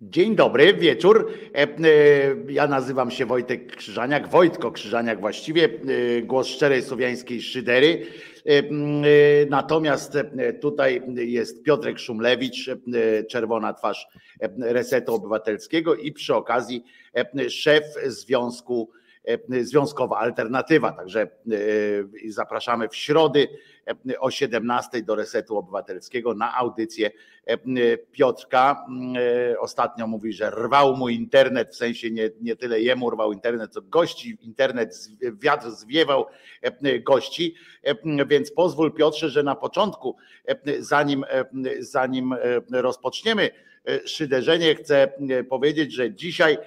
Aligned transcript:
Dzień 0.00 0.36
dobry, 0.36 0.74
wieczór. 0.74 1.32
E, 1.54 1.62
e, 1.62 1.68
ja 2.48 2.66
nazywam 2.66 3.10
się 3.10 3.26
Wojtek 3.26 3.76
Krzyżaniak, 3.76 4.28
Wojtko 4.28 4.72
Krzyżaniak 4.72 5.20
właściwie, 5.20 5.64
e, 5.64 6.22
głos 6.22 6.46
szczerej 6.46 6.82
słowiańskiej 6.82 7.42
szydery. 7.42 8.06
Natomiast 9.50 10.18
tutaj 10.60 11.02
jest 11.16 11.62
Piotrek 11.62 11.98
Szumlewicz, 11.98 12.70
czerwona 13.30 13.72
twarz 13.72 14.06
Resetu 14.58 15.14
Obywatelskiego 15.14 15.94
i 15.94 16.12
przy 16.12 16.34
okazji 16.34 16.84
szef 17.48 17.84
Związku 18.06 18.90
Związkowa 19.60 20.18
Alternatywa. 20.18 20.92
Także 20.92 21.28
zapraszamy 22.28 22.88
w 22.88 22.96
środy 22.96 23.48
o 24.18 24.30
17 24.30 25.02
do 25.02 25.14
Resetu 25.14 25.58
Obywatelskiego 25.58 26.34
na 26.34 26.54
audycję 26.56 27.10
Piotrka. 28.12 28.86
Ostatnio 29.60 30.06
mówi, 30.06 30.32
że 30.32 30.50
rwał 30.50 30.96
mu 30.96 31.08
internet, 31.08 31.70
w 31.70 31.76
sensie 31.76 32.10
nie, 32.10 32.30
nie 32.40 32.56
tyle 32.56 32.80
jemu 32.80 33.10
rwał 33.10 33.32
internet, 33.32 33.72
co 33.72 33.82
gości 33.82 34.38
internet, 34.40 35.08
wiatr 35.32 35.70
zwiewał 35.70 36.26
gości, 37.02 37.54
więc 38.26 38.52
pozwól 38.52 38.92
Piotrze, 38.92 39.30
że 39.30 39.42
na 39.42 39.54
początku, 39.54 40.16
zanim, 40.78 41.24
zanim 41.78 42.34
rozpoczniemy 42.72 43.50
szyderzenie, 44.04 44.74
chcę 44.74 45.12
powiedzieć, 45.48 45.92
że 45.92 46.14
dzisiaj 46.14 46.58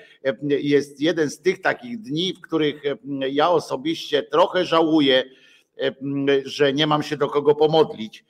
jest 0.49 1.01
jeden 1.01 1.29
z 1.29 1.41
tych 1.41 1.61
takich 1.61 2.01
dni, 2.01 2.33
w 2.33 2.41
których 2.41 2.81
ja 3.31 3.49
osobiście 3.49 4.23
trochę 4.23 4.65
żałuję, 4.65 5.23
że 6.45 6.73
nie 6.73 6.87
mam 6.87 7.03
się 7.03 7.17
do 7.17 7.27
kogo 7.27 7.55
pomodlić, 7.55 8.25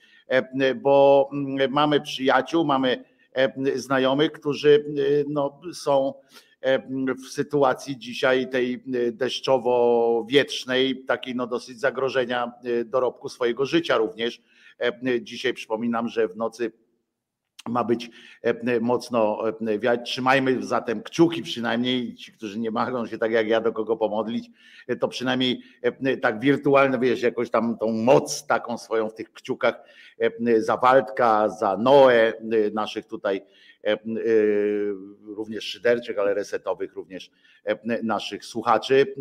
bo 0.76 1.30
mamy 1.70 2.02
przyjaciół, 2.02 2.66
mamy 2.66 3.04
znajomych, 3.76 4.31
którzy 4.31 4.86
no, 5.28 5.62
są 5.73 6.14
w 7.26 7.28
sytuacji 7.30 7.98
dzisiaj 7.98 8.50
tej 8.50 8.83
deszczowo-wietrznej, 9.11 11.06
takiej 11.06 11.36
no 11.36 11.48
dosyć 11.48 11.80
zagrożenia 11.80 12.52
dorobku 12.86 13.30
swojego 13.30 13.66
życia 13.66 13.98
również. 13.98 14.42
Dzisiaj 15.22 15.54
przypominam, 15.54 16.09
że 16.09 16.28
w 16.28 16.38
nocy 16.38 16.72
ma 17.70 17.84
być 17.84 18.10
e, 18.42 18.80
mocno 18.80 19.44
e, 19.50 19.80
wiać. 19.80 20.12
Trzymajmy 20.12 20.64
zatem 20.64 21.04
kciuki 21.04 21.44
przynajmniej, 21.44 22.16
ci, 22.16 22.32
którzy 22.32 22.60
nie 22.60 22.72
mogą 22.72 23.06
się 23.06 23.18
tak 23.18 23.32
jak 23.32 23.48
ja 23.48 23.62
do 23.62 23.73
kogo 23.73 23.98
pomodlić, 23.98 24.50
e, 24.88 24.96
to 24.96 25.08
przynajmniej 25.08 25.62
tak 26.22 26.40
wirtualne, 26.40 27.00
wiesz, 27.00 27.22
jakoś 27.22 27.50
tam 27.50 27.78
tą 27.78 27.92
moc 27.92 28.48
taką 28.48 28.78
swoją 28.78 29.10
w 29.10 29.14
tych 29.14 29.34
kciukach 29.34 29.84
za 30.58 30.78
Waldka, 30.78 31.50
za 31.50 31.78
Noę, 31.78 32.34
naszych 32.73 33.06
tutaj 33.06 33.42
również 35.26 35.64
szyderczych, 35.64 36.20
ale 36.20 36.34
resetowych 36.34 36.94
również 36.94 37.32
naszych 38.04 38.45
słuchaczy. 38.45 39.16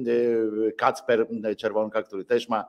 Kacper 0.76 1.26
Czerwonka, 1.56 2.02
który 2.02 2.24
też 2.24 2.48
ma 2.48 2.64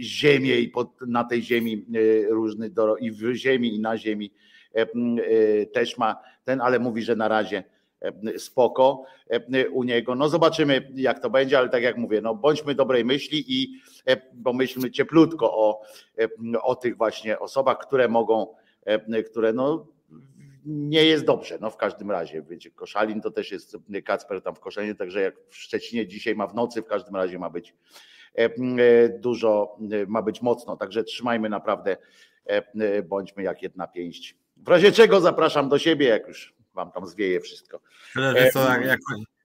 ziemię 0.00 0.58
i 0.58 0.68
pod, 0.68 1.00
na 1.06 1.24
tej 1.24 1.42
ziemi 1.42 1.86
różny 2.28 2.70
i 3.00 3.10
w 3.10 3.34
ziemi 3.34 3.74
i 3.74 3.80
na 3.80 3.98
ziemi 3.98 4.30
też 5.72 5.98
ma 5.98 6.16
ten, 6.44 6.60
ale 6.60 6.78
mówi, 6.78 7.02
że 7.02 7.16
na 7.16 7.28
razie 7.28 7.64
e, 8.00 8.38
spoko 8.38 9.04
u 9.72 9.84
niego. 9.84 10.14
No 10.14 10.28
zobaczymy, 10.28 10.92
jak 10.94 11.20
to 11.20 11.30
będzie, 11.30 11.58
ale 11.58 11.68
tak 11.68 11.82
jak 11.82 11.96
mówię, 11.96 12.20
no 12.20 12.34
bądźmy 12.34 12.74
dobrej 12.74 13.04
myśli 13.04 13.44
i 13.48 13.80
pomyślmy 14.44 14.90
cieplutko 14.90 15.52
o, 15.52 15.80
o 16.62 16.76
tych 16.76 16.96
właśnie 16.96 17.38
osobach, 17.38 17.78
które 17.78 18.08
mogą, 18.08 18.54
które 19.30 19.52
no 19.52 19.86
nie 20.66 21.04
jest 21.04 21.24
dobrze, 21.24 21.58
no 21.60 21.70
w 21.70 21.76
każdym 21.76 22.10
razie, 22.10 22.42
wiecie, 22.42 22.70
Koszalin 22.70 23.20
to 23.20 23.30
też 23.30 23.52
jest 23.52 23.76
Kacper 24.04 24.42
tam 24.42 24.54
w 24.54 24.60
Koszalinie, 24.60 24.94
także 24.94 25.20
jak 25.20 25.34
w 25.48 25.56
Szczecinie 25.56 26.06
dzisiaj 26.06 26.34
ma 26.34 26.46
w 26.46 26.54
nocy, 26.54 26.82
w 26.82 26.86
każdym 26.86 27.16
razie 27.16 27.38
ma 27.38 27.50
być 27.50 27.74
dużo, 29.18 29.78
ma 30.06 30.22
być 30.22 30.42
mocno, 30.42 30.76
także 30.76 31.04
trzymajmy 31.04 31.48
naprawdę, 31.48 31.96
bądźmy 33.08 33.42
jak 33.42 33.62
jedna 33.62 33.86
pięść 33.86 34.36
w 34.64 34.68
razie 34.68 34.92
czego 34.92 35.20
zapraszam 35.20 35.68
do 35.68 35.78
siebie, 35.78 36.06
jak 36.06 36.28
już 36.28 36.54
wam 36.74 36.92
tam 36.92 37.06
zwieje 37.06 37.40
wszystko. 37.40 37.80
Tyle, 38.14 38.50
co, 38.52 38.68
jak, 38.68 38.84
jak, 38.84 39.00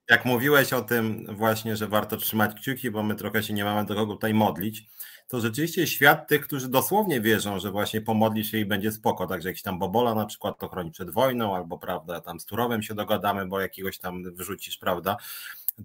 jak 0.09 0.25
mówiłeś 0.25 0.73
o 0.73 0.81
tym 0.81 1.25
właśnie, 1.35 1.75
że 1.75 1.87
warto 1.87 2.17
trzymać 2.17 2.55
kciuki, 2.55 2.91
bo 2.91 3.03
my 3.03 3.15
trochę 3.15 3.43
się 3.43 3.53
nie 3.53 3.63
mamy 3.63 3.85
do 3.85 3.95
kogo 3.95 4.13
tutaj 4.13 4.33
modlić, 4.33 4.85
to 5.27 5.39
rzeczywiście 5.39 5.87
świat 5.87 6.27
tych, 6.27 6.41
którzy 6.41 6.69
dosłownie 6.69 7.21
wierzą, 7.21 7.59
że 7.59 7.71
właśnie 7.71 8.01
pomodli 8.01 8.45
się 8.45 8.57
i 8.57 8.65
będzie 8.65 8.91
spoko, 8.91 9.27
także 9.27 9.49
jakiś 9.49 9.61
tam 9.61 9.79
Bobola 9.79 10.15
na 10.15 10.25
przykład 10.25 10.59
to 10.59 10.69
chroni 10.69 10.91
przed 10.91 11.11
wojną, 11.11 11.55
albo 11.55 11.77
prawda, 11.77 12.21
tam 12.21 12.39
z 12.39 12.45
Turowem 12.45 12.83
się 12.83 12.95
dogadamy, 12.95 13.45
bo 13.45 13.59
jakiegoś 13.59 13.97
tam 13.97 14.33
wyrzucisz, 14.33 14.77
prawda, 14.77 15.17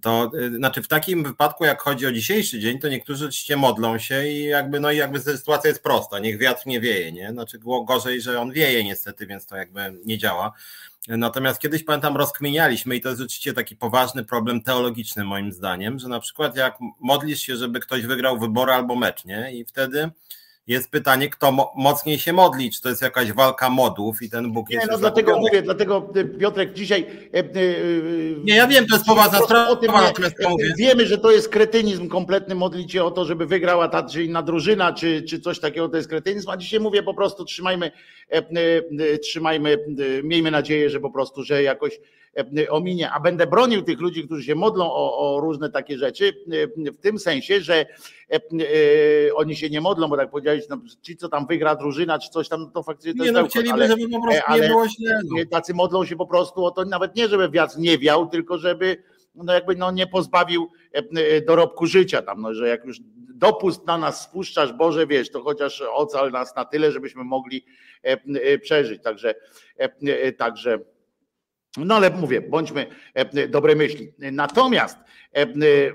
to 0.01 0.31
y, 0.33 0.55
znaczy 0.55 0.81
w 0.81 0.87
takim 0.87 1.23
wypadku, 1.23 1.65
jak 1.65 1.81
chodzi 1.81 2.07
o 2.07 2.11
dzisiejszy 2.11 2.59
dzień, 2.59 2.79
to 2.79 2.89
niektórzy 2.89 3.25
oczywiście 3.25 3.57
modlą 3.57 3.97
się 3.97 4.27
i 4.27 4.43
jakby, 4.43 4.79
no 4.79 4.91
i 4.91 4.97
jakby 4.97 5.19
sytuacja 5.19 5.67
jest 5.67 5.83
prosta, 5.83 6.19
niech 6.19 6.37
wiatr 6.37 6.63
nie 6.65 6.81
wieje, 6.81 7.11
nie? 7.11 7.31
Znaczy 7.31 7.59
gorzej, 7.85 8.21
że 8.21 8.41
on 8.41 8.51
wieje 8.51 8.83
niestety, 8.83 9.27
więc 9.27 9.45
to 9.45 9.55
jakby 9.55 9.93
nie 10.05 10.17
działa. 10.17 10.53
Natomiast 11.07 11.59
kiedyś 11.59 11.83
pamiętam, 11.83 12.17
rozkminialiśmy 12.17 12.95
i 12.95 13.01
to 13.01 13.09
jest 13.09 13.21
rzeczywiście 13.21 13.53
taki 13.53 13.75
poważny 13.75 14.25
problem 14.25 14.61
teologiczny 14.61 15.23
moim 15.23 15.51
zdaniem, 15.51 15.99
że 15.99 16.07
na 16.07 16.19
przykład 16.19 16.55
jak 16.55 16.77
modlisz 16.99 17.41
się, 17.41 17.57
żeby 17.57 17.79
ktoś 17.79 18.01
wygrał 18.05 18.39
wybory 18.39 18.73
albo 18.73 18.95
mecz, 18.95 19.25
nie? 19.25 19.53
I 19.53 19.65
wtedy 19.65 20.11
jest 20.67 20.91
pytanie, 20.91 21.29
kto 21.29 21.51
mo 21.51 21.73
mocniej 21.75 22.19
się 22.19 22.33
modli, 22.33 22.71
czy 22.71 22.81
to 22.81 22.89
jest 22.89 23.01
jakaś 23.01 23.31
walka 23.31 23.69
modów 23.69 24.21
i 24.21 24.29
ten 24.29 24.51
Bóg 24.51 24.69
jest. 24.69 24.85
Nie, 24.85 24.91
no 24.91 24.97
dlatego 24.97 25.31
zagubiony. 25.31 25.49
mówię, 25.49 25.61
dlatego 25.61 26.11
y, 26.15 26.25
Piotrek 26.25 26.73
dzisiaj. 26.73 27.05
E, 27.33 27.39
e, 27.39 27.43
nie, 28.43 28.55
ja 28.55 28.67
wiem, 28.67 28.87
to 28.87 28.95
jest 28.95 29.05
poważna 29.05 29.39
sprawa. 29.39 29.69
O 29.69 29.75
tym 29.75 29.91
nie, 29.91 30.73
wiemy, 30.77 31.05
że 31.05 31.17
to 31.17 31.31
jest 31.31 31.49
kretynizm 31.49 32.07
kompletny 32.07 32.55
modlić 32.55 32.91
się 32.91 33.03
o 33.03 33.11
to, 33.11 33.25
żeby 33.25 33.45
wygrała 33.45 33.87
ta 33.87 34.03
czy 34.03 34.23
inna 34.23 34.41
drużyna, 34.41 34.93
czy, 34.93 35.21
czy 35.21 35.39
coś 35.39 35.59
takiego, 35.59 35.89
to 35.89 35.97
jest 35.97 36.09
kretynizm. 36.09 36.49
A 36.49 36.57
dzisiaj 36.57 36.79
mówię 36.79 37.03
po 37.03 37.13
prostu, 37.13 37.45
trzymajmy, 37.45 37.91
e, 38.29 39.17
trzymajmy, 39.17 39.77
miejmy 40.23 40.51
nadzieję, 40.51 40.89
że 40.89 40.99
po 40.99 41.09
prostu, 41.09 41.43
że 41.43 41.63
jakoś 41.63 41.99
ominie, 42.69 43.11
a 43.11 43.19
będę 43.19 43.47
bronił 43.47 43.81
tych 43.81 43.99
ludzi, 43.99 44.23
którzy 44.23 44.43
się 44.43 44.55
modlą 44.55 44.85
o, 44.85 45.35
o 45.35 45.39
różne 45.39 45.69
takie 45.69 45.97
rzeczy, 45.97 46.33
w 46.75 46.97
tym 46.97 47.19
sensie, 47.19 47.61
że 47.61 47.85
oni 49.35 49.55
się 49.55 49.69
nie 49.69 49.81
modlą, 49.81 50.07
bo 50.07 50.17
tak 50.17 50.29
powiedziałeś, 50.29 50.63
no, 50.69 50.77
ci, 51.01 51.17
co 51.17 51.29
tam 51.29 51.47
wygra 51.47 51.75
drużyna, 51.75 52.19
czy 52.19 52.29
coś 52.29 52.49
tam, 52.49 52.71
to 52.71 52.83
faktycznie 52.83 53.13
to 53.13 53.19
nie, 53.19 53.25
jest 53.25 53.41
no, 53.41 53.47
chcieliby, 53.47 53.73
ale, 53.73 53.87
żeby 53.87 54.09
po 54.09 54.21
prostu 54.21 54.41
ale, 54.45 54.61
nie 54.61 54.67
było 54.67 54.87
źle. 54.87 55.19
No. 55.25 55.43
Tacy 55.51 55.73
modlą 55.73 56.05
się 56.05 56.15
po 56.15 56.27
prostu 56.27 56.65
o 56.65 56.71
to, 56.71 56.85
nawet 56.85 57.15
nie, 57.15 57.27
żeby 57.27 57.49
wiatr 57.49 57.77
nie 57.77 57.97
wiał, 57.97 58.27
tylko 58.27 58.57
żeby 58.57 58.97
no 59.35 59.53
jakby 59.53 59.75
no 59.75 59.91
nie 59.91 60.07
pozbawił 60.07 60.71
e, 60.93 60.97
e, 60.97 61.41
dorobku 61.41 61.85
życia 61.85 62.21
tam, 62.21 62.41
no, 62.41 62.53
że 62.53 62.67
jak 62.67 62.85
już 62.85 62.97
dopust 63.17 63.87
na 63.87 63.97
nas 63.97 64.21
spuszczasz, 64.21 64.73
Boże, 64.73 65.07
wiesz, 65.07 65.31
to 65.31 65.43
chociaż 65.43 65.81
ocal 65.81 66.31
nas 66.31 66.55
na 66.55 66.65
tyle, 66.65 66.91
żebyśmy 66.91 67.23
mogli 67.23 67.65
e, 68.03 68.57
przeżyć. 68.57 69.03
Także, 69.03 69.35
także 70.37 70.79
no 71.77 71.95
ale 71.95 72.09
mówię, 72.09 72.41
bądźmy 72.41 72.85
dobrej 73.49 73.75
myśli. 73.75 74.11
Natomiast 74.17 74.97
E, 75.35 75.45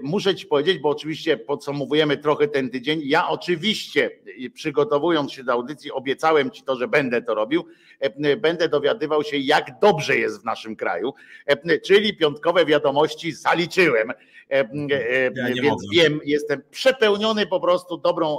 muszę 0.03 0.35
Ci 0.35 0.47
powiedzieć, 0.47 0.79
bo 0.79 0.89
oczywiście 0.89 1.37
podsumowujemy 1.37 2.17
trochę 2.17 2.49
ten 2.49 2.71
tydzień. 2.71 3.01
Ja 3.05 3.29
oczywiście, 3.29 4.11
przygotowując 4.55 5.33
się 5.33 5.45
do 5.45 5.53
audycji, 5.53 5.93
obiecałem 5.93 6.51
Ci 6.51 6.63
to, 6.63 6.77
że 6.77 6.89
będę 6.89 7.23
to 7.23 7.35
robił. 7.35 7.65
E, 8.01 8.37
będę 8.37 8.69
dowiadywał 8.69 9.23
się, 9.25 9.37
jak 9.37 9.79
dobrze 9.83 10.17
jest 10.17 10.43
w 10.43 10.45
naszym 10.45 10.77
kraju. 10.77 11.15
E, 11.47 11.79
czyli 11.79 12.17
piątkowe 12.17 12.67
wiadomości 12.67 13.33
zaliczyłem. 13.33 14.13
Ja 14.51 14.65
Więc 14.65 15.65
mogę. 15.65 15.87
wiem, 15.93 16.21
jestem 16.25 16.63
przepełniony 16.71 17.47
po 17.47 17.61
prostu 17.61 17.97
dobrą 17.99 18.39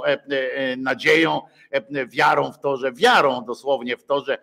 nadzieją, 0.76 1.40
wiarą 2.08 2.52
w 2.52 2.58
to, 2.60 2.76
że 2.76 2.92
wiarą 2.92 3.44
dosłownie 3.44 3.96
w 3.96 4.04
to, 4.04 4.24
że 4.24 4.38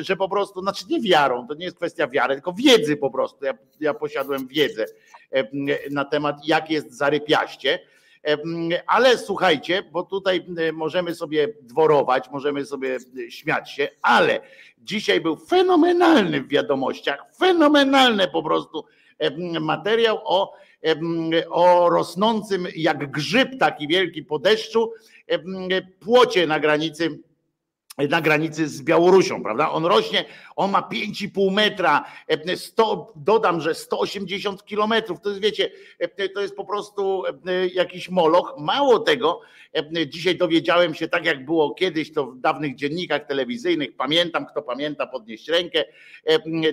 że 0.00 0.16
po 0.16 0.28
prostu, 0.28 0.60
znaczy 0.60 0.84
nie 0.90 1.00
wiarą, 1.00 1.46
to 1.46 1.54
nie 1.54 1.64
jest 1.64 1.76
kwestia 1.76 2.08
wiary, 2.08 2.34
tylko 2.34 2.52
wiedzy 2.52 2.96
po 2.96 3.10
prostu. 3.10 3.44
Ja, 3.44 3.54
ja 3.80 3.94
posiadłem 3.94 4.48
wiedzę 4.48 4.84
na 5.90 6.04
temat, 6.04 6.36
jak 6.46 6.70
jest 6.70 6.92
zarypiaście. 6.92 7.78
Ale 8.86 9.18
słuchajcie, 9.18 9.82
bo 9.92 10.02
tutaj 10.02 10.46
możemy 10.72 11.14
sobie 11.14 11.48
dworować, 11.62 12.30
możemy 12.30 12.66
sobie 12.66 12.98
śmiać 13.28 13.70
się, 13.70 13.88
ale 14.02 14.40
dzisiaj 14.78 15.20
był 15.20 15.36
fenomenalny 15.36 16.40
w 16.40 16.48
wiadomościach, 16.48 17.24
fenomenalny 17.38 18.28
po 18.28 18.42
prostu 18.42 18.84
materiał 19.60 20.20
o, 20.24 20.54
o 21.50 21.90
rosnącym 21.90 22.66
jak 22.76 23.10
grzyb 23.10 23.58
taki 23.58 23.88
wielki 23.88 24.22
po 24.22 24.38
deszczu 24.38 24.92
płocie 26.00 26.46
na 26.46 26.60
granicy 26.60 27.18
na 27.98 28.20
granicy 28.20 28.68
z 28.68 28.82
Białorusią, 28.82 29.42
prawda? 29.42 29.70
On 29.70 29.84
rośnie, 29.84 30.24
on 30.56 30.70
ma 30.70 30.88
5,5 30.92 31.52
metra, 31.52 32.04
100, 32.56 33.12
dodam, 33.16 33.60
że 33.60 33.74
180 33.74 34.64
kilometrów, 34.64 35.20
to 35.20 35.28
jest 35.28 35.40
wiecie, 35.40 35.70
to 36.34 36.40
jest 36.40 36.56
po 36.56 36.64
prostu 36.64 37.22
jakiś 37.74 38.10
moloch. 38.10 38.54
Mało 38.58 38.98
tego, 38.98 39.40
dzisiaj 40.06 40.36
dowiedziałem 40.36 40.94
się, 40.94 41.08
tak 41.08 41.24
jak 41.24 41.44
było 41.44 41.74
kiedyś, 41.74 42.12
to 42.12 42.26
w 42.26 42.38
dawnych 42.38 42.74
dziennikach 42.74 43.26
telewizyjnych, 43.26 43.96
pamiętam, 43.96 44.46
kto 44.46 44.62
pamięta, 44.62 45.06
podnieść 45.06 45.48
rękę, 45.48 45.84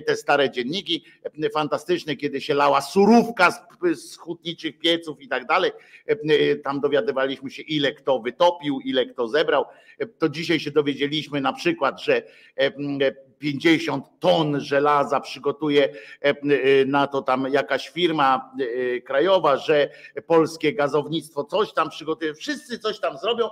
te 0.06 0.16
stare 0.16 0.50
dzienniki, 0.50 1.04
fantastyczne, 1.54 2.16
kiedy 2.16 2.40
się 2.40 2.54
lała 2.54 2.80
surówka 2.80 3.50
z, 3.50 3.60
z 4.00 4.16
hutniczych 4.16 4.78
pieców 4.78 5.20
i 5.20 5.28
tak 5.28 5.46
dalej, 5.46 5.70
tam 6.64 6.80
dowiadywaliśmy 6.80 7.50
się, 7.50 7.62
ile 7.62 7.92
kto 7.92 8.18
wytopił, 8.18 8.80
ile 8.84 9.06
kto 9.06 9.28
zebrał, 9.28 9.64
to 10.18 10.28
dzisiaj 10.28 10.60
się 10.60 10.70
dowiedzieliśmy 10.70 11.40
na 11.40 11.52
przykład, 11.52 12.02
że 12.02 12.22
50 13.42 14.06
ton 14.20 14.60
żelaza 14.60 15.20
przygotuje 15.20 15.84
e, 15.84 16.28
e, 16.28 16.34
na 16.86 17.06
to 17.06 17.22
tam 17.22 17.46
jakaś 17.50 17.88
firma 17.88 18.52
e, 18.60 19.00
krajowa, 19.00 19.56
że 19.56 19.90
polskie 20.26 20.72
gazownictwo 20.72 21.44
coś 21.44 21.72
tam 21.72 21.90
przygotuje, 21.90 22.34
wszyscy 22.34 22.78
coś 22.78 23.00
tam 23.00 23.18
zrobią. 23.18 23.48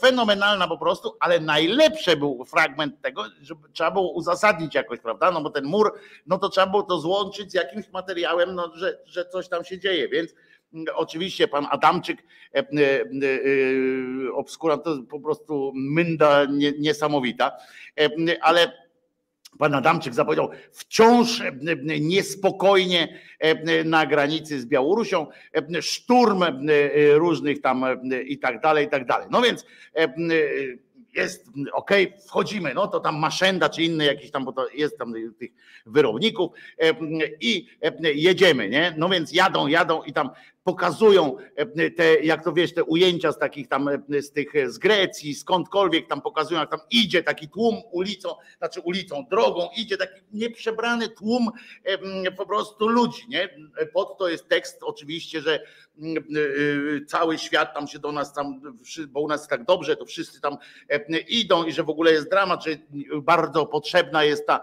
Fenomenalna 0.00 0.68
po 0.68 0.78
prostu, 0.78 1.16
ale 1.20 1.40
najlepszy 1.40 2.16
był 2.16 2.44
fragment 2.44 3.00
tego, 3.02 3.24
że 3.42 3.54
trzeba 3.72 3.90
było 3.90 4.12
uzasadnić 4.12 4.74
jakoś, 4.74 5.00
prawda? 5.00 5.30
No 5.30 5.42
bo 5.42 5.50
ten 5.50 5.64
mur, 5.64 5.92
no 6.26 6.38
to 6.38 6.48
trzeba 6.48 6.66
było 6.66 6.82
to 6.82 6.98
złączyć 6.98 7.50
z 7.50 7.54
jakimś 7.54 7.88
materiałem, 7.88 8.54
no, 8.54 8.72
że, 8.74 8.98
że 9.06 9.24
coś 9.24 9.48
tam 9.48 9.64
się 9.64 9.78
dzieje, 9.78 10.08
więc 10.08 10.34
Oczywiście 10.94 11.48
pan 11.48 11.66
Adamczyk, 11.70 12.22
obskurant 14.34 14.84
to 14.84 14.98
po 15.10 15.20
prostu 15.20 15.72
mynda 15.74 16.46
niesamowita, 16.78 17.56
ale 18.40 18.72
Pan 19.58 19.74
Adamczyk 19.74 20.14
zapowiedział 20.14 20.50
wciąż 20.72 21.40
e, 21.40 21.52
niespokojnie 22.00 23.18
e, 23.38 23.84
na 23.84 24.06
granicy 24.06 24.60
z 24.60 24.66
Białorusią, 24.66 25.26
e, 25.76 25.82
szturm 25.82 26.44
różnych 27.14 27.60
tam 27.60 27.84
i 28.26 28.38
tak 28.38 28.60
dalej, 28.60 28.86
i 28.86 28.90
tak 28.90 29.06
dalej. 29.06 29.28
No 29.30 29.42
więc 29.42 29.66
jest 31.14 31.46
ok, 31.72 31.90
wchodzimy, 32.26 32.74
no 32.74 32.86
to 32.86 33.00
tam 33.00 33.18
Maszenda 33.18 33.68
czy 33.68 33.82
inny 33.82 34.04
jakiś 34.04 34.30
tam, 34.30 34.44
bo 34.44 34.52
to 34.52 34.68
jest 34.68 34.98
tam 34.98 35.14
tych 35.38 35.50
wyrobników 35.86 36.50
i 37.40 37.66
jedziemy, 38.14 38.68
nie? 38.68 38.94
No 38.98 39.08
więc 39.08 39.32
jadą, 39.32 39.66
jadą 39.66 40.02
i 40.02 40.12
tam 40.12 40.30
pokazują 40.64 41.36
e, 41.56 41.90
te, 41.90 42.20
jak 42.20 42.44
to 42.44 42.52
wiesz, 42.52 42.74
te 42.74 42.84
ujęcia 42.84 43.32
z 43.32 43.38
takich 43.38 43.68
tam, 43.68 43.88
e, 43.88 44.22
z 44.22 44.32
tych, 44.32 44.70
z 44.70 44.78
Grecji, 44.78 45.34
skądkolwiek 45.34 46.08
tam 46.08 46.22
pokazują, 46.22 46.60
jak 46.60 46.70
tam 46.70 46.80
idzie 46.90 47.22
taki 47.22 47.48
tłum 47.48 47.76
ulicą, 47.92 48.28
znaczy 48.58 48.80
ulicą, 48.80 49.24
drogą, 49.30 49.68
idzie 49.76 49.96
taki 49.96 50.20
nieprzebrany 50.32 51.08
tłum 51.08 51.50
e, 51.84 52.30
po 52.30 52.46
prostu 52.46 52.88
ludzi, 52.88 53.22
nie? 53.28 53.48
Pod 53.92 54.18
to 54.18 54.28
jest 54.28 54.48
tekst 54.48 54.82
oczywiście, 54.82 55.40
że 55.40 55.60
cały 57.06 57.38
świat 57.38 57.74
tam 57.74 57.88
się 57.88 57.98
do 57.98 58.12
nas 58.12 58.32
tam, 58.32 58.60
bo 59.08 59.20
u 59.20 59.28
nas 59.28 59.48
tak 59.48 59.64
dobrze, 59.64 59.96
to 59.96 60.04
wszyscy 60.04 60.40
tam 60.40 60.56
idą 61.28 61.64
i 61.64 61.72
że 61.72 61.82
w 61.82 61.90
ogóle 61.90 62.12
jest 62.12 62.30
dramat, 62.30 62.64
że 62.64 62.70
bardzo 63.22 63.66
potrzebna 63.66 64.24
jest 64.24 64.46
ta, 64.46 64.60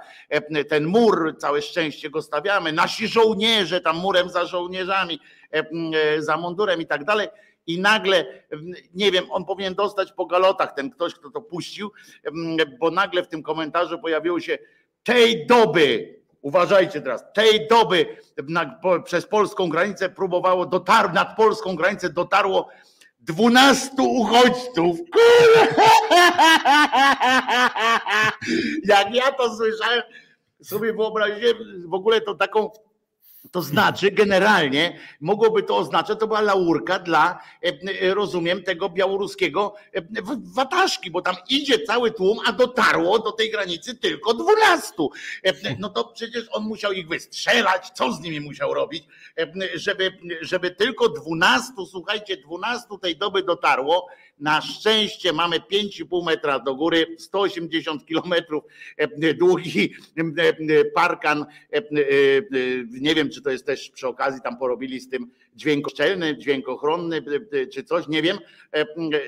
ten 0.70 0.86
mur, 0.86 1.36
całe 1.38 1.62
szczęście 1.62 2.10
go 2.10 2.22
stawiamy, 2.22 2.72
nasi 2.74 3.08
żołnierze 3.08 3.82
tam 3.82 3.98
murem 3.98 4.30
za 4.30 4.46
żołnierzami, 4.46 5.20
E, 5.20 5.20
e, 5.20 5.37
za 6.20 6.38
mundurem 6.38 6.82
i 6.82 6.88
tak 6.88 7.04
dalej. 7.04 7.28
I 7.68 7.80
nagle, 7.80 8.26
nie 8.94 9.12
wiem, 9.12 9.26
on 9.30 9.46
powinien 9.46 9.76
dostać 9.76 10.12
po 10.12 10.26
galotach, 10.26 10.74
ten 10.74 10.90
ktoś, 10.90 11.14
kto 11.14 11.30
to 11.30 11.42
puścił, 11.42 11.92
bo 12.80 12.92
nagle 12.92 13.24
w 13.24 13.28
tym 13.28 13.44
komentarzu 13.44 14.00
pojawiło 14.00 14.40
się 14.40 14.58
tej 15.04 15.46
doby, 15.46 16.16
uważajcie 16.42 17.02
teraz, 17.02 17.24
tej 17.34 17.68
doby 17.68 18.18
na, 18.48 18.66
po, 18.66 19.02
przez 19.02 19.26
polską 19.26 19.70
granicę 19.70 20.10
próbowało, 20.10 20.66
dotar, 20.66 21.14
nad 21.14 21.36
polską 21.36 21.76
granicę 21.76 22.10
dotarło 22.10 22.70
12 23.20 23.90
uchodźców. 24.00 24.98
Jak 28.86 29.16
ja 29.16 29.32
to 29.32 29.56
słyszałem, 29.56 30.02
sobie 30.64 30.94
wyobraziłem 30.94 31.56
w 31.90 31.94
ogóle 31.94 32.22
to 32.22 32.36
taką 32.36 32.70
to 33.52 33.62
znaczy, 33.62 34.12
generalnie 34.12 35.00
mogłoby 35.22 35.64
to 35.64 35.78
oznaczać, 35.78 36.20
to 36.20 36.28
była 36.28 36.42
laurka 36.42 37.00
dla, 37.00 37.40
e, 37.64 37.68
e, 38.02 38.14
rozumiem, 38.14 38.64
tego 38.64 38.90
białoruskiego 38.90 39.76
e, 39.94 40.02
wataszki, 40.56 41.12
bo 41.12 41.22
tam 41.22 41.36
idzie 41.50 41.80
cały 41.80 42.12
tłum, 42.12 42.38
a 42.46 42.52
dotarło 42.52 43.20
do 43.20 43.32
tej 43.32 43.52
granicy 43.52 43.96
tylko 43.96 44.34
dwunastu. 44.34 45.12
No 45.80 45.90
to 45.90 46.04
przecież 46.04 46.44
on 46.52 46.64
musiał 46.64 46.92
ich 46.92 47.08
wystrzelać, 47.08 47.90
co 47.90 48.14
z 48.14 48.22
nimi 48.22 48.40
musiał 48.40 48.74
robić, 48.74 49.04
żeby, 49.76 50.18
żeby 50.42 50.72
tylko 50.72 51.10
dwunastu, 51.10 51.86
słuchajcie, 51.86 52.38
dwunastu 52.38 52.98
tej 52.98 53.18
doby 53.18 53.44
dotarło 53.44 54.08
na 54.40 54.62
szczęście 54.62 55.34
mamy 55.34 55.60
5,5 55.60 56.26
metra 56.26 56.60
do 56.60 56.76
góry, 56.76 57.16
180 57.18 58.06
kilometrów 58.06 58.64
e, 58.98 59.34
długi 59.34 59.94
e, 60.18 60.44
e, 60.44 60.86
parkan. 60.86 61.46
Nie 62.90 63.16
wiem, 63.16 63.30
czy 63.30 63.42
to 63.42 63.50
jest 63.50 63.66
też 63.66 63.90
przy 63.90 64.08
okazji 64.08 64.42
tam 64.42 64.58
porobili 64.58 65.00
z 65.00 65.10
tym 65.10 65.32
dźwiękoszczelny, 65.58 66.38
dźwiękochronny 66.38 67.22
czy 67.74 67.84
coś, 67.84 68.08
nie 68.08 68.22
wiem, 68.22 68.38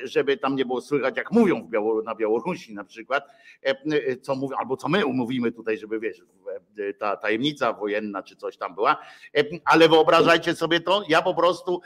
żeby 0.03 0.37
tam 0.37 0.55
nie 0.55 0.65
było 0.65 0.81
słychać, 0.81 1.17
jak 1.17 1.31
mówią 1.31 1.67
Białoru, 1.69 2.03
na 2.03 2.15
Białorusi 2.15 2.73
na 2.73 2.83
przykład, 2.83 3.27
co 4.21 4.35
mówią, 4.35 4.57
albo 4.57 4.77
co 4.77 4.89
my 4.89 5.05
umówimy 5.05 5.51
tutaj, 5.51 5.77
żeby 5.77 5.99
wiesz, 5.99 6.21
ta 6.99 7.17
tajemnica 7.17 7.73
wojenna 7.73 8.23
czy 8.23 8.35
coś 8.35 8.57
tam 8.57 8.75
była, 8.75 8.97
ale 9.65 9.89
wyobrażajcie 9.89 10.55
sobie 10.55 10.79
to, 10.79 11.03
ja 11.09 11.21
po 11.21 11.33
prostu 11.33 11.81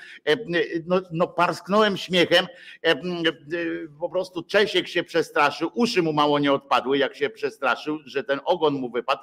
no, 0.86 1.02
no 1.12 1.28
parsknąłem 1.28 1.98
śmiechem, 1.98 2.48
po 4.00 4.10
prostu 4.10 4.44
Czesiek 4.44 4.88
się 4.88 5.04
przestraszył, 5.04 5.72
uszy 5.74 6.02
mu 6.02 6.14
mało 6.14 6.40
nie 6.40 6.54
odpadły, 6.54 6.98
jak 6.98 7.16
się 7.16 7.30
przestraszył, 7.30 8.00
że 8.06 8.24
ten 8.24 8.40
ogon 8.46 8.74
mu 8.74 8.90
wypadł, 8.90 9.22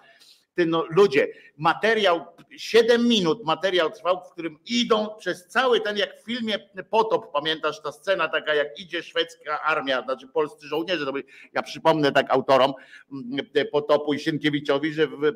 no, 0.66 0.84
ludzie, 0.90 1.28
materiał, 1.56 2.26
7 2.56 3.08
minut 3.08 3.44
materiał 3.44 3.90
trwał, 3.90 4.24
w 4.24 4.32
którym 4.32 4.58
idą 4.66 5.08
przez 5.18 5.46
cały 5.46 5.80
ten, 5.80 5.96
jak 5.96 6.20
w 6.20 6.24
filmie 6.24 6.58
Potop, 6.90 7.32
pamiętasz 7.32 7.82
ta 7.82 7.92
scena 7.92 8.28
taka, 8.28 8.54
jak 8.54 8.78
idzie 8.78 9.02
szwedzka 9.02 9.62
armia, 9.62 10.02
znaczy 10.02 10.28
polscy 10.28 10.66
żołnierze, 10.66 11.06
to 11.06 11.12
ja 11.52 11.62
przypomnę 11.62 12.12
tak 12.12 12.30
autorom 12.30 12.74
mm, 13.12 13.46
Potopu 13.72 14.14
i 14.14 14.18
Sienkiewiczowi, 14.18 14.92
że 14.92 15.06
w, 15.06 15.32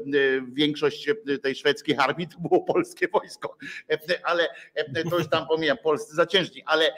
większość 0.53 1.11
tej 1.43 1.55
szwedzkiej 1.55 1.97
armii 1.97 2.29
to 2.29 2.39
było 2.39 2.61
polskie 2.61 3.09
wojsko, 3.09 3.57
ale 4.23 4.49
to 5.11 5.19
już 5.19 5.29
tam 5.29 5.47
pomijam, 5.47 5.79
polscy 5.79 6.15
zaciężni, 6.15 6.63
ale 6.67 6.93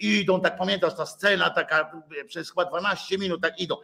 idą, 0.00 0.40
tak 0.40 0.58
pamiętasz 0.58 0.96
ta 0.96 1.06
scena 1.06 1.50
taka 1.50 2.02
przez 2.26 2.48
chyba 2.48 2.64
12 2.64 3.18
minut, 3.18 3.42
tak 3.42 3.60
idą 3.60 3.76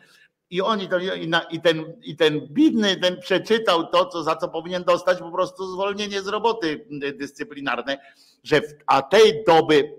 i 0.50 0.60
oni 0.60 0.88
to, 0.88 0.98
i, 0.98 1.28
na, 1.28 1.40
i, 1.40 1.60
ten, 1.60 1.84
i 2.02 2.16
ten 2.16 2.40
bidny 2.40 2.96
ten 2.96 3.20
przeczytał 3.20 3.86
to, 3.86 4.06
co, 4.06 4.22
za 4.22 4.36
co 4.36 4.48
powinien 4.48 4.84
dostać 4.84 5.18
po 5.18 5.30
prostu 5.30 5.72
zwolnienie 5.72 6.22
z 6.22 6.26
roboty 6.26 6.86
dyscyplinarne, 7.14 7.98
że 8.44 8.60
w, 8.60 8.74
a 8.86 9.02
tej 9.02 9.44
doby 9.46 9.92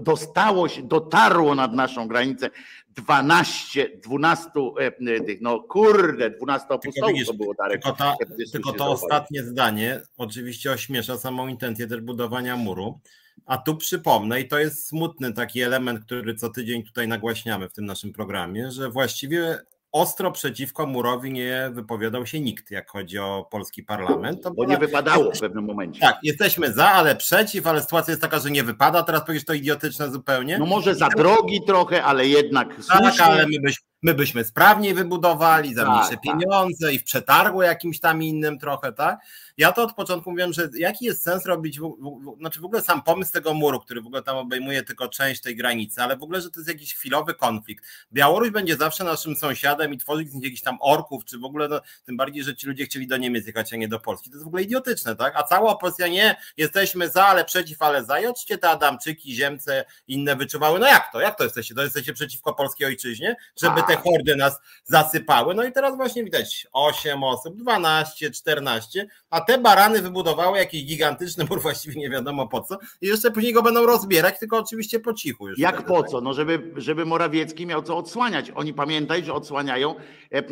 dostało 0.00 0.68
się, 0.68 0.82
dotarło 0.82 1.54
nad 1.54 1.72
naszą 1.72 2.08
granicę 2.08 2.50
12, 2.88 3.90
12 4.02 4.50
e, 4.78 5.20
tych, 5.20 5.40
no 5.40 5.60
kurde, 5.60 6.30
12 6.30 6.68
apostołów 6.70 7.26
to 7.26 7.34
było 7.34 7.54
Darek. 7.54 7.82
Tylko, 7.82 7.98
ta, 7.98 8.14
tylko 8.52 8.72
to 8.72 8.90
ostatnie 8.90 9.42
zdanie 9.42 10.00
oczywiście 10.18 10.72
ośmiesza 10.72 11.18
samą 11.18 11.48
intencję 11.48 11.86
też 11.86 12.00
budowania 12.00 12.56
muru, 12.56 13.00
a 13.46 13.58
tu 13.58 13.76
przypomnę, 13.76 14.40
i 14.40 14.48
to 14.48 14.58
jest 14.58 14.86
smutny 14.86 15.32
taki 15.32 15.60
element, 15.60 16.04
który 16.04 16.34
co 16.34 16.50
tydzień 16.50 16.82
tutaj 16.82 17.08
nagłaśniamy 17.08 17.68
w 17.68 17.72
tym 17.72 17.86
naszym 17.86 18.12
programie, 18.12 18.70
że 18.70 18.90
właściwie 18.90 19.58
ostro 19.92 20.32
przeciwko 20.32 20.86
murowi 20.86 21.32
nie 21.32 21.70
wypowiadał 21.72 22.26
się 22.26 22.40
nikt, 22.40 22.70
jak 22.70 22.90
chodzi 22.90 23.18
o 23.18 23.48
polski 23.50 23.82
parlament. 23.82 24.42
To 24.42 24.50
Bo 24.50 24.64
nie 24.64 24.78
wypadało 24.78 25.32
w 25.34 25.40
pewnym 25.40 25.64
momencie. 25.64 26.00
Tak, 26.00 26.18
jesteśmy 26.22 26.72
za, 26.72 26.90
ale 26.90 27.16
przeciw, 27.16 27.66
ale 27.66 27.82
sytuacja 27.82 28.12
jest 28.12 28.22
taka, 28.22 28.38
że 28.38 28.50
nie 28.50 28.64
wypada. 28.64 29.02
Teraz 29.02 29.24
powiesz 29.26 29.44
to 29.44 29.52
idiotyczne 29.52 30.10
zupełnie. 30.10 30.58
No 30.58 30.66
może 30.66 30.94
za 30.94 31.08
drogi 31.08 31.60
trochę, 31.66 32.04
ale 32.04 32.28
jednak 32.28 32.68
tak, 32.88 33.20
ale 33.20 33.46
my 33.46 33.60
byśmy, 33.62 33.86
my 34.02 34.14
byśmy 34.14 34.44
sprawniej 34.44 34.94
wybudowali 34.94 35.74
za 35.74 35.84
tak, 35.84 35.92
mniejsze 35.92 36.10
tak. 36.10 36.22
pieniądze 36.22 36.94
i 36.94 36.98
w 36.98 37.04
przetargu 37.04 37.62
jakimś 37.62 38.00
tam 38.00 38.22
innym 38.22 38.58
trochę, 38.58 38.92
tak? 38.92 39.18
Ja 39.58 39.72
to 39.72 39.82
od 39.82 39.94
początku 39.94 40.30
mówiłem, 40.30 40.52
że 40.52 40.68
jaki 40.74 41.04
jest 41.04 41.22
sens 41.22 41.46
robić, 41.46 41.80
w, 41.80 41.82
w, 41.82 42.38
znaczy 42.38 42.60
w 42.60 42.64
ogóle 42.64 42.82
sam 42.82 43.02
pomysł 43.02 43.32
tego 43.32 43.54
muru, 43.54 43.80
który 43.80 44.02
w 44.02 44.06
ogóle 44.06 44.22
tam 44.22 44.36
obejmuje 44.36 44.82
tylko 44.82 45.08
część 45.08 45.40
tej 45.40 45.56
granicy, 45.56 46.02
ale 46.02 46.16
w 46.16 46.22
ogóle, 46.22 46.40
że 46.40 46.50
to 46.50 46.60
jest 46.60 46.68
jakiś 46.68 46.94
chwilowy 46.94 47.34
konflikt. 47.34 47.84
Białoruś 48.12 48.50
będzie 48.50 48.76
zawsze 48.76 49.04
naszym 49.04 49.36
sąsiadem 49.36 49.94
i 49.94 49.98
tworzyć 49.98 50.30
z 50.30 50.34
nich 50.34 50.44
jakichś 50.44 50.62
tam 50.62 50.78
orków, 50.80 51.24
czy 51.24 51.38
w 51.38 51.44
ogóle, 51.44 51.68
no, 51.68 51.80
tym 52.04 52.16
bardziej, 52.16 52.44
że 52.44 52.56
ci 52.56 52.66
ludzie 52.66 52.84
chcieli 52.84 53.06
do 53.06 53.16
Niemiec 53.16 53.46
jechać, 53.46 53.72
a 53.72 53.76
nie 53.76 53.88
do 53.88 54.00
Polski. 54.00 54.30
To 54.30 54.36
jest 54.36 54.44
w 54.44 54.48
ogóle 54.48 54.62
idiotyczne, 54.62 55.16
tak? 55.16 55.36
A 55.36 55.42
cała 55.42 55.72
opozycja 55.72 56.08
nie, 56.08 56.36
jesteśmy 56.56 57.08
za, 57.08 57.26
ale 57.26 57.44
przeciw, 57.44 57.82
ale 57.82 58.04
za. 58.04 58.20
I 58.20 58.26
oczywiście 58.26 58.58
te 58.58 58.70
Adamczyki, 58.70 59.34
Ziemce, 59.34 59.84
inne 60.08 60.36
wyczuwały, 60.36 60.78
no 60.78 60.86
jak 60.86 61.12
to, 61.12 61.20
jak 61.20 61.38
to 61.38 61.44
jesteście? 61.44 61.74
To 61.74 61.82
jesteście 61.82 62.12
przeciwko 62.12 62.54
polskiej 62.54 62.86
ojczyźnie? 62.86 63.36
Żeby 63.62 63.82
te 63.82 63.96
hordy 63.96 64.36
nas 64.36 64.60
zasypały. 64.84 65.54
No 65.54 65.64
i 65.64 65.72
teraz 65.72 65.96
właśnie 65.96 66.24
widać 66.24 66.66
8 66.72 67.24
osób, 67.24 67.56
12, 67.56 68.30
14, 68.30 69.06
a 69.30 69.40
te 69.46 69.58
barany 69.58 70.02
wybudowały 70.02 70.58
jakiś 70.58 70.84
gigantyczny 70.84 71.44
mur, 71.50 71.62
właściwie 71.72 72.00
nie 72.00 72.10
wiadomo 72.10 72.48
po 72.48 72.60
co, 72.60 72.78
i 73.00 73.06
jeszcze 73.06 73.30
później 73.30 73.52
go 73.52 73.62
będą 73.62 73.86
rozbierać, 73.86 74.38
tylko 74.38 74.58
oczywiście 74.58 75.00
po 75.00 75.12
cichu. 75.12 75.48
Już 75.48 75.58
Jak 75.58 75.86
po 75.86 76.02
tak. 76.02 76.10
co? 76.10 76.20
No 76.20 76.34
żeby, 76.34 76.72
żeby 76.76 77.04
Morawiecki 77.04 77.66
miał 77.66 77.82
co 77.82 77.96
odsłaniać. 77.96 78.50
Oni 78.54 78.74
pamiętaj, 78.74 79.24
że 79.24 79.32
odsłaniają 79.32 79.94
e, 79.94 80.38
e, 80.38 80.42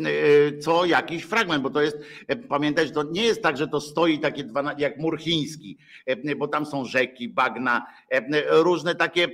co 0.57 0.85
jakiś 0.85 1.23
fragment, 1.23 1.63
bo 1.63 1.69
to 1.69 1.81
jest, 1.81 1.97
e, 2.27 2.35
pamiętaj, 2.35 2.87
że 2.87 2.93
to 2.93 3.03
nie 3.03 3.23
jest 3.23 3.41
tak, 3.41 3.57
że 3.57 3.67
to 3.67 3.81
stoi 3.81 4.19
takie 4.19 4.43
dwa, 4.43 4.75
jak 4.77 4.97
mur 4.97 5.19
chiński, 5.19 5.77
bo 6.37 6.47
tam 6.47 6.65
są 6.65 6.85
rzeki, 6.85 7.29
bagna, 7.29 7.85
różne 8.49 8.95
takie 8.95 9.27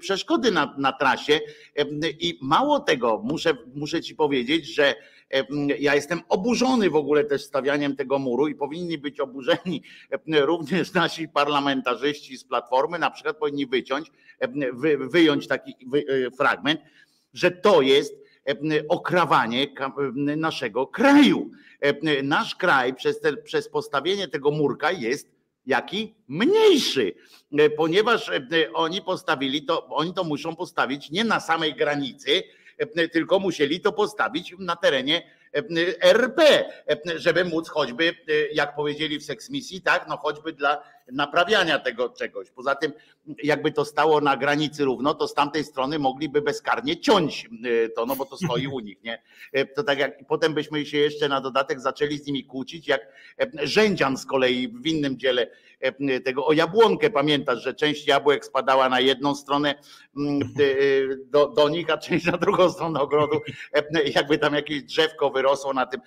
przeszkody 0.00 0.50
na, 0.50 0.74
na 0.78 0.92
trasie 0.92 1.40
i 2.20 2.38
mało 2.42 2.80
tego, 2.80 3.22
muszę, 3.24 3.54
muszę 3.74 4.00
ci 4.00 4.14
powiedzieć, 4.14 4.74
że 4.74 4.94
ja 5.78 5.94
jestem 5.94 6.20
oburzony 6.28 6.90
w 6.90 6.96
ogóle 6.96 7.24
też 7.24 7.44
stawianiem 7.44 7.96
tego 7.96 8.18
muru 8.18 8.48
i 8.48 8.54
powinni 8.54 8.98
być 8.98 9.20
oburzeni 9.20 9.82
również 10.28 10.92
nasi 10.92 11.28
parlamentarzyści 11.28 12.36
z 12.36 12.44
Platformy, 12.44 12.98
na 12.98 13.10
przykład 13.10 13.36
powinni 13.36 13.66
wyciąć, 13.66 14.10
wyjąć 14.98 15.46
taki 15.46 15.74
fragment, 16.38 16.80
że 17.32 17.50
to 17.50 17.82
jest 17.82 18.14
okrawanie 18.88 19.66
naszego 20.36 20.86
kraju. 20.86 21.50
Nasz 22.22 22.54
kraj 22.54 22.94
przez, 22.94 23.20
te, 23.20 23.36
przez 23.36 23.68
postawienie 23.68 24.28
tego 24.28 24.50
murka 24.50 24.92
jest 24.92 25.32
jaki? 25.66 26.14
Mniejszy, 26.28 27.14
ponieważ 27.76 28.30
oni 28.74 29.02
postawili 29.02 29.64
to, 29.64 29.86
oni 29.86 30.14
to 30.14 30.24
muszą 30.24 30.56
postawić 30.56 31.10
nie 31.10 31.24
na 31.24 31.40
samej 31.40 31.74
granicy, 31.74 32.42
tylko 33.12 33.38
musieli 33.38 33.80
to 33.80 33.92
postawić 33.92 34.54
na 34.58 34.76
terenie 34.76 35.22
RP, 36.00 36.64
żeby 37.16 37.44
móc 37.44 37.68
choćby, 37.68 38.14
jak 38.52 38.74
powiedzieli 38.74 39.18
w 39.18 39.24
seksmisji, 39.24 39.80
tak, 39.80 40.08
no 40.08 40.16
choćby 40.16 40.52
dla 40.52 40.82
naprawiania 41.12 41.78
tego 41.78 42.08
czegoś. 42.08 42.50
Poza 42.50 42.74
tym, 42.74 42.92
jakby 43.42 43.72
to 43.72 43.84
stało 43.84 44.20
na 44.20 44.36
granicy 44.36 44.84
równo, 44.84 45.14
to 45.14 45.28
z 45.28 45.34
tamtej 45.34 45.64
strony 45.64 45.98
mogliby 45.98 46.42
bezkarnie 46.42 47.00
ciąć 47.00 47.48
to, 47.96 48.06
no 48.06 48.16
bo 48.16 48.24
to 48.24 48.36
stoi 48.36 48.66
u 48.66 48.80
nich, 48.80 49.02
nie? 49.02 49.22
To 49.76 49.82
tak 49.82 49.98
jak 49.98 50.26
potem 50.26 50.54
byśmy 50.54 50.86
się 50.86 50.98
jeszcze 50.98 51.28
na 51.28 51.40
dodatek 51.40 51.80
zaczęli 51.80 52.18
z 52.18 52.26
nimi 52.26 52.44
kłócić, 52.44 52.88
jak 52.88 53.00
Rzędzian 53.62 54.16
z 54.16 54.26
kolei 54.26 54.68
w 54.68 54.86
innym 54.86 55.18
dziele 55.18 55.46
E, 55.82 56.20
tego 56.20 56.46
o 56.46 56.52
jabłonkę. 56.52 57.10
Pamiętasz, 57.10 57.62
że 57.62 57.74
część 57.74 58.06
jabłek 58.06 58.44
spadała 58.44 58.88
na 58.88 59.00
jedną 59.00 59.34
stronę 59.34 59.74
mm, 60.16 60.40
e, 60.42 60.46
do, 61.26 61.48
do 61.48 61.68
nich, 61.68 61.90
a 61.90 61.98
część 61.98 62.26
na 62.26 62.38
drugą 62.38 62.70
stronę 62.70 63.00
ogrodu. 63.00 63.40
E, 63.74 64.02
jakby 64.02 64.38
tam 64.38 64.54
jakieś 64.54 64.82
drzewko 64.82 65.30
wyrosło 65.30 65.72
na 65.72 65.86
tym, 65.86 66.00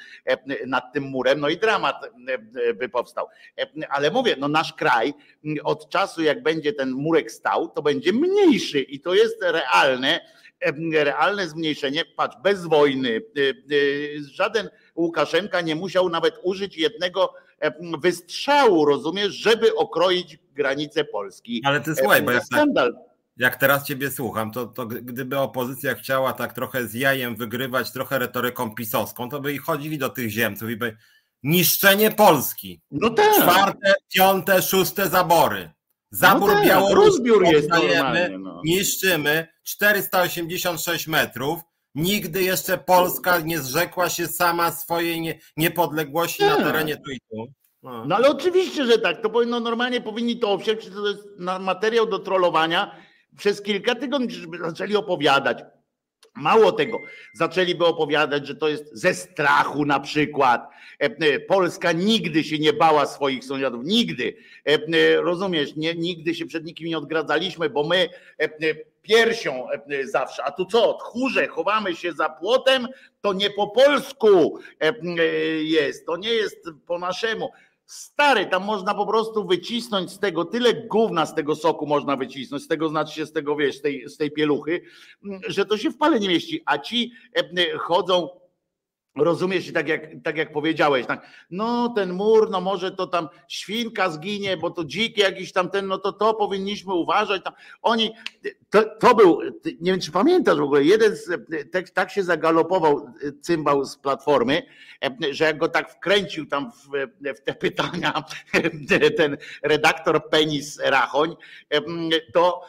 nad 0.67 0.93
tym 0.93 1.03
murem, 1.03 1.39
no 1.39 1.49
i 1.49 1.57
dramat 1.57 1.95
by 2.75 2.89
powstał. 2.89 3.27
Ale 3.89 4.11
mówię, 4.11 4.35
no 4.39 4.47
nasz 4.47 4.73
kraj 4.73 4.84
od 5.63 5.89
czasu 5.89 6.23
jak 6.23 6.43
będzie 6.43 6.73
ten 6.73 6.91
murek 6.91 7.31
stał, 7.31 7.69
to 7.69 7.81
będzie 7.81 8.13
mniejszy 8.13 8.81
i 8.81 8.99
to 8.99 9.13
jest 9.13 9.37
realne 9.41 10.19
realne 10.93 11.47
zmniejszenie, 11.47 12.05
patrz, 12.05 12.37
bez 12.43 12.65
wojny, 12.65 13.21
żaden 14.31 14.69
Łukaszenka 14.95 15.61
nie 15.61 15.75
musiał 15.75 16.09
nawet 16.09 16.35
użyć 16.43 16.77
jednego 16.77 17.33
wystrzału, 18.01 18.85
rozumiesz, 18.85 19.33
żeby 19.33 19.75
okroić 19.75 20.37
granice 20.55 21.05
Polski. 21.05 21.61
Ale 21.65 21.81
ty 21.81 21.95
słuchaj, 21.95 22.21
bo 22.21 22.31
jak, 22.31 22.43
skandal. 22.43 22.95
jak 23.37 23.55
teraz 23.55 23.85
ciebie 23.85 24.11
słucham, 24.11 24.51
to, 24.51 24.65
to 24.65 24.85
gdyby 24.85 25.39
opozycja 25.39 25.95
chciała 25.95 26.33
tak 26.33 26.53
trochę 26.53 26.87
z 26.87 26.93
jajem 26.93 27.35
wygrywać, 27.35 27.91
trochę 27.91 28.19
retoryką 28.19 28.75
pisowską, 28.75 29.29
to 29.29 29.41
by 29.41 29.53
i 29.53 29.57
chodzili 29.57 29.97
do 29.97 30.09
tych 30.09 30.29
ziemców 30.29 30.69
i 30.69 30.75
by 30.75 30.97
niszczenie 31.43 32.11
Polski. 32.11 32.81
No 32.91 33.09
tak. 33.09 33.33
Czwarte, 33.35 33.93
piąte, 34.13 34.61
szóste 34.61 35.09
zabory. 35.09 35.71
Zabór 36.11 36.49
no 36.49 36.55
tak, 36.55 36.65
Białorusi 36.65 37.21
jest 37.43 37.69
no. 38.39 38.61
niszczymy 38.65 39.47
486 39.63 41.07
metrów, 41.07 41.59
Nigdy 41.95 42.43
jeszcze 42.43 42.77
Polska 42.77 43.39
nie 43.39 43.59
zrzekła 43.59 44.09
się 44.09 44.27
sama 44.27 44.71
swojej 44.71 45.21
nie, 45.21 45.39
niepodległości 45.57 46.43
na 46.43 46.55
tak. 46.55 46.65
terenie 46.65 46.97
tu 46.97 47.11
i 47.11 47.19
tu. 47.19 47.45
No. 47.83 48.05
no 48.05 48.15
ale 48.15 48.29
oczywiście, 48.29 48.85
że 48.85 48.97
tak. 48.97 49.21
To 49.21 49.29
powinno 49.29 49.59
normalnie 49.59 50.01
powinni 50.01 50.39
to 50.39 50.51
owsieć, 50.51 50.89
to 50.89 51.07
jest 51.07 51.23
materiał 51.59 52.05
do 52.05 52.19
trollowania. 52.19 52.95
Przez 53.37 53.61
kilka 53.61 53.95
tygodni 53.95 54.31
żeby 54.31 54.57
zaczęli 54.57 54.95
opowiadać. 54.95 55.63
Mało 56.35 56.71
tego, 56.71 56.99
zaczęliby 57.33 57.85
opowiadać, 57.85 58.47
że 58.47 58.55
to 58.55 58.69
jest 58.69 58.89
ze 58.93 59.13
strachu 59.13 59.85
na 59.85 59.99
przykład. 59.99 60.69
E, 61.01 61.05
e, 61.05 61.39
Polska 61.39 61.91
nigdy 61.91 62.43
się 62.43 62.59
nie 62.59 62.73
bała 62.73 63.05
swoich 63.05 63.45
sąsiadów, 63.45 63.85
nigdy. 63.85 64.37
E, 64.65 65.21
rozumiesz, 65.21 65.75
nie, 65.75 65.95
nigdy 65.95 66.35
się 66.35 66.45
przed 66.45 66.65
nikim 66.65 66.87
nie 66.87 66.97
odgradzaliśmy, 66.97 67.69
bo 67.69 67.83
my 67.83 68.09
piersią 69.01 69.67
zawsze. 70.03 70.43
A 70.43 70.51
tu 70.51 70.65
co? 70.65 70.93
Tchórze, 70.93 71.47
chowamy 71.47 71.95
się 71.95 72.13
za 72.13 72.29
płotem, 72.29 72.87
to 73.21 73.33
nie 73.33 73.49
po 73.49 73.67
polsku 73.67 74.59
jest, 75.61 76.05
to 76.05 76.17
nie 76.17 76.29
jest 76.29 76.69
po 76.87 76.99
naszemu. 76.99 77.49
Stary, 77.85 78.45
tam 78.45 78.63
można 78.63 78.93
po 78.93 79.05
prostu 79.05 79.47
wycisnąć 79.47 80.11
z 80.11 80.19
tego 80.19 80.45
tyle 80.45 80.73
gówna 80.73 81.25
z 81.25 81.35
tego 81.35 81.55
soku 81.55 81.87
można 81.87 82.15
wycisnąć, 82.15 82.63
z 82.63 82.67
tego 82.67 82.89
znaczy 82.89 83.15
się 83.15 83.25
z 83.25 83.31
tego, 83.31 83.55
wiesz, 83.55 83.77
z 83.77 83.81
tej, 83.81 84.09
z 84.09 84.17
tej 84.17 84.31
pieluchy, 84.31 84.81
że 85.47 85.65
to 85.65 85.77
się 85.77 85.91
w 85.91 85.97
pale 85.97 86.19
nie 86.19 86.29
mieści. 86.29 86.61
A 86.65 86.77
ci 86.77 87.11
chodzą 87.79 88.29
Rozumiesz, 89.15 89.73
tak 89.73 89.87
jak, 89.87 90.07
tak 90.23 90.37
jak 90.37 90.53
powiedziałeś, 90.53 91.05
tak, 91.05 91.27
no 91.49 91.89
ten 91.89 92.13
mur, 92.13 92.49
no 92.49 92.61
może 92.61 92.91
to 92.91 93.07
tam 93.07 93.29
świnka 93.47 94.09
zginie, 94.09 94.57
bo 94.57 94.71
to 94.71 94.85
dziki 94.85 95.21
jakiś 95.21 95.51
tam 95.51 95.69
ten, 95.69 95.87
no 95.87 95.97
to 95.97 96.13
to 96.13 96.33
powinniśmy 96.33 96.93
uważać. 96.93 97.43
Tam. 97.43 97.53
Oni, 97.81 98.11
to, 98.69 98.83
to 98.99 99.15
był, 99.15 99.39
nie 99.81 99.91
wiem 99.91 99.99
czy 100.01 100.11
pamiętasz 100.11 100.57
w 100.57 100.61
ogóle, 100.61 100.83
jeden 100.83 101.15
z, 101.15 101.29
tak, 101.71 101.89
tak 101.89 102.11
się 102.11 102.23
zagalopował 102.23 103.13
cymbał 103.41 103.85
z 103.85 103.97
Platformy, 103.97 104.63
że 105.31 105.45
jak 105.45 105.57
go 105.57 105.69
tak 105.69 105.91
wkręcił 105.91 106.45
tam 106.45 106.71
w, 106.71 107.07
w 107.35 107.41
te 107.41 107.53
pytania 107.53 108.23
ten 109.17 109.37
redaktor 109.63 110.29
Penis 110.29 110.79
Rachoń, 110.79 111.35
to, 112.33 112.61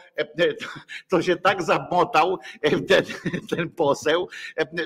to 1.09 1.23
się 1.23 1.37
tak 1.37 1.63
zamotał 1.63 2.39
ten, 2.87 2.87
ten 3.51 3.71
poseł, 3.71 4.29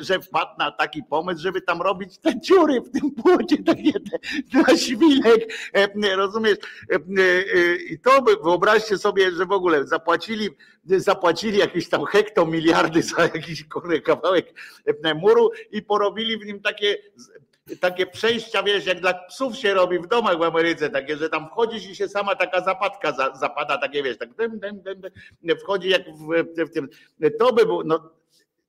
że 0.01 0.21
wpadł 0.21 0.51
na 0.59 0.73
taki 0.73 1.03
pomysł, 1.03 1.43
żeby 1.43 1.61
tam 1.63 1.83
robić 1.83 2.19
te 2.19 2.41
dziury 2.41 2.81
w 2.81 2.91
tym 2.91 3.11
płocie, 3.11 3.57
takie 3.63 3.93
dla 4.51 4.77
świnek, 4.77 5.53
rozumiesz? 6.17 6.59
I 7.91 7.99
to 7.99 8.25
wyobraźcie 8.45 8.99
sobie, 8.99 9.33
że 9.33 9.47
w 9.47 9.53
ogóle 9.53 9.87
zapłacili 9.87 10.49
zapłacili 10.85 11.59
jakieś 11.59 11.89
tam 11.89 12.05
hektomiliardy 12.05 13.03
za 13.03 13.23
jakiś 13.23 13.65
kawałek 14.05 14.55
muru 15.15 15.51
i 15.71 15.83
porobili 15.83 16.39
w 16.39 16.47
nim 16.47 16.61
takie 16.61 16.99
takie 17.81 18.07
przejścia, 18.07 18.63
wiesz, 18.63 18.87
jak 18.87 19.01
dla 19.01 19.15
psów 19.15 19.57
się 19.57 19.75
robi 19.75 19.99
w 19.99 20.07
domach 20.07 20.39
w 20.39 20.43
Ameryce, 20.43 20.91
takie, 20.91 21.17
że 21.17 21.29
tam 21.29 21.49
wchodzisz 21.49 21.87
i 21.87 21.97
się 21.97 22.09
sama 22.09 22.37
taka 22.37 22.61
zapadka 22.61 23.13
za, 23.13 23.35
zapada, 23.35 23.79
takie 23.79 24.03
wiesz, 24.03 24.19
tak 24.19 24.35
dym, 24.35 24.59
dym, 24.59 24.83
dym, 24.83 25.01
dym, 25.43 25.57
wchodzi 25.57 25.89
jak 25.89 26.03
w, 26.03 26.45
w, 26.67 26.71
tym. 26.71 26.89
To 27.39 27.53
by 27.53 27.67
było, 27.67 27.85
no, 27.85 28.11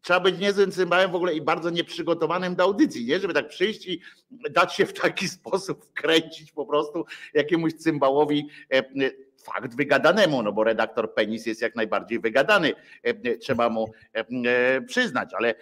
trzeba 0.01 0.20
być 0.20 0.39
niezłym 0.39 0.72
cymbałem 0.72 1.12
w 1.12 1.15
ogóle 1.15 1.34
i 1.34 1.41
bardzo 1.41 1.70
nieprzygotowanym 1.70 2.56
do 2.56 2.63
audycji, 2.63 3.06
nie? 3.06 3.20
Żeby 3.20 3.34
tak 3.34 3.48
przyjść 3.48 3.88
i 3.88 4.01
dać 4.32 4.75
się 4.75 4.86
w 4.86 4.94
taki 4.94 5.27
sposób 5.38 5.86
wkręcić 5.86 6.51
po 6.51 6.65
prostu 6.65 7.06
jakiemuś 7.34 7.74
cymbałowi 7.74 8.48
e, 8.74 8.84
fakt 9.45 9.75
wygadanemu, 9.75 10.43
no 10.43 10.51
bo 10.51 10.63
redaktor 10.63 11.13
Penis 11.13 11.45
jest 11.45 11.62
jak 11.62 11.75
najbardziej 11.75 12.19
wygadany, 12.19 12.74
e, 13.03 13.38
trzeba 13.38 13.69
mu 13.69 13.91
e, 14.15 14.19
e, 14.19 14.81
przyznać, 14.81 15.33
ale, 15.33 15.55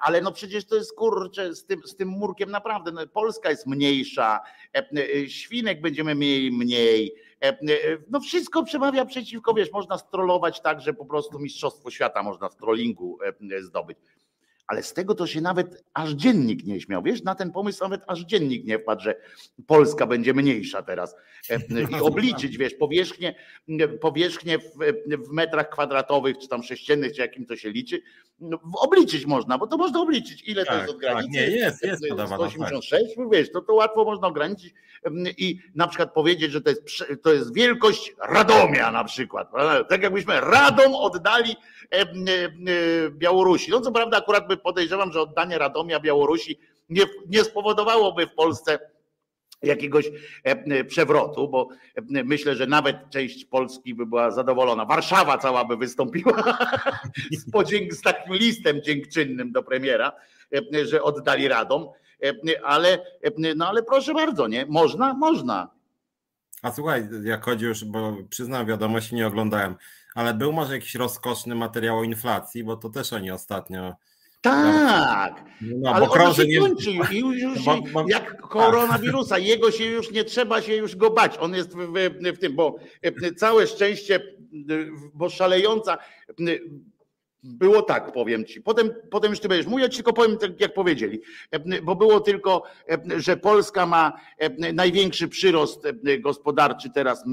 ale 0.00 0.20
no 0.20 0.32
przecież 0.32 0.64
to 0.64 0.74
jest 0.74 0.96
kurczę 0.96 1.54
z 1.54 1.66
tym, 1.66 1.82
z 1.82 1.96
tym 1.96 2.08
murkiem 2.08 2.50
naprawdę, 2.50 2.92
no 2.92 3.06
Polska 3.06 3.50
jest 3.50 3.66
mniejsza, 3.66 4.40
świnek 5.28 5.80
będziemy 5.80 6.14
mieli 6.14 6.52
mniej, 6.52 7.14
no 8.10 8.20
wszystko 8.20 8.64
przemawia 8.64 9.04
przeciwko, 9.04 9.54
wiesz, 9.54 9.72
można 9.72 9.98
strollować 9.98 10.60
tak, 10.60 10.80
że 10.80 10.92
po 10.92 11.04
prostu 11.04 11.38
mistrzostwo 11.38 11.90
świata 11.90 12.22
można 12.22 12.48
w 12.48 12.56
trollingu 12.56 13.18
zdobyć 13.60 13.98
ale 14.72 14.82
z 14.82 14.92
tego 14.92 15.14
to 15.14 15.26
się 15.26 15.40
nawet 15.40 15.84
aż 15.94 16.10
dziennik 16.10 16.64
nie 16.64 16.80
śmiał. 16.80 17.02
Wiesz, 17.02 17.22
na 17.22 17.34
ten 17.34 17.52
pomysł 17.52 17.82
nawet 17.82 18.02
aż 18.06 18.20
dziennik 18.20 18.64
nie 18.64 18.78
wpadł, 18.78 19.02
że 19.02 19.14
Polska 19.66 20.06
będzie 20.06 20.34
mniejsza 20.34 20.82
teraz. 20.82 21.16
E, 21.50 21.58
I 21.98 22.00
obliczyć, 22.00 22.58
wiesz, 22.58 22.74
powierzchnię, 22.74 23.34
powierzchnię 24.00 24.58
w, 24.58 24.62
w 25.28 25.32
metrach 25.32 25.70
kwadratowych, 25.70 26.38
czy 26.38 26.48
tam 26.48 26.62
sześciennych, 26.62 27.12
czy 27.12 27.20
jakim 27.20 27.46
to 27.46 27.56
się 27.56 27.70
liczy, 27.70 28.02
no, 28.40 28.58
obliczyć 28.80 29.26
można, 29.26 29.58
bo 29.58 29.66
to 29.66 29.76
można 29.76 30.00
obliczyć, 30.00 30.48
ile 30.48 30.64
tak, 30.64 30.74
to 30.74 30.80
jest 30.80 30.94
od 30.94 31.00
granicy. 31.00 31.38
Tak, 31.38 31.48
nie, 31.48 31.56
jest, 31.56 31.84
jest 31.84 32.04
186, 32.26 33.16
tak. 33.16 33.30
wiesz, 33.32 33.52
to, 33.52 33.60
to 33.60 33.74
łatwo 33.74 34.04
można 34.04 34.28
ograniczyć 34.28 34.74
i 35.38 35.58
na 35.74 35.88
przykład 35.88 36.12
powiedzieć, 36.12 36.52
że 36.52 36.60
to 36.60 36.70
jest, 36.70 37.04
to 37.22 37.32
jest 37.32 37.54
wielkość 37.54 38.14
Radomia 38.28 38.90
na 38.90 39.04
przykład. 39.04 39.50
Tak 39.88 40.02
jakbyśmy 40.02 40.40
Radom 40.40 40.94
oddali 40.94 41.56
Białorusi. 43.10 43.70
No 43.70 43.80
co 43.80 43.92
prawda 43.92 44.16
akurat 44.18 44.48
by 44.48 44.56
podejrzewam, 44.62 45.12
że 45.12 45.20
oddanie 45.20 45.58
Radomia 45.58 46.00
Białorusi 46.00 46.58
nie, 46.90 47.02
nie 47.28 47.44
spowodowałoby 47.44 48.26
w 48.26 48.34
Polsce 48.34 48.78
jakiegoś 49.62 50.10
e, 50.44 50.84
przewrotu, 50.84 51.48
bo 51.48 51.68
e, 51.96 52.24
myślę, 52.24 52.56
że 52.56 52.66
nawet 52.66 52.96
część 53.10 53.44
Polski 53.44 53.94
by 53.94 54.06
była 54.06 54.30
zadowolona. 54.30 54.84
Warszawa 54.84 55.38
cała 55.38 55.64
by 55.64 55.76
wystąpiła 55.76 56.54
z, 57.40 57.50
podzięk, 57.50 57.94
z 57.94 58.00
takim 58.02 58.34
listem 58.34 58.82
dziękczynnym 58.82 59.52
do 59.52 59.62
premiera, 59.62 60.12
e, 60.74 60.86
że 60.86 61.02
oddali 61.02 61.48
Radom, 61.48 61.88
ale, 62.64 62.98
no 63.56 63.68
ale 63.68 63.82
proszę 63.82 64.14
bardzo, 64.14 64.48
nie? 64.48 64.66
Można? 64.66 65.14
Można. 65.14 65.70
A 66.62 66.72
słuchaj, 66.72 67.08
jak 67.24 67.44
chodzi 67.44 67.64
już, 67.64 67.84
bo 67.84 68.16
przyznam 68.30 68.66
wiadomości 68.66 69.14
nie 69.14 69.26
oglądałem, 69.26 69.76
ale 70.14 70.34
był 70.34 70.52
może 70.52 70.74
jakiś 70.74 70.94
rozkoszny 70.94 71.54
materiał 71.54 71.98
o 71.98 72.04
inflacji, 72.04 72.64
bo 72.64 72.76
to 72.76 72.90
też 72.90 73.12
oni 73.12 73.30
ostatnio 73.30 73.94
tak, 74.42 75.44
no, 75.60 75.90
ale 75.90 76.06
bo 76.06 76.12
krąży 76.12 76.46
nie... 76.46 76.58
kończy 76.58 76.92
już, 76.92 77.10
już 77.12 77.62
bo, 77.64 77.78
bo... 77.92 78.04
jak 78.08 78.40
koronawirusa, 78.48 79.38
jego 79.38 79.70
się 79.70 79.84
już 79.84 80.10
nie 80.10 80.24
trzeba 80.24 80.62
się 80.62 80.76
już 80.76 80.96
go 80.96 81.10
bać, 81.10 81.38
on 81.40 81.54
jest 81.54 81.76
w, 81.76 81.92
w, 81.92 82.36
w 82.36 82.38
tym, 82.38 82.56
bo 82.56 82.76
e, 83.02 83.32
całe 83.34 83.66
szczęście, 83.66 84.20
bo 85.14 85.28
szalejąca, 85.28 85.98
było 87.42 87.82
tak, 87.82 88.12
powiem 88.12 88.44
ci. 88.44 88.60
Potem, 88.60 88.90
potem 89.10 89.30
już 89.30 89.40
ty 89.40 89.48
będziesz 89.48 89.66
mówił, 89.66 89.78
ja 89.78 89.88
ci 89.88 89.96
tylko 89.96 90.12
powiem 90.12 90.38
tak, 90.38 90.60
jak 90.60 90.74
powiedzieli. 90.74 91.20
Bo 91.82 91.96
było 91.96 92.20
tylko, 92.20 92.62
że 93.16 93.36
Polska 93.36 93.86
ma 93.86 94.12
największy 94.74 95.28
przyrost 95.28 95.82
gospodarczy 96.20 96.90
teraz 96.90 97.24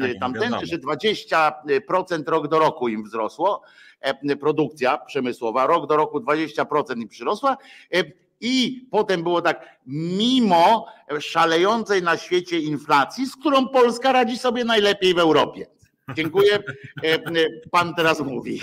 tak, 0.00 0.10
tamten, 0.20 0.54
że 0.62 0.78
20% 0.78 2.28
rok 2.28 2.48
do 2.48 2.58
roku 2.58 2.88
im 2.88 3.04
wzrosło 3.04 3.62
produkcja 4.40 4.98
przemysłowa, 4.98 5.66
rok 5.66 5.86
do 5.86 5.96
roku 5.96 6.18
20% 6.18 6.96
im 6.96 7.08
przyrosła. 7.08 7.56
I 8.40 8.86
potem 8.90 9.22
było 9.22 9.42
tak, 9.42 9.80
mimo 9.86 10.86
szalejącej 11.20 12.02
na 12.02 12.16
świecie 12.16 12.58
inflacji, 12.58 13.26
z 13.26 13.36
którą 13.36 13.68
Polska 13.68 14.12
radzi 14.12 14.38
sobie 14.38 14.64
najlepiej 14.64 15.14
w 15.14 15.18
Europie. 15.18 15.66
Dziękuję. 16.14 16.58
E, 17.04 17.18
pan 17.70 17.94
teraz 17.94 18.20
mówi. 18.20 18.60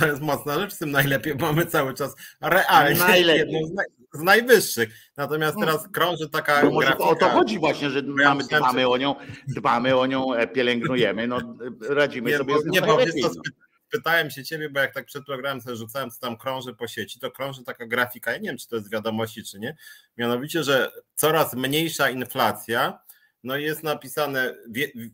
To 0.00 0.06
jest 0.06 0.20
mocna 0.20 0.60
rzecz, 0.60 0.72
z 0.72 0.78
tym 0.78 0.90
najlepiej 0.90 1.34
mamy 1.34 1.66
cały 1.66 1.94
czas 1.94 2.14
realnie 2.40 2.98
najlepiej. 2.98 3.64
z, 4.12 4.20
najwyższych. 4.20 4.88
Natomiast 5.16 5.56
teraz 5.60 5.76
hmm. 5.76 5.92
krąży 5.92 6.28
taka 6.30 6.62
no 6.62 6.78
grafika. 6.78 7.04
O 7.04 7.14
to 7.14 7.28
chodzi 7.28 7.58
właśnie, 7.58 7.90
że 7.90 8.02
mamy, 8.02 8.44
dbamy 8.44 8.88
o 8.88 8.96
nią, 8.96 9.14
dbamy 9.48 9.96
o 9.96 10.06
nią, 10.06 10.34
e, 10.34 10.46
pielęgnujemy, 10.46 11.26
no 11.26 11.56
radzimy 11.88 12.30
nie, 12.30 12.38
sobie 12.38 12.54
bo, 12.54 12.60
z 12.60 12.64
nią 12.64 12.72
nie, 12.72 12.80
najlepiej. 12.80 13.22
Bo, 13.22 13.28
pytałem 13.90 14.30
się 14.30 14.44
ciebie, 14.44 14.70
bo 14.70 14.80
jak 14.80 14.94
tak 14.94 15.06
przed 15.06 15.24
programem 15.24 15.60
sobie 15.60 15.76
rzucałem, 15.76 16.10
co 16.10 16.20
tam 16.20 16.36
krąży 16.36 16.74
po 16.74 16.88
sieci, 16.88 17.20
to 17.20 17.30
krąży 17.30 17.64
taka 17.64 17.86
grafika, 17.86 18.32
ja 18.32 18.38
nie 18.38 18.48
wiem, 18.48 18.58
czy 18.58 18.68
to 18.68 18.76
jest 18.76 18.90
wiadomości, 18.90 19.44
czy 19.44 19.58
nie, 19.58 19.76
mianowicie, 20.16 20.64
że 20.64 20.90
coraz 21.14 21.54
mniejsza 21.54 22.10
inflacja 22.10 22.98
no 23.46 23.56
jest 23.56 23.82
napisane 23.82 24.54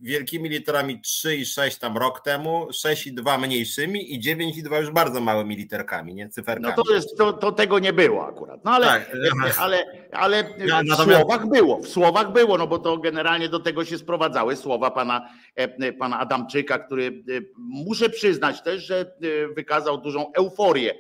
wielkimi 0.03 0.49
literami 0.49 1.01
3 1.01 1.37
i 1.37 1.47
6 1.47 1.79
tam 1.79 1.97
rok 1.97 2.21
temu, 2.21 2.69
6 2.73 3.07
i 3.07 3.13
2 3.13 3.39
mniejszymi 3.39 4.15
i 4.15 4.21
9 4.21 4.59
i 4.59 4.63
2 4.63 4.79
już 4.79 4.91
bardzo 4.91 5.21
małymi 5.21 5.57
literkami, 5.57 6.15
nie? 6.15 6.29
Cyferkami. 6.29 6.75
No 6.77 6.85
to, 6.85 6.95
jest, 6.95 7.19
to, 7.19 7.33
to 7.33 7.53
tego 7.53 7.79
nie 7.79 7.93
było 7.93 8.27
akurat. 8.27 8.65
No 8.65 8.71
ale, 8.71 8.87
tak. 8.87 9.11
ale, 9.59 9.85
ale 10.13 10.45
w 10.45 11.05
słowach 11.05 11.49
było, 11.49 11.79
w 11.79 11.89
słowach 11.89 12.33
było, 12.33 12.59
no 12.59 12.67
bo 12.67 12.79
to 12.79 12.99
generalnie 12.99 13.49
do 13.49 13.61
tego 13.61 13.85
się 13.85 13.99
sprowadzały 13.99 14.57
słowa 14.57 14.91
pana, 14.91 15.29
e, 15.55 15.93
pana 15.93 16.19
Adamczyka, 16.19 16.79
który 16.79 17.07
e, 17.07 17.13
muszę 17.59 18.09
przyznać 18.09 18.63
też, 18.63 18.83
że 18.83 19.01
e, 19.01 19.55
wykazał 19.55 19.99
dużą 19.99 20.33
euforię 20.33 20.95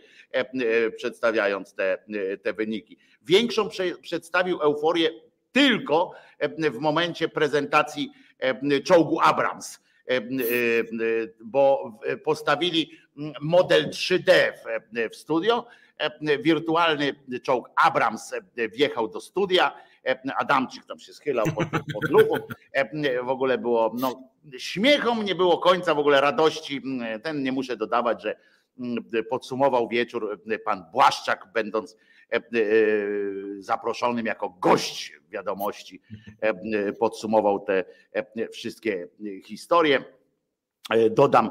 przedstawiając 0.97 1.75
te, 1.75 1.99
te 2.43 2.53
wyniki. 2.53 2.99
Większą 3.23 3.69
przedstawił 4.03 4.63
euforię 4.63 5.11
tylko 5.53 6.13
e, 6.39 6.71
w 6.71 6.79
momencie 6.79 7.29
prezentacji 7.29 8.13
e, 8.39 8.81
czołgu 8.81 9.21
Abrams, 9.21 9.81
e, 10.09 10.21
bo 11.45 11.93
postawili 12.25 12.91
model 13.41 13.91
3D 13.91 14.33
w 15.13 15.17
studio. 15.17 15.67
Wirtualny 16.41 17.15
czołg 17.43 17.71
Abrams 17.77 18.35
wjechał 18.73 19.09
do 19.09 19.21
studia. 19.21 19.75
Adamczyk 20.39 20.87
tam 20.87 20.99
się 20.99 21.13
schylał 21.13 21.47
pod, 21.47 21.69
pod. 21.93 22.43
W 23.25 23.29
ogóle 23.29 23.59
było 23.59 23.95
no, 23.99 24.23
śmiechom, 24.59 25.25
nie 25.25 25.35
było 25.35 25.59
końca 25.59 25.95
w 25.95 25.99
ogóle 25.99 26.21
radości. 26.21 26.83
Ten 27.23 27.43
nie 27.43 27.53
muszę 27.53 27.77
dodawać, 27.77 28.23
że 28.23 28.37
podsumował 29.31 29.89
wieczór 29.89 30.43
pan 30.65 30.85
Błaszczak, 30.93 31.49
będąc 31.55 31.97
zaproszonym 33.59 34.27
jako 34.27 34.49
gość 34.49 35.13
wiadomości, 35.31 36.01
e, 36.41 36.93
podsumował 36.93 37.61
te 37.61 37.85
wszystkie 38.53 39.09
historie. 39.45 40.05
Dodam, 41.11 41.51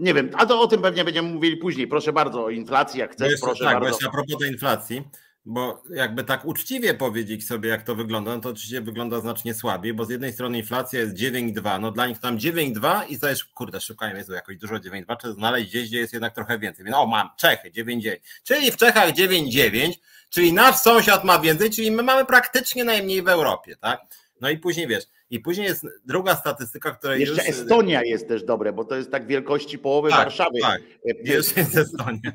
nie 0.00 0.14
wiem, 0.14 0.30
a 0.34 0.46
to 0.46 0.60
o 0.60 0.66
tym 0.66 0.82
pewnie 0.82 1.04
będziemy 1.04 1.28
mówili 1.28 1.56
później. 1.56 1.86
Proszę 1.86 2.12
bardzo, 2.12 2.44
o 2.44 2.50
inflacji, 2.50 3.00
jak 3.00 3.12
chcesz, 3.12 3.40
proszę 3.40 3.64
tak, 3.64 3.74
bardzo. 3.74 3.88
Właśnie 3.88 4.08
a 4.08 4.10
propos 4.10 4.38
tej 4.38 4.50
inflacji, 4.52 5.02
bo 5.44 5.82
jakby 5.90 6.24
tak 6.24 6.44
uczciwie 6.44 6.94
powiedzieć 6.94 7.46
sobie, 7.46 7.68
jak 7.68 7.82
to 7.82 7.94
wygląda, 7.94 8.34
no 8.34 8.40
to 8.40 8.48
oczywiście 8.48 8.80
wygląda 8.80 9.20
znacznie 9.20 9.54
słabiej, 9.54 9.94
bo 9.94 10.04
z 10.04 10.10
jednej 10.10 10.32
strony 10.32 10.58
inflacja 10.58 11.00
jest 11.00 11.14
9,2, 11.14 11.80
no 11.80 11.90
dla 11.90 12.06
nich 12.06 12.18
tam 12.18 12.38
9,2 12.38 13.02
i 13.08 13.18
to 13.18 13.28
jest, 13.28 13.44
kurde, 13.44 13.80
szukają 13.80 14.16
jest 14.16 14.30
jakoś 14.30 14.56
dużo 14.56 14.74
9,2, 14.74 15.16
czy 15.16 15.32
znaleźć 15.32 15.70
gdzieś, 15.70 15.88
gdzie 15.88 15.98
jest 15.98 16.12
jednak 16.12 16.34
trochę 16.34 16.58
więcej. 16.58 16.84
No 16.88 17.06
mam, 17.06 17.28
Czechy 17.38 17.70
9,9, 17.70 18.16
czyli 18.44 18.72
w 18.72 18.76
Czechach 18.76 19.12
9,9, 19.12 19.92
czyli 20.30 20.52
nasz 20.52 20.76
sąsiad 20.76 21.24
ma 21.24 21.38
więcej, 21.38 21.70
czyli 21.70 21.90
my 21.90 22.02
mamy 22.02 22.26
praktycznie 22.26 22.84
najmniej 22.84 23.22
w 23.22 23.28
Europie, 23.28 23.76
tak? 23.76 24.00
No 24.42 24.50
i 24.50 24.58
później 24.58 24.86
wiesz, 24.86 25.04
i 25.30 25.40
później 25.40 25.66
jest 25.66 25.86
druga 26.04 26.36
statystyka, 26.36 26.90
która 26.90 27.16
Jeszcze 27.16 27.46
już... 27.46 27.58
Estonia 27.58 28.02
jest 28.02 28.28
też 28.28 28.44
dobre, 28.44 28.72
bo 28.72 28.84
to 28.84 28.96
jest 28.96 29.10
tak 29.10 29.26
wielkości 29.26 29.78
połowy 29.78 30.10
tak, 30.10 30.18
Warszawy. 30.18 30.60
Tak, 30.60 30.82
jeszcze 31.24 31.60
jest 31.60 31.76
Estonia. 31.76 32.32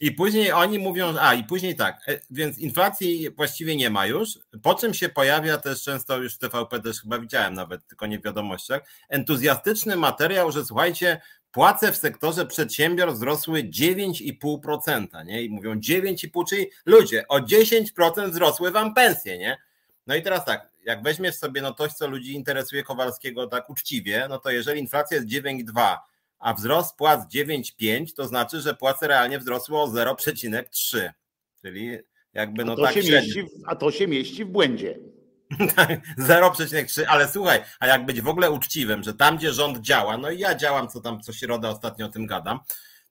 I 0.00 0.12
później 0.12 0.52
oni 0.52 0.78
mówią, 0.78 1.14
a 1.20 1.34
i 1.34 1.44
później 1.44 1.76
tak, 1.76 2.00
e, 2.08 2.20
więc 2.30 2.58
inflacji 2.58 3.30
właściwie 3.36 3.76
nie 3.76 3.90
ma 3.90 4.06
już, 4.06 4.38
po 4.62 4.74
czym 4.74 4.94
się 4.94 5.08
pojawia 5.08 5.58
też 5.58 5.82
często 5.82 6.18
już 6.18 6.34
w 6.34 6.38
TVP 6.38 6.80
też 6.80 7.00
chyba 7.00 7.18
widziałem 7.18 7.54
nawet, 7.54 7.86
tylko 7.86 8.06
nie 8.06 8.18
w 8.18 8.24
wiadomościach, 8.24 8.82
entuzjastyczny 9.08 9.96
materiał, 9.96 10.52
że 10.52 10.64
słuchajcie, 10.64 11.20
płace 11.52 11.92
w 11.92 11.96
sektorze 11.96 12.46
przedsiębiorstw 12.46 13.16
wzrosły 13.16 13.62
9,5%, 13.64 15.26
nie? 15.26 15.42
I 15.42 15.50
mówią 15.50 15.74
9,5%, 15.74 16.44
czyli 16.48 16.66
ludzie, 16.86 17.28
o 17.28 17.38
10% 17.38 18.30
wzrosły 18.30 18.70
wam 18.70 18.94
pensje, 18.94 19.38
nie? 19.38 19.58
No 20.06 20.16
i 20.16 20.22
teraz 20.22 20.44
tak, 20.44 20.69
jak 20.84 21.02
weźmiesz 21.02 21.34
sobie 21.34 21.62
no 21.62 21.74
coś, 21.74 21.92
co 21.92 22.06
ludzi 22.06 22.34
interesuje 22.34 22.82
Kowalskiego 22.82 23.46
tak 23.46 23.70
uczciwie, 23.70 24.26
no 24.28 24.38
to 24.38 24.50
jeżeli 24.50 24.80
inflacja 24.80 25.16
jest 25.16 25.28
9,2, 25.28 25.96
a 26.38 26.54
wzrost 26.54 26.96
płac 26.96 27.34
9,5, 27.34 28.14
to 28.16 28.26
znaczy, 28.26 28.60
że 28.60 28.74
płace 28.74 29.08
realnie 29.08 29.38
wzrosły 29.38 29.78
o 29.78 29.86
0,3. 29.86 31.10
Czyli 31.62 31.98
jakby 32.32 32.64
no 32.64 32.72
a 32.72 32.76
to 32.76 32.82
tak 32.82 32.94
się 32.94 33.12
mieści, 33.12 33.46
A 33.66 33.76
to 33.76 33.90
się 33.90 34.08
mieści 34.08 34.44
w 34.44 34.48
błędzie. 34.48 34.98
0,3, 36.18 37.04
ale 37.08 37.28
słuchaj, 37.28 37.62
a 37.80 37.86
jak 37.86 38.06
być 38.06 38.20
w 38.20 38.28
ogóle 38.28 38.50
uczciwym, 38.50 39.02
że 39.02 39.14
tam, 39.14 39.36
gdzie 39.36 39.52
rząd 39.52 39.78
działa, 39.78 40.16
no 40.16 40.30
i 40.30 40.38
ja 40.38 40.54
działam, 40.54 40.88
co 40.88 41.00
tam 41.00 41.20
co 41.20 41.32
środa 41.32 41.68
ostatnio 41.68 42.06
o 42.06 42.08
tym 42.08 42.26
gadam, 42.26 42.60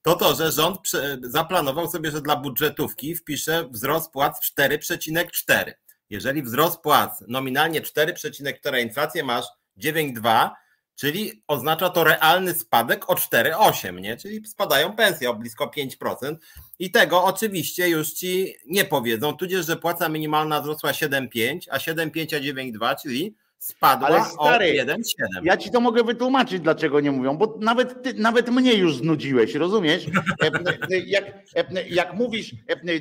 to 0.01 0.15
to, 0.15 0.35
że 0.35 0.51
rząd 0.51 0.79
zaplanował 1.21 1.91
sobie, 1.91 2.11
że 2.11 2.21
dla 2.21 2.35
budżetówki 2.35 3.15
wpisze 3.15 3.67
wzrost 3.71 4.11
płac 4.11 4.51
4,4. 4.59 5.71
Jeżeli 6.09 6.43
wzrost 6.43 6.79
płac 6.81 7.23
nominalnie 7.27 7.81
4,4 7.81 8.81
inflację 8.83 9.23
masz 9.23 9.45
9,2, 9.77 10.49
czyli 10.95 11.43
oznacza 11.47 11.89
to 11.89 12.03
realny 12.03 12.53
spadek 12.53 13.09
o 13.09 13.13
4,8, 13.13 14.01
nie? 14.01 14.17
Czyli 14.17 14.47
spadają 14.47 14.95
pensje 14.95 15.29
o 15.29 15.35
blisko 15.35 15.71
5% 15.77 16.35
i 16.79 16.91
tego 16.91 17.23
oczywiście 17.23 17.89
już 17.89 18.11
ci 18.11 18.55
nie 18.65 18.85
powiedzą, 18.85 19.37
tudzież, 19.37 19.65
że 19.65 19.75
płaca 19.75 20.09
minimalna 20.09 20.61
wzrosła 20.61 20.91
7,5, 20.91 21.59
a 21.69 21.77
7,5 21.77 22.35
a 22.35 22.39
9,2, 22.39 23.01
czyli 23.01 23.35
spadła 23.59 24.07
Ale 24.07 24.23
stary, 24.23 24.81
o 24.81 24.85
1,7. 24.85 24.99
Ja 25.43 25.57
ci 25.57 25.71
to 25.71 25.81
mogę 25.81 26.03
wytłumaczyć, 26.03 26.59
dlaczego 26.59 26.99
nie 26.99 27.11
mówią, 27.11 27.37
bo 27.37 27.55
nawet, 27.59 28.03
ty, 28.03 28.13
nawet 28.13 28.49
mnie 28.49 28.73
już 28.73 28.95
znudziłeś, 28.95 29.55
rozumiesz? 29.55 30.05
E, 30.43 30.47
e, 30.47 30.99
jak, 31.05 31.25
e, 31.55 31.87
jak 31.89 32.13
mówisz 32.13 32.51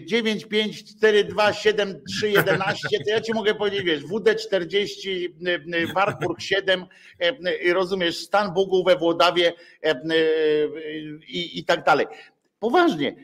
9, 0.04 0.44
5, 0.44 0.84
4, 0.96 1.24
2, 1.24 1.52
7, 1.52 2.00
3, 2.08 2.30
11, 2.30 2.88
to 3.04 3.10
ja 3.10 3.20
ci 3.20 3.34
mogę 3.34 3.54
powiedzieć, 3.54 3.82
wiesz, 3.82 4.02
WD40, 4.04 5.28
Wartburg 5.94 6.40
7, 6.40 6.86
rozumiesz, 7.72 8.16
stan 8.16 8.54
Bóg 8.54 8.86
we 8.86 8.96
Włodawie 8.96 9.52
i, 11.28 11.58
i 11.58 11.64
tak 11.64 11.84
dalej. 11.84 12.06
Poważnie. 12.60 13.16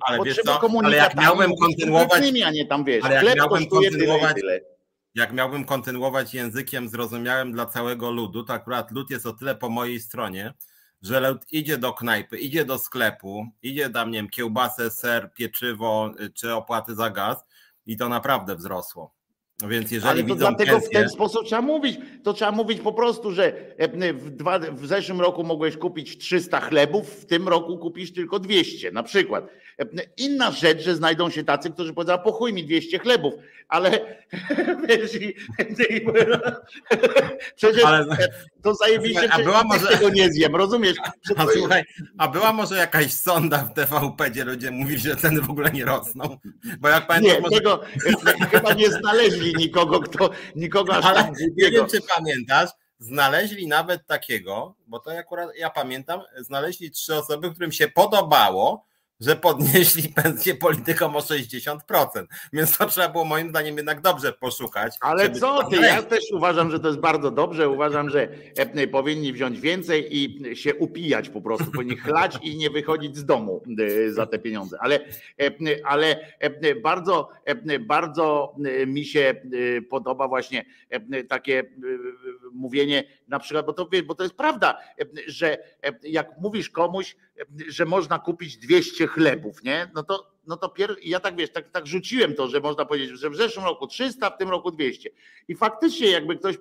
Ale 0.00 0.18
potrzeba 0.18 0.58
komunikacji. 0.58 0.98
Ale 0.98 1.08
jak 1.08 1.16
miałbym 1.16 1.56
kontynuować, 1.56 2.22
a 2.44 2.50
nie 2.50 2.66
tam 2.66 2.84
wiesz, 2.84 3.04
ale 3.04 3.14
jak 3.14 3.36
miałbym 3.36 3.66
kontynuować, 3.66 4.34
tyle, 4.34 4.60
tyle 4.60 4.72
jak 5.14 5.32
miałbym 5.32 5.64
kontynuować 5.64 6.34
językiem 6.34 6.88
zrozumiałym 6.88 7.52
dla 7.52 7.66
całego 7.66 8.10
ludu, 8.10 8.44
to 8.44 8.52
akurat 8.52 8.90
lud 8.90 9.10
jest 9.10 9.26
o 9.26 9.32
tyle 9.32 9.54
po 9.54 9.68
mojej 9.68 10.00
stronie, 10.00 10.54
że 11.02 11.20
lud 11.20 11.52
idzie 11.52 11.78
do 11.78 11.92
knajpy, 11.92 12.38
idzie 12.38 12.64
do 12.64 12.78
sklepu, 12.78 13.46
idzie 13.62 13.90
tam, 13.90 14.10
nie 14.10 14.18
wiem, 14.18 14.30
kiełbasę, 14.30 14.90
ser, 14.90 15.32
pieczywo 15.34 16.10
y, 16.20 16.30
czy 16.30 16.54
opłaty 16.54 16.94
za 16.94 17.10
gaz 17.10 17.44
i 17.86 17.96
to 17.96 18.08
naprawdę 18.08 18.56
wzrosło. 18.56 19.14
Więc 19.68 19.90
jeżeli 19.90 20.10
Ale 20.10 20.20
to 20.20 20.26
widzą 20.26 20.38
dlatego 20.38 20.72
pensję, 20.72 20.88
w 20.88 20.92
ten 20.92 21.08
sposób 21.08 21.46
trzeba 21.46 21.62
mówić. 21.62 21.98
To 22.22 22.32
trzeba 22.32 22.52
mówić 22.52 22.80
po 22.80 22.92
prostu, 22.92 23.32
że 23.32 23.76
e, 23.78 24.12
w, 24.12 24.30
dwa, 24.30 24.58
w 24.58 24.86
zeszłym 24.86 25.20
roku 25.20 25.44
mogłeś 25.44 25.76
kupić 25.76 26.18
300 26.18 26.60
chlebów, 26.60 27.10
w 27.10 27.26
tym 27.26 27.48
roku 27.48 27.78
kupisz 27.78 28.12
tylko 28.12 28.38
200 28.38 28.90
na 28.90 29.02
przykład. 29.02 29.48
E, 29.80 29.86
inna 30.16 30.50
rzecz, 30.50 30.82
że 30.82 30.94
znajdą 30.94 31.30
się 31.30 31.44
tacy, 31.44 31.70
którzy 31.70 31.94
powiedzą, 31.94 32.18
po 32.18 32.32
chuj 32.32 32.52
mi 32.52 32.64
200 32.64 32.98
chlebów, 32.98 33.34
ale 33.68 33.90
wiesz, 34.88 35.14
i, 35.14 35.28
i, 35.96 36.06
przecież 37.56 37.84
Ale- 37.84 38.06
to 38.62 38.74
zajebiście, 38.74 39.32
A 39.32 39.38
była 39.38 39.64
może- 39.64 39.86
tego 39.86 40.08
nie 40.08 40.32
zjem, 40.32 40.56
rozumiesz? 40.56 40.96
A 41.36 41.46
słuchaj, 41.46 41.82
a 42.18 42.28
była 42.28 42.52
może 42.52 42.76
jakaś 42.76 43.12
sonda 43.12 43.58
w 43.58 43.74
TVP, 43.74 44.30
gdzie 44.30 44.44
ludzie 44.44 44.70
mówili, 44.70 44.98
że 45.00 45.16
ceny 45.16 45.40
w 45.40 45.50
ogóle 45.50 45.70
nie 45.70 45.84
rosną? 45.84 46.38
Bo 46.80 46.88
jak 46.88 47.06
pamiętasz, 47.06 47.34
Nie, 47.34 47.40
może 47.40 47.56
tego 47.56 47.80
chyba 48.50 48.72
nie 48.72 48.90
znaleźli 48.90 49.54
nikogo, 49.56 50.00
kto 50.00 50.30
nikogo 50.56 50.96
aż 50.96 51.04
Ale 51.04 51.32
nie 51.56 51.70
wiem, 51.70 51.86
czy 51.86 51.98
pamiętasz, 52.16 52.70
znaleźli 52.98 53.66
nawet 53.66 54.06
takiego, 54.06 54.74
bo 54.86 54.98
to 55.00 55.18
akurat 55.18 55.48
ja 55.56 55.70
pamiętam, 55.70 56.20
znaleźli 56.38 56.90
trzy 56.90 57.14
osoby, 57.14 57.50
którym 57.50 57.72
się 57.72 57.88
podobało, 57.88 58.84
że 59.22 59.36
podnieśli 59.36 60.08
pensję 60.22 60.54
politykom 60.54 61.16
o 61.16 61.18
60%. 61.18 61.78
Więc 62.52 62.78
to 62.78 62.86
trzeba 62.86 63.08
było 63.08 63.24
moim 63.24 63.48
zdaniem 63.48 63.76
jednak 63.76 64.00
dobrze 64.00 64.32
poszukać. 64.32 64.94
Ale 65.00 65.30
co 65.30 65.70
ty? 65.70 65.76
Ja 65.76 66.02
też 66.02 66.24
uważam, 66.32 66.70
że 66.70 66.80
to 66.80 66.88
jest 66.88 67.00
bardzo 67.00 67.30
dobrze. 67.30 67.68
Uważam, 67.68 68.10
że 68.10 68.28
e, 68.56 68.86
powinni 68.86 69.32
wziąć 69.32 69.60
więcej 69.60 70.16
i 70.16 70.56
się 70.56 70.74
upijać 70.74 71.28
po 71.28 71.40
prostu. 71.40 71.70
Powinni 71.72 71.96
chlać 71.96 72.38
i 72.42 72.56
nie 72.56 72.70
wychodzić 72.70 73.16
z 73.16 73.24
domu 73.24 73.62
e, 73.78 74.12
za 74.12 74.26
te 74.26 74.38
pieniądze. 74.38 74.78
Ale, 74.80 75.00
e, 75.40 75.50
ale 75.84 76.32
bardzo, 76.82 77.28
bardzo 77.80 78.54
mi 78.86 79.04
się 79.04 79.34
podoba 79.90 80.28
właśnie 80.28 80.64
takie 81.28 81.64
mówienie 82.52 83.04
na 83.32 83.38
przykład, 83.38 83.66
bo 83.66 83.72
to, 83.72 83.88
bo 84.06 84.14
to 84.14 84.22
jest 84.22 84.36
prawda, 84.36 84.78
e, 85.00 85.04
że 85.26 85.58
e, 85.82 85.92
jak 86.02 86.38
mówisz 86.38 86.70
komuś, 86.70 87.16
e, 87.40 87.44
że 87.68 87.84
można 87.84 88.18
kupić 88.18 88.56
200 88.56 89.06
chlebów, 89.06 89.62
nie? 89.62 89.90
No 89.94 90.02
to 90.02 90.32
no 90.46 90.56
to 90.56 90.68
pier... 90.68 90.96
ja 91.02 91.20
tak 91.20 91.36
wiesz, 91.36 91.50
tak, 91.50 91.70
tak 91.70 91.86
rzuciłem 91.86 92.34
to, 92.34 92.48
że 92.48 92.60
można 92.60 92.84
powiedzieć, 92.84 93.10
że 93.20 93.30
w 93.30 93.36
zeszłym 93.36 93.64
roku 93.64 93.86
300, 93.86 94.30
w 94.30 94.38
tym 94.38 94.50
roku 94.50 94.70
200. 94.70 95.10
I 95.48 95.54
faktycznie 95.54 96.10
jakby 96.10 96.36
ktoś 96.36 96.56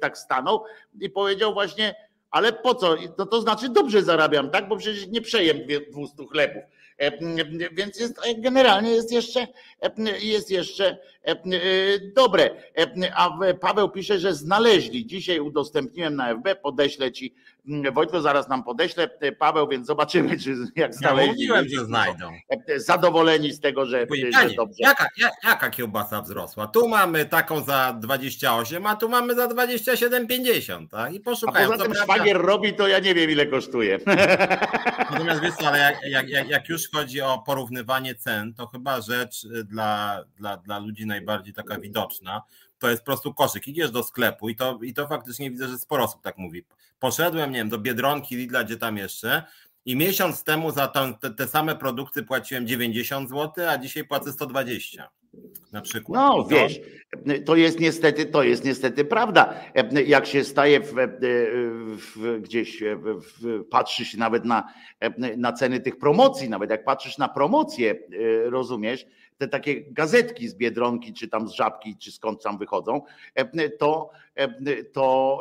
tak 0.00 0.18
stanął 0.18 0.64
i 1.00 1.10
powiedział 1.10 1.52
właśnie, 1.52 1.94
ale 2.30 2.52
po 2.52 2.74
co? 2.74 2.96
No 3.18 3.26
to 3.26 3.40
znaczy 3.40 3.68
dobrze 3.68 4.02
zarabiam, 4.02 4.50
tak? 4.50 4.68
Bo 4.68 4.76
przecież 4.76 5.06
nie 5.06 5.20
przejem 5.20 5.58
dwie- 5.58 5.90
200 5.90 6.26
chlebów. 6.26 6.62
E, 6.98 7.12
Więc 7.72 8.00
jest, 8.00 8.20
generalnie 8.38 8.90
jest 8.90 9.12
jeszcze, 9.12 9.46
e, 9.80 10.18
jest 10.20 10.50
jeszcze 10.50 10.98
e, 11.24 11.30
e, 11.30 11.38
dobre. 12.16 12.50
E, 12.78 13.14
A 13.14 13.38
Paweł 13.60 13.90
pisze, 13.90 14.18
że 14.18 14.34
znaleźli. 14.34 15.06
Dzisiaj 15.06 15.40
udostępniłem 15.40 16.16
na 16.16 16.34
FB, 16.34 16.56
podeślę 16.62 17.12
ci. 17.12 17.34
M, 17.68 17.94
Wojtko 17.94 18.20
zaraz 18.20 18.48
nam 18.48 18.64
podeślę, 18.64 19.10
e, 19.20 19.32
Paweł, 19.32 19.68
więc 19.68 19.86
zobaczymy, 19.86 20.38
czy 20.38 20.50
jak 20.50 20.92
Ja 20.92 20.92
znaleźli. 20.92 21.30
mówiłem, 21.32 21.68
że 21.68 21.84
znajdą. 21.84 22.30
E, 22.68 22.80
zadowoleni 22.80 23.52
z 23.52 23.60
tego, 23.60 23.86
że, 23.86 24.06
Panie, 24.06 24.48
że 24.48 24.54
dobrze. 24.54 24.74
jaka, 24.78 25.08
ja- 25.18 25.30
jaka 25.44 25.70
kiełbasa 25.70 26.22
wzrosła? 26.22 26.66
Tu 26.66 26.88
mamy 26.88 27.24
taką 27.24 27.62
za 27.62 27.92
28, 28.00 28.86
a 28.86 28.96
tu 28.96 29.08
mamy 29.08 29.34
za 29.34 29.48
27,50. 29.48 30.88
Tak? 30.88 31.12
I 31.14 31.16
A 31.20 31.24
poszukają. 31.24 31.66
poza 31.70 31.78
Co 31.78 31.84
tym 31.84 31.94
szwagier 32.02 32.36
robi, 32.42 32.74
to 32.74 32.88
ja 32.88 32.98
nie 32.98 33.14
wiem 33.14 33.30
ile 33.30 33.46
kosztuje. 33.46 33.98
Natomiast 35.10 35.40
wiesz 35.42 35.54
ale 35.66 35.78
jak, 35.78 35.96
jak, 36.10 36.28
jak, 36.28 36.48
jak 36.48 36.68
już 36.68 36.90
chodzi 36.90 37.20
o 37.20 37.38
porównywanie 37.46 38.14
cen, 38.14 38.54
to 38.54 38.66
chyba 38.66 39.00
rzecz 39.00 39.44
y, 39.44 39.64
dla, 39.64 40.20
dla, 40.36 40.56
dla 40.56 40.78
ludzi 40.78 41.06
najbardziej 41.06 41.54
taka 41.54 41.78
widoczna, 41.80 42.42
to 42.84 42.90
jest 42.90 43.02
po 43.02 43.06
prostu 43.06 43.34
koszyk. 43.34 43.68
Idziesz 43.68 43.90
do 43.90 44.02
sklepu 44.02 44.48
i 44.48 44.56
to, 44.56 44.78
i 44.82 44.94
to 44.94 45.08
faktycznie 45.08 45.50
widzę, 45.50 45.68
że 45.68 45.78
sporo 45.78 46.04
osób 46.04 46.22
tak 46.22 46.38
mówi. 46.38 46.64
Poszedłem, 47.00 47.50
nie 47.50 47.58
wiem, 47.58 47.68
do 47.68 47.78
Biedronki, 47.78 48.36
Lidla, 48.36 48.64
gdzie 48.64 48.76
tam 48.76 48.96
jeszcze 48.96 49.42
i 49.84 49.96
miesiąc 49.96 50.44
temu 50.44 50.70
za 50.70 50.88
tą, 50.88 51.14
te, 51.14 51.30
te 51.30 51.48
same 51.48 51.76
produkty 51.76 52.22
płaciłem 52.22 52.66
90 52.66 53.28
zł, 53.28 53.68
a 53.68 53.78
dzisiaj 53.78 54.04
płacę 54.04 54.32
120 54.32 55.10
na 55.72 55.80
przykład. 55.80 56.20
No 56.20 56.42
to- 56.42 56.48
wiesz, 56.48 56.80
to 57.46 57.56
jest 57.56 57.80
niestety, 57.80 58.26
to 58.26 58.42
jest 58.42 58.64
niestety 58.64 59.04
prawda. 59.04 59.54
Jak 60.06 60.26
się 60.26 60.44
staje 60.44 60.80
w, 60.80 60.94
w, 61.96 62.40
gdzieś, 62.40 62.82
w, 62.96 63.64
patrzy 63.70 64.04
się 64.04 64.18
nawet 64.18 64.44
na, 64.44 64.72
na 65.36 65.52
ceny 65.52 65.80
tych 65.80 65.98
promocji, 65.98 66.48
nawet 66.48 66.70
jak 66.70 66.84
patrzysz 66.84 67.18
na 67.18 67.28
promocje, 67.28 67.94
rozumiesz, 68.44 69.06
te 69.44 69.48
takie 69.48 69.82
gazetki 69.82 70.48
z 70.48 70.54
Biedronki, 70.54 71.12
czy 71.12 71.28
tam 71.28 71.48
z 71.48 71.52
Żabki, 71.52 71.96
czy 71.96 72.12
skąd 72.12 72.42
tam 72.42 72.58
wychodzą, 72.58 73.02
to, 73.78 74.10
to 74.92 75.40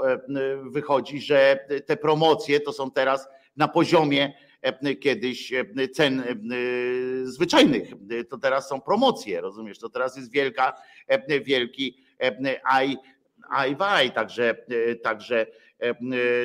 wychodzi, 0.63 1.21
że 1.21 1.67
te 1.85 1.97
promocje 1.97 2.59
to 2.59 2.73
są 2.73 2.91
teraz 2.91 3.27
na 3.57 3.67
poziomie 3.67 4.33
kiedyś 5.01 5.53
cen 5.93 6.23
zwyczajnych. 7.23 7.89
To 8.29 8.37
teraz 8.37 8.69
są 8.69 8.81
promocje, 8.81 9.41
rozumiesz? 9.41 9.79
To 9.79 9.89
teraz 9.89 10.17
jest 10.17 10.31
wielka, 10.31 10.73
wielki 11.43 11.97
aj, 12.63 12.97
aj, 13.49 13.75
waj, 13.75 14.11
także, 14.11 14.65
także 15.03 15.47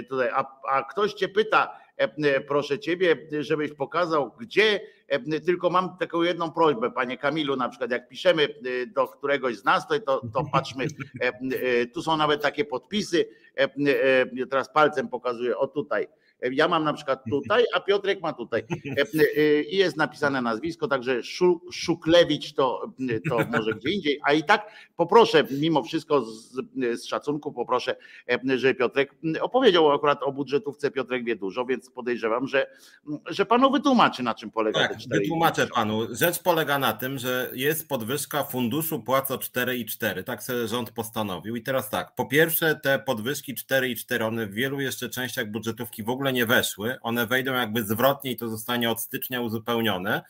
tutaj, 0.08 0.28
a, 0.32 0.60
a 0.70 0.82
ktoś 0.82 1.12
cię 1.12 1.28
pyta, 1.28 1.80
proszę 2.48 2.78
ciebie, 2.78 3.16
żebyś 3.40 3.72
pokazał, 3.72 4.32
gdzie, 4.40 4.80
tylko 5.46 5.70
mam 5.70 5.96
taką 5.96 6.22
jedną 6.22 6.50
prośbę, 6.50 6.90
panie 6.90 7.18
Kamilu, 7.18 7.56
na 7.56 7.68
przykład 7.68 7.90
jak 7.90 8.08
piszemy 8.08 8.48
do 8.94 9.08
któregoś 9.08 9.56
z 9.56 9.64
nas, 9.64 9.88
to, 9.88 10.00
to, 10.00 10.44
patrzmy, 10.52 10.86
tu 11.94 12.02
są 12.02 12.16
nawet 12.16 12.42
takie 12.42 12.64
podpisy, 12.64 13.28
teraz 14.50 14.72
palcem 14.72 15.08
pokazuję, 15.08 15.58
o 15.58 15.66
tutaj, 15.66 16.08
ja 16.42 16.68
mam 16.68 16.84
na 16.84 16.92
przykład 16.92 17.24
tutaj, 17.30 17.64
a 17.74 17.80
Piotrek 17.80 18.22
ma 18.22 18.32
tutaj. 18.32 18.62
I 19.70 19.76
jest 19.76 19.96
napisane 19.96 20.42
nazwisko, 20.42 20.88
także 20.88 21.20
Szuklewicz 21.72 22.52
to, 22.52 22.92
to 23.28 23.38
może 23.52 23.74
gdzie 23.74 23.90
indziej. 23.90 24.20
A 24.24 24.32
i 24.32 24.44
tak 24.44 24.70
poproszę, 24.96 25.44
mimo 25.50 25.82
wszystko 25.82 26.22
z, 26.22 26.52
z 26.94 27.04
szacunku, 27.04 27.52
poproszę, 27.52 27.96
że 28.56 28.74
Piotrek 28.74 29.14
opowiedział 29.40 29.92
akurat 29.92 30.22
o 30.22 30.32
budżetówce. 30.32 30.90
Piotrek 30.90 31.24
wie 31.24 31.36
dużo, 31.36 31.64
więc 31.64 31.90
podejrzewam, 31.90 32.46
że, 32.46 32.66
że 33.26 33.46
panu 33.46 33.70
wytłumaczy, 33.70 34.22
na 34.22 34.34
czym 34.34 34.50
polega 34.50 34.80
Tak, 34.80 34.92
te 34.92 34.98
4 34.98 35.20
wytłumaczę 35.20 35.66
panu. 35.66 36.14
Rzecz 36.14 36.42
polega 36.42 36.78
na 36.78 36.92
tym, 36.92 37.18
że 37.18 37.50
jest 37.54 37.88
podwyżka 37.88 38.44
funduszu 38.44 39.02
płac 39.02 39.30
o 39.30 39.36
4,4. 39.36 40.22
Tak 40.22 40.42
sobie 40.42 40.68
rząd 40.68 40.90
postanowił. 40.90 41.56
I 41.56 41.62
teraz 41.62 41.90
tak, 41.90 42.14
po 42.14 42.26
pierwsze 42.26 42.80
te 42.82 42.98
podwyżki 42.98 43.54
4,4, 43.54 44.22
one 44.22 44.46
w 44.46 44.52
wielu 44.54 44.80
jeszcze 44.80 45.08
częściach 45.08 45.50
budżetówki 45.50 46.02
w 46.02 46.08
ogóle 46.08 46.27
nie 46.32 46.46
weszły. 46.46 46.96
One 47.02 47.26
wejdą 47.26 47.54
jakby 47.54 47.84
zwrotnie 47.84 48.30
i 48.30 48.36
to 48.36 48.48
zostanie 48.48 48.90
od 48.90 49.00
stycznia 49.00 49.40
uzupełnione, 49.40 50.22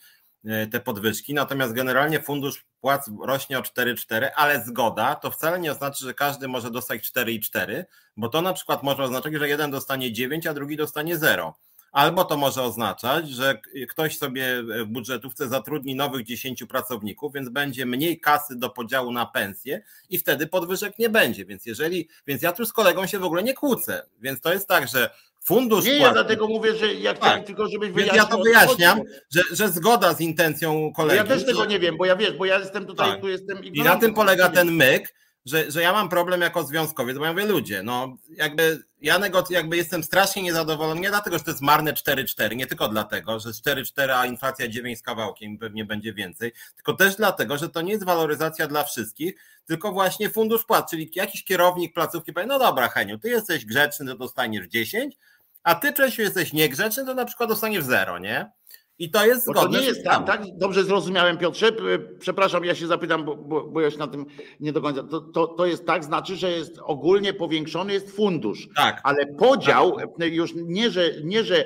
te 0.71 0.79
podwyżki. 0.79 1.33
Natomiast 1.33 1.73
generalnie 1.73 2.21
fundusz 2.21 2.65
płac 2.81 3.09
rośnie 3.21 3.59
o 3.59 3.61
4,4, 3.61 4.27
ale 4.35 4.65
zgoda 4.65 5.15
to 5.15 5.31
wcale 5.31 5.59
nie 5.59 5.71
oznacza, 5.71 6.05
że 6.05 6.13
każdy 6.13 6.47
może 6.47 6.71
dostać 6.71 7.11
4,4, 7.11 7.83
bo 8.17 8.29
to 8.29 8.41
na 8.41 8.53
przykład 8.53 8.83
może 8.83 9.03
oznaczać, 9.03 9.33
że 9.33 9.49
jeden 9.49 9.71
dostanie 9.71 10.13
9, 10.13 10.47
a 10.47 10.53
drugi 10.53 10.77
dostanie 10.77 11.17
0. 11.17 11.57
Albo 11.91 12.25
to 12.25 12.37
może 12.37 12.63
oznaczać, 12.63 13.29
że 13.29 13.61
ktoś 13.89 14.17
sobie 14.17 14.63
w 14.63 14.85
budżetówce 14.85 15.47
zatrudni 15.47 15.95
nowych 15.95 16.25
10 16.25 16.63
pracowników, 16.63 17.33
więc 17.33 17.49
będzie 17.49 17.85
mniej 17.85 18.19
kasy 18.19 18.55
do 18.55 18.69
podziału 18.69 19.11
na 19.11 19.25
pensję 19.25 19.81
i 20.09 20.17
wtedy 20.17 20.47
podwyżek 20.47 20.99
nie 20.99 21.09
będzie. 21.09 21.45
Więc 21.45 21.65
jeżeli, 21.65 22.09
więc 22.27 22.41
ja 22.41 22.51
tu 22.51 22.65
z 22.65 22.73
kolegą 22.73 23.07
się 23.07 23.19
w 23.19 23.23
ogóle 23.23 23.43
nie 23.43 23.53
kłócę. 23.53 24.05
Więc 24.19 24.41
to 24.41 24.53
jest 24.53 24.67
tak, 24.67 24.87
że 24.87 25.09
fundusz. 25.49 25.85
Nie, 25.85 25.97
ja 25.97 26.13
dlatego 26.13 26.47
mówię, 26.47 26.75
że 26.75 26.93
ja 26.93 27.13
chciałem 27.13 27.37
Tak. 27.37 27.47
tylko, 27.47 27.67
żebyś 27.67 27.91
wyjaśnił. 27.91 28.17
ja 28.17 28.25
to 28.25 28.37
wyjaśniam, 28.43 29.01
że, 29.35 29.41
że 29.51 29.69
zgoda 29.69 30.13
z 30.13 30.21
intencją 30.21 30.93
kolegi. 30.95 31.17
Ja 31.17 31.23
też 31.23 31.45
tego 31.45 31.65
nie 31.65 31.79
wiem, 31.79 31.97
bo 31.97 32.05
ja 32.05 32.15
wiesz, 32.15 32.33
bo 32.37 32.45
ja 32.45 32.59
jestem 32.59 32.85
tutaj, 32.85 33.11
Tak. 33.11 33.21
tu 33.21 33.29
jestem 33.29 33.57
I 33.57 33.61
na 33.61 33.67
ignorantem. 33.67 33.99
tym 34.09 34.13
polega 34.15 34.49
ten 34.49 34.71
myk, 34.71 35.13
że, 35.45 35.71
że 35.71 35.81
ja 35.81 35.93
mam 35.93 36.09
problem 36.09 36.41
jako 36.41 36.63
związkowiec, 36.63 37.17
bo 37.17 37.25
ja 37.25 37.33
mówię, 37.33 37.45
ludzie, 37.45 37.83
no 37.83 38.17
jakby 38.29 38.83
ja 39.01 39.19
negoc- 39.19 39.51
jakby 39.51 39.77
jestem 39.77 40.03
strasznie 40.03 40.41
niezadowolony, 40.43 41.01
nie 41.01 41.09
dlatego, 41.09 41.37
że 41.37 41.43
to 41.43 41.51
jest 41.51 41.61
marne 41.61 41.93
4-4, 41.93 42.55
nie 42.55 42.67
tylko 42.67 42.87
dlatego, 42.87 43.39
że 43.39 43.49
4-4, 43.49 44.09
a 44.11 44.25
inflacja 44.25 44.67
9 44.67 44.99
z 44.99 45.01
kawałkiem 45.01 45.57
pewnie 45.57 45.85
będzie 45.85 46.13
więcej, 46.13 46.51
tylko 46.75 46.93
też 46.93 47.15
dlatego, 47.15 47.57
że 47.57 47.69
to 47.69 47.81
nie 47.81 47.91
jest 47.91 48.05
waloryzacja 48.05 48.67
dla 48.67 48.83
wszystkich, 48.83 49.35
tylko 49.65 49.91
właśnie 49.91 50.29
fundusz 50.29 50.63
płac, 50.65 50.89
czyli 50.91 51.11
jakiś 51.15 51.43
kierownik 51.43 51.93
placówki 51.93 52.33
powie, 52.33 52.47
no 52.47 52.59
dobra 52.59 52.87
Heniu, 52.89 53.17
ty 53.19 53.29
jesteś 53.29 53.65
grzeczny, 53.65 54.05
to 54.05 54.15
dostaniesz 54.17 54.67
10, 54.67 55.15
a 55.63 55.75
ty 55.75 55.93
Czesiu 55.93 56.21
jesteś 56.21 56.53
niegrzeczny, 56.53 57.05
to 57.05 57.13
na 57.13 57.25
przykład 57.25 57.49
dostaniesz 57.49 57.83
0, 57.83 58.19
nie? 58.19 58.51
I 58.99 59.11
to 59.11 59.25
jest 59.25 59.45
zgodne. 59.45 59.61
to 59.61 59.83
nie 59.83 59.87
jest 59.87 60.05
tak, 60.05 60.25
tak? 60.25 60.41
Dobrze 60.57 60.83
zrozumiałem, 60.83 61.37
Piotrze. 61.37 61.71
Przepraszam, 62.19 62.65
ja 62.65 62.75
się 62.75 62.87
zapytam, 62.87 63.25
bo, 63.25 63.35
bo, 63.35 63.67
bo 63.67 63.81
ja 63.81 63.91
się 63.91 63.97
na 63.97 64.07
tym 64.07 64.25
nie 64.59 64.73
do 64.73 64.81
końca. 64.81 65.03
To, 65.03 65.21
to, 65.21 65.47
to 65.47 65.65
jest 65.65 65.85
tak, 65.85 66.03
znaczy, 66.03 66.35
że 66.35 66.51
jest 66.51 66.79
ogólnie 66.83 67.33
powiększony 67.33 67.93
jest 67.93 68.15
fundusz. 68.15 68.67
Tak. 68.75 69.01
Ale 69.03 69.25
podział 69.25 69.97
tak. 69.97 70.33
już 70.33 70.53
nie, 70.55 70.91
że 70.91 71.11
nie, 71.23 71.43
że 71.43 71.65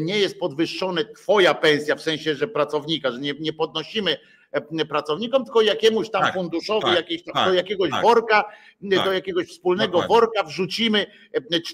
nie 0.00 0.18
jest 0.18 0.38
podwyższone 0.38 1.04
twoja 1.04 1.54
pensja, 1.54 1.96
w 1.96 2.02
sensie, 2.02 2.34
że 2.34 2.48
pracownika, 2.48 3.10
że 3.10 3.20
nie, 3.20 3.34
nie 3.40 3.52
podnosimy 3.52 4.16
pracownikom, 4.88 5.44
tylko 5.44 5.62
jakiemuś 5.62 6.10
tam 6.10 6.22
tak, 6.22 6.34
funduszowi, 6.34 6.82
tak, 6.82 6.96
jakieś, 6.96 7.24
tak, 7.24 7.48
do 7.48 7.54
jakiegoś 7.54 7.90
tak. 7.90 8.02
worka, 8.02 8.44
do 8.80 8.96
tak. 8.96 9.14
jakiegoś 9.14 9.48
wspólnego 9.48 9.92
Dokładnie. 9.92 10.14
worka 10.14 10.42
wrzucimy 10.42 11.06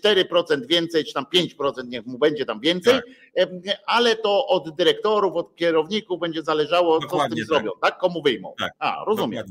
4% 0.07 0.53
e, 0.53 0.67
więcej, 0.67 1.05
czy 1.05 1.13
tam 1.13 1.25
5%, 1.35 1.73
niech 1.85 2.07
mu 2.07 2.19
będzie 2.19 2.45
tam 2.45 2.61
więcej, 2.61 2.95
tak. 2.95 3.49
e, 3.69 3.79
ale 3.87 4.17
to 4.17 4.47
od 4.47 4.77
dyrektorów, 4.77 5.37
od 5.37 5.57
kierowników 5.57 6.21
będzie 6.21 6.43
zależało, 6.43 7.01
Dokładnie 7.01 7.29
co 7.29 7.35
z 7.35 7.37
tym 7.37 7.47
zrobią, 7.47 7.71
tak? 7.83 7.99
Komu 7.99 8.23
wyjmą. 8.23 8.55
A, 8.79 9.05
rozumiem. 9.07 9.45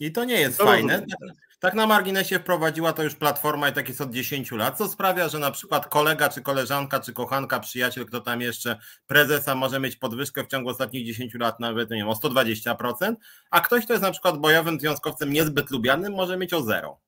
I 0.00 0.12
to 0.12 0.24
nie 0.24 0.40
jest 0.40 0.58
to 0.58 0.64
fajne. 0.64 0.92
Rozumiem. 0.92 1.47
Tak 1.60 1.74
na 1.74 1.86
marginesie 1.86 2.38
wprowadziła 2.38 2.92
to 2.92 3.02
już 3.02 3.14
platforma 3.14 3.68
i 3.68 3.72
tak 3.72 3.88
jest 3.88 4.00
od 4.00 4.10
10 4.10 4.52
lat, 4.52 4.78
co 4.78 4.88
sprawia, 4.88 5.28
że 5.28 5.38
na 5.38 5.50
przykład 5.50 5.88
kolega, 5.88 6.28
czy 6.28 6.42
koleżanka, 6.42 7.00
czy 7.00 7.12
kochanka, 7.12 7.60
przyjaciel, 7.60 8.06
kto 8.06 8.20
tam 8.20 8.40
jeszcze, 8.40 8.78
prezesa 9.06 9.54
może 9.54 9.80
mieć 9.80 9.96
podwyżkę 9.96 10.44
w 10.44 10.46
ciągu 10.46 10.70
ostatnich 10.70 11.06
10 11.06 11.34
lat 11.34 11.60
nawet, 11.60 11.90
nie 11.90 11.96
wiem, 11.96 12.08
o 12.08 12.12
120%, 12.12 13.14
a 13.50 13.60
ktoś, 13.60 13.84
kto 13.84 13.92
jest 13.92 14.02
na 14.02 14.10
przykład 14.10 14.38
bojowym 14.38 14.80
związkowcem 14.80 15.32
niezbyt 15.32 15.70
lubianym, 15.70 16.12
może 16.12 16.36
mieć 16.36 16.52
o 16.52 16.62
zero. 16.62 17.00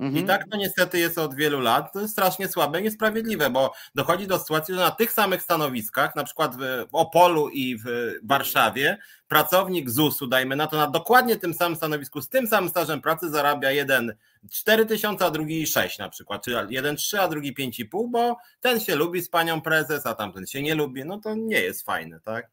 Mhm. 0.00 0.24
I 0.24 0.26
tak 0.26 0.48
to 0.50 0.56
niestety 0.56 0.98
jest 0.98 1.18
od 1.18 1.34
wielu 1.34 1.60
lat. 1.60 1.92
To 1.92 2.00
jest 2.00 2.12
strasznie 2.12 2.48
słabe 2.48 2.80
i 2.80 2.84
niesprawiedliwe, 2.84 3.50
bo 3.50 3.72
dochodzi 3.94 4.26
do 4.26 4.38
sytuacji, 4.38 4.74
że 4.74 4.80
na 4.80 4.90
tych 4.90 5.12
samych 5.12 5.42
stanowiskach, 5.42 6.16
na 6.16 6.24
przykład 6.24 6.56
w 6.56 6.84
Opolu 6.92 7.48
i 7.48 7.76
w 7.76 7.84
Warszawie, 8.22 8.98
pracownik 9.28 9.90
ZUS-u, 9.90 10.26
dajmy 10.26 10.56
na 10.56 10.66
to, 10.66 10.76
na 10.76 10.86
dokładnie 10.86 11.36
tym 11.36 11.54
samym 11.54 11.76
stanowisku, 11.76 12.20
z 12.20 12.28
tym 12.28 12.46
samym 12.46 12.70
stażem 12.70 13.00
pracy 13.00 13.30
zarabia 13.30 13.70
jeden 13.70 14.14
4 14.50 14.86
tysiące, 14.86 15.24
a 15.24 15.30
drugi 15.30 15.66
6 15.66 15.98
na 15.98 16.08
przykład, 16.08 16.44
czy 16.44 16.66
jeden 16.68 16.96
3, 16.96 17.20
a 17.20 17.28
drugi 17.28 17.54
5,5, 17.54 18.10
bo 18.10 18.36
ten 18.60 18.80
się 18.80 18.96
lubi 18.96 19.22
z 19.22 19.28
panią 19.28 19.60
prezes, 19.60 20.06
a 20.06 20.14
tamten 20.14 20.46
się 20.46 20.62
nie 20.62 20.74
lubi, 20.74 21.04
no 21.04 21.18
to 21.18 21.34
nie 21.34 21.60
jest 21.60 21.86
fajne, 21.86 22.20
tak? 22.20 22.50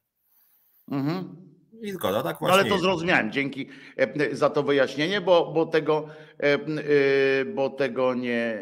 Mhm. 0.92 1.52
I 1.82 1.92
zgoda, 1.92 2.24
tak 2.24 2.40
właśnie. 2.40 2.58
No 2.58 2.64
ale 2.64 2.70
to 2.70 2.80
zrozumiałem. 2.80 3.32
Dzięki 3.32 3.68
e, 3.98 4.36
za 4.36 4.50
to 4.50 4.64
wyjaśnienie, 4.64 5.22
bo, 5.22 5.52
bo, 5.54 5.66
tego, 5.66 6.08
e, 6.40 6.44
e, 6.44 6.60
bo 7.46 7.70
tego 7.70 8.14
nie, 8.14 8.60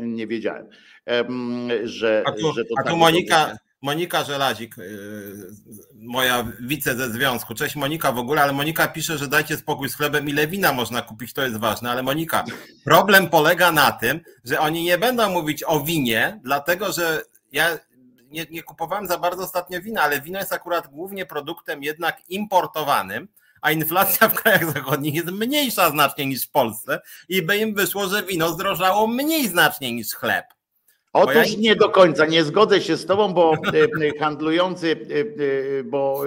nie 0.00 0.26
wiedziałem. 0.26 0.66
Że, 1.84 2.22
a 2.26 2.32
tu, 2.32 2.52
że 2.52 2.64
to 2.64 2.74
a 2.78 2.82
tu 2.82 2.88
tak 2.88 2.96
Monika, 2.96 3.56
Monika 3.82 4.24
Żelazik, 4.24 4.74
moja 5.94 6.52
wice 6.60 6.96
ze 6.96 7.10
związku. 7.10 7.54
Cześć 7.54 7.76
Monika 7.76 8.12
w 8.12 8.18
ogóle, 8.18 8.42
ale 8.42 8.52
Monika 8.52 8.88
pisze, 8.88 9.18
że 9.18 9.28
dajcie 9.28 9.56
spokój 9.56 9.88
z 9.88 9.96
chlebem, 9.96 10.28
ile 10.28 10.46
wina 10.46 10.72
można 10.72 11.02
kupić, 11.02 11.32
to 11.32 11.42
jest 11.42 11.56
ważne. 11.56 11.90
Ale 11.90 12.02
Monika, 12.02 12.44
problem 12.84 13.30
polega 13.30 13.72
na 13.72 13.92
tym, 13.92 14.20
że 14.44 14.60
oni 14.60 14.82
nie 14.82 14.98
będą 14.98 15.30
mówić 15.30 15.64
o 15.66 15.80
winie, 15.80 16.40
dlatego 16.44 16.92
że 16.92 17.22
ja 17.52 17.78
nie, 18.34 18.46
nie 18.50 18.62
kupowałem 18.62 19.06
za 19.06 19.18
bardzo 19.18 19.42
ostatnio 19.42 19.80
wina, 19.80 20.02
ale 20.02 20.20
wino 20.20 20.38
jest 20.38 20.52
akurat 20.52 20.86
głównie 20.88 21.26
produktem 21.26 21.82
jednak 21.82 22.30
importowanym, 22.30 23.28
a 23.62 23.70
inflacja 23.70 24.28
w 24.28 24.34
krajach 24.34 24.72
zachodnich 24.72 25.14
jest 25.14 25.30
mniejsza 25.30 25.90
znacznie 25.90 26.26
niż 26.26 26.46
w 26.46 26.50
Polsce 26.50 27.00
i 27.28 27.42
by 27.42 27.56
im 27.56 27.74
wyszło, 27.74 28.08
że 28.08 28.22
wino 28.22 28.52
zdrożało 28.52 29.06
mniej 29.06 29.48
znacznie 29.48 29.92
niż 29.92 30.14
chleb. 30.14 30.44
Otóż 31.14 31.56
nie 31.56 31.76
do 31.76 31.88
końca, 31.88 32.26
nie 32.26 32.44
zgodzę 32.44 32.80
się 32.80 32.96
z 32.96 33.06
tobą, 33.06 33.32
bo 33.34 33.52
e, 33.52 33.58
e, 34.06 34.18
handlujący, 34.18 35.06
e, 35.80 35.84
bo 35.84 36.22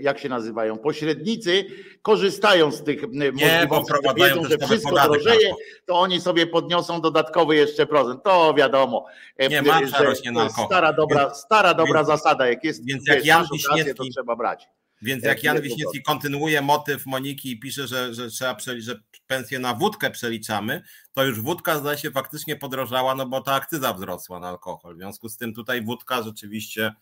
jak 0.00 0.18
się 0.18 0.28
nazywają, 0.28 0.78
pośrednicy 0.78 1.64
korzystają 2.02 2.72
z 2.72 2.82
tych 2.82 3.02
nie, 3.10 3.32
możliwości, 3.32 3.92
bo 4.04 4.14
wiedzą, 4.14 4.44
że 4.44 4.58
wszystko 4.58 5.08
drożeje, 5.08 5.54
to 5.86 6.00
oni 6.00 6.20
sobie 6.20 6.46
podniosą 6.46 7.00
dodatkowy 7.00 7.56
jeszcze 7.56 7.86
procent, 7.86 8.22
to 8.22 8.54
wiadomo. 8.54 9.06
Nie, 9.50 9.62
marża 9.62 10.02
rośnie 10.02 10.32
na 10.32 10.48
Stara 10.48 10.92
dobra, 10.92 11.34
stara 11.34 11.74
dobra 11.74 12.00
więc, 12.00 12.08
zasada, 12.08 12.48
jak 12.48 12.64
jest, 12.64 12.86
więc 12.86 13.08
jak 13.08 13.24
Jan 13.24 13.46
Wiśniewski, 13.52 13.94
to 13.94 14.04
trzeba 14.12 14.36
brać. 14.36 14.68
Więc 15.02 15.24
jak 15.24 15.42
Jan 15.42 15.60
Wiśniewski 15.60 16.02
kontynuuje 16.02 16.62
motyw 16.62 17.06
Moniki 17.06 17.50
i 17.50 17.60
pisze, 17.60 17.86
że, 17.86 18.14
że 18.14 18.28
trzeba 18.28 18.56
że 18.78 19.00
pensję 19.26 19.58
na 19.58 19.74
wódkę 19.74 20.10
przeliczamy, 20.10 20.82
to 21.14 21.24
już 21.24 21.40
wódka 21.40 21.78
zdaje 21.78 21.98
się 21.98 22.10
faktycznie 22.10 22.56
podrożała, 22.56 23.14
no 23.14 23.26
bo 23.26 23.40
ta 23.40 23.54
akcyza 23.54 23.92
wzrosła 23.92 24.40
na 24.40 24.48
alkohol. 24.48 24.94
W 24.94 24.98
związku 24.98 25.28
z 25.28 25.36
tym 25.36 25.54
tutaj 25.54 25.84
wódka 25.84 26.22
rzeczywiście 26.22 26.94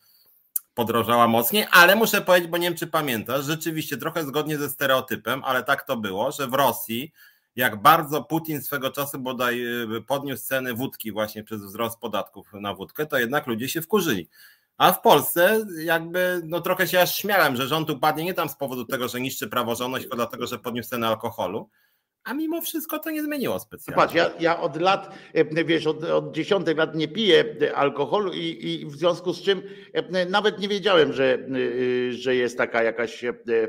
podrożała 0.75 1.29
mocniej, 1.29 1.67
ale 1.71 1.97
muszę 1.97 2.21
powiedzieć, 2.21 2.51
bo 2.51 2.57
nie 2.57 2.69
wiem 2.69 2.79
czy 2.79 2.87
pamiętasz, 2.87 3.45
rzeczywiście 3.45 3.97
trochę 3.97 4.25
zgodnie 4.25 4.59
ze 4.59 4.71
stereotypem, 4.71 5.45
ale 5.45 5.63
tak 5.63 5.83
to 5.83 5.97
było, 5.97 6.33
że 6.33 6.47
w 6.47 6.55
Rosji 6.55 7.13
jak 7.57 7.83
bardzo 7.83 8.23
Putin 8.23 8.63
swego 8.63 8.91
czasu 8.91 9.19
bodaj 9.19 9.61
y, 9.97 10.03
podniósł 10.07 10.45
ceny 10.45 10.75
wódki 10.75 11.13
właśnie 11.13 11.45
przez 11.45 11.63
wzrost 11.63 11.99
podatków 11.99 12.53
na 12.53 12.75
wódkę, 12.75 13.07
to 13.07 13.19
jednak 13.19 13.47
ludzie 13.47 13.69
się 13.69 13.83
wkurzyli. 13.83 14.29
A 14.79 14.93
w 14.93 15.01
Polsce 15.01 15.67
jakby 15.79 16.41
no 16.45 16.61
trochę 16.61 16.89
się 16.89 17.01
aż 17.01 17.17
śmiałem, 17.17 17.57
że 17.57 17.69
rząd 17.69 17.91
upadnie 17.91 18.25
nie 18.25 18.35
tam 18.35 18.49
z 18.49 18.57
powodu 18.57 18.85
tego, 18.85 19.09
że 19.09 19.21
niszczy 19.21 19.49
praworządność, 19.49 20.05
tylko 20.05 20.17
dlatego, 20.17 20.47
że 20.47 20.59
podniósł 20.59 20.89
cenę 20.89 21.09
alkoholu. 21.09 21.69
A 22.25 22.35
mimo 22.35 22.61
wszystko 22.61 22.99
to 22.99 23.11
nie 23.11 23.23
zmieniło 23.23 23.59
specjalnie. 23.59 24.03
Patrz, 24.03 24.15
ja, 24.15 24.31
ja 24.41 24.61
od 24.61 24.81
lat, 24.81 25.15
e, 25.35 25.65
wiesz, 25.65 25.87
od, 25.87 26.05
od 26.05 26.35
dziesiątek 26.35 26.79
lat 26.79 26.95
nie 26.95 27.09
piję 27.09 27.45
alkoholu 27.75 28.33
i, 28.33 28.65
i 28.65 28.87
w 28.87 28.97
związku 28.97 29.33
z 29.33 29.43
czym 29.43 29.63
e, 29.93 30.27
nawet 30.27 30.59
nie 30.59 30.69
wiedziałem, 30.69 31.13
że, 31.13 31.35
e, 31.35 32.13
że 32.13 32.35
jest 32.35 32.59
taka 32.59 32.83
jakaś 32.83 33.25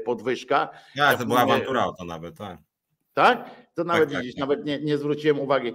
podwyżka. 0.06 0.70
Ja, 0.96 1.18
to 1.18 1.26
była 1.26 1.40
awantura 1.40 1.86
o 1.86 1.94
to 1.94 2.06
nawet, 2.06 2.38
tak. 2.38 2.58
Tak? 3.14 3.64
To 3.76 3.84
nawet 3.84 4.12
tak, 4.12 4.24
tak, 4.24 4.38
nawet 4.38 4.66
nie, 4.66 4.80
nie 4.80 4.98
zwróciłem 4.98 5.40
uwagi. 5.40 5.74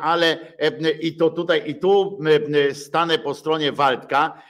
Ale 0.00 0.38
i 1.00 1.16
to 1.16 1.30
tutaj, 1.30 1.62
i 1.66 1.74
tu 1.74 2.18
stanę 2.72 3.18
po 3.18 3.34
stronie 3.34 3.72
Waldka. 3.72 4.42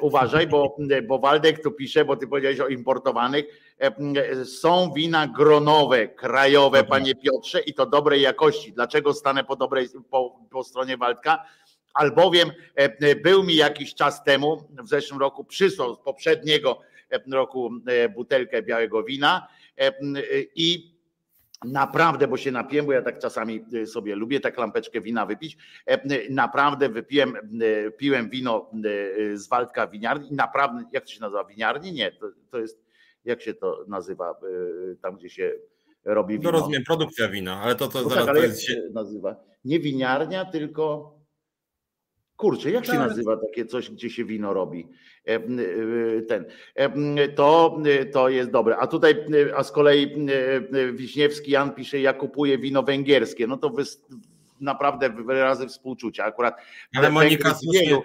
Uważaj, 0.00 0.46
bo, 0.46 0.76
bo 1.08 1.18
Waldek 1.18 1.62
tu 1.62 1.70
pisze, 1.70 2.04
bo 2.04 2.16
ty 2.16 2.26
powiedziałeś 2.26 2.60
o 2.60 2.68
importowanych. 2.68 3.44
Są 4.44 4.92
wina 4.92 5.26
gronowe, 5.26 6.08
krajowe, 6.08 6.78
mhm. 6.78 6.86
panie 6.86 7.14
Piotrze, 7.14 7.60
i 7.60 7.74
to 7.74 7.86
dobrej 7.86 8.22
jakości. 8.22 8.72
Dlaczego 8.72 9.14
stanę 9.14 9.44
po 9.44 9.56
dobrej 9.56 9.88
po, 10.10 10.38
po 10.50 10.64
stronie 10.64 10.96
Waldka? 10.96 11.44
albowiem 11.94 12.50
był 13.22 13.44
mi 13.44 13.56
jakiś 13.56 13.94
czas 13.94 14.24
temu, 14.24 14.68
w 14.82 14.88
zeszłym 14.88 15.20
roku, 15.20 15.44
przysłał 15.44 15.94
z 15.94 15.98
poprzedniego 15.98 16.80
roku 17.32 17.70
butelkę 18.14 18.62
białego 18.62 19.02
wina 19.02 19.48
i 20.54 20.91
Naprawdę, 21.64 22.28
bo 22.28 22.36
się 22.36 22.52
napiłem, 22.52 22.86
bo 22.86 22.92
ja 22.92 23.02
tak 23.02 23.18
czasami 23.18 23.64
y, 23.74 23.86
sobie 23.86 24.16
lubię 24.16 24.40
tak 24.40 24.58
lampeczkę 24.58 25.00
wina 25.00 25.26
wypić. 25.26 25.56
E, 25.86 26.04
y, 26.12 26.26
naprawdę 26.30 26.88
wypiłem, 26.88 27.36
y, 27.62 27.92
piłem 27.98 28.30
wino 28.30 28.70
z 29.34 29.48
Waldka 29.48 29.86
winiarni 29.86 30.28
naprawdę, 30.32 30.84
jak 30.92 31.04
to 31.04 31.10
się 31.10 31.20
nazywa, 31.20 31.44
winiarni? 31.44 31.92
Nie, 31.92 32.12
to, 32.12 32.26
to 32.50 32.58
jest, 32.58 32.84
jak 33.24 33.42
się 33.42 33.54
to 33.54 33.84
nazywa, 33.88 34.34
tam 35.02 35.16
gdzie 35.16 35.30
się 35.30 35.52
robi 36.04 36.34
no 36.34 36.40
wino. 36.40 36.52
No 36.52 36.58
rozumiem, 36.58 36.82
produkcja 36.84 37.28
wina, 37.28 37.60
ale 37.60 37.74
to, 37.74 37.88
to 37.88 38.02
no 38.02 38.08
zaraz 38.08 38.26
tak, 38.26 38.36
to 38.36 38.42
jest... 38.42 38.62
się 38.62 38.82
nazywa? 38.92 39.36
Nie 39.64 39.80
winiarnia, 39.80 40.44
tylko 40.44 41.14
Kurczę, 42.42 42.70
jak 42.70 42.86
się 42.86 42.92
tak. 42.92 43.08
nazywa 43.08 43.36
takie 43.36 43.66
coś, 43.66 43.90
gdzie 43.90 44.10
się 44.10 44.24
wino 44.24 44.54
robi? 44.54 44.88
E, 45.28 45.34
e, 45.34 45.40
ten. 46.22 46.44
E, 46.74 47.28
to, 47.28 47.78
to 48.12 48.28
jest 48.28 48.50
dobre. 48.50 48.76
A 48.76 48.86
tutaj, 48.86 49.14
a 49.56 49.62
z 49.62 49.72
kolei 49.72 50.26
Wiśniewski 50.92 51.50
Jan 51.50 51.74
pisze, 51.74 52.00
ja 52.00 52.12
kupuję 52.12 52.58
wino 52.58 52.82
węgierskie. 52.82 53.46
No 53.46 53.56
to 53.56 53.70
wy, 53.70 53.82
naprawdę 54.60 55.10
wyrazy 55.10 55.66
współczucia. 55.68 56.24
Akurat 56.24 56.56
ale 56.94 57.10
Monika 57.10 57.54
słusznie, 57.54 57.98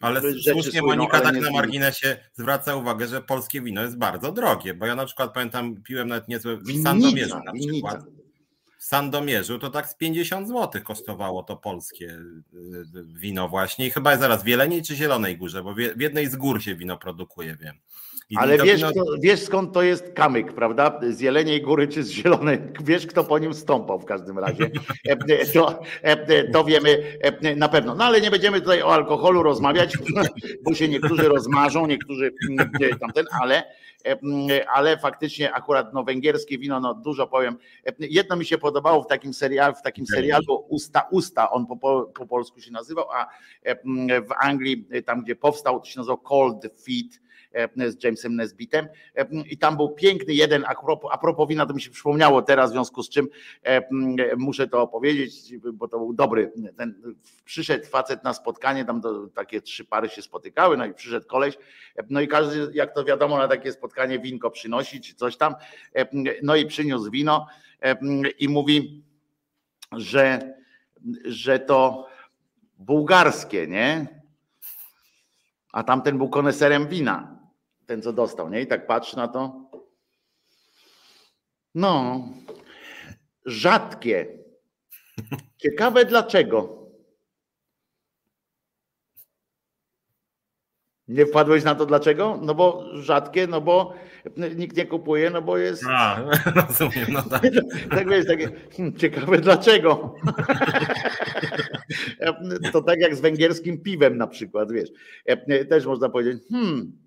ale 0.00 0.20
słusznie 0.52 0.82
Monika 0.82 1.20
tak 1.20 1.40
na 1.40 1.50
marginesie 1.50 2.16
zwraca 2.32 2.76
uwagę, 2.76 3.06
że 3.06 3.22
polskie 3.22 3.60
wino 3.60 3.82
jest 3.82 3.98
bardzo 3.98 4.32
drogie, 4.32 4.74
bo 4.74 4.86
ja 4.86 4.94
na 4.94 5.06
przykład 5.06 5.32
pamiętam, 5.32 5.82
piłem 5.82 6.08
nawet 6.08 6.28
niezłe 6.28 6.56
w 6.56 6.82
Sandomierzu 6.82 7.38
na 7.44 7.52
przykład. 7.52 8.19
Sandomierzu 8.80 9.58
to 9.58 9.70
tak 9.70 9.88
z 9.88 9.94
50 9.94 10.48
zł 10.48 10.82
kosztowało 10.84 11.42
to 11.42 11.56
polskie 11.56 12.06
y, 12.06 12.98
y, 12.98 13.04
wino 13.20 13.48
właśnie 13.48 13.86
i 13.86 13.90
chyba 13.90 14.16
zaraz 14.16 14.44
w 14.44 14.46
Jeleniej 14.46 14.82
czy 14.82 14.96
Zielonej 14.96 15.36
Górze, 15.36 15.62
bo 15.62 15.74
w 15.74 16.00
jednej 16.00 16.26
z 16.26 16.36
gór 16.36 16.62
się 16.62 16.74
wino 16.74 16.98
produkuje, 16.98 17.56
wiem. 17.60 17.74
I 18.30 18.36
Ale 18.36 18.58
wiesz, 18.58 18.84
kto, 18.84 19.04
wiesz 19.22 19.40
skąd 19.40 19.72
to 19.72 19.82
jest 19.82 20.12
kamyk, 20.12 20.52
prawda? 20.52 21.00
Z 21.10 21.20
Jeleniej 21.20 21.62
Góry 21.62 21.88
czy 21.88 22.02
z 22.02 22.10
Zielonej? 22.10 22.58
Wiesz 22.84 23.06
kto 23.06 23.24
po 23.24 23.38
nim 23.38 23.54
stąpał 23.54 24.00
w 24.00 24.04
każdym 24.04 24.38
razie. 24.38 24.70
To, 25.52 25.82
to 26.52 26.64
wiemy 26.64 27.18
na 27.56 27.68
pewno. 27.68 27.94
No 27.94 28.04
ale 28.04 28.20
nie 28.20 28.30
będziemy 28.30 28.60
tutaj 28.60 28.82
o 28.82 28.94
alkoholu 28.94 29.42
rozmawiać, 29.42 29.98
bo 30.64 30.74
się 30.74 30.88
niektórzy 30.88 31.28
rozmarzą, 31.28 31.86
niektórzy 31.86 32.32
tamten, 33.00 33.26
ale 33.42 33.62
ale 34.72 34.98
faktycznie 34.98 35.52
akurat 35.52 35.92
no, 35.94 36.04
węgierskie 36.04 36.58
wino, 36.58 36.80
no 36.80 36.94
dużo 36.94 37.26
powiem. 37.26 37.58
Jedno 37.98 38.36
mi 38.36 38.44
się 38.44 38.58
podobało 38.58 39.02
w 39.02 39.06
takim 39.06 39.34
serialu, 39.34 39.74
w 39.74 39.82
takim 39.82 40.06
serialu 40.06 40.66
Usta 40.68 41.08
Usta, 41.10 41.50
on 41.50 41.66
po, 41.66 41.76
po 42.14 42.26
polsku 42.26 42.60
się 42.60 42.72
nazywał, 42.72 43.10
a 43.12 43.26
w 44.22 44.32
Anglii, 44.40 44.86
tam 45.06 45.22
gdzie 45.22 45.36
powstał, 45.36 45.80
to 45.80 45.86
się 45.86 45.98
nazywał 45.98 46.18
Cold 46.18 46.62
Feet 46.84 47.20
E, 47.20 47.29
z 47.88 48.04
Jamesem 48.04 48.36
Nesbitem 48.36 48.88
e, 49.16 49.26
i 49.46 49.58
tam 49.58 49.76
był 49.76 49.88
piękny 49.88 50.34
jeden, 50.34 50.64
a 50.68 50.74
propos, 50.74 51.10
a 51.14 51.18
propos 51.18 51.48
wina, 51.48 51.66
to 51.66 51.74
mi 51.74 51.80
się 51.80 51.90
przypomniało 51.90 52.42
teraz, 52.42 52.70
w 52.70 52.72
związku 52.72 53.02
z 53.02 53.08
czym 53.08 53.28
e, 53.62 53.82
muszę 54.36 54.68
to 54.68 54.82
opowiedzieć, 54.82 55.56
bo 55.72 55.88
to 55.88 55.98
był 55.98 56.12
dobry, 56.12 56.52
ten, 56.76 57.14
przyszedł 57.44 57.86
facet 57.86 58.24
na 58.24 58.34
spotkanie, 58.34 58.84
tam 58.84 59.00
do, 59.00 59.26
takie 59.26 59.60
trzy 59.60 59.84
pary 59.84 60.08
się 60.08 60.22
spotykały, 60.22 60.76
no 60.76 60.86
i 60.86 60.94
przyszedł 60.94 61.26
koleś, 61.26 61.58
no 62.10 62.20
i 62.20 62.28
każdy, 62.28 62.70
jak 62.74 62.94
to 62.94 63.04
wiadomo, 63.04 63.38
na 63.38 63.48
takie 63.48 63.72
spotkanie 63.72 64.18
winko 64.18 64.50
przynosi, 64.50 65.00
czy 65.00 65.14
coś 65.14 65.36
tam, 65.36 65.54
no 66.42 66.56
i 66.56 66.66
przyniósł 66.66 67.10
wino 67.10 67.46
i 68.38 68.48
mówi, 68.48 69.04
że, 69.92 70.54
że 71.24 71.58
to 71.58 72.06
bułgarskie, 72.78 73.66
nie? 73.66 74.20
A 75.72 75.82
tamten 75.82 76.18
był 76.18 76.28
koneserem 76.28 76.88
wina 76.88 77.39
ten 77.90 78.02
co 78.02 78.12
dostał, 78.12 78.50
nie? 78.50 78.60
I 78.60 78.66
tak 78.66 78.86
patrzy 78.86 79.16
na 79.16 79.28
to. 79.28 79.70
No, 81.74 82.24
rzadkie. 83.46 84.38
Ciekawe 85.56 86.04
dlaczego. 86.04 86.86
Nie 91.08 91.26
wpadłeś 91.26 91.64
na 91.64 91.74
to 91.74 91.86
dlaczego? 91.86 92.38
No 92.42 92.54
bo 92.54 92.84
rzadkie, 92.92 93.46
no 93.46 93.60
bo 93.60 93.94
nikt 94.56 94.76
nie 94.76 94.86
kupuje, 94.86 95.30
no 95.30 95.42
bo 95.42 95.58
jest. 95.58 95.84
A, 95.88 96.24
rozumiem, 96.68 97.06
no 97.12 97.22
tak. 97.22 97.42
tak 97.96 98.08
wiesz, 98.08 98.26
takie 98.26 98.50
hmm, 98.76 98.96
ciekawe 98.96 99.38
dlaczego. 99.38 100.14
to 102.72 102.82
tak 102.82 103.00
jak 103.00 103.16
z 103.16 103.20
węgierskim 103.20 103.82
piwem 103.82 104.16
na 104.16 104.26
przykład, 104.26 104.72
wiesz. 104.72 104.90
Też 105.68 105.86
można 105.86 106.08
powiedzieć, 106.08 106.42
hmm, 106.50 106.99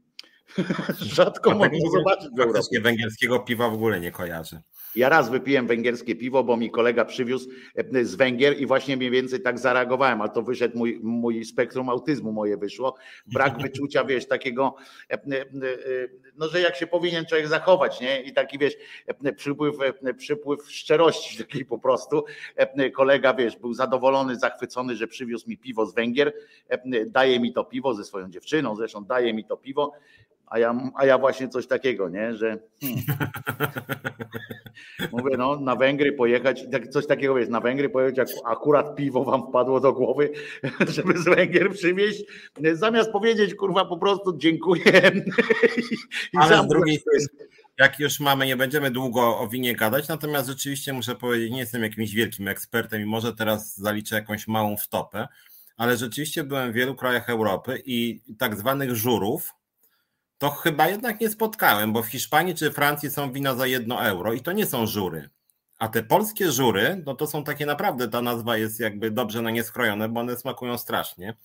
Rzadko 1.15 1.51
można 1.51 1.77
zobaczyć 1.91 2.79
węgierskiego 2.81 3.39
piwa 3.39 3.69
w 3.69 3.73
ogóle 3.73 3.99
nie 3.99 4.11
kojarzy. 4.11 4.61
Ja 4.95 5.09
raz 5.09 5.29
wypiłem 5.29 5.67
węgierskie 5.67 6.15
piwo, 6.15 6.43
bo 6.43 6.57
mi 6.57 6.71
kolega 6.71 7.05
przywiózł 7.05 7.49
e, 7.75 8.05
z 8.05 8.15
Węgier 8.15 8.59
i 8.59 8.65
właśnie 8.65 8.97
mniej 8.97 9.11
więcej 9.11 9.41
tak 9.41 9.59
zareagowałem, 9.59 10.21
ale 10.21 10.29
to 10.29 10.41
wyszedł 10.41 10.77
mój, 10.77 10.99
mój 11.03 11.45
spektrum 11.45 11.89
autyzmu 11.89 12.31
moje 12.31 12.57
wyszło. 12.57 12.95
Brak 13.27 13.57
wyczucia, 13.63 14.03
wiesz, 14.03 14.27
takiego, 14.27 14.75
e, 15.09 15.13
e, 15.13 15.45
no 16.35 16.47
że 16.47 16.61
jak 16.61 16.75
się 16.75 16.87
powinien 16.87 17.25
człowiek 17.25 17.47
zachować, 17.47 18.01
nie? 18.01 18.21
I 18.21 18.33
taki, 18.33 18.57
wiesz, 18.57 18.73
przypływ, 19.35 19.75
przypływ 20.17 20.71
szczerości 20.71 21.37
takiej 21.43 21.65
po 21.65 21.79
prostu. 21.79 22.23
Kolega, 22.93 23.33
wiesz, 23.33 23.57
był 23.57 23.73
zadowolony, 23.73 24.35
zachwycony, 24.35 24.95
że 24.95 25.07
przywiózł 25.07 25.49
mi 25.49 25.57
piwo 25.57 25.85
z 25.85 25.95
Węgier, 25.95 26.33
daje 27.07 27.39
mi 27.39 27.53
to 27.53 27.65
piwo 27.65 27.93
ze 27.93 28.03
swoją 28.03 28.29
dziewczyną, 28.29 28.75
zresztą 28.75 29.05
daje 29.05 29.33
mi 29.33 29.45
to 29.45 29.57
piwo 29.57 29.91
a 30.47 30.59
ja, 30.59 30.91
a 30.95 31.05
ja 31.05 31.17
właśnie 31.17 31.49
coś 31.49 31.67
takiego, 31.67 32.09
nie, 32.09 32.35
że 32.35 32.57
hmm. 32.81 33.01
mówię, 35.11 35.37
no 35.37 35.59
na 35.59 35.75
Węgry 35.75 36.13
pojechać, 36.13 36.65
tak, 36.71 36.87
coś 36.87 37.07
takiego 37.07 37.37
jest, 37.37 37.51
na 37.51 37.59
Węgry 37.59 37.89
pojechać, 37.89 38.31
akurat 38.45 38.95
piwo 38.95 39.23
wam 39.23 39.47
wpadło 39.47 39.79
do 39.79 39.93
głowy, 39.93 40.31
żeby 40.95 41.17
z 41.17 41.23
Węgier 41.23 41.71
przywieźć, 41.71 42.23
zamiast 42.73 43.11
powiedzieć, 43.11 43.55
kurwa, 43.55 43.85
po 43.85 43.97
prostu 43.97 44.37
dziękuję. 44.37 44.83
Ale 46.39 46.63
z 46.63 46.67
drugiej 46.67 46.97
strony, 46.97 47.49
jak 47.79 47.99
już 47.99 48.19
mamy, 48.19 48.45
nie 48.45 48.57
będziemy 48.57 48.91
długo 48.91 49.39
o 49.39 49.47
winie 49.47 49.75
gadać, 49.75 50.07
natomiast 50.07 50.49
rzeczywiście 50.49 50.93
muszę 50.93 51.15
powiedzieć, 51.15 51.51
nie 51.51 51.59
jestem 51.59 51.83
jakimś 51.83 52.13
wielkim 52.13 52.47
ekspertem 52.47 53.01
i 53.01 53.05
może 53.05 53.33
teraz 53.33 53.77
zaliczę 53.77 54.15
jakąś 54.15 54.47
małą 54.47 54.77
wtopę, 54.77 55.27
ale 55.77 55.97
rzeczywiście 55.97 56.43
byłem 56.43 56.71
w 56.71 56.75
wielu 56.75 56.95
krajach 56.95 57.29
Europy 57.29 57.81
i 57.85 58.21
tak 58.37 58.55
zwanych 58.55 58.95
żurów, 58.95 59.53
to 60.43 60.49
chyba 60.49 60.87
jednak 60.87 61.19
nie 61.19 61.29
spotkałem, 61.29 61.93
bo 61.93 62.03
w 62.03 62.07
Hiszpanii 62.07 62.55
czy 62.55 62.71
Francji 62.71 63.11
są 63.11 63.31
wina 63.31 63.55
za 63.55 63.67
jedno 63.67 64.05
euro 64.05 64.33
i 64.33 64.41
to 64.41 64.51
nie 64.51 64.65
są 64.65 64.87
żury. 64.87 65.29
A 65.79 65.87
te 65.87 66.03
polskie 66.03 66.51
żury, 66.51 67.01
no 67.05 67.15
to 67.15 67.27
są 67.27 67.43
takie 67.43 67.65
naprawdę, 67.65 68.07
ta 68.07 68.21
nazwa 68.21 68.57
jest 68.57 68.79
jakby 68.79 69.11
dobrze 69.11 69.41
na 69.41 69.51
nie 69.51 69.63
skrojone, 69.63 70.09
bo 70.09 70.19
one 70.19 70.37
smakują 70.37 70.77
strasznie 70.77 71.35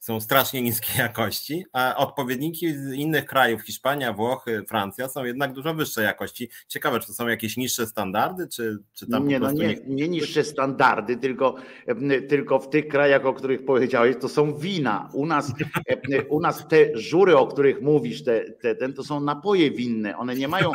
są 0.00 0.20
strasznie 0.20 0.62
niskiej 0.62 0.96
jakości, 0.98 1.64
a 1.72 1.96
odpowiedniki 1.96 2.74
z 2.74 2.92
innych 2.92 3.24
krajów, 3.24 3.62
Hiszpania, 3.62 4.12
Włochy, 4.12 4.64
Francja, 4.68 5.08
są 5.08 5.24
jednak 5.24 5.52
dużo 5.52 5.74
wyższej 5.74 6.04
jakości. 6.04 6.48
Ciekawe, 6.68 7.00
czy 7.00 7.06
to 7.06 7.12
są 7.12 7.28
jakieś 7.28 7.56
niższe 7.56 7.86
standardy, 7.86 8.48
czy, 8.48 8.78
czy 8.92 9.06
tam 9.06 9.28
nie, 9.28 9.40
no 9.40 9.52
nie, 9.52 9.66
nie... 9.66 9.76
nie 9.86 10.08
niższe 10.08 10.44
standardy, 10.44 11.16
tylko, 11.16 11.54
tylko 12.28 12.58
w 12.58 12.70
tych 12.70 12.88
krajach, 12.88 13.26
o 13.26 13.32
których 13.32 13.64
powiedziałeś, 13.64 14.16
to 14.20 14.28
są 14.28 14.56
wina. 14.56 15.08
U 15.12 15.26
nas, 15.26 15.52
u 16.28 16.40
nas 16.40 16.68
te 16.68 16.98
żury, 16.98 17.36
o 17.36 17.46
których 17.46 17.82
mówisz, 17.82 18.24
te, 18.24 18.50
te, 18.50 18.74
ten, 18.74 18.94
to 18.94 19.04
są 19.04 19.20
napoje 19.20 19.70
winne. 19.70 20.16
One 20.18 20.34
nie 20.34 20.48
mają, 20.48 20.72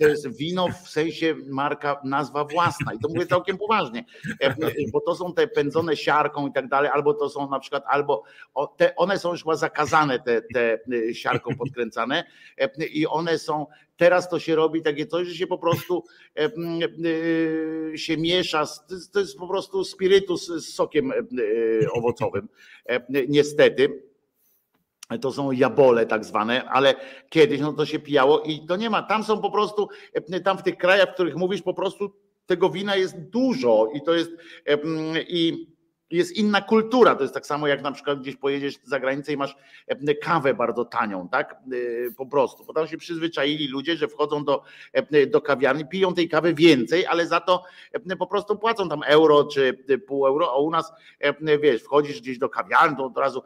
to 0.00 0.08
jest 0.08 0.36
wino 0.36 0.68
w 0.68 0.88
sensie 0.88 1.34
marka, 1.46 2.00
nazwa 2.04 2.44
własna. 2.44 2.94
I 2.94 2.98
to 2.98 3.08
mówię 3.08 3.26
całkiem 3.26 3.58
poważnie, 3.58 4.04
bo 4.92 5.00
to 5.00 5.14
są 5.14 5.34
te 5.34 5.46
pędzone 5.46 5.96
siarką 5.96 6.48
i 6.48 6.52
tak 6.52 6.68
dalej, 6.68 6.90
albo 6.94 7.14
to 7.14 7.28
są 7.28 7.50
na 7.50 7.60
przykład, 7.60 7.84
albo 7.86 8.22
te, 8.76 8.96
one 8.96 9.18
są 9.18 9.32
już 9.32 9.42
chyba 9.42 9.56
zakazane, 9.56 10.18
te, 10.18 10.42
te 10.42 10.78
y, 10.92 11.14
siarką 11.14 11.56
podkręcane 11.58 12.24
e, 12.58 12.86
i 12.86 13.06
one 13.06 13.38
są, 13.38 13.66
teraz 13.96 14.28
to 14.28 14.38
się 14.38 14.54
robi 14.54 14.82
takie 14.82 15.06
coś, 15.06 15.28
że 15.28 15.34
się 15.34 15.46
po 15.46 15.58
prostu 15.58 16.04
e, 16.36 16.50
y, 17.06 17.92
się 17.96 18.16
miesza, 18.16 18.64
to 19.12 19.20
jest 19.20 19.38
po 19.38 19.48
prostu 19.48 19.84
spirytus 19.84 20.46
z 20.46 20.74
sokiem 20.74 21.12
e, 21.12 21.16
owocowym, 21.92 22.48
niestety. 23.28 24.02
To 25.20 25.32
są 25.32 25.52
jabole 25.52 26.06
tak 26.06 26.24
zwane, 26.24 26.64
ale 26.70 26.94
kiedyś 27.28 27.60
no 27.60 27.72
to 27.72 27.86
się 27.86 27.98
pijało 27.98 28.40
i 28.40 28.66
to 28.66 28.76
nie 28.76 28.90
ma, 28.90 29.02
tam 29.02 29.24
są 29.24 29.40
po 29.40 29.50
prostu, 29.50 29.88
tam 30.44 30.58
w 30.58 30.62
tych 30.62 30.76
krajach, 30.76 31.10
w 31.10 31.14
których 31.14 31.36
mówisz 31.36 31.62
po 31.62 31.74
prostu 31.74 32.12
tego 32.46 32.70
wina 32.70 32.96
jest 32.96 33.20
dużo 33.20 33.90
i 33.94 34.02
to 34.02 34.14
jest 34.14 34.30
i 35.28 35.66
jest 36.12 36.36
inna 36.36 36.60
kultura. 36.60 37.14
To 37.14 37.22
jest 37.22 37.34
tak 37.34 37.46
samo, 37.46 37.66
jak 37.66 37.82
na 37.82 37.92
przykład 37.92 38.20
gdzieś 38.20 38.36
pojedziesz 38.36 38.78
za 38.84 39.00
granicę 39.00 39.32
i 39.32 39.36
masz 39.36 39.56
e, 39.86 40.14
kawę 40.14 40.54
bardzo 40.54 40.84
tanią, 40.84 41.28
tak? 41.28 41.52
E, 41.52 42.12
po 42.16 42.26
prostu. 42.26 42.64
Bo 42.64 42.72
tam 42.72 42.86
się 42.86 42.96
przyzwyczaili 42.96 43.68
ludzie, 43.68 43.96
że 43.96 44.08
wchodzą 44.08 44.44
do, 44.44 44.62
e, 44.92 45.26
do 45.26 45.40
kawiarni, 45.40 45.88
piją 45.88 46.14
tej 46.14 46.28
kawy 46.28 46.54
więcej, 46.54 47.06
ale 47.06 47.26
za 47.26 47.40
to 47.40 47.64
po 48.18 48.26
prostu 48.26 48.56
płacą 48.56 48.88
tam 48.88 49.02
euro 49.06 49.44
czy 49.44 49.84
pół 50.06 50.26
euro, 50.26 50.52
a 50.52 50.56
u 50.56 50.70
nas 50.70 50.92
wiesz, 51.62 51.82
wchodzisz 51.82 52.20
gdzieś 52.20 52.38
do 52.38 52.48
kawiarni, 52.48 52.96
to 52.96 53.04
od 53.04 53.18
razu 53.18 53.42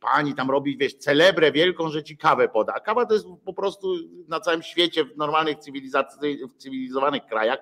pani 0.00 0.34
tam 0.34 0.50
robi, 0.50 0.76
wiesz, 0.76 0.94
celebrę 0.94 1.52
wielką, 1.52 1.88
że 1.88 2.02
ci 2.02 2.16
kawę 2.16 2.48
poda. 2.48 2.74
A 2.76 2.80
kawa 2.80 3.06
to 3.06 3.14
jest 3.14 3.26
po 3.44 3.52
prostu 3.52 3.94
na 4.28 4.40
całym 4.40 4.62
świecie, 4.62 5.04
w 5.04 5.16
normalnych 5.16 5.58
cywilizacji, 5.58 6.38
w 6.46 6.56
cywilizowanych 6.56 7.26
krajach 7.26 7.58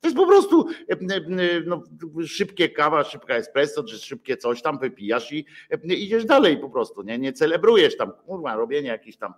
to 0.00 0.08
jest 0.08 0.16
po 0.16 0.26
prostu 0.26 0.66
e, 0.90 0.92
e, 0.92 1.20
no, 1.66 1.82
szybkie 2.26 2.68
kawa, 2.68 3.04
szybka 3.04 3.34
espresso, 3.34 3.84
czy 3.84 3.98
szybkie 3.98 4.36
coś 4.36 4.62
tam 4.62 4.78
wypijasz 4.78 5.32
i 5.32 5.44
e, 5.70 5.94
idziesz 5.94 6.24
dalej 6.24 6.56
po 6.58 6.70
prostu, 6.70 7.02
nie, 7.02 7.18
nie 7.18 7.32
celebrujesz 7.32 7.96
tam, 7.96 8.12
kurwa, 8.26 8.56
robienie 8.56 8.88
jakichś 8.88 9.16
tam 9.16 9.34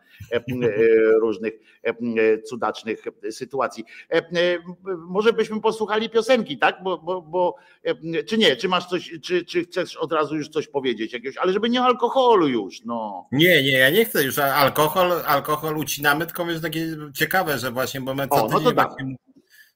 różnych 1.21 1.53
cudacznych 2.45 3.05
sytuacji. 3.31 3.85
Może 4.99 5.33
byśmy 5.33 5.61
posłuchali 5.61 6.11
piosenki, 6.11 6.59
tak? 6.59 6.83
Bo, 6.83 6.99
bo, 6.99 7.23
bo 7.23 7.55
czy 8.27 8.39
nie, 8.39 8.57
czy 8.57 8.69
masz 8.69 8.87
coś, 8.87 9.13
czy, 9.23 9.45
czy 9.45 9.65
chcesz 9.65 9.97
od 9.97 10.13
razu 10.13 10.37
już 10.37 10.49
coś 10.49 10.69
powiedzieć 10.69 11.13
jakiegoś, 11.13 11.37
ale 11.37 11.53
żeby 11.53 11.71
nie 11.71 11.83
alkoholu 11.83 12.49
już, 12.49 12.85
no. 12.85 13.29
Nie, 13.33 13.63
nie, 13.63 13.79
ja 13.79 13.91
nie 13.91 14.05
chcę 14.05 14.25
już 14.25 14.39
alkohol, 14.39 15.13
alkohol 15.27 15.77
ucinamy, 15.77 16.27
tylko 16.27 16.51
jest 16.51 16.63
takie 16.63 16.97
ciekawe, 17.15 17.59
że 17.59 17.71
właśnie, 17.71 18.01
bo 18.01 18.15
my 18.15 18.29
co 18.29 18.45
o, 18.45 18.49
no 18.49 18.61
to 18.61 18.73
tak 18.73 18.91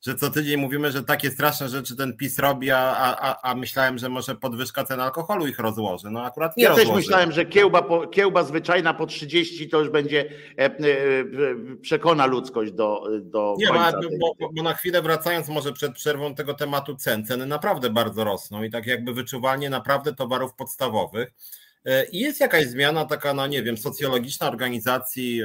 że 0.07 0.15
co 0.15 0.31
tydzień 0.31 0.61
mówimy, 0.61 0.93
że 0.93 1.05
takie 1.05 1.31
straszne 1.31 1.69
rzeczy 1.69 1.97
ten 1.97 2.17
PiS 2.17 2.39
robi, 2.39 2.71
a, 2.71 2.79
a, 2.99 3.51
a 3.51 3.55
myślałem, 3.55 3.99
że 3.99 4.09
może 4.09 4.35
podwyżka 4.35 4.85
cen 4.85 5.01
alkoholu 5.01 5.47
ich 5.47 5.59
rozłoży. 5.59 6.11
No 6.11 6.25
akurat 6.25 6.57
nie 6.57 6.65
Ja 6.65 6.69
rozłoży. 6.69 6.89
też 6.89 6.97
myślałem, 6.97 7.33
że 7.33 7.45
kiełba, 7.45 7.83
po, 7.83 8.07
kiełba 8.07 8.45
zwyczajna 8.45 8.95
po 8.95 9.07
30 9.07 9.69
to 9.69 9.81
już 9.81 9.91
będzie 9.91 10.31
e, 10.59 10.65
e, 10.65 10.75
przekona 11.83 12.27
ludzkość 12.27 12.73
do, 12.73 13.03
do 13.23 13.55
nie, 13.59 13.67
końca. 13.67 13.93
Bo, 14.21 14.35
bo, 14.41 14.49
bo, 14.53 14.63
na 14.63 14.75
chwilę 14.75 15.03
wracając 15.03 15.49
może 15.49 15.73
przed 15.73 15.93
przerwą 15.93 16.35
tego 16.35 16.55
tematu 16.55 16.97
cen, 16.97 17.27
ceny 17.27 17.47
naprawdę 17.47 17.91
bardzo 17.91 18.25
rosną 18.25 18.63
i 18.63 18.71
tak 18.71 18.87
jakby 18.87 19.15
wyczuwalnie 19.15 19.71
naprawdę 19.71 20.15
towarów 20.15 20.55
podstawowych 20.55 21.33
I 22.13 22.19
jest 22.19 22.41
jakaś 22.41 22.67
zmiana 22.67 23.05
taka, 23.05 23.35
no 23.35 23.47
nie 23.47 23.63
wiem, 23.63 23.77
socjologiczna 23.77 24.49
organizacji 24.49 25.41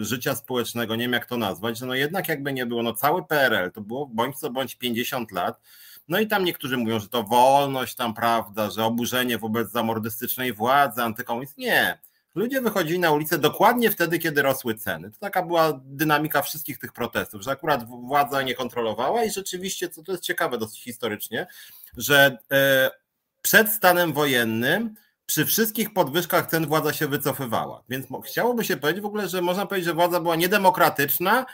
życia 0.00 0.34
społecznego, 0.34 0.96
nie 0.96 1.04
wiem 1.04 1.12
jak 1.12 1.26
to 1.26 1.36
nazwać, 1.36 1.78
że 1.78 1.86
no 1.86 1.94
jednak 1.94 2.28
jakby 2.28 2.52
nie 2.52 2.66
było, 2.66 2.82
no 2.82 2.92
cały 2.92 3.24
PRL 3.26 3.72
to 3.72 3.80
było 3.80 4.06
bądź 4.06 4.36
co 4.38 4.50
bądź 4.50 4.74
50 4.74 5.32
lat, 5.32 5.60
no 6.08 6.20
i 6.20 6.26
tam 6.26 6.44
niektórzy 6.44 6.76
mówią, 6.76 7.00
że 7.00 7.08
to 7.08 7.22
wolność 7.22 7.94
tam, 7.94 8.14
prawda, 8.14 8.70
że 8.70 8.84
oburzenie 8.84 9.38
wobec 9.38 9.70
zamordystycznej 9.70 10.52
władzy, 10.52 11.02
antykomunizm. 11.02 11.54
Nie. 11.58 11.98
Ludzie 12.34 12.60
wychodzili 12.60 12.98
na 12.98 13.10
ulicę 13.10 13.38
dokładnie 13.38 13.90
wtedy, 13.90 14.18
kiedy 14.18 14.42
rosły 14.42 14.74
ceny. 14.74 15.10
To 15.10 15.18
taka 15.18 15.42
była 15.42 15.80
dynamika 15.84 16.42
wszystkich 16.42 16.78
tych 16.78 16.92
protestów, 16.92 17.42
że 17.42 17.50
akurat 17.50 17.88
władza 17.88 18.42
nie 18.42 18.54
kontrolowała 18.54 19.24
i 19.24 19.30
rzeczywiście, 19.30 19.88
co 19.88 20.02
to 20.02 20.12
jest 20.12 20.24
ciekawe 20.24 20.58
dosyć 20.58 20.82
historycznie, 20.82 21.46
że 21.96 22.38
e, 22.52 22.90
przed 23.42 23.68
stanem 23.68 24.12
wojennym 24.12 24.94
przy 25.26 25.44
wszystkich 25.44 25.92
podwyżkach 25.92 26.46
cen 26.46 26.66
władza 26.66 26.92
się 26.92 27.08
wycofywała. 27.08 27.82
Więc 27.88 28.06
chciałoby 28.24 28.64
się 28.64 28.76
powiedzieć 28.76 29.02
w 29.02 29.06
ogóle, 29.06 29.28
że 29.28 29.42
można 29.42 29.66
powiedzieć, 29.66 29.86
że 29.86 29.94
władza 29.94 30.20
była 30.20 30.36
niedemokratyczna, 30.36 31.46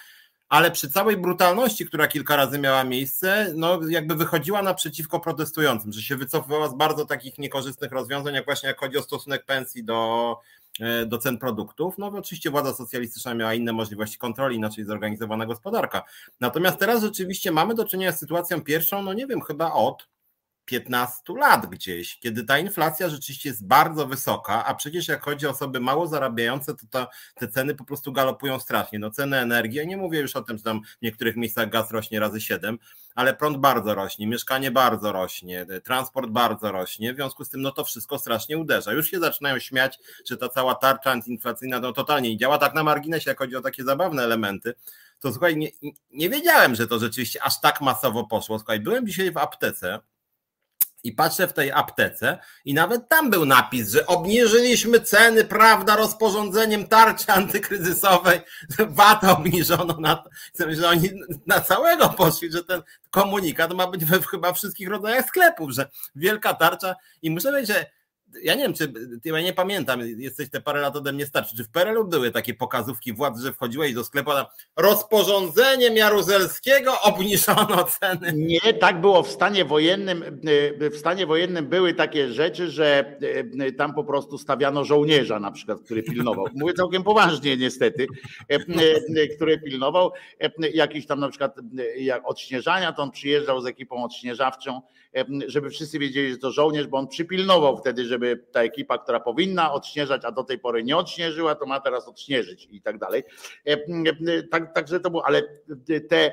ale 0.49 0.71
przy 0.71 0.91
całej 0.91 1.17
brutalności, 1.17 1.87
która 1.87 2.07
kilka 2.07 2.37
razy 2.37 2.59
miała 2.59 2.85
miejsce, 2.85 3.53
no 3.57 3.81
jakby 3.89 4.15
wychodziła 4.15 4.63
naprzeciwko 4.63 5.21
protestującym, 5.21 5.93
że 5.93 6.03
się 6.03 6.17
wycofywała 6.17 6.69
z 6.69 6.75
bardzo 6.75 7.07
takich 7.07 7.39
niekorzystnych 7.39 7.93
rozwiązań, 7.93 8.35
jak 8.35 8.45
właśnie 8.45 8.69
jak 8.69 8.81
chodzi 8.81 8.99
o 8.99 9.03
stosunek 9.03 9.45
pensji 9.45 9.85
do, 9.85 10.37
e, 10.81 11.07
do 11.07 11.19
cen 11.19 11.39
produktów. 11.39 11.99
No 11.99 12.07
oczywiście 12.07 12.51
władza 12.51 12.75
socjalistyczna 12.75 13.35
miała 13.35 13.55
inne 13.55 13.73
możliwości 13.73 14.19
kontroli, 14.19 14.57
inaczej 14.57 14.85
zorganizowana 14.85 15.47
gospodarka. 15.47 16.03
Natomiast 16.41 16.79
teraz 16.79 17.03
rzeczywiście 17.03 17.53
mamy 17.53 17.75
do 17.75 17.85
czynienia 17.85 18.13
z 18.13 18.19
sytuacją 18.19 18.65
pierwszą, 18.65 19.03
no 19.03 19.13
nie 19.13 19.27
wiem, 19.27 19.41
chyba 19.41 19.73
od 19.73 20.09
15 20.65 21.23
lat 21.37 21.67
gdzieś, 21.67 22.19
kiedy 22.19 22.45
ta 22.45 22.59
inflacja 22.59 23.09
rzeczywiście 23.09 23.49
jest 23.49 23.67
bardzo 23.67 24.07
wysoka, 24.07 24.65
a 24.65 24.75
przecież 24.75 25.09
jak 25.09 25.25
chodzi 25.25 25.47
o 25.47 25.51
osoby 25.51 25.81
mało 25.81 26.07
zarabiające, 26.07 26.75
to, 26.75 26.87
to 26.91 27.09
te 27.35 27.49
ceny 27.49 27.75
po 27.75 27.85
prostu 27.85 28.13
galopują 28.13 28.61
strasznie. 28.61 28.99
No 28.99 29.11
ceny 29.11 29.37
energii, 29.37 29.79
ja 29.79 29.85
nie 29.85 29.97
mówię 29.97 30.21
już 30.21 30.37
o 30.37 30.43
tym, 30.43 30.59
że 30.59 30.65
tam 30.65 30.81
w 30.83 31.03
niektórych 31.03 31.37
miejscach 31.37 31.71
gaz 31.71 31.91
rośnie 31.91 32.21
razy 32.21 32.41
7, 32.41 32.79
ale 33.15 33.35
prąd 33.35 33.59
bardzo 33.59 33.95
rośnie, 33.95 34.27
mieszkanie 34.27 34.71
bardzo 34.71 35.13
rośnie, 35.13 35.67
transport 35.85 36.31
bardzo 36.31 36.73
rośnie, 36.73 37.13
w 37.13 37.17
związku 37.17 37.45
z 37.45 37.49
tym 37.49 37.63
no 37.63 37.71
to 37.71 37.85
wszystko 37.85 38.19
strasznie 38.19 38.59
uderza. 38.59 38.93
Już 38.93 39.11
się 39.11 39.21
zaczynają 39.21 39.59
śmiać, 39.59 39.99
że 40.29 40.37
ta 40.37 40.49
cała 40.49 40.75
tarcza 40.75 41.11
antyinflacyjna 41.11 41.81
no 41.81 41.93
totalnie 41.93 42.31
nie 42.31 42.37
działa, 42.37 42.59
tak 42.59 42.75
na 42.75 42.85
marginesie, 42.85 43.31
jak 43.31 43.39
chodzi 43.39 43.57
o 43.57 43.61
takie 43.61 43.85
zabawne 43.85 44.23
elementy, 44.23 44.75
to 45.21 45.33
słuchaj, 45.33 45.57
nie, 45.57 45.69
nie 46.11 46.31
wiedziałem, 46.31 46.75
że 46.75 46.87
to 46.87 46.99
rzeczywiście 46.99 47.43
aż 47.43 47.61
tak 47.61 47.81
masowo 47.81 48.25
poszło. 48.25 48.59
Słuchaj, 48.59 48.81
byłem 48.81 49.07
dzisiaj 49.07 49.33
w 49.33 49.37
aptece, 49.37 49.99
i 51.05 51.13
patrzę 51.13 51.49
w 51.49 51.53
tej 51.53 51.73
aptece 51.73 52.39
i 52.65 52.75
nawet 52.75 53.09
tam 53.09 53.31
był 53.31 53.45
napis, 53.45 53.91
że 53.91 54.07
obniżyliśmy 54.07 55.01
ceny, 55.01 55.45
prawda, 55.45 55.97
rozporządzeniem 55.97 56.89
tarczy 56.89 57.33
antykryzysowej, 57.33 58.41
VAT 58.89 59.25
obniżono 59.25 59.97
na, 60.01 60.25
że 60.69 60.89
oni 60.89 61.11
na 61.47 61.61
całego 61.61 62.09
poszli, 62.09 62.53
że 62.53 62.65
ten 62.65 62.83
komunikat 63.11 63.73
ma 63.73 63.87
być 63.87 64.05
we 64.05 64.23
chyba 64.23 64.53
wszystkich 64.53 64.89
rodzajach 64.89 65.27
sklepów, 65.27 65.71
że 65.71 65.89
wielka 66.15 66.55
tarcza. 66.55 66.95
I 67.23 67.31
muszę 67.31 67.49
powiedzieć, 67.49 67.77
że 67.77 67.87
ja 68.43 68.55
nie 68.55 68.63
wiem, 68.63 68.75
czy 68.75 68.93
ja 69.25 69.41
nie 69.41 69.53
pamiętam, 69.53 70.01
jesteś 70.19 70.51
te 70.51 70.61
parę 70.61 70.81
lat 70.81 70.97
ode 70.97 71.13
mnie 71.13 71.27
starszy, 71.27 71.57
czy 71.57 71.65
w 71.65 71.69
PRL-u 71.69 72.05
były 72.05 72.31
takie 72.31 72.55
pokazówki 72.55 73.13
władz, 73.13 73.41
że 73.41 73.53
wchodziłeś 73.53 73.95
do 73.95 74.05
sklepu, 74.05 74.31
a 74.31 74.51
rozporządzeniem 74.77 75.97
Jaruzelskiego 75.97 77.01
obniżono 77.01 77.85
ceny. 77.85 78.33
Nie, 78.35 78.75
tak 78.75 79.01
było 79.01 79.23
w 79.23 79.31
stanie 79.31 79.65
wojennym. 79.65 80.41
W 80.93 80.97
stanie 80.97 81.27
wojennym 81.27 81.67
były 81.67 81.95
takie 81.95 82.33
rzeczy, 82.33 82.71
że 82.71 83.17
e, 83.61 83.73
tam 83.73 83.95
po 83.95 84.05
prostu 84.05 84.39
stawiano 84.39 84.85
żołnierza 84.85 85.41
na 85.41 85.51
przykład, 85.51 85.81
który 85.81 86.03
pilnował. 86.03 86.47
Mówię 86.55 86.75
całkiem 86.75 87.03
poważnie 87.03 87.57
niestety, 87.57 88.07
e, 88.51 88.55
e, 88.55 89.29
który 89.37 89.59
pilnował 89.59 90.13
jakiś 90.75 91.07
tam 91.07 91.21
na 91.21 91.29
przykład 91.29 91.57
jak 91.97 92.29
odśnieżania, 92.29 92.93
to 92.93 93.03
on 93.03 93.11
przyjeżdżał 93.11 93.61
z 93.61 93.67
ekipą 93.67 94.05
odśnieżawczą, 94.05 94.81
żeby 95.47 95.71
wszyscy 95.71 95.99
wiedzieli, 95.99 96.31
że 96.31 96.39
to 96.39 96.51
żołnierz, 96.51 96.87
bo 96.87 96.99
on 96.99 97.09
przypilnował 97.09 97.79
wtedy, 97.79 98.05
żeby 98.05 98.20
żeby 98.21 98.45
ta 98.53 98.63
ekipa, 98.63 98.99
która 98.99 99.21
powinna 99.21 99.73
odśnieżać, 99.73 100.25
a 100.25 100.33
do 100.33 100.45
tej 100.45 100.59
pory 100.59 100.85
nie 100.85 100.97
odśnieżyła, 100.97 101.55
to 101.55 101.67
ma 101.67 101.81
teraz 101.81 102.09
odśnieżyć 102.09 102.69
i 102.71 102.83
tak 102.83 102.99
dalej. 102.99 103.25
E, 103.67 103.73
e, 103.73 104.43
tak, 104.43 104.75
także 104.75 105.01
to 105.01 105.11
było, 105.11 105.27
ale 105.27 105.43
te, 106.09 106.33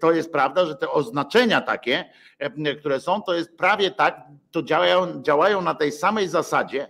to 0.00 0.12
jest 0.12 0.32
prawda, 0.32 0.66
że 0.66 0.74
te 0.74 0.90
oznaczenia 0.90 1.60
takie, 1.60 2.04
e, 2.38 2.74
które 2.74 3.00
są, 3.00 3.22
to 3.22 3.34
jest 3.34 3.56
prawie 3.56 3.90
tak, 3.90 4.20
to 4.50 4.62
działają, 4.62 5.22
działają 5.22 5.62
na 5.62 5.74
tej 5.74 5.92
samej 5.92 6.28
zasadzie, 6.28 6.88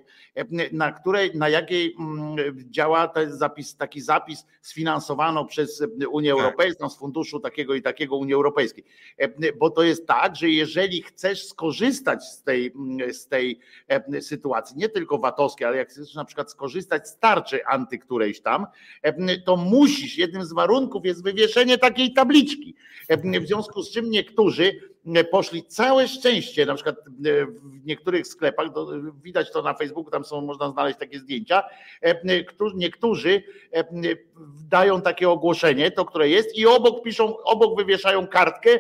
na 0.73 0.93
której, 0.93 1.31
na 1.35 1.49
jakiej 1.49 1.95
mm, 1.99 2.37
działa 2.71 3.09
ten 3.09 3.37
zapis, 3.37 3.77
taki 3.77 4.01
zapis 4.01 4.47
sfinansowano 4.61 5.45
przez 5.45 5.83
Unię 6.11 6.31
tak. 6.31 6.41
Europejską, 6.41 6.89
z 6.89 6.99
funduszu 6.99 7.41
takiego 7.41 7.75
i 7.75 7.83
takiego 7.83 8.17
Unii 8.17 8.35
Europejskiej. 8.35 8.85
Bo 9.59 9.71
to 9.71 9.83
jest 9.83 10.07
tak, 10.07 10.37
że 10.37 10.49
jeżeli 10.49 11.03
chcesz 11.03 11.47
skorzystać 11.47 12.25
z 12.25 12.43
tej, 12.43 12.73
z 13.13 13.27
tej 13.27 13.59
sytuacji, 14.21 14.77
nie 14.77 14.89
tylko 14.89 15.19
VAT-owskiej, 15.19 15.67
ale 15.67 15.77
jak 15.77 15.89
chcesz 15.89 16.15
na 16.15 16.25
przykład 16.25 16.51
skorzystać 16.51 17.09
z 17.09 17.19
tarczy 17.19 17.67
anty 17.67 17.99
którejś 17.99 18.41
tam, 18.41 18.67
to 19.45 19.57
musisz, 19.57 20.19
jednym 20.19 20.45
z 20.45 20.53
warunków 20.53 21.05
jest 21.05 21.25
wywieszenie 21.25 21.79
takiej 21.79 22.13
tabliczki. 22.13 22.75
W 23.41 23.47
związku 23.47 23.83
z 23.83 23.91
czym 23.91 24.11
niektórzy 24.11 24.92
poszli 25.31 25.65
całe 25.65 26.09
szczęście, 26.09 26.67
na 26.67 26.75
przykład 26.75 26.97
w 27.63 27.87
niektórych 27.87 28.27
sklepach, 28.27 28.67
widać 29.23 29.53
to 29.53 29.63
na 29.63 29.75
Facebooku, 29.75 30.11
tam 30.11 30.25
są, 30.25 30.41
można 30.41 30.71
znaleźć 30.71 30.99
takie 30.99 31.19
zdjęcia, 31.19 31.63
niektórzy 32.75 33.43
dają 34.69 35.03
takie 35.03 35.31
ogłoszenie, 35.31 35.91
to 35.91 36.05
które 36.05 36.29
jest 36.29 36.57
i 36.57 36.67
obok 36.67 37.03
piszą, 37.03 37.39
obok 37.43 37.79
wywieszają 37.79 38.27
kartkę, 38.27 38.71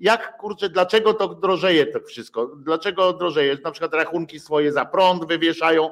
jak 0.00 0.36
kurczę, 0.36 0.68
dlaczego 0.68 1.14
to 1.14 1.28
drożeje 1.28 1.86
to 1.86 2.00
wszystko? 2.00 2.46
Dlaczego 2.46 3.12
drożeje? 3.12 3.56
Na 3.64 3.70
przykład 3.70 3.94
rachunki 3.94 4.40
swoje 4.40 4.72
za 4.72 4.84
prąd 4.84 5.28
wywieszają 5.28 5.90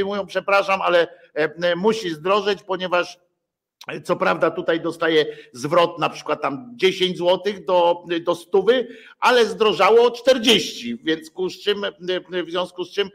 i 0.00 0.04
mówią, 0.04 0.26
przepraszam, 0.26 0.82
ale 0.82 1.08
musi 1.76 2.10
zdrożeć, 2.10 2.62
ponieważ 2.62 3.18
co 4.04 4.16
prawda 4.16 4.50
tutaj 4.50 4.80
dostaje 4.80 5.26
zwrot 5.52 5.98
na 5.98 6.08
przykład 6.08 6.42
tam 6.42 6.72
10 6.76 7.18
zł 7.18 7.52
do, 7.66 8.04
do 8.24 8.34
stówy, 8.34 8.88
ale 9.20 9.46
zdrożało 9.46 10.10
40, 10.10 10.98
więc 11.04 11.32
z 11.48 11.62
czym, 11.62 11.82
w 12.46 12.50
związku 12.50 12.84
z 12.84 12.90
czym 12.90 13.10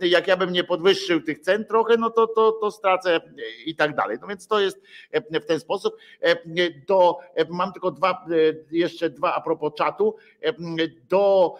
jak 0.00 0.28
ja 0.28 0.36
bym 0.36 0.52
nie 0.52 0.64
podwyższył 0.64 1.20
tych 1.20 1.38
cen 1.38 1.64
trochę, 1.64 1.96
no 1.96 2.10
to, 2.10 2.26
to, 2.26 2.52
to 2.52 2.70
stracę 2.70 3.20
i 3.66 3.76
tak 3.76 3.96
dalej. 3.96 4.18
No 4.20 4.26
więc 4.26 4.46
to 4.46 4.60
jest 4.60 4.82
w 5.12 5.44
ten 5.46 5.60
sposób. 5.60 5.96
Do, 6.86 7.18
mam 7.50 7.72
tylko 7.72 7.90
dwa, 7.90 8.26
jeszcze 8.70 9.10
dwa 9.10 9.34
a 9.34 9.40
propos 9.40 9.72
czatu. 9.74 10.16
Do 11.08 11.54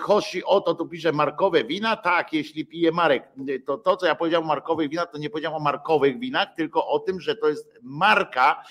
Hoshi 0.00 0.44
Oto 0.44 0.74
tu 0.74 0.86
pisze 0.86 1.12
markowe 1.12 1.64
wina. 1.64 1.96
Tak, 1.96 2.32
jeśli 2.32 2.66
pije 2.66 2.92
Marek, 2.92 3.28
to 3.66 3.78
to 3.78 3.96
co 3.96 4.06
ja 4.06 4.14
powiedziałem 4.14 4.44
o 4.44 4.48
markowych 4.48 4.88
winach, 4.88 5.10
to 5.12 5.18
nie 5.18 5.30
powiedziałem 5.30 5.56
o 5.56 5.64
markowych 5.64 6.18
winach, 6.18 6.48
tylko 6.56 6.86
o 6.86 6.98
tym, 6.98 7.20
że 7.20 7.36
to 7.36 7.48
jest 7.48 7.78
marka 8.00 8.64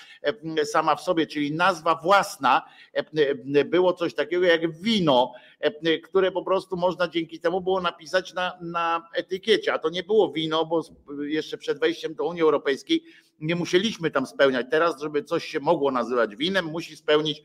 e, 0.58 0.66
sama 0.66 0.96
w 0.96 1.02
sobie, 1.02 1.28
czyli 1.28 1.52
nazwa 1.52 1.96
własna, 1.96 2.62
e, 2.94 3.66
było 3.66 3.94
coś 3.94 4.14
takiego 4.14 4.46
jak 4.46 4.82
wino, 4.82 5.34
e, 5.60 5.98
które 5.98 6.32
po 6.32 6.44
prostu 6.44 6.78
można 6.78 7.08
dzięki 7.08 7.40
temu 7.40 7.62
było 7.62 7.82
napisać 7.82 8.34
na, 8.34 8.58
na 8.62 9.10
etykiecie, 9.14 9.74
a 9.74 9.80
to 9.80 9.90
nie 9.90 10.04
było 10.04 10.32
wino, 10.32 10.66
bo 10.66 10.82
jeszcze 11.22 11.58
przed 11.58 11.80
wejściem 11.80 12.16
do 12.16 12.26
Unii 12.26 12.42
Europejskiej 12.42 13.04
nie 13.40 13.56
musieliśmy 13.56 14.12
tam 14.12 14.26
spełniać. 14.26 14.68
Teraz, 14.72 15.02
żeby 15.02 15.24
coś 15.24 15.46
się 15.46 15.60
mogło 15.60 15.92
nazywać 15.92 16.36
winem, 16.36 16.66
musi 16.66 16.96
spełnić 16.96 17.44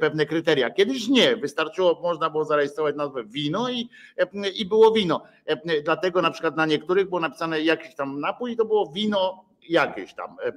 pewne 0.00 0.26
kryteria. 0.26 0.70
Kiedyś 0.70 1.08
nie, 1.08 1.36
wystarczyło, 1.36 2.00
można 2.02 2.30
było 2.30 2.44
zarejestrować 2.44 2.96
nazwę 2.96 3.24
wino 3.24 3.70
i, 3.70 3.88
i 4.56 4.66
było 4.66 4.92
wino. 4.92 5.22
Dlatego 5.84 6.22
na 6.22 6.30
przykład 6.30 6.56
na 6.56 6.66
niektórych 6.66 7.08
było 7.08 7.20
napisane 7.20 7.60
jakiś 7.60 7.94
tam 7.94 8.20
napój 8.20 8.56
to 8.56 8.64
było 8.64 8.92
wino 8.92 9.45
jakieś 9.68 10.14
tam. 10.14 10.36
E, 10.40 10.52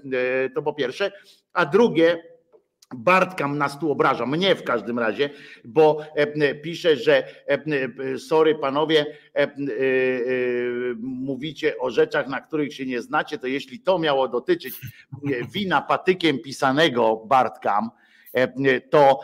e, 0.45 0.49
to 0.49 0.61
po 0.61 0.73
pierwsze. 0.73 1.11
A 1.53 1.65
drugie, 1.65 2.23
Bartkam 2.95 3.57
nas 3.57 3.79
tu 3.79 3.91
obraża, 3.91 4.25
mnie 4.25 4.55
w 4.55 4.63
każdym 4.63 4.99
razie, 4.99 5.29
bo 5.65 6.01
e, 6.15 6.55
pisze, 6.55 6.95
że 6.95 7.23
sorry 8.17 8.55
panowie, 8.55 9.05
mówicie 10.99 11.77
o 11.77 11.89
rzeczach, 11.89 12.27
na 12.27 12.41
których 12.41 12.73
się 12.73 12.85
nie 12.85 13.01
znacie, 13.01 13.37
to 13.37 13.47
jeśli 13.47 13.79
to 13.79 13.99
miało 13.99 14.27
dotyczyć 14.27 14.75
wina 15.53 15.81
patykiem 15.81 16.39
pisanego 16.39 17.15
Bartkam, 17.15 17.89
to 18.89 19.19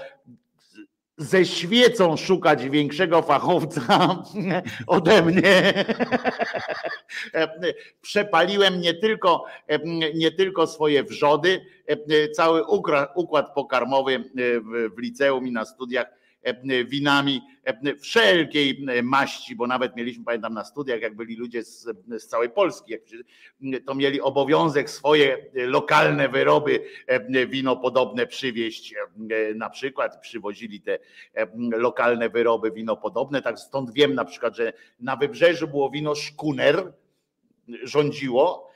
ze 1.17 1.45
świecą 1.45 2.17
szukać 2.17 2.69
większego 2.69 3.21
fachowca 3.21 4.23
ode 4.87 5.21
mnie. 5.21 5.85
Przepaliłem 8.01 8.81
nie 8.81 8.93
tylko, 8.93 9.45
nie 10.13 10.31
tylko 10.31 10.67
swoje 10.67 11.03
wrzody, 11.03 11.65
cały 12.33 12.63
układ 13.15 13.53
pokarmowy 13.53 14.23
w 14.95 14.99
liceum 14.99 15.47
i 15.47 15.51
na 15.51 15.65
studiach 15.65 16.07
winami 16.85 17.41
wszelkiej 18.01 18.85
maści, 19.03 19.55
bo 19.55 19.67
nawet 19.67 19.95
mieliśmy, 19.95 20.23
pamiętam 20.23 20.53
na 20.53 20.63
studiach, 20.63 21.01
jak 21.01 21.15
byli 21.15 21.35
ludzie 21.35 21.63
z, 21.63 21.87
z 22.17 22.27
całej 22.27 22.49
Polski, 22.49 22.93
to 23.85 23.95
mieli 23.95 24.21
obowiązek 24.21 24.89
swoje 24.89 25.45
lokalne 25.53 26.29
wyroby 26.29 26.83
wino 27.47 27.77
podobne 27.77 28.27
przywieźć 28.27 28.95
na 29.55 29.69
przykład, 29.69 30.21
przywozili 30.21 30.81
te 30.81 30.99
lokalne 31.71 32.29
wyroby 32.29 32.71
wino 32.71 32.97
podobne, 32.97 33.41
tak 33.41 33.59
stąd 33.59 33.93
wiem 33.93 34.15
na 34.15 34.25
przykład, 34.25 34.55
że 34.55 34.73
na 34.99 35.15
wybrzeżu 35.15 35.67
było 35.67 35.89
wino 35.89 36.15
Szkuner, 36.15 36.93
rządziło, 37.83 38.74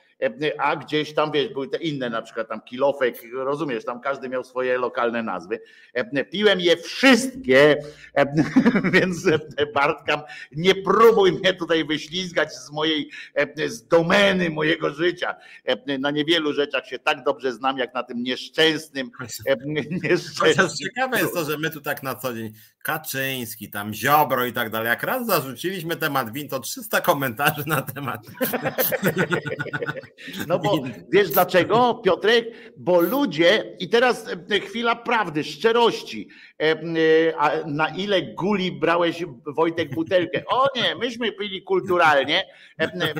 a 0.58 0.76
gdzieś 0.76 1.14
tam, 1.14 1.32
wiesz, 1.32 1.48
były 1.48 1.68
te 1.68 1.76
inne, 1.76 2.10
na 2.10 2.22
przykład 2.22 2.48
tam 2.48 2.60
kilofek, 2.60 3.22
rozumiesz, 3.32 3.84
tam 3.84 4.00
każdy 4.00 4.28
miał 4.28 4.44
swoje 4.44 4.78
lokalne 4.78 5.22
nazwy. 5.22 5.60
Piłem 6.30 6.60
je 6.60 6.76
wszystkie, 6.76 7.76
więc 8.92 9.26
Bartkam, 9.74 10.20
nie 10.52 10.74
próbuj 10.74 11.32
mnie 11.32 11.54
tutaj 11.54 11.84
wyślizgać 11.84 12.54
z 12.54 12.72
mojej, 12.72 13.10
z 13.66 13.86
domeny 13.86 14.50
mojego 14.50 14.90
życia. 14.90 15.36
Na 15.98 16.10
niewielu 16.10 16.52
rzeczach 16.52 16.86
się 16.86 16.98
tak 16.98 17.22
dobrze 17.24 17.52
znam, 17.52 17.78
jak 17.78 17.94
na 17.94 18.02
tym 18.02 18.22
nieszczęsnym. 18.22 19.10
nieszczęsnym. 20.04 20.68
Ciekawe 20.68 21.20
jest 21.20 21.34
to, 21.34 21.44
że 21.44 21.58
my 21.58 21.70
tu 21.70 21.80
tak 21.80 22.02
na 22.02 22.14
co 22.14 22.34
dzień 22.34 22.52
Kaczyński, 22.82 23.70
tam 23.70 23.94
Ziobro 23.94 24.46
i 24.46 24.52
tak 24.52 24.70
dalej. 24.70 24.88
Jak 24.88 25.02
raz 25.02 25.26
zarzuciliśmy 25.26 25.96
temat 25.96 26.32
win, 26.32 26.48
to 26.48 26.60
300 26.60 27.00
komentarzy 27.00 27.62
na 27.66 27.82
temat. 27.82 28.20
No 30.48 30.58
bo 30.58 30.82
wiesz 31.12 31.30
dlaczego, 31.30 31.94
Piotrek? 31.94 32.46
Bo 32.76 33.00
ludzie, 33.00 33.76
i 33.78 33.88
teraz 33.88 34.26
e, 34.50 34.60
chwila 34.60 34.96
prawdy, 34.96 35.44
szczerości. 35.44 36.28
E, 36.62 36.72
e, 36.72 36.76
a 37.38 37.66
na 37.66 37.88
ile 37.88 38.22
guli 38.22 38.72
brałeś 38.72 39.24
Wojtek 39.46 39.94
butelkę? 39.94 40.42
O 40.46 40.66
nie, 40.76 40.94
myśmy 40.94 41.32
pili 41.32 41.62
kulturalnie, 41.62 42.46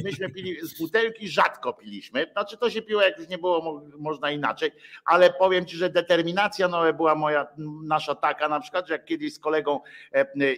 myśmy 0.05 0.31
pili 0.31 0.57
z 0.63 0.79
butelki, 0.79 1.29
rzadko 1.29 1.73
piliśmy. 1.73 2.27
Znaczy 2.33 2.57
to 2.57 2.71
się 2.71 2.83
piło, 2.83 3.03
jak 3.03 3.19
już 3.19 3.29
nie 3.29 3.39
było 3.39 3.83
można 3.99 4.31
inaczej, 4.31 4.71
ale 5.05 5.33
powiem 5.33 5.67
ci, 5.67 5.77
że 5.77 5.91
determinacja 5.91 6.69
no, 6.69 6.93
była 6.93 7.15
moja, 7.15 7.47
nasza 7.85 8.15
taka 8.15 8.49
na 8.49 8.61
przykład, 8.61 8.89
że 8.89 8.95
jak 8.95 9.05
kiedyś 9.05 9.35
z 9.35 9.39
kolegą 9.51 9.81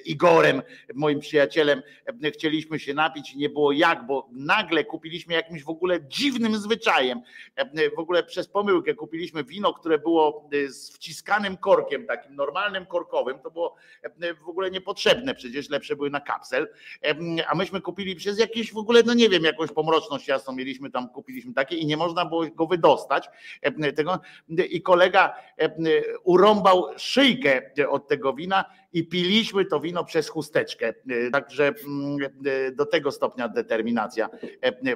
Igorem, 0.05 0.63
moim 0.95 1.21
przyjacielem, 1.21 1.83
chcieliśmy 2.35 2.79
się 2.79 2.95
napić 2.95 3.33
i 3.33 3.39
nie 3.39 3.49
było 3.49 3.73
jak, 3.73 4.07
bo 4.07 4.29
nagle 4.33 4.85
kupiliśmy 4.85 5.35
jakimś 5.35 5.63
w 5.65 5.69
ogóle 5.69 6.01
dziwnym 6.09 6.57
zwyczajem. 6.57 7.23
W 7.97 7.99
ogóle 7.99 8.23
przez 8.23 8.49
pomyłkę 8.49 8.95
kupiliśmy 8.95 9.45
wino, 9.45 9.75
które 9.75 9.99
było 9.99 10.49
z 10.69 10.91
wciskanym 10.91 11.57
korkiem, 11.57 12.07
takim 12.07 12.37
normalnym 12.37 12.87
korkowym. 12.87 13.39
To 13.39 13.51
było 13.51 13.77
w 14.45 14.49
ogóle 14.49 14.71
niepotrzebne, 14.71 15.35
przecież 15.35 15.71
lepsze 15.71 15.97
były 15.97 16.11
na 16.11 16.21
kapsel. 16.21 16.69
A 17.49 17.55
myśmy 17.55 17.81
kupili 17.81 18.17
przez 18.17 18.39
jakieś 18.39 18.73
w 18.73 18.79
ogóle, 18.79 19.03
no 19.07 19.15
nie 19.15 19.29
wiem, 19.29 19.45
jakąś 19.45 19.71
pomroczność 19.73 20.29
jasno 20.29 20.53
mieliśmy 20.53 20.91
tam, 20.91 21.09
kupiliśmy 21.09 21.55
takie 21.55 21.77
i 21.77 21.87
nie 21.87 21.97
można 21.97 22.25
było 22.25 22.47
go 22.55 22.67
wydostać. 22.67 23.29
Tego. 23.97 24.21
I 24.49 24.83
kolega 24.83 25.35
urąbał 26.25 26.87
szyjkę 26.97 27.63
od 27.89 28.09
tego 28.09 28.33
wina 28.33 28.65
i 28.93 29.05
piliśmy 29.05 29.65
to 29.65 29.81
wino 29.81 30.05
przez 30.05 30.29
chusteczkę. 30.29 30.95
Także 31.33 31.75
do 32.73 32.87
tego 32.87 33.13
stopnia 33.13 33.49
determinacja 33.49 34.29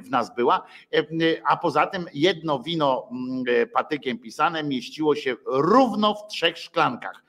w 0.05 0.11
nas 0.11 0.35
była. 0.35 0.67
A 1.45 1.57
poza 1.57 1.87
tym 1.87 2.07
jedno 2.15 2.59
wino 2.59 3.09
patykiem 3.73 4.19
pisane 4.19 4.65
mieściło 4.65 5.15
się 5.15 5.37
równo 5.47 6.15
w 6.15 6.27
trzech 6.29 6.59
szklankach. 6.59 7.26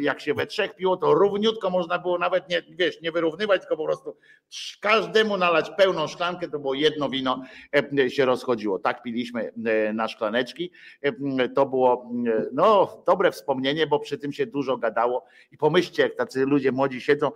Jak 0.00 0.20
się 0.20 0.34
we 0.34 0.46
trzech 0.46 0.74
piło, 0.74 0.96
to 0.96 1.14
równiutko 1.14 1.70
można 1.70 1.98
było 1.98 2.18
nawet 2.18 2.48
nie, 2.48 2.62
wiesz, 2.70 3.00
nie 3.00 3.12
wyrównywać, 3.12 3.60
tylko 3.60 3.76
po 3.76 3.84
prostu 3.84 4.16
każdemu 4.80 5.36
nalać 5.36 5.70
pełną 5.70 6.06
szklankę, 6.06 6.48
to 6.48 6.58
było 6.58 6.74
jedno 6.74 7.08
wino 7.08 7.42
się 8.08 8.24
rozchodziło. 8.24 8.78
Tak 8.78 9.02
piliśmy 9.02 9.52
na 9.94 10.08
szklaneczki. 10.08 10.70
To 11.54 11.66
było 11.66 12.10
no, 12.52 13.02
dobre 13.06 13.32
wspomnienie, 13.32 13.86
bo 13.86 13.98
przy 13.98 14.18
tym 14.18 14.32
się 14.32 14.46
dużo 14.46 14.76
gadało 14.76 15.24
i 15.52 15.56
po 15.56 15.68
pomyślcie, 15.68 16.02
jak 16.02 16.14
tacy 16.14 16.46
ludzie 16.46 16.72
młodzi 16.72 17.00
siedzą, 17.00 17.30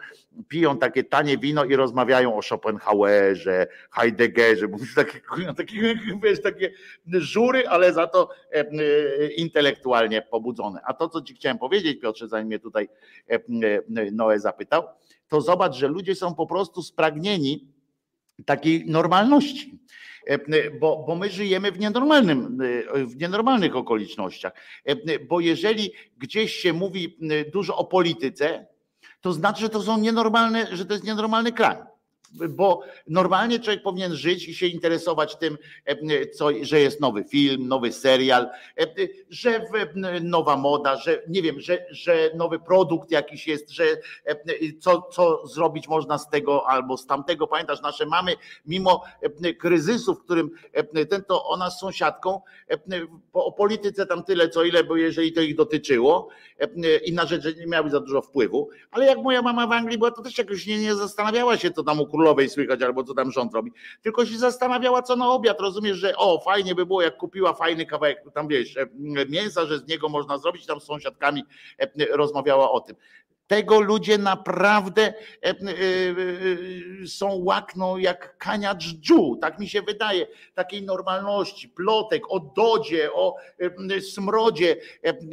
piją 0.48 0.78
takie 0.78 1.04
tanie 1.04 1.38
wino 1.38 1.64
i 1.64 1.76
rozmawiają 1.76 2.36
o 2.36 2.42
Schopenhauerze, 2.42 3.66
Heideggerze, 3.90 4.68
bo 4.68 4.78
takie, 4.96 5.20
takie, 5.56 5.94
wiesz, 6.22 6.42
takie 6.42 6.70
żury, 7.06 7.68
ale 7.68 7.92
za 7.92 8.06
to 8.06 8.28
e, 8.52 8.60
e, 8.60 9.26
intelektualnie 9.26 10.22
pobudzone. 10.22 10.80
A 10.84 10.94
to, 10.94 11.08
co 11.08 11.22
ci 11.22 11.34
chciałem 11.34 11.58
powiedzieć, 11.58 11.71
Piotrze, 12.00 12.28
zanim 12.28 12.46
mnie 12.46 12.58
tutaj 12.58 12.88
e, 13.28 13.40
Noe 14.12 14.38
zapytał, 14.38 14.82
to 15.28 15.40
zobacz, 15.40 15.74
że 15.74 15.88
ludzie 15.88 16.14
są 16.14 16.34
po 16.34 16.46
prostu 16.46 16.82
spragnieni 16.82 17.66
takiej 18.44 18.86
normalności. 18.86 19.78
Bo, 20.80 21.04
bo 21.06 21.14
my 21.14 21.30
żyjemy 21.30 21.72
w, 21.72 21.78
nienormalnym, 21.78 22.58
w 22.94 23.16
nienormalnych 23.16 23.76
okolicznościach. 23.76 24.52
Bo 25.28 25.40
jeżeli 25.40 25.92
gdzieś 26.18 26.54
się 26.54 26.72
mówi 26.72 27.18
dużo 27.52 27.76
o 27.76 27.84
polityce, 27.84 28.66
to 29.20 29.32
znaczy, 29.32 29.60
że 29.60 29.68
to 29.68 29.82
są 29.82 29.98
nienormalne, 29.98 30.76
że 30.76 30.86
to 30.86 30.92
jest 30.92 31.04
nienormalny 31.04 31.52
kraj 31.52 31.76
bo 32.32 32.82
normalnie 33.06 33.60
człowiek 33.60 33.82
powinien 33.82 34.14
żyć 34.14 34.48
i 34.48 34.54
się 34.54 34.66
interesować 34.66 35.36
tym, 35.36 35.58
e, 35.84 36.26
co, 36.26 36.48
że 36.62 36.80
jest 36.80 37.00
nowy 37.00 37.24
film, 37.24 37.68
nowy 37.68 37.92
serial, 37.92 38.48
e, 38.80 38.86
że 39.30 39.66
nowa 40.20 40.56
moda, 40.56 40.96
że 40.96 41.22
nie 41.28 41.42
wiem, 41.42 41.60
że, 41.60 41.86
że 41.90 42.30
nowy 42.34 42.58
produkt 42.58 43.10
jakiś 43.10 43.46
jest, 43.46 43.70
że 43.70 43.84
e, 44.24 44.36
co, 44.80 45.02
co 45.02 45.46
zrobić 45.46 45.88
można 45.88 46.18
z 46.18 46.30
tego 46.30 46.68
albo 46.68 46.96
z 46.96 47.06
tamtego. 47.06 47.46
Pamiętasz, 47.46 47.82
nasze 47.82 48.06
mamy, 48.06 48.34
mimo 48.66 49.04
kryzysu, 49.58 50.14
w 50.14 50.24
którym 50.24 50.50
ten 51.10 51.24
to 51.24 51.44
ona 51.44 51.70
z 51.70 51.80
sąsiadką 51.80 52.40
o 53.32 53.52
polityce 53.52 54.06
tam 54.06 54.24
tyle, 54.24 54.48
co 54.48 54.64
ile, 54.64 54.84
bo 54.84 54.96
jeżeli 54.96 55.32
to 55.32 55.40
ich 55.40 55.56
dotyczyło, 55.56 56.28
inna 57.04 57.26
rzecz, 57.26 57.42
że 57.42 57.52
nie 57.52 57.66
miały 57.66 57.90
za 57.90 58.00
dużo 58.00 58.22
wpływu, 58.22 58.68
ale 58.90 59.06
jak 59.06 59.18
moja 59.18 59.42
mama 59.42 59.66
w 59.66 59.72
Anglii 59.72 59.98
była, 59.98 60.10
to 60.10 60.22
też 60.22 60.38
jakoś 60.38 60.66
nie, 60.66 60.78
nie 60.78 60.94
zastanawiała 60.94 61.56
się, 61.56 61.70
co 61.70 61.82
tam 61.82 62.00
u 62.00 62.06
królowej 62.22 62.48
słychać, 62.48 62.82
albo 62.82 63.04
co 63.04 63.14
tam 63.14 63.30
rząd 63.30 63.54
robi, 63.54 63.72
tylko 64.02 64.26
się 64.26 64.38
zastanawiała, 64.38 65.02
co 65.02 65.16
na 65.16 65.30
obiad. 65.30 65.60
Rozumiesz, 65.60 65.96
że 65.96 66.16
o, 66.16 66.40
fajnie 66.40 66.74
by 66.74 66.86
było, 66.86 67.02
jak 67.02 67.16
kupiła 67.16 67.54
fajny 67.54 67.86
kawałek, 67.86 68.24
tam 68.34 68.48
wiesz, 68.48 68.76
e, 68.76 68.86
mięsa, 69.28 69.66
że 69.66 69.78
z 69.78 69.88
niego 69.88 70.08
można 70.08 70.38
zrobić, 70.38 70.66
tam 70.66 70.80
z 70.80 70.84
sąsiadkami 70.84 71.44
e, 71.78 72.16
rozmawiała 72.16 72.70
o 72.70 72.80
tym 72.80 72.96
tego 73.46 73.80
ludzie 73.80 74.18
naprawdę 74.18 75.14
e, 75.42 75.54
są 77.06 77.34
łakną 77.44 77.96
jak 77.96 78.38
kania 78.38 78.74
dżdżu, 78.74 79.38
tak 79.40 79.58
mi 79.58 79.68
się 79.68 79.82
wydaje, 79.82 80.26
takiej 80.54 80.82
normalności, 80.82 81.68
plotek 81.68 82.22
o 82.28 82.40
dodzie, 82.40 83.12
o 83.12 83.36
smrodzie, 84.00 84.76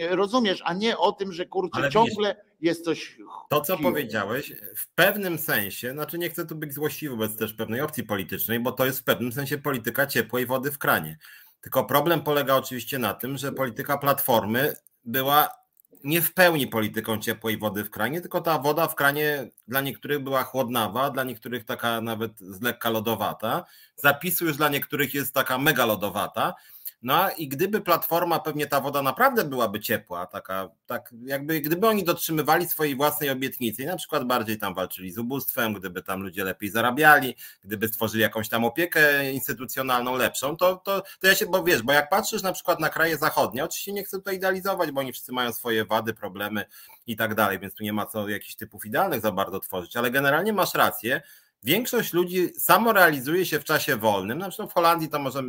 rozumiesz, 0.09 0.61
a 0.65 0.73
nie 0.73 0.97
o 0.97 1.11
tym, 1.11 1.33
że 1.33 1.45
kurczę 1.45 1.89
ciągle 1.89 2.35
jest 2.61 2.85
coś. 2.85 3.17
To, 3.49 3.61
co 3.61 3.77
powiedziałeś, 3.77 4.53
w 4.75 4.87
pewnym 4.87 5.37
sensie, 5.37 5.91
znaczy 5.91 6.17
nie 6.17 6.29
chcę 6.29 6.45
tu 6.45 6.55
być 6.55 6.73
złośliwy 6.73 7.15
wobec 7.15 7.37
też 7.37 7.53
pewnej 7.53 7.81
opcji 7.81 8.03
politycznej, 8.03 8.59
bo 8.59 8.71
to 8.71 8.85
jest 8.85 8.99
w 8.99 9.03
pewnym 9.03 9.31
sensie 9.31 9.57
polityka 9.57 10.07
ciepłej 10.07 10.45
wody 10.45 10.71
w 10.71 10.77
kranie. 10.77 11.17
Tylko 11.61 11.85
problem 11.85 12.21
polega 12.21 12.55
oczywiście 12.55 12.99
na 12.99 13.13
tym, 13.13 13.37
że 13.37 13.51
polityka 13.51 13.97
platformy 13.97 14.75
była 15.05 15.59
nie 16.03 16.21
w 16.21 16.33
pełni 16.33 16.67
polityką 16.67 17.19
ciepłej 17.19 17.57
wody 17.57 17.83
w 17.83 17.89
kranie, 17.89 18.21
tylko 18.21 18.41
ta 18.41 18.59
woda 18.59 18.87
w 18.87 18.95
kranie 18.95 19.49
dla 19.67 19.81
niektórych 19.81 20.19
była 20.19 20.43
chłodnawa, 20.43 21.09
dla 21.09 21.23
niektórych 21.23 21.65
taka 21.65 22.01
nawet 22.01 22.39
z 22.39 22.61
lekka 22.61 22.89
lodowata. 22.89 23.65
Zapisu 23.95 24.45
już 24.45 24.57
dla 24.57 24.69
niektórych 24.69 25.13
jest 25.13 25.33
taka 25.33 25.57
mega 25.57 25.85
lodowata. 25.85 26.53
No 27.01 27.29
i 27.37 27.47
gdyby 27.47 27.81
platforma, 27.81 28.39
pewnie 28.39 28.67
ta 28.67 28.81
woda 28.81 29.01
naprawdę 29.01 29.45
byłaby 29.45 29.79
ciepła, 29.79 30.25
taka, 30.25 30.69
tak 30.85 31.13
jakby 31.25 31.61
gdyby 31.61 31.87
oni 31.87 32.03
dotrzymywali 32.03 32.67
swojej 32.67 32.95
własnej 32.95 33.29
obietnicy 33.29 33.83
i 33.83 33.85
na 33.85 33.95
przykład 33.95 34.23
bardziej 34.23 34.57
tam 34.57 34.73
walczyli 34.73 35.11
z 35.11 35.17
ubóstwem, 35.17 35.73
gdyby 35.73 36.03
tam 36.03 36.21
ludzie 36.21 36.43
lepiej 36.43 36.69
zarabiali, 36.69 37.35
gdyby 37.63 37.87
stworzyli 37.87 38.21
jakąś 38.21 38.49
tam 38.49 38.65
opiekę 38.65 39.31
instytucjonalną 39.31 40.15
lepszą, 40.15 40.57
to, 40.57 40.75
to, 40.75 41.03
to 41.19 41.27
ja 41.27 41.35
się, 41.35 41.45
bo 41.45 41.63
wiesz, 41.63 41.81
bo 41.81 41.93
jak 41.93 42.09
patrzysz 42.09 42.41
na 42.41 42.53
przykład 42.53 42.79
na 42.79 42.89
kraje 42.89 43.17
zachodnie, 43.17 43.63
oczywiście 43.63 43.93
nie 43.93 44.03
chcę 44.03 44.17
tutaj 44.17 44.35
idealizować, 44.35 44.91
bo 44.91 44.99
oni 44.99 45.13
wszyscy 45.13 45.31
mają 45.31 45.53
swoje 45.53 45.85
wady, 45.85 46.13
problemy 46.13 46.65
i 47.07 47.15
tak 47.15 47.35
dalej, 47.35 47.59
więc 47.59 47.73
tu 47.73 47.83
nie 47.83 47.93
ma 47.93 48.05
co 48.05 48.29
jakichś 48.29 48.55
typów 48.55 48.85
idealnych 48.85 49.21
za 49.21 49.31
bardzo 49.31 49.59
tworzyć, 49.59 49.97
ale 49.97 50.11
generalnie 50.11 50.53
masz 50.53 50.73
rację, 50.73 51.21
Większość 51.63 52.13
ludzi 52.13 52.49
samorealizuje 52.57 53.45
się 53.45 53.59
w 53.59 53.63
czasie 53.63 53.95
wolnym. 53.95 54.37
Na 54.37 54.49
przykład 54.49 54.69
w 54.69 54.73
Holandii 54.73 55.09
to 55.09 55.19
może 55.19 55.43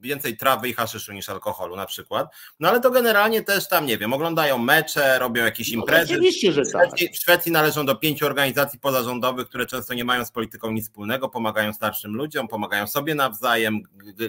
więcej 0.00 0.36
trawy 0.36 0.68
i 0.68 0.74
haszyszu 0.74 1.12
niż 1.12 1.28
alkoholu 1.28 1.76
na 1.76 1.86
przykład. 1.86 2.28
No 2.60 2.68
ale 2.68 2.80
to 2.80 2.90
generalnie 2.90 3.42
też 3.42 3.68
tam, 3.68 3.86
nie 3.86 3.98
wiem, 3.98 4.12
oglądają 4.12 4.58
mecze, 4.58 5.18
robią 5.18 5.44
jakieś 5.44 5.72
no, 5.72 5.80
imprezy. 5.80 6.12
No, 6.12 6.18
oczywiście, 6.18 6.52
że 6.52 6.62
tak. 6.72 6.90
W 7.14 7.16
Szwecji 7.16 7.52
należą 7.52 7.86
do 7.86 7.96
pięciu 7.96 8.26
organizacji 8.26 8.78
pozarządowych, 8.78 9.48
które 9.48 9.66
często 9.66 9.94
nie 9.94 10.04
mają 10.04 10.24
z 10.24 10.30
polityką 10.30 10.70
nic 10.70 10.84
wspólnego, 10.84 11.28
pomagają 11.28 11.72
starszym 11.72 12.16
ludziom, 12.16 12.48
pomagają 12.48 12.86
sobie 12.86 13.14
nawzajem, 13.14 13.82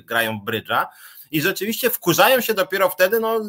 grają 0.06 0.40
w 0.40 0.44
brydża 0.44 0.88
i 1.32 1.42
rzeczywiście 1.42 1.90
wkurzają 1.90 2.42
się 2.42 2.54
dopiero 2.54 2.90
wtedy, 2.90 3.20
no 3.20 3.42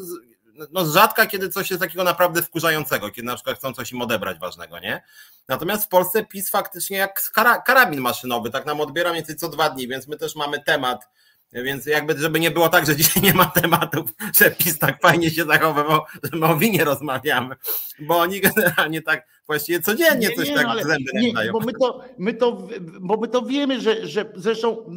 no 0.72 0.86
rzadka, 0.86 1.26
kiedy 1.26 1.48
coś 1.48 1.70
jest 1.70 1.82
takiego 1.82 2.04
naprawdę 2.04 2.42
wkurzającego, 2.42 3.10
kiedy 3.10 3.26
na 3.26 3.34
przykład 3.34 3.58
chcą 3.58 3.72
coś 3.72 3.92
im 3.92 4.02
odebrać 4.02 4.38
ważnego, 4.38 4.78
nie? 4.78 5.02
Natomiast 5.48 5.84
w 5.84 5.88
Polsce 5.88 6.24
PiS 6.24 6.50
faktycznie 6.50 6.96
jak 6.96 7.30
karabin 7.66 8.00
maszynowy, 8.00 8.50
tak 8.50 8.66
nam 8.66 8.80
odbiera 8.80 9.10
mniej 9.10 9.22
więcej 9.22 9.36
co 9.36 9.48
dwa 9.48 9.70
dni, 9.70 9.88
więc 9.88 10.08
my 10.08 10.16
też 10.16 10.36
mamy 10.36 10.62
temat 10.62 11.08
więc 11.52 11.86
jakby, 11.86 12.18
żeby 12.18 12.40
nie 12.40 12.50
było 12.50 12.68
tak, 12.68 12.86
że 12.86 12.96
dzisiaj 12.96 13.22
nie 13.22 13.34
ma 13.34 13.46
tematów, 13.46 14.10
że 14.40 14.50
PiS 14.50 14.78
tak 14.78 15.00
fajnie 15.02 15.30
się 15.30 15.44
zachowywał, 15.44 16.00
że 16.22 16.38
my 16.38 16.46
o 16.46 16.56
winie 16.56 16.84
rozmawiamy, 16.84 17.56
bo 17.98 18.18
oni 18.18 18.40
generalnie 18.40 19.02
tak 19.02 19.26
właściwie 19.50 19.80
codziennie 19.80 20.28
nie, 20.28 20.36
coś 20.36 20.48
nie, 20.48 20.54
tak 20.54 20.66
no, 20.66 20.82
zęby 20.82 21.10
nie. 21.14 21.32
Bo 21.52 21.60
my 21.60 21.72
to, 21.72 22.00
my 22.18 22.34
to, 22.34 22.68
bo 23.00 23.16
my 23.16 23.28
to 23.28 23.42
wiemy, 23.42 23.80
że, 23.80 24.06
że 24.06 24.32
zresztą 24.34 24.90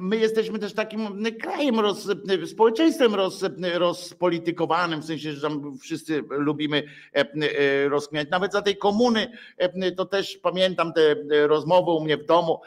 my 0.00 0.16
jesteśmy 0.16 0.58
też 0.58 0.74
takim 0.74 1.24
krajem, 1.40 1.80
roz, 1.80 2.08
społeczeństwem 2.46 3.14
roz, 3.14 3.44
rozpolitykowanym, 3.74 5.00
w 5.00 5.04
sensie, 5.04 5.32
że 5.32 5.40
tam 5.40 5.78
wszyscy 5.78 6.24
lubimy 6.30 6.82
e, 7.14 7.20
e, 7.20 7.88
rozkmiać. 7.88 8.28
Nawet 8.30 8.52
za 8.52 8.62
tej 8.62 8.76
komuny, 8.76 9.32
e, 9.58 9.92
to 9.92 10.04
też 10.04 10.36
pamiętam 10.36 10.92
te 10.92 11.14
rozmowy 11.46 11.90
u 11.90 12.00
mnie 12.00 12.16
w 12.16 12.24
domu, 12.24 12.60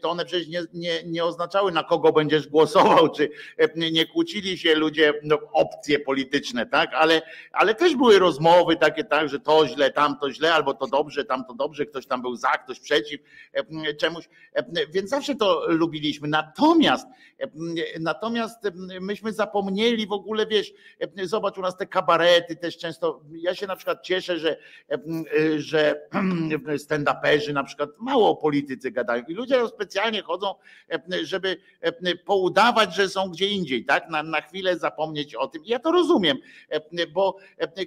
to 0.00 0.10
one 0.10 0.24
przecież 0.24 0.48
nie, 0.48 0.62
nie, 0.74 1.02
nie 1.06 1.24
oznaczały 1.24 1.72
na 1.72 1.82
kogo 1.82 2.12
będziesz 2.12 2.48
głosował, 2.48 3.08
czy 3.16 3.30
nie 3.76 4.06
kłócili 4.06 4.58
się 4.58 4.74
ludzie, 4.74 5.14
no, 5.24 5.38
opcje 5.52 5.98
polityczne, 5.98 6.66
tak, 6.66 6.90
ale, 6.94 7.22
ale 7.52 7.74
też 7.74 7.96
były 7.96 8.18
rozmowy 8.18 8.76
takie, 8.76 9.04
tak, 9.04 9.28
że 9.28 9.40
to 9.40 9.66
źle, 9.66 9.90
tamto 9.90 10.32
źle, 10.32 10.54
albo 10.54 10.74
to 10.78 10.86
dobrze, 10.86 11.24
tam 11.24 11.44
to 11.44 11.54
dobrze, 11.54 11.86
ktoś 11.86 12.06
tam 12.06 12.22
był 12.22 12.36
za, 12.36 12.48
ktoś 12.48 12.80
przeciw 12.80 13.20
e, 13.52 13.94
czemuś, 13.94 14.28
e, 14.52 14.86
więc 14.86 15.10
zawsze 15.10 15.34
to 15.34 15.62
lubiliśmy. 15.68 16.28
Natomiast, 16.28 17.06
e, 17.38 17.48
natomiast 18.00 18.58
myśmy 19.00 19.32
zapomnieli 19.32 20.06
w 20.06 20.12
ogóle, 20.12 20.46
wiesz, 20.46 20.72
zobacz 21.22 21.58
u 21.58 21.60
nas 21.60 21.76
te 21.76 21.86
kabarety 21.86 22.56
też 22.56 22.78
często, 22.78 23.20
ja 23.32 23.54
się 23.54 23.66
na 23.66 23.76
przykład 23.76 24.02
cieszę, 24.02 24.38
że, 24.38 24.56
że 25.56 26.00
stand-uperzy 26.86 27.52
na 27.52 27.64
przykład 27.64 27.90
mało 27.98 28.30
o 28.30 28.36
polityce 28.36 28.90
gadają 28.90 29.24
i 29.28 29.34
ludzie 29.34 29.68
specjalnie 29.68 30.22
chodzą, 30.22 30.54
żeby 31.22 31.56
poudawać, 32.24 32.94
że 32.94 33.08
są 33.08 33.30
gdzie 33.30 33.46
indziej, 33.46 33.84
tak, 33.84 34.10
na, 34.10 34.22
na 34.22 34.40
chwilę 34.40 34.78
zapomnieć 34.78 35.34
o 35.34 35.48
tym. 35.48 35.62
Ja 35.64 35.78
to 35.78 35.92
rozumiem, 35.92 36.38
bo 37.12 37.36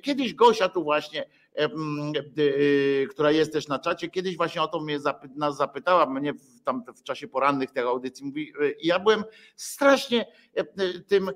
kiedyś 0.01 0.33
Gosia 0.33 0.69
tu 0.69 0.83
właśnie 0.83 1.25
która 3.09 3.31
jest 3.31 3.53
też 3.53 3.67
na 3.67 3.79
czacie, 3.79 4.09
kiedyś 4.09 4.37
właśnie 4.37 4.61
o 4.61 4.67
to 4.67 4.79
mnie 4.79 4.99
nas 5.35 5.57
zapytała, 5.57 6.05
mnie 6.05 6.33
w, 6.33 6.61
tam 6.63 6.83
w 6.95 7.03
czasie 7.03 7.27
porannych 7.27 7.71
tych 7.71 7.85
audycji 7.85 8.25
mówi, 8.25 8.53
y, 8.61 8.71
i 8.79 8.87
ja 8.87 8.99
byłem 8.99 9.23
strasznie 9.55 10.25
tym 11.07 11.31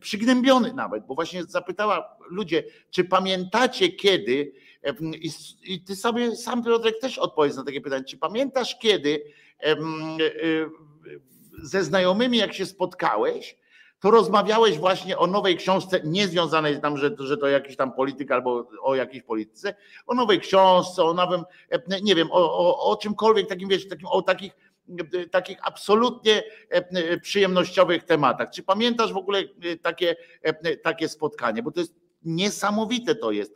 przygnębiony 0.00 0.72
nawet, 0.72 1.06
bo 1.06 1.14
właśnie 1.14 1.44
zapytała 1.44 2.16
ludzie, 2.30 2.64
czy 2.90 3.04
pamiętacie 3.04 3.88
kiedy, 3.88 4.52
i, 5.62 5.82
ty 5.82 5.96
sobie 5.96 6.36
sam 6.36 6.64
Piotrek 6.64 7.00
też 7.00 7.18
odpowiedz 7.18 7.56
na 7.56 7.64
takie 7.64 7.80
pytanie, 7.80 8.04
czy 8.04 8.18
pamiętasz 8.18 8.78
kiedy 8.78 9.24
ze 11.62 11.84
znajomymi 11.84 12.38
jak 12.38 12.54
się 12.54 12.66
spotkałeś, 12.66 13.56
to 14.00 14.10
rozmawiałeś 14.10 14.78
właśnie 14.78 15.18
o 15.18 15.26
nowej 15.26 15.56
książce, 15.56 16.00
nie 16.04 16.28
związanej 16.28 16.80
tam, 16.80 16.96
że, 16.96 17.10
że 17.18 17.36
to 17.36 17.48
jakiś 17.48 17.76
tam 17.76 17.92
polityk 17.92 18.30
albo 18.30 18.70
o 18.82 18.94
jakiejś 18.94 19.22
polityce, 19.22 19.74
o 20.06 20.14
nowej 20.14 20.40
książce, 20.40 21.04
o 21.04 21.14
nowym, 21.14 21.44
e, 21.70 22.00
nie 22.02 22.14
wiem, 22.14 22.28
o, 22.30 22.58
o, 22.58 22.90
o 22.90 22.96
czymkolwiek 22.96 23.48
takim, 23.48 23.68
wiesz, 23.68 23.88
takim, 23.88 24.06
o 24.06 24.22
takich 24.22 24.52
e, 25.14 25.26
takich 25.26 25.58
absolutnie 25.62 26.42
e, 26.70 27.20
przyjemnościowych 27.20 28.04
tematach. 28.04 28.50
Czy 28.50 28.62
pamiętasz 28.62 29.12
w 29.12 29.16
ogóle 29.16 29.42
takie, 29.82 30.16
takie 30.82 31.08
spotkanie? 31.08 31.62
Bo 31.62 31.70
to 31.70 31.80
jest 31.80 31.94
niesamowite 32.22 33.14
to 33.14 33.30
jest, 33.30 33.54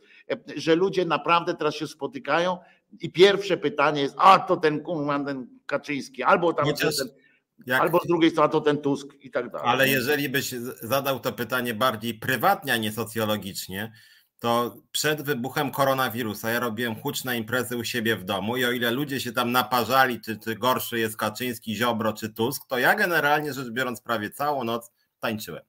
że 0.55 0.75
ludzie 0.75 1.05
naprawdę 1.05 1.53
teraz 1.53 1.75
się 1.75 1.87
spotykają 1.87 2.57
i 3.01 3.11
pierwsze 3.11 3.57
pytanie 3.57 4.01
jest, 4.01 4.15
a 4.17 4.39
to 4.39 4.57
ten 4.57 4.83
ten 5.25 5.47
Kaczyński, 5.65 6.23
albo 6.23 6.53
tam 6.53 6.65
Chociaż... 6.65 6.97
ten 6.97 7.22
jak... 7.65 7.81
Albo 7.81 7.99
z 7.99 8.07
drugiej 8.07 8.31
strony 8.31 8.51
to 8.51 8.61
ten 8.61 8.77
Tusk 8.77 9.07
i 9.21 9.31
tak 9.31 9.51
dalej. 9.51 9.67
Ale 9.67 9.89
jeżeli 9.89 10.29
byś 10.29 10.51
zadał 10.81 11.19
to 11.19 11.33
pytanie 11.33 11.73
bardziej 11.73 12.13
prywatnie, 12.13 12.73
a 12.73 12.77
nie 12.77 12.91
socjologicznie, 12.91 13.91
to 14.39 14.75
przed 14.91 15.21
wybuchem 15.21 15.71
koronawirusa 15.71 16.49
ja 16.49 16.59
robiłem 16.59 16.95
huczne 16.95 17.37
imprezy 17.37 17.77
u 17.77 17.83
siebie 17.83 18.15
w 18.15 18.23
domu 18.23 18.57
i 18.57 18.65
o 18.65 18.71
ile 18.71 18.91
ludzie 18.91 19.19
się 19.19 19.31
tam 19.31 19.51
naparzali, 19.51 20.21
czy, 20.21 20.37
czy 20.37 20.55
gorszy 20.55 20.99
jest 20.99 21.17
Kaczyński, 21.17 21.75
Ziobro 21.75 22.13
czy 22.13 22.29
Tusk, 22.29 22.67
to 22.67 22.77
ja 22.77 22.95
generalnie 22.95 23.53
rzecz 23.53 23.69
biorąc 23.69 24.01
prawie 24.01 24.29
całą 24.29 24.63
noc 24.63 24.91
tańczyłem. 25.19 25.63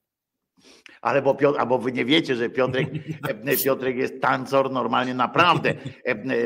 Ale 1.00 1.22
bo 1.22 1.34
Piotr, 1.34 1.60
albo 1.60 1.78
wy 1.78 1.92
nie 1.92 2.04
wiecie, 2.04 2.36
że 2.36 2.50
Piotrek, 2.50 2.88
Piotrek 3.64 3.96
jest 3.96 4.20
tancor 4.20 4.70
normalnie 4.70 5.14
naprawdę. 5.14 5.74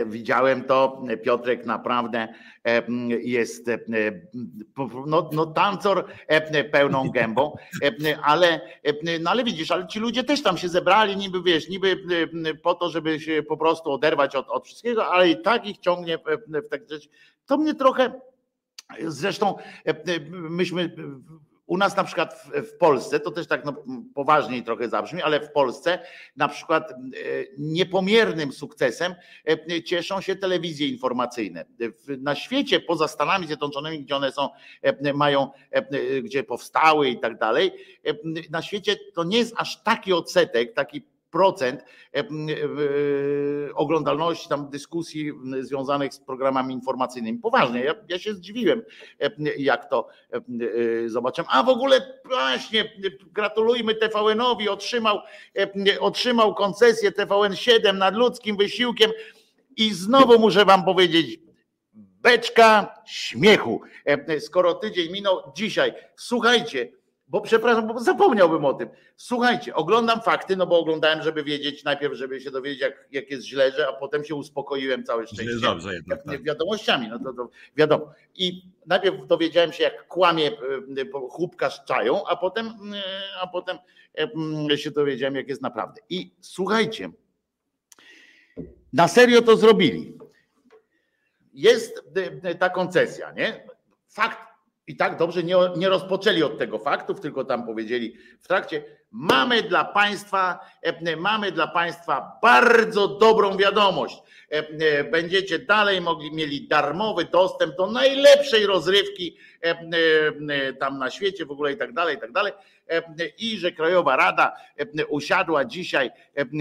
Widziałem 0.07 0.65
to, 0.65 1.03
Piotrek 1.25 1.67
naprawdę 1.67 2.29
jest 3.23 3.71
no, 5.07 5.31
no 5.33 5.47
tancor 5.47 6.05
pełną 6.73 7.11
gębą, 7.11 7.57
ale, 8.23 8.61
no 9.21 9.31
ale 9.31 9.45
widzisz, 9.45 9.71
ale 9.71 9.87
ci 9.87 10.01
ludzie 10.01 10.25
też 10.25 10.43
tam 10.43 10.59
się 10.59 10.69
zebrali, 10.69 11.17
niby 11.17 11.43
wiesz, 11.43 11.69
niby 11.69 11.97
po 12.63 12.75
to, 12.75 12.91
żeby 12.91 13.21
się 13.21 13.43
po 13.43 13.57
prostu 13.57 13.91
oderwać 13.91 14.37
od, 14.37 14.49
od 14.49 14.67
wszystkiego, 14.67 15.07
ale 15.07 15.31
i 15.31 15.43
tak 15.43 15.67
ich 15.67 15.79
ciągnie 15.79 16.19
w 16.47 16.69
takie 16.71 16.89
rzeczy. 16.89 17.09
To 17.47 17.59
mnie 17.59 17.75
trochę, 17.75 18.21
zresztą 19.07 19.55
myśmy 20.31 20.97
u 21.69 21.77
nas 21.77 21.97
na 21.97 22.05
przykład 22.05 22.35
w, 22.35 22.69
w 22.69 22.77
Polsce, 22.77 23.21
to 23.21 23.31
też 23.31 23.47
tak 23.47 23.65
no, 23.65 23.85
poważniej 24.15 24.63
trochę 24.63 24.89
zabrzmi, 24.89 25.23
ale 25.23 25.41
w 25.41 25.53
Polsce 25.53 25.99
na 26.37 26.49
przykład 26.49 26.91
e, 26.91 26.95
niepomiernym 27.59 28.53
sukcesem 28.53 29.15
e, 29.49 29.83
cieszą 29.83 30.21
się 30.21 30.37
telewizje 30.37 30.89
informacyjne. 30.89 31.65
Na 32.19 32.35
świecie, 32.35 32.81
poza 32.81 33.09
Stanami 33.09 33.47
Zjednoczonymi, 33.47 34.05
gdzie 34.05 34.17
one 34.17 34.33
są, 34.33 34.49
e, 34.83 35.13
mają, 35.13 35.51
gdzie 36.23 36.45
powstały 36.45 37.09
i 37.09 37.21
tak 37.21 37.39
dalej, 37.39 37.73
na 38.51 38.63
świecie 38.63 38.97
to 39.15 39.25
nie 39.25 39.39
jest 39.39 39.55
aż 39.57 39.83
taki 39.83 40.13
odsetek, 40.13 40.75
taki 40.75 41.03
procent 41.39 41.81
e, 42.15 42.21
e, 42.21 42.25
oglądalności 43.75 44.49
tam 44.49 44.71
dyskusji 44.71 45.33
związanych 45.61 46.15
z 46.15 46.21
programami 46.21 46.75
informacyjnymi. 46.75 47.39
Poważnie, 47.39 47.81
ja, 47.81 47.95
ja 48.09 48.19
się 48.19 48.35
zdziwiłem, 48.35 48.83
e, 49.21 49.31
jak 49.59 49.91
to 49.91 50.09
zobaczyłem. 51.07 51.49
A 51.51 51.63
w 51.63 51.69
ogóle 51.69 52.21
właśnie 52.25 52.93
gratulujmy 53.33 53.95
TVN-owi, 53.95 54.69
otrzymał, 54.69 55.19
otrzymał 56.01 56.55
koncesję 56.55 57.11
TVN7 57.11 57.95
nad 57.95 58.15
ludzkim 58.15 58.57
wysiłkiem 58.57 59.11
i 59.77 59.95
znowu 59.95 60.39
muszę 60.39 60.65
wam 60.65 60.85
powiedzieć, 60.85 61.41
beczka 61.95 62.95
śmiechu. 63.07 63.81
Skoro 64.41 64.75
tydzień 64.75 65.13
minął, 65.13 65.53
dzisiaj, 65.57 65.93
słuchajcie, 66.17 66.98
bo 67.29 67.41
przepraszam, 67.41 67.87
bo 67.87 68.01
zapomniałbym 68.01 68.65
o 68.65 68.75
tym. 68.75 68.89
Słuchajcie, 69.17 69.75
oglądam 69.75 70.21
fakty, 70.21 70.57
no 70.57 70.67
bo 70.67 70.79
oglądałem, 70.79 71.23
żeby 71.23 71.45
wiedzieć, 71.45 71.85
najpierw, 71.85 72.15
żeby 72.15 72.41
się 72.41 72.51
dowiedzieć, 72.51 72.81
jak, 72.81 73.09
jak 73.13 73.31
jest 73.31 73.47
źle, 73.47 73.73
że, 73.73 73.89
a 73.89 73.93
potem 73.93 74.25
się 74.25 74.35
uspokoiłem 74.35 75.05
całe 75.05 75.27
szczęście. 75.27 75.61
Dobrze 75.61 75.95
jednak, 75.95 76.23
tak. 76.23 76.43
Wiadomościami, 76.43 77.09
no 77.09 77.19
to, 77.19 77.33
to 77.33 77.49
wiadomo. 77.77 78.13
I 78.35 78.63
najpierw 78.87 79.27
dowiedziałem 79.27 79.73
się, 79.73 79.85
jak 79.85 80.09
kłamie 80.09 80.51
e, 80.99 81.29
chłopka 81.31 81.71
czają, 81.71 82.27
a 82.27 82.37
potem, 82.37 82.67
e, 82.67 83.03
a 83.41 83.47
potem 83.47 83.79
e, 84.71 84.79
się 84.79 84.91
dowiedziałem, 84.91 85.35
jak 85.35 85.49
jest 85.49 85.63
naprawdę. 85.63 86.01
I 86.11 86.35
słuchajcie, 86.41 87.11
na 88.93 89.09
serio 89.09 89.43
to 89.43 89.57
zrobili. 89.57 90.19
Jest 91.55 92.05
ta 92.59 92.71
koncesja, 92.71 93.33
nie? 93.33 93.67
Fakt 94.09 94.48
i 94.89 94.97
tak 94.97 95.19
dobrze 95.19 95.43
nie, 95.43 95.57
nie 95.77 95.89
rozpoczęli 95.89 96.43
od 96.43 96.59
tego 96.59 96.79
faktów, 96.79 97.21
tylko 97.21 97.45
tam 97.45 97.67
powiedzieli 97.67 98.17
w 98.41 98.49
trakcie, 98.49 98.85
mamy 99.11 99.63
dla 99.63 99.85
państwa, 99.85 100.61
mamy 101.17 101.53
dla 101.53 101.67
państwa 101.67 102.39
bardzo 102.43 103.09
dobrą 103.09 103.57
wiadomość. 103.57 104.23
Będziecie 105.11 105.59
dalej 105.59 106.01
mogli 106.01 106.33
mieli 106.33 106.69
darmowy 106.69 107.25
dostęp 107.25 107.77
do 107.77 107.87
najlepszej 107.87 108.67
rozrywki 108.67 109.37
tam 110.81 110.99
na 110.99 111.11
świecie 111.11 111.47
w 111.47 111.51
ogóle 111.51 111.73
i 111.73 111.77
tak 111.77 111.93
dalej, 111.93 112.17
i 112.17 112.21
tak 112.21 112.33
dalej. 112.33 112.53
I 113.39 113.59
że 113.59 113.73
Krajowa 113.73 114.17
Rada 114.17 114.57
usiadła 115.09 115.65
dzisiaj 115.65 116.11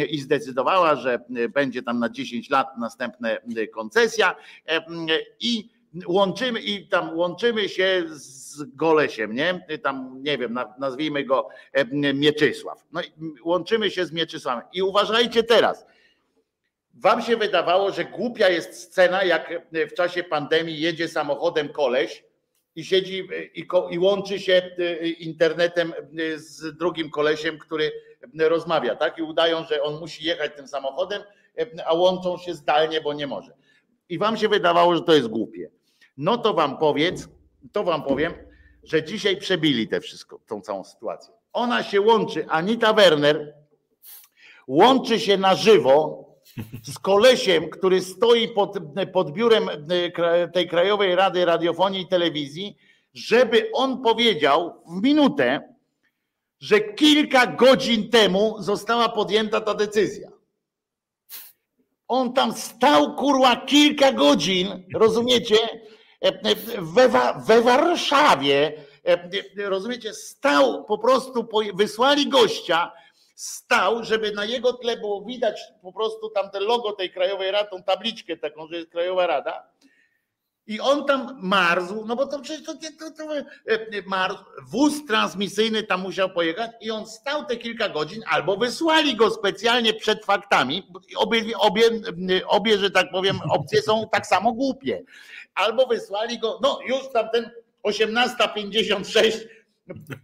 i 0.09 0.19
zdecydowała, 0.19 0.95
że 0.95 1.19
będzie 1.49 1.83
tam 1.83 1.99
na 1.99 2.09
10 2.09 2.49
lat 2.49 2.77
następna 2.77 3.29
koncesja 3.73 4.35
i 5.39 5.76
łączymy 6.07 6.59
i 6.59 6.87
tam 6.87 7.17
łączymy 7.17 7.69
się 7.69 8.03
z 8.07 8.63
Golesiem, 8.75 9.35
nie? 9.35 9.67
Tam 9.83 10.19
nie 10.23 10.37
wiem, 10.37 10.59
nazwijmy 10.79 11.23
go 11.23 11.49
e, 11.73 12.13
Mieczysław. 12.13 12.85
No 12.91 13.01
łączymy 13.43 13.91
się 13.91 14.05
z 14.05 14.11
Mieczysławem. 14.11 14.63
I 14.73 14.81
uważajcie 14.81 15.43
teraz. 15.43 15.85
Wam 16.93 17.21
się 17.21 17.37
wydawało, 17.37 17.91
że 17.91 18.05
głupia 18.05 18.49
jest 18.49 18.73
scena, 18.73 19.23
jak 19.23 19.69
w 19.91 19.93
czasie 19.93 20.23
pandemii 20.23 20.79
jedzie 20.79 21.07
samochodem 21.07 21.69
koleś 21.69 22.23
i 22.75 22.85
siedzi 22.85 23.27
i, 23.53 23.67
i 23.89 23.99
łączy 23.99 24.39
się 24.39 24.53
e, 24.53 25.07
internetem 25.07 25.93
z 26.35 26.77
drugim 26.77 27.09
kolesiem, 27.09 27.59
który 27.59 27.91
rozmawia, 28.39 28.95
tak? 28.95 29.17
I 29.17 29.21
udają, 29.21 29.63
że 29.63 29.83
on 29.83 29.99
musi 29.99 30.25
jechać 30.25 30.51
tym 30.55 30.67
samochodem, 30.67 31.21
a 31.85 31.93
łączą 31.93 32.37
się 32.37 32.53
zdalnie, 32.53 33.01
bo 33.01 33.13
nie 33.13 33.27
może. 33.27 33.51
I 34.09 34.17
wam 34.17 34.37
się 34.37 34.49
wydawało, 34.49 34.95
że 34.95 35.01
to 35.01 35.13
jest 35.13 35.27
głupie. 35.27 35.69
No 36.17 36.37
to 36.37 36.53
wam 36.53 36.77
powiedz, 36.77 37.27
to 37.71 37.83
wam 37.83 38.03
powiem, 38.03 38.33
że 38.83 39.03
dzisiaj 39.03 39.37
przebili 39.37 39.87
te 39.87 40.01
wszystko, 40.01 40.39
tą 40.47 40.61
całą 40.61 40.83
sytuację. 40.83 41.33
Ona 41.53 41.83
się 41.83 42.01
łączy, 42.01 42.45
Anita 42.49 42.93
Werner 42.93 43.53
łączy 44.67 45.19
się 45.19 45.37
na 45.37 45.55
żywo 45.55 46.27
z 46.83 46.99
kolesiem, 46.99 47.69
który 47.69 48.01
stoi 48.01 48.47
pod, 48.47 48.77
pod 49.13 49.31
biurem 49.31 49.69
tej 50.53 50.67
Krajowej 50.67 51.15
Rady 51.15 51.45
Radiofonii 51.45 52.01
i 52.01 52.07
Telewizji, 52.07 52.77
żeby 53.13 53.69
on 53.73 54.01
powiedział 54.01 54.83
w 54.87 55.03
minutę, 55.03 55.73
że 56.59 56.79
kilka 56.79 57.47
godzin 57.47 58.09
temu 58.09 58.55
została 58.59 59.09
podjęta 59.09 59.61
ta 59.61 59.73
decyzja. 59.73 60.31
On 62.07 62.33
tam 62.33 62.53
stał 62.53 63.15
kurwa 63.15 63.55
kilka 63.55 64.11
godzin, 64.11 64.83
rozumiecie, 64.95 65.57
we, 66.81 67.09
we 67.47 67.61
Warszawie, 67.61 68.73
rozumiecie, 69.57 70.13
stał 70.13 70.85
po 70.85 70.97
prostu, 70.97 71.47
wysłali 71.73 72.29
gościa, 72.29 72.91
stał, 73.35 74.03
żeby 74.03 74.31
na 74.31 74.45
jego 74.45 74.73
tle 74.73 74.97
było 74.97 75.25
widać 75.25 75.61
po 75.81 75.93
prostu 75.93 76.29
tam 76.29 76.49
te 76.49 76.59
logo 76.59 76.91
tej 76.91 77.11
Krajowej 77.11 77.51
Rady, 77.51 77.69
tą 77.69 77.83
tabliczkę 77.83 78.37
taką, 78.37 78.67
że 78.67 78.75
jest 78.75 78.91
Krajowa 78.91 79.27
Rada. 79.27 79.67
I 80.67 80.79
on 80.79 81.05
tam 81.05 81.37
marzł, 81.41 82.05
no 82.05 82.15
bo 82.15 82.27
to 82.27 82.39
przecież 82.39 82.65
to, 82.65 82.73
to, 82.73 83.11
to 83.11 83.23
marzł, 84.05 84.37
wóz 84.67 85.05
transmisyjny 85.05 85.83
tam 85.83 86.01
musiał 86.01 86.29
pojechać 86.29 86.71
i 86.81 86.91
on 86.91 87.05
stał 87.05 87.45
te 87.45 87.57
kilka 87.57 87.89
godzin, 87.89 88.23
albo 88.27 88.57
wysłali 88.57 89.15
go 89.15 89.31
specjalnie 89.31 89.93
przed 89.93 90.25
faktami. 90.25 90.87
Obie, 91.15 91.57
obie, 91.57 91.83
obie 92.47 92.77
że 92.77 92.91
tak 92.91 93.11
powiem, 93.11 93.39
opcje 93.49 93.81
są 93.81 94.09
tak 94.11 94.27
samo 94.27 94.53
głupie. 94.53 95.03
Albo 95.57 95.87
wysłali 95.87 96.39
go, 96.39 96.59
no 96.63 96.79
już 96.87 97.11
tam 97.13 97.29
ten 97.33 97.51
18.56, 97.83 99.31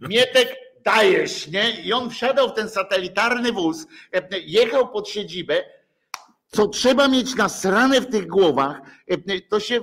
Mietek 0.00 0.56
dajesz, 0.84 1.48
nie? 1.48 1.70
I 1.70 1.92
on 1.92 2.10
wsiadał 2.10 2.48
w 2.48 2.54
ten 2.54 2.68
satelitarny 2.70 3.52
wóz, 3.52 3.86
e, 4.12 4.38
jechał 4.38 4.88
pod 4.88 5.08
siedzibę, 5.08 5.64
co 6.46 6.68
trzeba 6.68 7.08
mieć 7.08 7.34
nasrane 7.34 8.00
w 8.00 8.10
tych 8.10 8.26
głowach, 8.26 8.80
e, 9.08 9.40
to 9.40 9.60
się, 9.60 9.80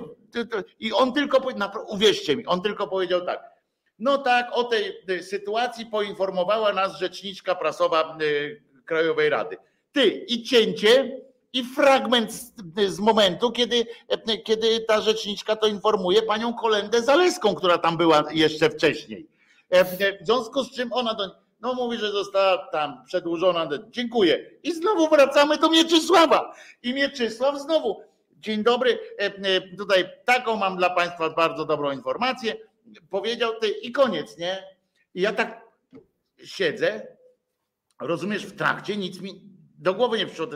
i 0.80 0.92
on 0.92 1.12
tylko, 1.12 1.54
uwierzcie 1.88 2.36
mi, 2.36 2.46
on 2.46 2.62
tylko 2.62 2.88
powiedział 2.88 3.26
tak, 3.26 3.50
no 3.98 4.18
tak, 4.18 4.46
o 4.52 4.64
tej 4.64 4.96
e, 5.08 5.22
sytuacji 5.22 5.86
poinformowała 5.86 6.72
nas 6.72 6.98
rzeczniczka 6.98 7.54
prasowa 7.54 8.18
Krajowej 8.84 9.28
Rady. 9.28 9.56
Ty 9.92 10.06
i 10.06 10.42
cięcie, 10.42 11.20
i 11.52 11.64
fragment 11.64 12.32
z, 12.32 12.52
z, 12.88 12.98
momentu, 12.98 13.52
kiedy, 13.52 13.86
kiedy 14.44 14.80
ta 14.80 15.00
rzeczniczka 15.00 15.56
to 15.56 15.66
informuje 15.66 16.22
panią 16.22 16.54
Kolendę 16.54 17.02
Zaleską, 17.02 17.54
która 17.54 17.78
tam 17.78 17.96
była 17.96 18.24
jeszcze 18.30 18.70
wcześniej. 18.70 19.26
E, 19.70 19.84
w 19.84 20.24
związku 20.24 20.64
z 20.64 20.74
czym 20.74 20.92
ona 20.92 21.14
do 21.14 21.42
no 21.62 21.74
mówi, 21.74 21.98
że 21.98 22.12
została 22.12 22.58
tam 22.58 23.04
przedłużona. 23.04 23.68
Dziękuję. 23.90 24.50
I 24.62 24.72
znowu 24.72 25.08
wracamy 25.08 25.58
do 25.58 25.70
Mieczysława. 25.70 26.54
I 26.82 26.94
Mieczysław 26.94 27.60
znowu. 27.60 28.02
Dzień 28.38 28.62
dobry. 28.62 28.98
E, 29.18 29.24
e, 29.24 29.76
tutaj 29.76 30.10
taką 30.24 30.56
mam 30.56 30.76
dla 30.76 30.90
Państwa 30.90 31.30
bardzo 31.30 31.64
dobrą 31.64 31.92
informację. 31.92 32.56
Powiedział 33.10 33.52
ty 33.60 33.68
i 33.68 33.92
koniec, 33.92 34.38
nie? 34.38 34.64
I 35.14 35.20
ja 35.20 35.32
tak 35.32 35.60
siedzę, 36.44 37.06
rozumiesz, 38.00 38.46
w 38.46 38.56
trakcie 38.56 38.96
nic 38.96 39.20
mi 39.20 39.42
do 39.78 39.94
głowy 39.94 40.18
nie 40.18 40.26
przyszło. 40.26 40.46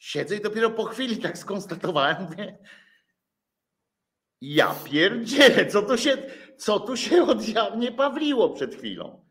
Siedzę 0.00 0.36
i 0.36 0.40
dopiero 0.40 0.70
po 0.70 0.84
chwili 0.84 1.16
tak 1.16 1.38
skonstatowałem, 1.38 2.16
mówię, 2.22 2.58
ja 4.40 4.74
pierdzielę, 4.84 5.66
co 5.66 5.82
to 5.82 5.96
się, 5.96 6.16
co 6.56 6.80
tu 6.80 6.96
się 6.96 7.22
odjawnie 7.22 7.92
pawliło 7.92 8.50
przed 8.50 8.74
chwilą. 8.74 9.26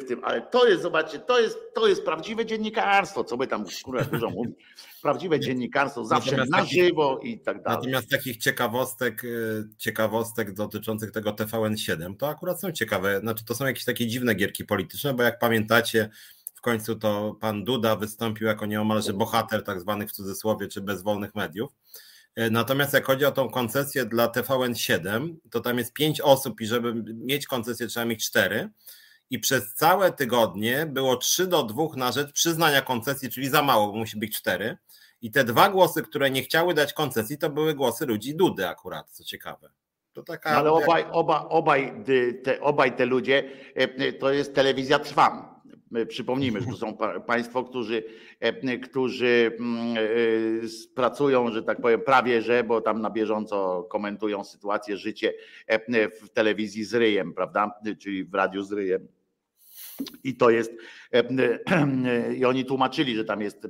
W 0.00 0.04
tym, 0.08 0.24
ale 0.24 0.42
to 0.42 0.68
jest, 0.68 0.82
zobaczcie, 0.82 1.18
to 1.18 1.40
jest, 1.40 1.58
to 1.74 1.88
jest 1.88 2.04
prawdziwe 2.04 2.46
dziennikarstwo, 2.46 3.24
co 3.24 3.36
by 3.36 3.46
tam 3.46 3.64
kurwa 3.84 4.04
dużo 4.04 4.30
mówić. 4.30 4.56
Prawdziwe 5.02 5.40
dziennikarstwo, 5.40 6.04
zawsze 6.04 6.36
natomiast 6.36 6.52
na 6.52 6.64
żywo 6.64 7.18
i 7.22 7.40
tak 7.40 7.62
dalej. 7.62 7.78
Natomiast 7.78 8.10
takich 8.10 8.36
ciekawostek, 8.36 9.24
y, 9.24 9.64
ciekawostek 9.78 10.52
dotyczących 10.52 11.10
tego 11.10 11.30
TVN7, 11.30 12.16
to 12.16 12.28
akurat 12.28 12.60
są 12.60 12.72
ciekawe. 12.72 13.20
Znaczy, 13.20 13.44
to 13.44 13.54
są 13.54 13.66
jakieś 13.66 13.84
takie 13.84 14.06
dziwne 14.06 14.34
gierki 14.34 14.64
polityczne, 14.64 15.14
bo 15.14 15.22
jak 15.22 15.38
pamiętacie, 15.38 16.10
końcu 16.64 16.96
to 16.96 17.36
pan 17.40 17.64
Duda 17.64 17.96
wystąpił 17.96 18.46
jako 18.46 18.66
nieomalże 18.66 19.12
bohater 19.12 19.64
tak 19.64 19.80
zwanych 19.80 20.10
w 20.10 20.12
cudzysłowie, 20.12 20.68
czy 20.68 20.80
bezwolnych 20.80 21.34
mediów 21.34 21.72
E, 22.36 22.50
natomiast 22.50 22.92
jak 22.92 23.06
chodzi 23.06 23.24
o 23.24 23.32
tą 23.32 23.50
koncesję 23.50 24.04
dla 24.04 24.26
TVN7, 24.28 25.34
to 25.50 25.60
tam 25.60 25.78
jest 25.78 25.92
pięć 25.92 26.20
osób 26.20 26.60
i 26.60 26.66
żeby 26.66 26.94
mieć 27.14 27.46
koncesję 27.46 27.86
trzeba 27.86 28.06
mieć 28.06 28.24
cztery. 28.26 28.70
I 29.30 29.38
przez 29.38 29.74
całe 29.74 30.12
tygodnie 30.12 30.86
było 30.86 31.16
3 31.16 31.46
do 31.46 31.62
2 31.62 31.84
na 31.96 32.12
rzecz 32.12 32.32
przyznania 32.32 32.82
koncesji, 32.82 33.30
czyli 33.30 33.48
za 33.48 33.62
mało, 33.62 33.86
bo 33.86 33.98
musi 33.98 34.18
być 34.18 34.36
cztery. 34.36 34.76
I 35.22 35.30
te 35.30 35.44
dwa 35.44 35.68
głosy, 35.68 36.02
które 36.02 36.30
nie 36.30 36.42
chciały 36.42 36.74
dać 36.74 36.92
koncesji, 36.92 37.38
to 37.38 37.50
były 37.50 37.74
głosy 37.74 38.06
ludzi 38.06 38.36
Dudy 38.36 38.68
akurat, 38.68 39.10
co 39.10 39.24
ciekawe. 39.24 39.70
To 40.12 40.22
taka, 40.22 40.50
Ale 40.50 40.72
obaj, 40.72 41.04
oba, 41.12 41.48
obaj, 41.48 42.04
te, 42.44 42.60
obaj 42.60 42.96
te 42.96 43.06
ludzie 43.06 43.50
e, 43.74 44.12
to 44.12 44.32
jest 44.32 44.54
telewizja 44.54 44.98
Trwam. 44.98 45.53
Przypomnijmy, 46.08 46.60
że 46.60 46.66
to 46.66 46.76
są 46.76 46.96
państwo, 47.26 47.64
którzy, 47.64 48.04
e, 48.40 48.78
którzy 48.78 49.58
e, 49.96 50.94
pracują, 50.94 51.50
że 51.50 51.62
tak 51.62 51.80
powiem, 51.80 52.00
prawie 52.00 52.42
że, 52.42 52.64
bo 52.64 52.80
tam 52.80 53.00
na 53.00 53.10
bieżąco 53.10 53.86
komentują 53.90 54.44
sytuację, 54.44 54.96
życie 54.96 55.34
e, 55.66 56.08
w 56.08 56.28
telewizji 56.28 56.84
z 56.84 56.94
ryjem, 56.94 57.34
prawda? 57.34 57.70
Czyli 57.98 58.24
w 58.24 58.34
radiu 58.34 58.62
z 58.62 58.72
ryjem. 58.72 59.08
I 60.24 60.36
to 60.36 60.50
jest, 60.50 60.72
e, 60.72 60.74
e, 60.74 61.03
i 62.38 62.44
oni 62.44 62.64
tłumaczyli, 62.64 63.16
że 63.16 63.24
tam 63.24 63.40
jest 63.40 63.64
e, 63.64 63.68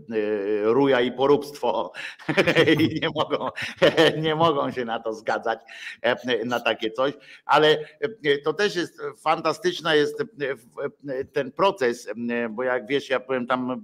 ruja 0.62 1.00
i 1.00 1.12
poróbstwo 1.12 1.92
i 2.80 3.00
nie 3.02 3.08
mogą, 3.14 3.48
nie 4.24 4.34
mogą 4.34 4.70
się 4.70 4.84
na 4.84 5.00
to 5.00 5.14
zgadzać, 5.14 5.60
na 6.44 6.60
takie 6.60 6.90
coś, 6.90 7.12
ale 7.44 7.78
to 8.44 8.52
też 8.52 8.76
jest 8.76 9.02
fantastyczna 9.16 9.94
jest 9.94 10.24
ten 11.32 11.52
proces, 11.52 12.08
bo 12.50 12.62
jak 12.62 12.86
wiesz, 12.86 13.10
ja 13.10 13.20
powiem 13.20 13.46
tam 13.46 13.82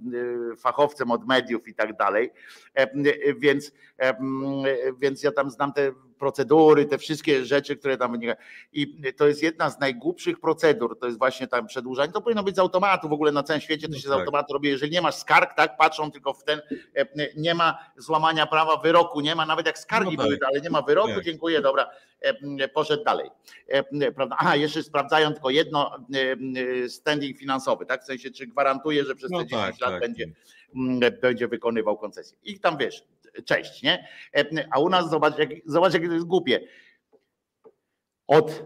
fachowcem 0.57 1.11
od 1.11 1.27
mediów 1.27 1.67
i 1.67 1.73
tak 1.73 1.97
dalej, 1.97 2.31
więc, 3.37 3.71
więc 5.01 5.23
ja 5.23 5.31
tam 5.31 5.49
znam 5.49 5.73
te 5.73 5.91
procedury, 6.21 6.85
te 6.85 6.97
wszystkie 6.97 7.45
rzeczy, 7.45 7.75
które 7.75 7.97
tam 7.97 8.11
wynikają. 8.11 8.37
I 8.73 9.13
to 9.17 9.27
jest 9.27 9.43
jedna 9.43 9.69
z 9.69 9.79
najgłupszych 9.79 10.39
procedur, 10.39 10.99
to 10.99 11.05
jest 11.05 11.17
właśnie 11.17 11.47
tam 11.47 11.67
przedłużanie. 11.67 12.11
To 12.11 12.21
powinno 12.21 12.43
być 12.43 12.55
z 12.55 12.59
automatu, 12.59 13.09
w 13.09 13.13
ogóle 13.13 13.31
na 13.31 13.43
całym 13.51 13.61
świecie 13.61 13.87
to 13.87 13.93
no 13.93 13.99
się 13.99 14.09
no 14.09 14.15
tak. 14.15 14.19
z 14.19 14.21
automatu 14.21 14.53
robi. 14.53 14.69
Jeżeli 14.69 14.91
nie 14.91 15.01
masz 15.01 15.15
skarg, 15.15 15.53
tak, 15.53 15.77
patrzą 15.77 16.11
tylko 16.11 16.33
w 16.33 16.43
ten, 16.43 16.61
e, 16.95 17.05
nie 17.35 17.53
ma 17.53 17.91
złamania 17.97 18.45
prawa, 18.45 18.77
wyroku 18.77 19.21
nie 19.21 19.35
ma, 19.35 19.45
nawet 19.45 19.65
jak 19.65 19.79
skargi 19.79 20.17
no 20.17 20.23
tak. 20.23 20.25
były, 20.25 20.39
ale 20.47 20.61
nie 20.61 20.69
ma 20.69 20.81
wyroku, 20.81 21.13
tak. 21.15 21.23
dziękuję, 21.23 21.61
dobra, 21.61 21.89
e, 22.21 22.67
poszedł 22.67 23.03
dalej. 23.03 23.29
E, 23.67 24.11
prawda? 24.11 24.35
Aha, 24.39 24.55
jeszcze 24.55 24.83
sprawdzają 24.83 25.33
tylko 25.33 25.49
jedno, 25.49 25.97
standing 26.87 27.37
finansowy, 27.37 27.85
tak, 27.85 28.03
w 28.03 28.05
sensie, 28.05 28.31
czy 28.31 28.47
gwarantuje, 28.47 29.05
że 29.05 29.15
przez 29.15 29.31
te 29.31 29.37
no 29.37 29.43
10 29.43 29.51
tak, 29.51 29.81
lat 29.81 29.91
tak. 29.91 30.01
będzie, 30.01 30.27
będzie 31.21 31.47
wykonywał 31.47 31.97
koncesję. 31.97 32.37
I 32.43 32.59
tam 32.59 32.77
wiesz, 32.77 33.03
cześć, 33.45 33.83
nie? 33.83 34.07
A 34.71 34.79
u 34.79 34.89
nas 34.89 35.09
zobacz, 35.09 35.37
jak, 35.37 35.49
zobacz, 35.65 35.93
jak 35.93 36.07
to 36.07 36.13
jest 36.13 36.25
głupie. 36.25 36.59
Od, 38.27 38.63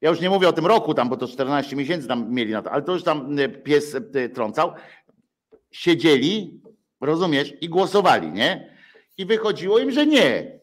ja 0.00 0.10
już 0.10 0.20
nie 0.20 0.30
mówię 0.30 0.48
o 0.48 0.52
tym 0.52 0.66
roku 0.66 0.94
tam, 0.94 1.08
bo 1.08 1.16
to 1.16 1.28
14 1.28 1.76
miesięcy 1.76 2.08
tam 2.08 2.32
mieli 2.32 2.52
na 2.52 2.62
to, 2.62 2.72
ale 2.72 2.82
to 2.82 2.92
już 2.92 3.02
tam 3.02 3.38
e, 3.38 3.48
pies 3.48 3.96
e, 4.14 4.28
trącał. 4.28 4.72
Siedzieli, 5.70 6.60
rozumiesz, 7.00 7.52
i 7.60 7.68
głosowali, 7.68 8.32
nie? 8.32 8.76
I 9.18 9.26
wychodziło 9.26 9.78
im, 9.78 9.90
że 9.90 10.06
nie. 10.06 10.58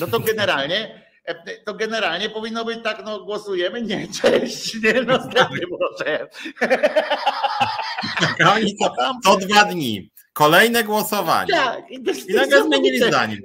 No 0.00 0.06
to 0.06 0.20
generalnie 0.20 1.04
e, 1.24 1.58
to 1.64 1.74
generalnie 1.74 2.30
powinno 2.30 2.64
być 2.64 2.78
tak, 2.84 3.02
no 3.04 3.24
głosujemy, 3.24 3.82
nie, 3.82 4.08
cześć, 4.22 4.82
nie, 4.82 4.92
następny 4.92 5.60
proszę. 5.78 6.28
Oni 8.54 8.76
to, 8.76 8.94
to 9.24 9.36
dwa 9.36 9.64
dni. 9.64 10.10
Kolejne 10.32 10.84
głosowanie. 10.84 11.52
Tak. 11.52 11.90
I, 11.90 11.94
I 12.28 12.34
nagle 12.34 12.64
zmienili 12.64 12.98
zdanie. 12.98 13.38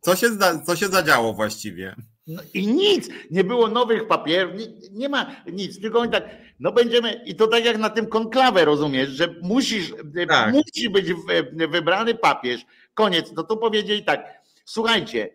Co 0.00 0.16
się, 0.16 0.26
co 0.66 0.76
się 0.76 0.88
zadziało 0.88 1.32
właściwie? 1.32 1.94
No 2.28 2.42
I 2.54 2.66
nic, 2.66 3.08
nie 3.30 3.44
było 3.44 3.68
nowych 3.68 4.06
papierów, 4.06 4.54
nie, 4.54 4.66
nie, 4.90 5.08
ma 5.08 5.36
nic, 5.52 5.80
tylko 5.80 5.98
oni 5.98 6.12
tak, 6.12 6.28
no 6.60 6.72
będziemy, 6.72 7.22
i 7.26 7.34
to 7.34 7.46
tak 7.46 7.64
jak 7.64 7.78
na 7.78 7.90
tym 7.90 8.06
konklawę 8.06 8.64
rozumiesz, 8.64 9.08
że 9.08 9.34
musisz, 9.42 9.94
tak. 10.28 10.54
musi 10.54 10.90
być 10.90 11.12
wybrany 11.52 12.14
papież, 12.14 12.60
koniec, 12.94 13.32
no 13.32 13.42
to 13.42 13.56
powiedzieli 13.56 14.04
tak, 14.04 14.42
słuchajcie, 14.64 15.30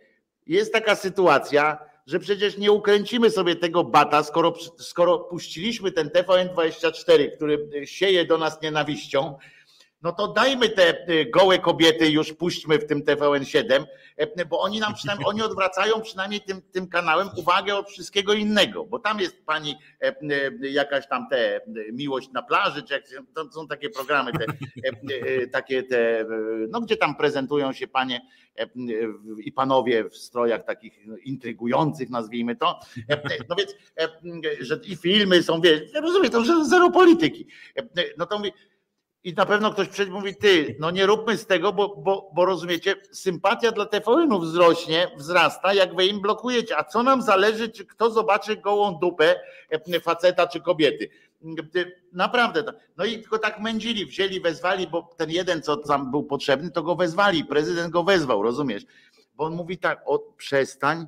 jest 0.48 0.74
taka 0.74 0.96
sytuacja, 0.96 1.78
że 2.08 2.20
przecież 2.20 2.58
nie 2.58 2.72
ukręcimy 2.72 3.30
sobie 3.30 3.56
tego 3.56 3.84
bata, 3.84 4.24
skoro, 4.24 4.54
skoro 4.78 5.20
puściliśmy 5.20 5.92
ten 5.92 6.10
TVN24, 6.10 7.32
który 7.36 7.88
sieje 7.88 8.26
do 8.26 8.38
nas 8.38 8.62
nienawiścią, 8.62 9.38
no 10.04 10.12
to 10.12 10.28
dajmy 10.28 10.70
te 10.70 11.10
y, 11.10 11.26
gołe 11.26 11.60
kobiety, 11.60 12.10
już 12.10 12.34
puśćmy 12.34 12.80
w 12.80 12.86
tym 12.86 13.04
TVN7, 13.04 13.86
e, 14.18 14.46
bo 14.46 14.60
oni 14.60 14.80
nam 14.80 14.94
przynajmniej, 14.94 15.28
oni 15.28 15.42
odwracają 15.42 16.02
przynajmniej 16.02 16.42
tym, 16.42 16.62
tym 16.62 16.88
kanałem 16.88 17.30
uwagę 17.36 17.76
od 17.76 17.90
wszystkiego 17.90 18.34
innego, 18.34 18.86
bo 18.86 19.00
tam 19.00 19.20
jest 19.20 19.46
pani 19.46 19.76
e, 20.02 20.08
e, 20.08 20.68
jakaś 20.70 21.08
tam 21.08 21.28
te 21.30 21.62
miłość 21.94 22.32
na 22.32 22.42
plaży, 22.42 22.84
czy 22.84 22.94
jak, 22.94 23.04
to 23.36 23.52
są 23.52 23.68
takie 23.68 23.90
programy, 23.90 24.32
te, 24.32 24.46
takie 25.52 25.84
te, 25.84 26.26
no 26.70 26.82
gdzie 26.82 26.98
tam 26.98 27.16
prezentują 27.16 27.74
się 27.74 27.88
panie 27.88 28.22
i 29.38 29.52
panowie 29.52 30.10
w 30.10 30.18
strojach 30.18 30.64
takich 30.64 31.00
intrygujących, 31.24 32.10
nazwijmy 32.10 32.56
to. 32.56 32.80
No 33.50 33.56
więc, 33.56 33.76
że 34.60 34.80
i 34.84 34.96
filmy 34.96 35.44
są, 35.44 35.62
wiesz, 35.62 35.82
rozumiem, 35.94 36.32
to 36.32 36.66
zero 36.66 36.92
polityki. 36.92 37.48
No 38.18 38.26
to 38.26 38.38
mówię, 38.38 38.52
i 39.24 39.34
na 39.34 39.46
pewno 39.46 39.72
ktoś 39.72 39.88
przecież 39.88 40.14
mówi, 40.14 40.36
ty, 40.36 40.76
no 40.80 40.92
nie 40.92 41.06
róbmy 41.06 41.38
z 41.38 41.46
tego, 41.46 41.74
bo, 41.74 41.96
bo, 41.96 42.32
bo 42.36 42.46
rozumiecie, 42.46 42.96
sympatia 43.12 43.72
dla 43.72 43.86
TVN-u 43.86 44.40
wzrośnie, 44.40 45.12
wzrasta, 45.18 45.74
jak 45.74 45.96
wy 45.96 46.06
im 46.06 46.22
blokujecie. 46.22 46.78
A 46.78 46.84
co 46.84 47.04
nam 47.04 47.22
zależy, 47.22 47.70
czy 47.70 47.86
kto 47.86 48.12
zobaczy 48.12 48.58
gołą 48.58 49.00
dupę 49.00 49.36
e, 49.70 50.00
faceta 50.00 50.48
czy 50.48 50.62
kobiety? 50.62 51.10
Naprawdę. 52.14 52.64
No 52.98 53.06
i 53.06 53.20
tylko 53.20 53.40
tak 53.40 53.60
mędzili, 53.60 54.06
wzięli, 54.06 54.42
wezwali, 54.42 54.88
bo 54.88 55.10
ten 55.18 55.30
jeden, 55.30 55.62
co 55.62 55.78
tam 55.78 56.12
był 56.12 56.24
potrzebny, 56.24 56.72
to 56.72 56.84
go 56.84 56.96
wezwali. 56.96 57.46
Prezydent 57.46 57.94
go 57.94 58.04
wezwał, 58.04 58.44
rozumiesz? 58.44 58.84
Bo 59.36 59.44
on 59.44 59.56
mówi 59.56 59.78
tak, 59.78 60.02
o, 60.06 60.20
przestań 60.20 61.08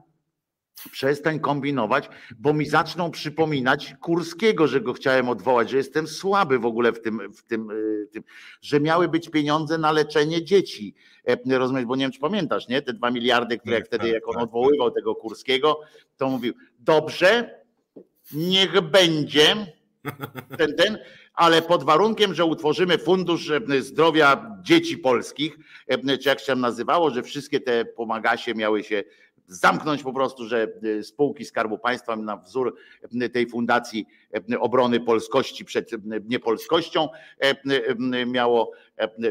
Przestań 0.91 1.39
kombinować, 1.39 2.09
bo 2.37 2.53
mi 2.53 2.65
zaczną 2.65 3.11
przypominać 3.11 3.95
Kurskiego, 4.01 4.67
że 4.67 4.81
go 4.81 4.93
chciałem 4.93 5.29
odwołać, 5.29 5.69
że 5.69 5.77
jestem 5.77 6.07
słaby 6.07 6.59
w 6.59 6.65
ogóle 6.65 6.91
w 6.91 7.01
tym, 7.01 7.33
w 7.33 7.43
tym, 7.43 7.71
y, 7.71 8.07
tym 8.11 8.23
że 8.61 8.79
miały 8.79 9.07
być 9.07 9.29
pieniądze 9.29 9.77
na 9.77 9.91
leczenie 9.91 10.43
dzieci. 10.43 10.95
E, 11.27 11.57
rozumiesz, 11.57 11.85
bo 11.85 11.95
nie 11.95 12.03
wiem, 12.03 12.11
czy 12.11 12.19
pamiętasz, 12.19 12.67
nie? 12.67 12.81
Te 12.81 12.93
dwa 12.93 13.11
miliardy, 13.11 13.57
które 13.57 13.75
jak 13.75 13.85
wtedy, 13.85 14.09
jak 14.09 14.27
on 14.27 14.37
odwoływał 14.37 14.91
tego 14.91 15.15
Kurskiego, 15.15 15.79
to 16.17 16.29
mówił, 16.29 16.53
dobrze, 16.79 17.59
niech 18.33 18.81
będzie 18.81 19.55
ten, 20.57 20.75
ten, 20.75 20.97
ale 21.33 21.61
pod 21.61 21.83
warunkiem, 21.83 22.33
że 22.33 22.45
utworzymy 22.45 22.97
fundusz 22.97 23.49
e, 23.49 23.81
zdrowia 23.81 24.57
dzieci 24.61 24.97
polskich, 24.97 25.57
e, 25.87 26.17
czy 26.17 26.29
jak 26.29 26.39
się 26.39 26.45
tam 26.45 26.59
nazywało, 26.59 27.09
że 27.09 27.23
wszystkie 27.23 27.59
te 27.59 27.85
pomagasie 27.85 28.53
miały 28.55 28.83
się 28.83 29.03
zamknąć 29.47 30.03
po 30.03 30.13
prostu, 30.13 30.47
że 30.47 30.67
y, 30.83 31.03
spółki 31.03 31.45
Skarbu 31.45 31.77
Państwa 31.77 32.15
na 32.15 32.37
wzór 32.37 32.75
y, 33.23 33.29
tej 33.29 33.49
Fundacji 33.49 34.07
y, 34.53 34.59
Obrony 34.59 34.99
Polskości 34.99 35.65
przed 35.65 35.91
niepolskością 36.25 37.09
miało 38.25 38.71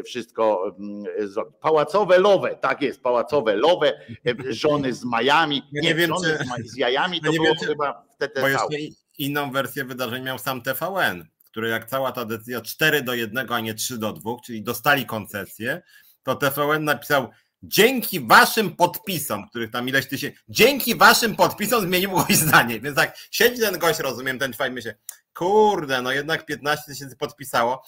wszystko 0.04 0.76
zrobić. 1.18 1.54
Pałacowe 1.60 2.18
lowe, 2.18 2.56
tak 2.56 2.82
jest, 2.82 3.02
pałacowe 3.02 3.56
lowe, 3.56 4.00
żony 4.48 4.92
z 4.92 5.04
majami, 5.04 5.62
ja 5.72 5.82
nie, 5.82 5.88
nie 5.88 5.94
wiem, 5.94 6.10
żony 6.10 6.38
czy... 6.56 6.68
z, 6.68 6.76
jajami, 6.76 7.20
to 7.20 7.32
było 7.32 7.54
czy... 7.60 7.66
chyba 7.66 8.04
w 8.14 8.16
TTV. 8.16 8.40
Bo 8.40 8.48
jeszcze 8.48 8.96
inną 9.18 9.50
wersję 9.50 9.84
wydarzeń 9.84 10.24
miał 10.24 10.38
sam 10.38 10.62
TVN, 10.62 11.24
który 11.44 11.68
jak 11.68 11.84
cała 11.84 12.12
ta 12.12 12.24
decyzja 12.24 12.60
4 12.60 13.02
do 13.02 13.14
1, 13.14 13.52
a 13.52 13.60
nie 13.60 13.74
3 13.74 13.98
do 13.98 14.12
2, 14.12 14.36
czyli 14.44 14.62
dostali 14.62 15.06
koncesję, 15.06 15.82
to 16.22 16.34
TVN 16.34 16.84
napisał 16.84 17.28
dzięki 17.68 18.20
waszym 18.20 18.76
podpisom, 18.76 19.48
których 19.48 19.70
tam 19.70 19.88
ileś 19.88 20.06
tysięcy, 20.06 20.38
dzięki 20.48 20.94
waszym 20.94 21.36
podpisom 21.36 21.82
zmienił 21.82 22.10
goś 22.10 22.36
zdanie. 22.36 22.80
Więc 22.80 22.96
tak, 22.96 23.16
siedzi 23.30 23.60
ten 23.60 23.78
gość, 23.78 23.98
rozumiem, 23.98 24.38
ten 24.38 24.52
człowiek 24.52 24.74
myśli, 24.74 24.90
kurde, 25.34 26.02
no 26.02 26.12
jednak 26.12 26.46
15 26.46 26.84
tysięcy 26.86 27.16
podpisało. 27.16 27.84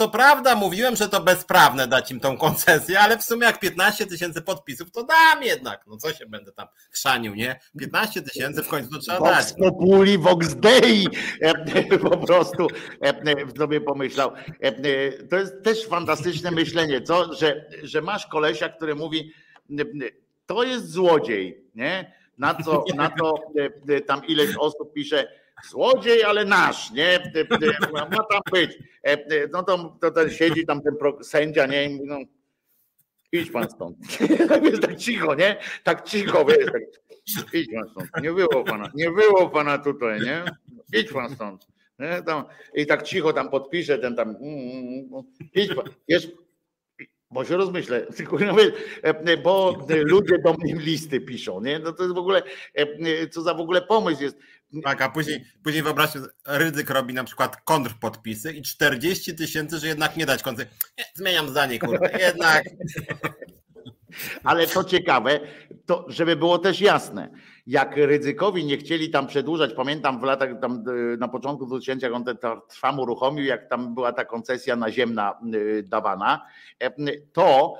Co 0.00 0.08
prawda 0.08 0.54
mówiłem, 0.54 0.96
że 0.96 1.08
to 1.08 1.20
bezprawne 1.20 1.88
dać 1.88 2.10
im 2.10 2.20
tą 2.20 2.36
koncesję, 2.36 3.00
ale 3.00 3.18
w 3.18 3.22
sumie 3.22 3.46
jak 3.46 3.60
15 3.60 4.06
tysięcy 4.06 4.42
podpisów, 4.42 4.90
to 4.90 5.04
dam 5.04 5.42
jednak. 5.42 5.84
No 5.86 5.96
co 5.96 6.12
się 6.12 6.26
będę 6.26 6.52
tam 6.52 6.66
chrzanił, 6.90 7.34
nie? 7.34 7.60
15 7.78 8.22
tysięcy 8.22 8.62
w 8.62 8.68
końcu 8.68 8.90
to 8.90 8.98
trzeba 8.98 9.18
Vox 9.18 9.30
dać. 9.30 9.54
Populi, 9.58 10.18
Vox 10.18 10.54
Dei 10.54 11.06
po 12.02 12.16
prostu 12.16 12.66
sobie 13.58 13.80
pomyślał. 13.80 14.32
To 15.30 15.36
jest 15.36 15.62
też 15.62 15.86
fantastyczne 15.86 16.50
myślenie, 16.50 17.02
co? 17.02 17.34
Że, 17.34 17.66
że 17.82 18.02
masz 18.02 18.26
kolesia, 18.26 18.68
który 18.68 18.94
mówi, 18.94 19.32
to 20.46 20.62
jest 20.62 20.90
złodziej, 20.90 21.64
nie? 21.74 22.12
Na 22.38 22.54
co, 22.54 22.84
na 22.94 23.08
to 23.08 23.34
tam 24.06 24.26
ileś 24.26 24.56
osób 24.56 24.92
pisze, 24.92 25.39
Złodziej, 25.68 26.24
ale 26.24 26.44
nasz, 26.44 26.90
nie? 26.90 27.32
Ma 27.92 28.06
tam 28.06 28.40
być. 28.52 28.78
E, 29.04 29.12
e, 29.12 29.48
no 29.52 29.62
to, 29.62 29.96
to 30.00 30.10
ten 30.10 30.30
siedzi 30.30 30.66
tam 30.66 30.82
ten 30.82 30.94
sędzia, 31.22 31.66
nie? 31.66 31.84
I 31.84 31.88
mówi, 31.88 32.08
no, 32.08 32.18
idź 33.32 33.50
pan 33.50 33.70
stąd. 33.70 33.96
Jest 34.70 34.82
tak 34.82 34.96
cicho, 34.96 35.34
nie? 35.34 35.56
Tak 35.84 36.04
cicho, 36.04 36.44
wiesz, 36.44 36.72
tak, 36.72 36.82
idź 37.54 37.68
pan 37.74 37.90
stąd. 37.90 38.22
Nie 38.22 38.32
było 38.32 38.64
pana, 38.64 38.90
nie 38.94 39.10
było 39.10 39.50
pana 39.50 39.78
tutaj, 39.78 40.20
nie? 40.20 40.44
Idź 41.00 41.12
pan 41.12 41.34
stąd. 41.34 41.66
Nie? 41.98 42.22
Tam, 42.22 42.44
I 42.74 42.86
tak 42.86 43.02
cicho 43.02 43.32
tam 43.32 43.50
podpisze 43.50 43.98
ten 43.98 44.16
tam, 44.16 44.28
mm, 44.28 44.40
mm, 44.42 45.08
mm, 45.12 45.22
idź 45.54 45.74
pan. 45.74 45.84
Jest, 46.08 46.26
bo 47.30 47.44
się 47.44 47.56
rozmyślę, 47.56 48.06
e, 49.02 49.36
bo 49.36 49.86
ludzie 49.90 50.38
do 50.38 50.54
mnie 50.54 50.74
listy 50.74 51.20
piszą, 51.20 51.60
nie? 51.60 51.78
No 51.78 51.92
to 51.92 52.02
jest 52.02 52.14
w 52.14 52.18
ogóle, 52.18 52.42
co 53.30 53.42
za 53.42 53.54
w 53.54 53.60
ogóle 53.60 53.82
pomysł 53.82 54.22
jest. 54.22 54.38
Tak, 54.84 55.02
a 55.02 55.08
później, 55.08 55.44
później 55.64 55.82
wyobraźcie, 55.82 56.18
Rydzyk 56.46 56.90
robi 56.90 57.14
na 57.14 57.24
przykład 57.24 57.56
kontrpodpisy 57.64 58.52
i 58.52 58.62
40 58.62 59.34
tysięcy, 59.34 59.78
że 59.78 59.86
jednak 59.86 60.16
nie 60.16 60.26
dać 60.26 60.42
koncesji. 60.42 60.76
Zmieniam 61.14 61.48
zdanie, 61.48 61.78
kurde, 61.78 62.18
jednak. 62.18 62.64
Ale 64.44 64.66
co 64.66 64.84
ciekawe, 64.84 65.40
to 65.86 66.06
żeby 66.08 66.36
było 66.36 66.58
też 66.58 66.80
jasne, 66.80 67.30
jak 67.66 67.96
ryzykowi 67.96 68.64
nie 68.64 68.76
chcieli 68.76 69.10
tam 69.10 69.26
przedłużać, 69.26 69.74
pamiętam 69.74 70.20
w 70.20 70.22
latach 70.22 70.60
tam 70.60 70.84
e, 71.12 71.16
na 71.16 71.28
początku 71.28 71.66
2000, 71.66 72.06
jak 72.06 72.14
on 72.14 72.24
ten 72.24 72.36
trwam 72.68 72.98
uruchomił, 72.98 73.44
jak 73.44 73.68
tam 73.68 73.94
była 73.94 74.12
ta 74.12 74.24
koncesja 74.24 74.76
naziemna 74.76 75.40
e, 75.78 75.82
dawana, 75.82 76.46
e, 76.78 76.90
to 77.32 77.74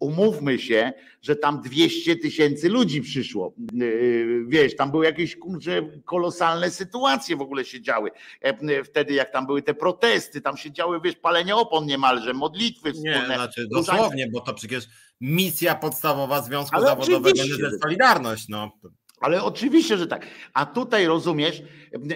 umówmy 0.00 0.58
się, 0.58 0.92
że 1.22 1.36
tam 1.36 1.60
200 1.60 2.16
tysięcy 2.16 2.68
ludzi 2.68 3.00
przyszło. 3.00 3.54
Wiesz, 4.46 4.76
tam 4.76 4.90
były 4.90 5.04
jakieś 5.04 5.36
kurczę, 5.36 5.82
kolosalne 6.04 6.70
sytuacje 6.70 7.36
w 7.36 7.40
ogóle 7.40 7.64
się 7.64 7.80
działy. 7.80 8.10
Wtedy 8.84 9.14
jak 9.14 9.32
tam 9.32 9.46
były 9.46 9.62
te 9.62 9.74
protesty, 9.74 10.40
tam 10.40 10.56
się 10.56 10.72
działy, 10.72 11.00
wiesz, 11.04 11.16
palenie 11.16 11.56
opon 11.56 11.86
niemalże, 11.86 12.34
modlitwy 12.34 12.92
wspólne. 12.92 13.28
Nie, 13.28 13.34
znaczy 13.34 13.66
dosłownie, 13.70 14.28
bo 14.32 14.40
to 14.40 14.54
przecież 14.54 14.86
misja 15.20 15.74
podstawowa 15.74 16.42
Związku 16.42 16.76
Ale 16.76 16.86
Zawodowego 16.86 17.42
jest 17.44 17.82
Solidarność. 17.82 18.48
No. 18.48 18.72
Ale 19.20 19.42
oczywiście, 19.44 19.98
że 19.98 20.06
tak. 20.06 20.26
A 20.54 20.66
tutaj 20.66 21.06
rozumiesz, 21.06 21.62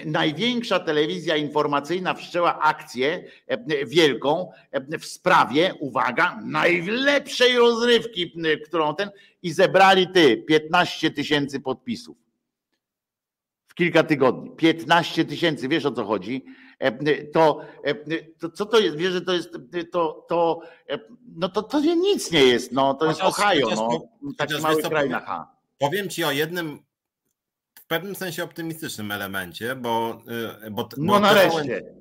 największa 0.07 0.79
telewizja 0.79 1.37
informacyjna 1.37 2.15
wszczęła 2.15 2.59
akcję 2.59 3.25
e, 3.47 3.87
wielką 3.87 4.51
e, 4.71 4.99
w 4.99 5.07
sprawie, 5.07 5.75
uwaga, 5.81 6.41
najlepszej 6.45 7.59
rozrywki, 7.59 8.33
którą 8.65 8.95
ten 8.95 9.11
i 9.43 9.53
zebrali 9.53 10.09
ty 10.09 10.37
15 10.37 11.11
tysięcy 11.11 11.61
podpisów. 11.61 12.17
W 13.69 13.75
kilka 13.75 14.03
tygodni. 14.03 14.51
15 14.51 15.25
tysięcy, 15.25 15.69
wiesz 15.69 15.87
o 15.87 15.93
co 15.93 16.05
chodzi? 16.05 16.45
E, 16.85 17.25
to, 17.25 17.61
to 18.41 18.51
co 18.51 18.67
to 18.67 18.79
jest? 18.79 18.97
Wiesz, 18.97 19.13
że 19.13 19.21
to 19.21 19.33
jest 19.33 19.51
to, 19.93 20.27
to 20.29 20.61
no 21.37 21.49
to, 21.49 21.63
to 21.63 21.81
nic 21.81 22.31
nie 22.31 22.45
jest, 22.45 22.73
no 22.73 22.95
to 22.95 23.07
jest 23.07 23.21
Ohio, 23.21 23.69
no, 23.77 24.01
taki 24.39 24.63
mały 24.63 24.83
kraj 24.83 25.09
na 25.09 25.21
H. 25.21 25.55
Powiem 25.79 26.09
ci 26.09 26.25
o 26.25 26.31
jednym 26.31 26.79
w 27.75 27.87
pewnym 27.87 28.15
sensie 28.15 28.45
optymistycznym 28.45 29.13
elemencie, 29.13 29.77
bo. 29.77 30.23
Bo 30.71 30.89
no 30.97 31.13
bo 31.13 31.21
nareszcie. 31.21 31.95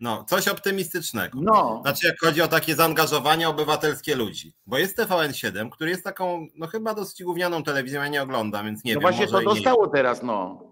No, 0.00 0.24
coś 0.24 0.48
optymistycznego. 0.48 1.38
No. 1.42 1.80
Znaczy, 1.82 2.06
jak 2.06 2.20
chodzi 2.20 2.42
o 2.42 2.48
takie 2.48 2.74
zaangażowanie 2.74 3.48
obywatelskie 3.48 4.14
ludzi. 4.14 4.54
Bo 4.66 4.78
jest 4.78 4.98
TVN7, 4.98 5.70
który 5.70 5.90
jest 5.90 6.04
taką, 6.04 6.46
no 6.54 6.66
chyba 6.66 6.94
dosyć 6.94 7.22
gównianą 7.22 7.62
telewizją, 7.62 8.02
ja 8.02 8.08
nie 8.08 8.22
oglądam, 8.22 8.66
więc 8.66 8.84
nie 8.84 8.94
no 8.94 9.00
wiem. 9.00 9.10
Właśnie 9.10 9.26
to 9.26 9.42
dostało 9.42 9.88
teraz, 9.88 10.22
no. 10.22 10.64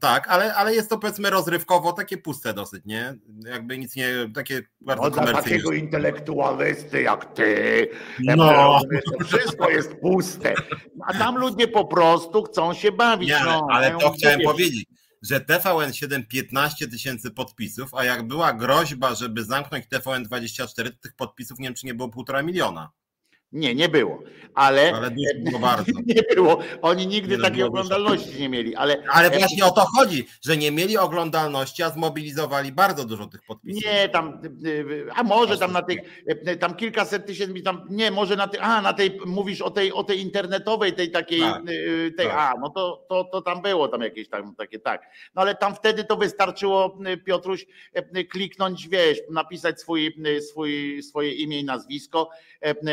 Tak, 0.00 0.28
ale, 0.28 0.54
ale 0.54 0.74
jest 0.74 0.90
to 0.90 0.98
powiedzmy 0.98 1.30
rozrywkowo 1.30 1.92
takie 1.92 2.18
puste 2.18 2.54
dosyć, 2.54 2.84
nie? 2.84 3.14
Jakby 3.46 3.78
nic 3.78 3.96
nie, 3.96 4.08
takie 4.34 4.62
bardzo 4.80 5.02
no, 5.04 5.10
dla 5.10 5.32
takiego 5.32 5.72
intelektualisty 5.72 7.02
jak 7.02 7.34
ty, 7.34 7.88
no. 8.20 8.80
to 9.18 9.24
wszystko 9.24 9.70
jest 9.70 9.94
puste. 9.94 10.54
A 11.06 11.18
tam 11.18 11.38
ludzie 11.38 11.68
po 11.68 11.84
prostu 11.84 12.42
chcą 12.42 12.74
się 12.74 12.92
bawić. 12.92 13.28
Nie, 13.28 13.40
no, 13.44 13.66
ale 13.70 13.90
to 13.90 14.10
chciałem 14.10 14.40
powiedzieć, 14.40 14.84
że 15.22 15.40
TVN7 15.40 16.26
15 16.28 16.88
tysięcy 16.88 17.30
podpisów, 17.30 17.94
a 17.94 18.04
jak 18.04 18.22
była 18.22 18.52
groźba, 18.52 19.14
żeby 19.14 19.44
zamknąć 19.44 19.86
TVN24, 19.86 20.84
to 20.84 20.98
tych 21.02 21.14
podpisów 21.16 21.58
nie 21.58 21.68
wiem, 21.68 21.74
czy 21.74 21.86
nie 21.86 21.94
było 21.94 22.08
półtora 22.08 22.42
miliona. 22.42 22.90
Nie, 23.52 23.74
nie 23.74 23.88
było. 23.88 24.22
Ale, 24.54 24.92
ale 24.94 25.10
było 25.10 25.58
bardzo. 25.68 25.92
nie 26.06 26.22
było. 26.34 26.58
Oni 26.82 27.06
nigdy 27.06 27.36
nie 27.36 27.42
takiej 27.42 27.62
oglądalności 27.62 28.26
dużo. 28.26 28.40
nie 28.40 28.48
mieli. 28.48 28.76
Ale, 28.76 29.02
ale 29.12 29.30
właśnie 29.30 29.64
o 29.64 29.70
to 29.70 29.86
chodzi, 29.96 30.26
że 30.42 30.56
nie 30.56 30.70
mieli 30.70 30.98
oglądalności, 30.98 31.82
a 31.82 31.90
zmobilizowali 31.90 32.72
bardzo 32.72 33.04
dużo 33.04 33.26
tych 33.26 33.42
podpisów. 33.42 33.84
Nie, 33.84 34.08
tam, 34.08 34.42
a 35.14 35.22
może 35.22 35.58
tam 35.58 35.72
na 35.72 35.82
tych, 35.82 36.24
tam 36.60 36.74
kilkaset 36.74 37.26
tysięcy, 37.26 37.62
tam, 37.62 37.86
nie, 37.90 38.10
może 38.10 38.36
na 38.36 38.48
tej, 38.48 38.60
a 38.60 38.82
na 38.82 38.92
tej, 38.92 39.20
mówisz 39.26 39.62
o 39.62 39.70
tej, 39.70 39.92
o 39.92 40.04
tej 40.04 40.20
internetowej, 40.20 40.92
tej 40.92 41.10
takiej, 41.10 41.40
tak, 41.40 41.62
tej, 42.16 42.26
tak. 42.26 42.36
a, 42.36 42.54
no 42.60 42.70
to, 42.70 43.06
to, 43.08 43.24
to 43.24 43.42
tam 43.42 43.62
było 43.62 43.88
tam 43.88 44.00
jakieś 44.00 44.28
tam 44.28 44.54
takie, 44.54 44.78
tak. 44.78 45.02
No 45.34 45.42
ale 45.42 45.54
tam 45.54 45.74
wtedy 45.74 46.04
to 46.04 46.16
wystarczyło, 46.16 46.98
Piotruś, 47.24 47.66
kliknąć, 48.30 48.88
wiesz, 48.88 49.18
napisać 49.30 49.80
swój, 49.80 50.16
swój, 50.50 51.02
swoje 51.02 51.32
imię 51.32 51.60
i 51.60 51.64
nazwisko. 51.64 52.30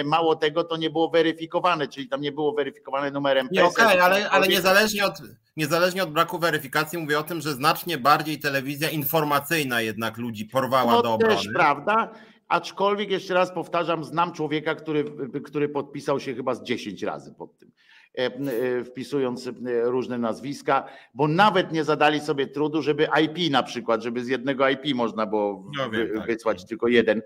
Mało 0.05 0.35
tego, 0.35 0.46
to 0.51 0.77
nie 0.77 0.89
było 0.89 1.09
weryfikowane, 1.09 1.87
czyli 1.87 2.07
tam 2.07 2.21
nie 2.21 2.31
było 2.31 2.53
weryfikowane 2.53 3.11
numerem 3.11 3.49
PESEL. 3.49 3.65
Okej, 3.65 3.85
okay, 3.85 4.03
ale, 4.03 4.29
ale 4.29 4.47
niezależnie, 4.47 5.05
od, 5.05 5.21
niezależnie 5.57 6.03
od 6.03 6.11
braku 6.11 6.39
weryfikacji 6.39 6.99
mówię 6.99 7.19
o 7.19 7.23
tym, 7.23 7.41
że 7.41 7.53
znacznie 7.53 7.97
bardziej 7.97 8.39
telewizja 8.39 8.89
informacyjna 8.89 9.81
jednak 9.81 10.17
ludzi 10.17 10.45
porwała 10.45 10.91
no, 10.91 11.01
do 11.01 11.13
obrony. 11.13 11.35
też 11.35 11.47
prawda, 11.53 12.11
aczkolwiek 12.47 13.09
jeszcze 13.11 13.33
raz 13.33 13.51
powtarzam, 13.51 14.03
znam 14.03 14.33
człowieka, 14.33 14.75
który, 14.75 15.05
który 15.43 15.69
podpisał 15.69 16.19
się 16.19 16.35
chyba 16.35 16.55
z 16.55 16.63
10 16.63 17.03
razy 17.03 17.33
pod 17.33 17.57
tym. 17.57 17.71
E, 18.18 18.26
e, 18.26 18.84
wpisując 18.84 19.47
e, 19.47 19.51
różne 19.84 20.18
nazwiska, 20.18 20.88
bo 21.13 21.28
nawet 21.28 21.72
nie 21.72 21.84
zadali 21.84 22.20
sobie 22.20 22.47
trudu, 22.47 22.82
żeby 22.82 23.07
IP 23.24 23.51
na 23.51 23.63
przykład, 23.63 24.03
żeby 24.03 24.24
z 24.24 24.28
jednego 24.28 24.70
IP 24.70 24.95
można 24.95 25.26
było 25.26 25.72
no 25.78 25.89
wiem, 25.89 26.09
tak, 26.15 26.28
wysłać 26.28 26.65
tylko 26.65 26.88
jeden. 26.88 27.22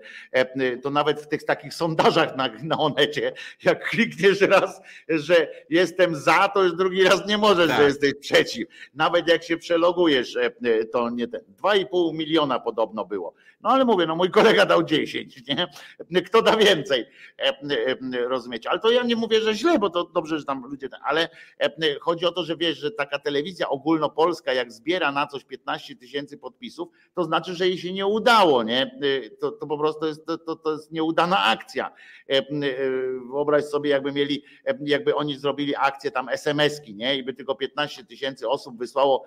To 0.82 0.90
nawet 0.90 1.20
w 1.20 1.28
tych 1.28 1.44
takich 1.44 1.74
sondażach 1.74 2.36
na, 2.36 2.50
na 2.62 2.78
Onecie, 2.78 3.32
jak 3.62 3.88
klikniesz 3.88 4.40
raz, 4.40 4.82
że 5.08 5.48
jestem 5.70 6.16
za, 6.16 6.48
to 6.48 6.62
już 6.62 6.74
drugi 6.74 7.04
raz 7.04 7.26
nie 7.26 7.38
możesz, 7.38 7.68
tak. 7.68 7.76
że 7.78 7.84
jesteś 7.84 8.12
przeciw. 8.20 8.68
Nawet 8.94 9.28
jak 9.28 9.42
się 9.42 9.56
przelogujesz, 9.56 10.38
to 10.92 11.10
nie 11.10 11.28
ten. 11.28 11.40
2,5 11.62 12.14
miliona 12.14 12.60
podobno 12.60 13.04
było. 13.04 13.34
No 13.62 13.70
ale 13.70 13.84
mówię, 13.84 14.06
no 14.06 14.16
mój 14.16 14.30
kolega 14.30 14.66
dał 14.66 14.82
10, 14.82 15.42
nie? 16.10 16.22
Kto 16.22 16.42
da 16.42 16.56
więcej? 16.56 17.06
Rozumiecie? 18.28 18.70
Ale 18.70 18.80
to 18.80 18.90
ja 18.90 19.02
nie 19.02 19.16
mówię, 19.16 19.40
że 19.40 19.54
źle, 19.54 19.78
bo 19.78 19.90
to 19.90 20.04
dobrze, 20.04 20.38
że 20.38 20.44
tam 20.44 20.62
ludzie 20.66 20.88
ale 21.04 21.28
e, 21.58 21.98
chodzi 22.00 22.26
o 22.26 22.32
to, 22.32 22.44
że 22.44 22.56
wiesz, 22.56 22.78
że 22.78 22.90
taka 22.90 23.18
telewizja 23.18 23.68
ogólnopolska, 23.68 24.52
jak 24.52 24.72
zbiera 24.72 25.12
na 25.12 25.26
coś 25.26 25.44
15 25.44 25.96
tysięcy 25.96 26.38
podpisów, 26.38 26.88
to 27.14 27.24
znaczy, 27.24 27.54
że 27.54 27.68
jej 27.68 27.78
się 27.78 27.92
nie 27.92 28.06
udało, 28.06 28.62
nie? 28.62 28.82
E, 28.82 29.30
to, 29.30 29.52
to 29.52 29.66
po 29.66 29.78
prostu 29.78 30.06
jest, 30.06 30.26
to, 30.26 30.56
to 30.56 30.72
jest 30.72 30.92
nieudana 30.92 31.44
akcja. 31.44 31.92
E, 32.28 32.42
wyobraź 33.30 33.64
sobie, 33.64 33.90
jakby 33.90 34.12
mieli, 34.12 34.44
jakby 34.80 35.14
oni 35.14 35.38
zrobili 35.38 35.76
akcję 35.76 36.10
tam 36.10 36.28
SMS-ki, 36.28 36.94
nie? 36.94 37.16
I 37.16 37.22
by 37.22 37.34
tylko 37.34 37.54
15 37.54 38.04
tysięcy 38.04 38.48
osób 38.48 38.78
wysłało 38.78 39.24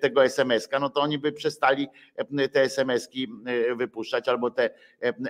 tego 0.00 0.24
SMS-ka, 0.24 0.78
no 0.78 0.90
to 0.90 1.00
oni 1.00 1.18
by 1.18 1.32
przestali 1.32 1.88
te 2.52 2.62
SMS-ki 2.62 3.28
wypuszczać, 3.76 4.28
albo 4.28 4.50
te 4.50 4.70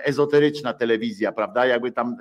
ezoteryczna 0.03 0.73
telewizja, 0.73 1.31
prawda? 1.31 1.65
Jakby 1.65 1.91
tam 1.91 2.17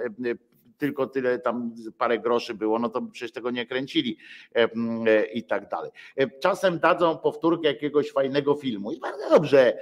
tylko 0.80 1.06
tyle 1.06 1.38
tam 1.38 1.74
parę 1.98 2.18
groszy 2.18 2.54
było, 2.54 2.78
no 2.78 2.88
to 2.88 3.02
przecież 3.02 3.32
tego 3.32 3.50
nie 3.50 3.66
kręcili 3.66 4.16
e, 4.56 4.68
e, 5.06 5.24
i 5.24 5.44
tak 5.44 5.68
dalej. 5.68 5.90
E, 6.16 6.30
czasem 6.38 6.78
dadzą 6.78 7.18
powtórkę 7.18 7.68
jakiegoś 7.68 8.12
fajnego 8.12 8.54
filmu 8.54 8.92
i 8.92 9.00
bardzo 9.00 9.30
dobrze, 9.30 9.78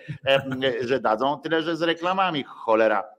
że 0.80 1.00
dadzą, 1.00 1.40
tyle 1.40 1.62
że 1.62 1.76
z 1.76 1.82
reklamami 1.82 2.44
cholera 2.44 3.17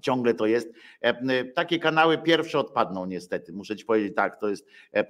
Ciągle 0.00 0.34
to 0.34 0.46
jest. 0.46 0.72
E, 1.02 1.08
e, 1.08 1.44
takie 1.44 1.78
kanały 1.78 2.18
pierwsze 2.18 2.58
odpadną 2.58 3.06
niestety. 3.06 3.52
Muszę 3.52 3.76
ci 3.76 3.84
powiedzieć 3.84 4.14
tak, 4.16 4.40
to 4.40 4.48
jest, 4.48 4.66
e, 4.92 5.04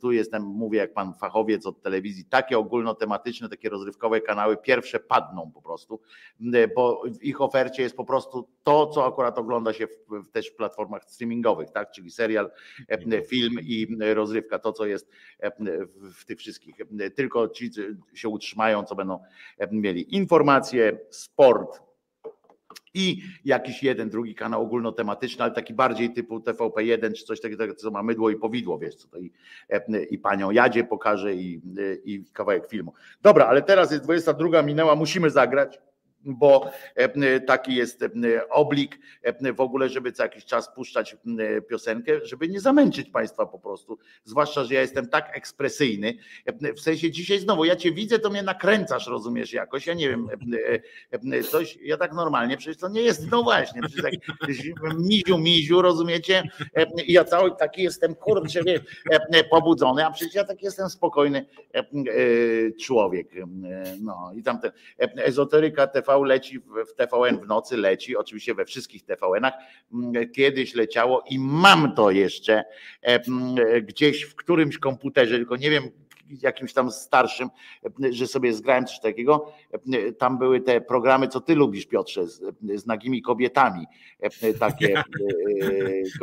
tu 0.00 0.12
jestem, 0.12 0.42
mówię 0.42 0.78
jak 0.78 0.92
pan 0.92 1.14
fachowiec 1.14 1.66
od 1.66 1.82
telewizji, 1.82 2.24
takie 2.24 2.58
ogólnotematyczne, 2.58 3.48
takie 3.48 3.68
rozrywkowe 3.68 4.20
kanały 4.20 4.56
pierwsze 4.56 5.00
padną 5.00 5.50
po 5.54 5.62
prostu, 5.62 6.00
bo 6.76 7.02
w 7.20 7.22
ich 7.22 7.40
ofercie 7.40 7.82
jest 7.82 7.96
po 7.96 8.04
prostu 8.04 8.48
to, 8.62 8.86
co 8.86 9.06
akurat 9.06 9.38
ogląda 9.38 9.72
się 9.72 9.86
w, 9.86 10.30
też 10.32 10.50
w 10.50 10.54
platformach 10.54 11.04
streamingowych, 11.04 11.70
tak? 11.70 11.90
czyli 11.90 12.10
serial, 12.10 12.50
film 13.26 13.54
i 13.62 13.96
rozrywka, 14.14 14.58
to 14.58 14.72
co 14.72 14.86
jest 14.86 15.10
w 16.14 16.24
tych 16.24 16.38
wszystkich. 16.38 16.76
Tylko 17.16 17.48
ci 17.48 17.70
się 18.14 18.28
utrzymają, 18.28 18.84
co 18.84 18.94
będą 18.94 19.18
mieli 19.72 20.14
informacje, 20.14 20.98
sport, 21.10 21.89
i 22.94 23.22
jakiś 23.44 23.82
jeden, 23.82 24.10
drugi 24.10 24.34
kanał 24.34 24.62
ogólnotematyczny, 24.62 25.44
ale 25.44 25.52
taki 25.52 25.74
bardziej 25.74 26.12
typu 26.12 26.38
TVP1 26.38 27.12
czy 27.12 27.24
coś 27.24 27.40
takiego, 27.40 27.74
co 27.74 27.90
ma 27.90 28.02
mydło 28.02 28.30
i 28.30 28.36
powidło, 28.36 28.78
wiesz, 28.78 28.94
co 28.94 29.08
to 29.08 29.18
i, 29.18 29.32
i 30.10 30.18
panią 30.18 30.50
Jadzie 30.50 30.84
pokaże 30.84 31.34
i, 31.34 31.60
i 32.04 32.24
kawałek 32.32 32.68
filmu. 32.68 32.92
Dobra, 33.22 33.46
ale 33.46 33.62
teraz 33.62 33.90
jest 33.92 34.04
22 34.04 34.62
minęła, 34.62 34.96
musimy 34.96 35.30
zagrać 35.30 35.78
bo 36.24 36.70
e, 36.94 37.40
taki 37.40 37.74
jest 37.74 38.02
e, 38.02 38.08
oblik 38.48 38.98
e, 39.22 39.52
w 39.52 39.60
ogóle, 39.60 39.88
żeby 39.88 40.12
co 40.12 40.22
jakiś 40.22 40.44
czas 40.44 40.74
puszczać 40.74 41.16
piosenkę, 41.68 42.26
żeby 42.26 42.48
nie 42.48 42.60
zamęczyć 42.60 43.10
Państwa 43.10 43.46
po 43.46 43.58
prostu. 43.58 43.98
Zwłaszcza, 44.24 44.64
że 44.64 44.74
ja 44.74 44.80
jestem 44.80 45.08
tak 45.08 45.36
ekspresyjny. 45.36 46.14
W 46.76 46.80
sensie 46.80 47.10
dzisiaj 47.10 47.38
znowu, 47.38 47.64
ja 47.64 47.76
Cię 47.76 47.92
widzę, 47.92 48.18
to 48.18 48.30
mnie 48.30 48.42
nakręcasz, 48.42 49.06
rozumiesz 49.06 49.52
jakoś. 49.52 49.86
Ja 49.86 49.94
nie 49.94 50.08
wiem, 50.08 50.28
coś, 51.50 51.78
ja 51.82 51.96
tak 51.96 52.12
normalnie, 52.12 52.56
przecież 52.56 52.76
to 52.76 52.88
nie 52.88 53.02
jest, 53.02 53.30
no 53.30 53.42
właśnie, 53.42 53.82
przecież 53.82 54.02
tak 54.02 54.12
miziu, 54.98 55.38
miziu, 55.38 55.82
rozumiecie? 55.82 56.42
Ja 57.06 57.24
cały 57.24 57.56
taki 57.56 57.82
jestem, 57.82 58.14
kurczę, 58.14 58.60
wiesz, 58.64 58.80
pobudzony, 59.50 60.06
a 60.06 60.10
przecież 60.10 60.34
ja 60.34 60.44
taki 60.44 60.64
jestem 60.64 60.90
spokojny 60.90 61.46
człowiek. 62.80 63.28
No 64.00 64.32
i 64.36 64.42
tamten 64.42 64.72
ezoteryka 64.98 65.86
TV 65.86 66.09
leci 66.18 66.58
w 66.60 66.94
TVN 66.94 67.40
w 67.40 67.46
nocy, 67.46 67.76
leci, 67.76 68.16
oczywiście 68.16 68.54
we 68.54 68.64
wszystkich 68.64 69.04
TVN-ach. 69.04 69.54
Mm, 69.92 70.30
kiedyś 70.32 70.74
leciało 70.74 71.24
i 71.30 71.38
mam 71.38 71.94
to 71.94 72.10
jeszcze 72.10 72.64
e, 73.02 73.20
gdzieś 73.82 74.22
w 74.22 74.34
którymś 74.34 74.78
komputerze, 74.78 75.36
tylko 75.36 75.56
nie 75.56 75.70
wiem 75.70 75.90
jakimś 76.42 76.72
tam 76.72 76.90
starszym, 76.90 77.48
że 78.10 78.26
sobie 78.26 78.52
zgrałem 78.52 78.86
coś 78.86 79.00
takiego. 79.00 79.52
Tam 80.18 80.38
były 80.38 80.60
te 80.60 80.80
programy, 80.80 81.28
co 81.28 81.40
ty 81.40 81.54
lubisz, 81.54 81.86
Piotrze, 81.86 82.26
z, 82.26 82.40
z 82.74 82.86
nagimi 82.86 83.22
kobietami. 83.22 83.86
Takie, 84.60 85.02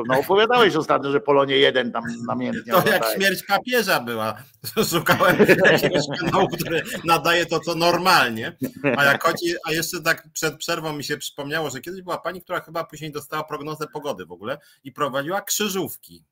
no 0.08 0.20
opowiadałeś 0.20 0.76
ostatnio, 0.76 1.12
że 1.12 1.20
Polonie 1.20 1.58
jeden 1.58 1.92
tam 1.92 2.04
namiętnie. 2.28 2.74
To 2.74 2.90
jak 2.90 3.06
śmierć 3.16 3.44
papieża 3.44 4.00
była. 4.00 4.38
Szukałem 4.92 5.38
jakiegoś 5.40 6.02
kanału, 6.20 6.48
który 6.48 6.82
nadaje 7.04 7.46
to, 7.46 7.60
co 7.60 7.76
normalnie. 7.76 8.58
A 8.98 9.04
jak 9.04 9.24
chodzi, 9.24 9.54
a 9.66 9.72
jeszcze 9.72 10.02
tak 10.02 10.28
przed 10.34 10.58
przerwą 10.58 10.94
mi 10.94 11.04
się 11.04 11.18
przypomniało, 11.18 11.70
że 11.70 11.82
kiedyś 11.82 12.02
była 12.02 12.18
pani, 12.18 12.42
która 12.42 12.60
chyba 12.60 12.84
później 12.84 13.12
dostała 13.12 13.44
prognozę 13.44 13.88
pogody 13.94 14.26
w 14.26 14.32
ogóle 14.32 14.58
i 14.84 14.92
prowadziła 14.92 15.42
krzyżówki. 15.42 16.24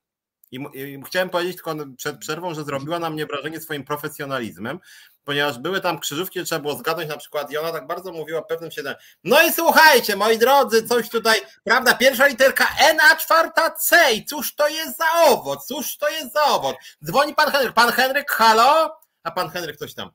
I, 0.50 0.56
I, 0.74 1.02
chciałem 1.06 1.30
powiedzieć 1.30 1.56
tylko 1.56 1.74
przed 1.96 2.18
przerwą, 2.18 2.54
że 2.54 2.64
zrobiła 2.64 2.98
na 2.98 3.10
mnie 3.10 3.26
wrażenie 3.26 3.60
swoim 3.60 3.84
profesjonalizmem, 3.84 4.80
ponieważ 5.24 5.58
były 5.58 5.80
tam 5.80 5.98
krzyżówki, 5.98 6.44
trzeba 6.44 6.60
było 6.60 6.74
zgadnąć 6.76 7.08
na 7.08 7.16
przykład 7.16 7.50
i 7.50 7.56
ona 7.56 7.72
tak 7.72 7.86
bardzo 7.86 8.12
mówiła 8.12 8.42
pewnym 8.42 8.70
się. 8.70 8.82
No 9.24 9.42
i 9.42 9.52
słuchajcie, 9.52 10.16
moi 10.16 10.38
drodzy, 10.38 10.88
coś 10.88 11.08
tutaj, 11.08 11.40
prawda, 11.64 11.94
pierwsza 11.94 12.26
literka 12.26 12.68
N, 12.80 12.98
a 13.00 13.16
czwarta 13.16 13.70
C 13.70 14.12
i 14.12 14.24
cóż 14.24 14.54
to 14.54 14.68
jest 14.68 14.98
za 14.98 15.12
owoc, 15.26 15.66
cóż 15.66 15.96
to 15.96 16.08
jest 16.08 16.32
za 16.32 16.44
owoc. 16.44 16.76
Dzwoni 17.04 17.34
pan 17.34 17.50
Henryk, 17.50 17.72
pan 17.72 17.92
Henryk, 17.92 18.30
halo? 18.30 19.00
A 19.22 19.30
pan 19.30 19.50
Henryk 19.50 19.76
coś 19.76 19.94
tam. 19.94 20.10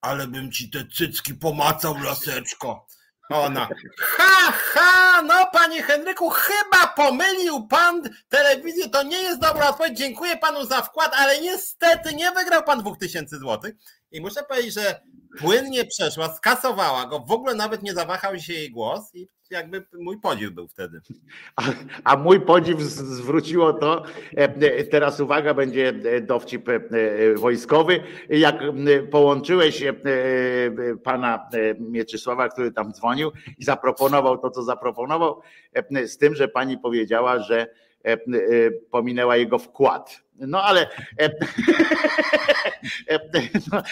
Ale 0.00 0.26
bym 0.26 0.52
ci 0.52 0.70
te 0.70 0.84
cycki 0.96 1.34
pomacał, 1.34 1.94
laseczko. 2.02 2.86
Ona. 3.30 3.68
Ha, 3.98 4.52
ha, 4.52 5.22
no 5.22 5.46
panie 5.52 5.82
Henryku, 5.82 6.30
chyba 6.30 6.86
pomylił 6.86 7.66
pan 7.66 8.02
telewizję, 8.28 8.88
to 8.88 9.02
nie 9.02 9.22
jest 9.22 9.40
dobra 9.40 9.68
odpowiedź. 9.68 9.98
Dziękuję 9.98 10.36
panu 10.36 10.64
za 10.64 10.82
wkład, 10.82 11.12
ale 11.16 11.40
niestety 11.40 12.14
nie 12.14 12.32
wygrał 12.32 12.62
pan 12.62 12.80
2000 12.80 13.38
złotych. 13.38 13.74
I 14.12 14.20
muszę 14.20 14.42
powiedzieć, 14.48 14.74
że 14.74 15.00
płynnie 15.38 15.84
przeszła, 15.84 16.28
skasowała 16.28 17.06
go, 17.06 17.20
w 17.20 17.32
ogóle 17.32 17.54
nawet 17.54 17.82
nie 17.82 17.94
zawahał 17.94 18.38
się 18.38 18.52
jej 18.52 18.70
głos 18.70 19.14
i 19.14 19.28
jakby 19.50 19.86
mój 19.92 20.20
podziw 20.20 20.50
był 20.50 20.68
wtedy. 20.68 21.00
A, 21.56 21.62
a 22.04 22.16
mój 22.16 22.40
podziw 22.40 22.80
zwróciło 22.80 23.72
to, 23.72 24.04
e, 24.36 24.84
teraz 24.84 25.20
uwaga, 25.20 25.54
będzie 25.54 25.88
e, 25.88 26.20
dowcip 26.20 26.68
e, 26.68 26.80
wojskowy, 27.34 28.02
jak 28.28 28.56
połączyłeś 29.10 29.84
pana 31.04 31.48
Mieczysława, 31.78 32.48
który 32.48 32.72
tam 32.72 32.92
dzwonił 32.92 33.32
i 33.58 33.64
zaproponował 33.64 34.38
to, 34.38 34.50
co 34.50 34.62
zaproponował, 34.62 35.40
z 36.04 36.18
tym, 36.18 36.34
że 36.34 36.48
pani 36.48 36.78
powiedziała, 36.78 37.38
że 37.38 37.66
pominęła 38.90 39.36
jego 39.36 39.58
wkład 39.58 40.22
No 40.40 40.62
ale 40.62 40.88
no, 43.72 43.82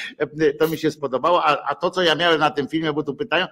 to 0.59 0.69
mi 0.69 0.79
się 0.79 0.91
spodobało, 0.91 1.45
a, 1.45 1.71
a 1.71 1.75
to 1.75 1.91
co 1.91 2.03
ja 2.03 2.15
miałem 2.15 2.41
na 2.41 2.51
tym 2.51 2.69
filmie, 2.69 2.93
bo 2.93 3.03
tu 3.03 3.15
pytają, 3.15 3.47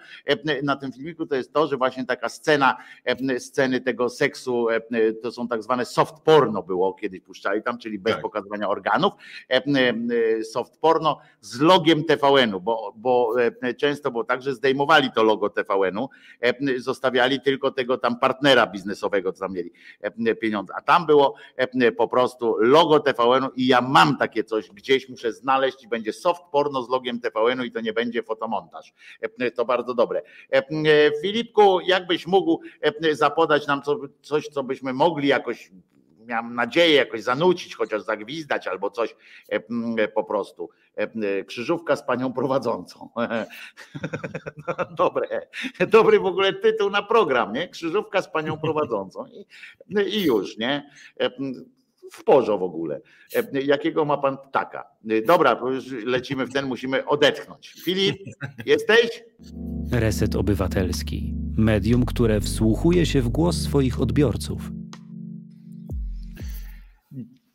na 0.62 0.76
tym 0.76 0.92
filmiku 0.92 1.26
to 1.26 1.34
jest 1.34 1.52
to, 1.52 1.66
że 1.66 1.76
właśnie 1.76 2.06
taka 2.06 2.28
scena, 2.28 2.76
sceny 3.38 3.80
tego 3.80 4.08
seksu, 4.08 4.66
to 5.22 5.32
są 5.32 5.48
tak 5.48 5.62
zwane 5.62 5.84
soft 5.84 6.14
porno 6.24 6.62
było 6.62 6.94
kiedyś 6.94 7.20
puszczali 7.20 7.62
tam, 7.62 7.78
czyli 7.78 7.98
bez 7.98 8.12
tak. 8.12 8.22
pokazywania 8.22 8.68
organów, 8.68 9.12
soft 10.52 10.78
porno 10.78 11.20
z 11.40 11.60
logiem 11.60 12.04
TVN-u, 12.04 12.60
bo, 12.60 12.92
bo 12.96 13.34
często 13.76 14.10
było 14.10 14.24
tak, 14.24 14.42
że 14.42 14.54
zdejmowali 14.54 15.10
to 15.12 15.22
logo 15.22 15.50
TVN-u, 15.50 16.08
zostawiali 16.76 17.40
tylko 17.40 17.70
tego 17.70 17.98
tam 17.98 18.18
partnera 18.18 18.66
biznesowego, 18.66 19.32
co 19.32 19.40
tam 19.40 19.52
mieli 19.52 19.72
pieniądze, 20.40 20.72
a 20.76 20.82
tam 20.82 21.06
było 21.06 21.34
po 21.96 22.08
prostu 22.08 22.56
logo 22.58 22.85
TVN-u 23.00 23.48
i 23.56 23.66
ja 23.66 23.80
mam 23.80 24.16
takie 24.16 24.44
coś, 24.44 24.70
gdzieś 24.70 25.08
muszę 25.08 25.32
znaleźć 25.32 25.84
i 25.84 25.88
będzie 25.88 26.12
soft 26.12 26.42
porno 26.52 26.82
z 26.82 26.88
logiem 26.88 27.20
TVN-u 27.20 27.64
i 27.64 27.72
to 27.72 27.80
nie 27.80 27.92
będzie 27.92 28.22
fotomontaż. 28.22 28.94
To 29.56 29.64
bardzo 29.64 29.94
dobre. 29.94 30.22
Filipku, 31.22 31.80
jakbyś 31.80 32.26
mógł 32.26 32.60
zapodać 33.12 33.66
nam 33.66 33.82
coś, 34.22 34.48
co 34.48 34.62
byśmy 34.62 34.92
mogli 34.92 35.28
jakoś 35.28 35.70
miałem 36.26 36.54
nadzieję 36.54 36.94
jakoś 36.94 37.22
zanucić, 37.22 37.74
chociaż 37.74 38.02
zagwizdać 38.02 38.66
albo 38.66 38.90
coś 38.90 39.16
po 40.14 40.24
prostu. 40.24 40.70
Krzyżówka 41.46 41.96
z 41.96 42.06
panią 42.06 42.32
prowadzącą. 42.32 43.08
No, 44.68 44.74
dobre. 44.90 45.46
Dobry 45.88 46.20
w 46.20 46.26
ogóle 46.26 46.52
tytuł 46.52 46.90
na 46.90 47.02
program, 47.02 47.52
nie? 47.52 47.68
Krzyżówka 47.68 48.22
z 48.22 48.28
panią 48.28 48.58
prowadzącą. 48.58 49.26
I, 49.26 49.46
i 50.16 50.22
już, 50.22 50.58
nie? 50.58 50.90
W 52.12 52.24
porze 52.24 52.58
w 52.58 52.62
ogóle. 52.62 53.00
Jakiego 53.52 54.04
ma 54.04 54.16
pan 54.16 54.36
ptaka? 54.38 54.84
Dobra, 55.26 55.60
już 55.70 55.92
lecimy 56.04 56.46
w 56.46 56.52
ten, 56.52 56.66
musimy 56.66 57.06
odetchnąć. 57.06 57.74
Filip, 57.84 58.16
jesteś? 58.66 59.24
Reset 59.92 60.36
Obywatelski. 60.36 61.34
Medium, 61.56 62.04
które 62.04 62.40
wsłuchuje 62.40 63.06
się 63.06 63.22
w 63.22 63.28
głos 63.28 63.62
swoich 63.62 64.00
odbiorców. 64.00 64.70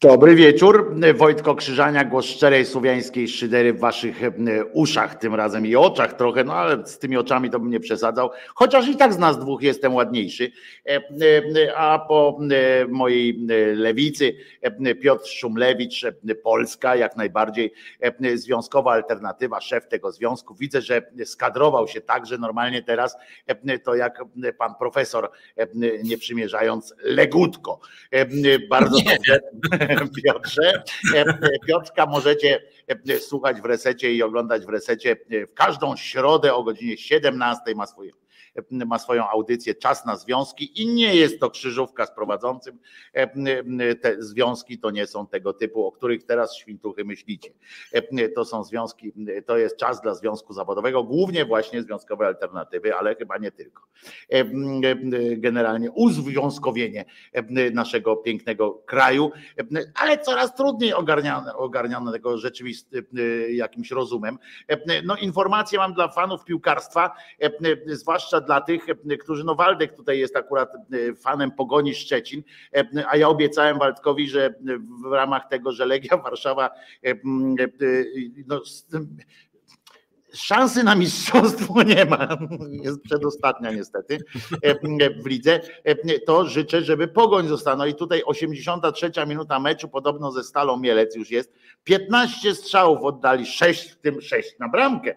Dobry 0.03 0.35
wieczór. 0.35 0.95
Wojtko 1.15 1.55
Krzyżania, 1.55 2.05
głos 2.05 2.25
szczerej 2.25 2.65
słowiańskiej 2.65 3.27
szydery 3.27 3.73
w 3.73 3.79
waszych 3.79 4.23
e, 4.23 4.29
uszach, 4.73 5.15
tym 5.15 5.35
razem 5.35 5.65
i 5.65 5.75
oczach 5.75 6.13
trochę, 6.13 6.43
no 6.43 6.53
ale 6.53 6.87
z 6.87 6.99
tymi 6.99 7.17
oczami 7.17 7.49
to 7.49 7.59
bym 7.59 7.69
nie 7.69 7.79
przesadzał, 7.79 8.29
chociaż 8.55 8.87
i 8.87 8.95
tak 8.95 9.13
z 9.13 9.17
nas 9.17 9.39
dwóch 9.39 9.61
jestem 9.61 9.93
ładniejszy. 9.93 10.51
E, 10.85 10.95
e, 10.95 11.77
a 11.77 11.99
po 11.99 12.39
mojej 12.89 13.47
lewicy 13.75 14.35
Piotr 15.01 15.27
Szumlewicz, 15.27 16.05
Polska, 16.43 16.95
jak 16.95 17.17
najbardziej 17.17 17.73
związkowa 18.33 18.91
alternatywa, 18.91 19.61
szef 19.61 19.87
tego 19.87 20.11
związku. 20.11 20.55
Widzę, 20.55 20.81
że 20.81 21.01
skadrował 21.25 21.87
się 21.87 22.01
tak, 22.01 22.25
że 22.25 22.37
normalnie 22.37 22.83
teraz 22.83 23.17
to 23.83 23.95
jak 23.95 24.23
pan 24.57 24.75
profesor, 24.79 25.31
nie 26.03 26.17
przymierzając, 26.17 26.95
legutko. 27.03 27.79
Bardzo 28.69 28.97
dobrze. 28.97 29.39
Piotrze. 30.23 30.83
Piotrka 31.67 32.05
możecie 32.05 32.61
słuchać 33.19 33.61
w 33.61 33.65
resecie 33.65 34.13
i 34.13 34.23
oglądać 34.23 34.65
w 34.65 34.69
resecie 34.69 35.15
w 35.47 35.53
każdą 35.53 35.95
środę 35.95 36.53
o 36.53 36.63
godzinie 36.63 36.97
17 36.97 37.75
ma 37.75 37.87
ma 38.71 38.99
swoją 38.99 39.29
audycję 39.29 39.75
Czas 39.75 40.05
na 40.05 40.15
Związki 40.15 40.81
i 40.81 40.87
nie 40.87 41.15
jest 41.15 41.39
to 41.39 41.49
krzyżówka 41.49 42.05
z 42.05 42.11
prowadzącym. 42.11 42.79
Te 44.01 44.23
związki 44.23 44.79
to 44.79 44.91
nie 44.91 45.07
są 45.07 45.27
tego 45.27 45.53
typu, 45.53 45.85
o 45.85 45.91
których 45.91 46.23
teraz 46.23 46.55
świntuchy 46.55 47.05
myślicie. 47.05 47.49
To 48.35 48.45
są 48.45 48.63
związki, 48.63 49.13
to 49.45 49.57
jest 49.57 49.77
czas 49.77 50.01
dla 50.01 50.13
związku 50.13 50.53
zawodowego, 50.53 51.03
głównie 51.03 51.45
właśnie 51.45 51.83
związkowe 51.83 52.25
alternatywy, 52.25 52.95
ale 52.95 53.15
chyba 53.15 53.37
nie 53.37 53.51
tylko. 53.51 53.83
Generalnie 55.37 55.91
uzwiązkowienie 55.91 57.05
naszego 57.73 58.15
pięknego 58.15 58.73
kraju, 58.73 59.31
ale 59.95 60.19
coraz 60.19 60.55
trudniej 60.55 60.93
ogarniane 61.57 62.11
tego 62.11 62.37
rzeczywistym 62.37 63.05
jakimś 63.49 63.91
rozumem. 63.91 64.37
No 65.05 65.15
informacje 65.15 65.79
mam 65.79 65.93
dla 65.93 66.07
fanów 66.07 66.43
piłkarstwa, 66.43 67.15
zwłaszcza 67.87 68.40
dla 68.41 68.61
tych, 68.61 68.85
którzy, 69.19 69.43
no 69.43 69.55
Waldek 69.55 69.95
tutaj 69.95 70.19
jest 70.19 70.35
akurat 70.35 70.75
e, 70.75 71.15
fanem 71.15 71.51
Pogoni 71.51 71.95
Szczecin, 71.95 72.43
e, 72.75 72.83
a 73.07 73.17
ja 73.17 73.29
obiecałem 73.29 73.79
Waldkowi, 73.79 74.29
że 74.29 74.53
w 75.09 75.11
ramach 75.11 75.47
tego, 75.49 75.71
że 75.71 75.85
Legia 75.85 76.17
Warszawa 76.23 76.69
e, 77.05 77.13
no, 78.47 78.61
szansy 80.33 80.83
na 80.83 80.95
mistrzostwo 80.95 81.83
nie 81.95 82.05
ma, 82.05 82.37
jest 82.71 83.01
przedostatnia 83.01 83.71
niestety 83.71 84.17
w 85.23 85.27
lidze, 85.27 85.59
to 86.25 86.45
życzę, 86.45 86.81
żeby 86.81 87.07
Pogoń 87.07 87.47
została. 87.47 87.87
I 87.87 87.95
tutaj 87.95 88.21
83 88.25 89.11
minuta 89.27 89.59
meczu, 89.59 89.89
podobno 89.89 90.31
ze 90.31 90.43
Stalą 90.43 90.77
Mielec 90.77 91.15
już 91.15 91.31
jest, 91.31 91.53
15 91.83 92.55
strzałów 92.55 93.03
oddali, 93.03 93.45
6 93.45 93.91
w 93.91 93.97
tym 93.97 94.21
6 94.21 94.59
na 94.59 94.69
bramkę, 94.69 95.15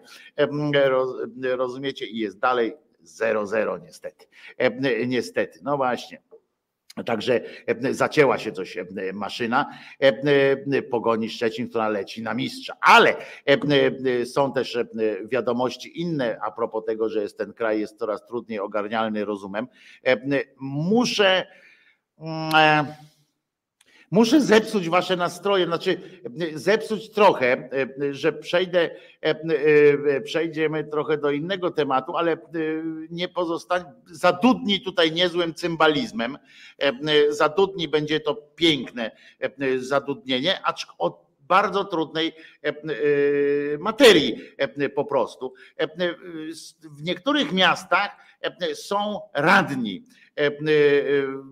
rozumiecie, 1.41 2.05
i 2.05 2.17
jest 2.17 2.39
dalej 2.39 2.73
0-0 3.05 3.81
niestety. 3.81 4.25
E, 4.57 5.07
niestety, 5.07 5.59
no 5.63 5.77
właśnie. 5.77 6.21
Także 7.05 7.41
e, 7.67 7.93
zacięła 7.93 8.37
się 8.37 8.51
coś 8.51 8.77
e, 8.77 8.85
maszyna 9.13 9.69
pogoni 10.91 11.29
Szczecin, 11.29 11.69
która 11.69 11.89
leci 11.89 12.23
na 12.23 12.33
mistrza. 12.33 12.73
Ale 12.81 13.15
są 14.25 14.53
też 14.53 14.77
wiadomości 15.25 16.01
inne 16.01 16.37
a 16.41 16.51
propos 16.51 16.85
tego, 16.85 17.09
że 17.09 17.21
jest 17.21 17.37
ten 17.37 17.53
kraj 17.53 17.79
jest 17.79 17.99
coraz 17.99 18.25
trudniej 18.25 18.59
ogarnialny 18.59 19.25
rozumem. 19.25 19.67
Muszę 20.59 21.47
mm, 22.17 22.85
Muszę 24.11 24.41
zepsuć 24.41 24.89
wasze 24.89 25.15
nastroje, 25.15 25.65
znaczy 25.65 26.01
zepsuć 26.53 27.09
trochę, 27.09 27.69
że 28.11 28.33
przejdę, 28.33 28.89
przejdziemy 30.23 30.83
trochę 30.83 31.17
do 31.17 31.31
innego 31.31 31.71
tematu, 31.71 32.17
ale 32.17 32.37
nie 33.09 33.27
pozostanie, 33.27 33.85
zadudni 34.05 34.81
tutaj 34.81 35.11
niezłym 35.11 35.53
cymbalizmem, 35.53 36.37
zadudni 37.29 37.87
będzie 37.87 38.19
to 38.19 38.35
piękne 38.55 39.11
zadudnienie, 39.77 40.65
acz 40.65 40.87
od 40.97 41.25
bardzo 41.39 41.83
trudnej 41.83 42.33
materii 43.79 44.41
po 44.95 45.05
prostu. 45.05 45.53
W 46.83 47.03
niektórych 47.03 47.51
miastach 47.51 48.17
są 48.73 49.19
radni 49.33 50.03
E, 50.03 50.07
e, 50.07 50.24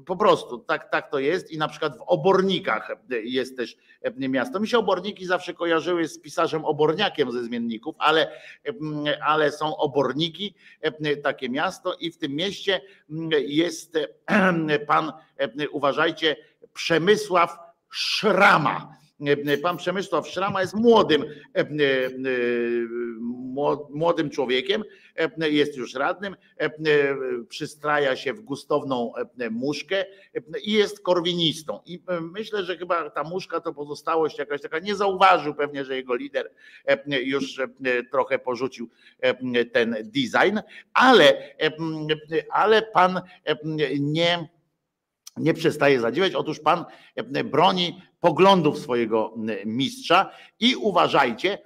po 0.05 0.15
prostu 0.15 0.57
tak, 0.57 0.91
tak 0.91 1.11
to 1.11 1.19
jest 1.19 1.51
i 1.51 1.57
na 1.57 1.67
przykład 1.67 1.97
w 1.97 2.01
Obornikach 2.01 2.91
jest 3.23 3.57
też 3.57 3.77
miasto. 4.17 4.59
Mi 4.59 4.67
się 4.67 4.77
Oborniki 4.77 5.25
zawsze 5.25 5.53
kojarzyły 5.53 6.07
z 6.07 6.19
pisarzem 6.19 6.65
Oborniakiem 6.65 7.31
ze 7.31 7.43
zmienników, 7.43 7.95
ale, 7.97 8.31
ale 9.21 9.51
są 9.51 9.77
Oborniki, 9.77 10.55
takie 11.23 11.49
miasto 11.49 11.93
i 11.93 12.11
w 12.11 12.17
tym 12.17 12.35
mieście 12.35 12.81
jest 13.31 13.97
pan, 14.87 15.11
uważajcie, 15.71 16.35
Przemysław 16.73 17.57
Szrama. 17.89 18.95
Pan 19.63 19.77
Przemysław 19.77 20.27
Szrama 20.27 20.61
jest 20.61 20.75
młodym, 20.75 21.25
młodym 23.89 24.29
człowiekiem, 24.29 24.83
jest 25.37 25.77
już 25.77 25.93
radnym, 25.93 26.35
przystraja 27.49 28.15
się 28.15 28.33
w 28.33 28.41
gustowną 28.41 29.13
muszkę 29.51 30.05
i 30.63 30.71
jest 30.71 31.03
korwinistą. 31.03 31.79
I 31.85 32.03
myślę, 32.21 32.63
że 32.63 32.77
chyba 32.77 33.09
ta 33.09 33.23
muszka 33.23 33.59
to 33.59 33.73
pozostałość 33.73 34.37
jakaś 34.37 34.61
taka, 34.61 34.79
nie 34.79 34.95
zauważył 34.95 35.55
pewnie, 35.55 35.85
że 35.85 35.95
jego 35.95 36.15
lider 36.15 36.51
już 37.07 37.61
trochę 38.11 38.39
porzucił 38.39 38.89
ten 39.71 39.95
design, 40.03 40.59
ale, 40.93 41.55
ale 42.49 42.81
pan 42.81 43.21
nie 43.99 44.49
nie 45.37 45.53
przestaje 45.53 45.99
zadziwiać. 45.99 46.35
Otóż 46.35 46.59
pan 46.59 46.85
broni 47.43 48.01
poglądów 48.23 48.79
swojego 48.79 49.33
mistrza 49.65 50.31
i 50.59 50.75
uważajcie, 50.75 51.57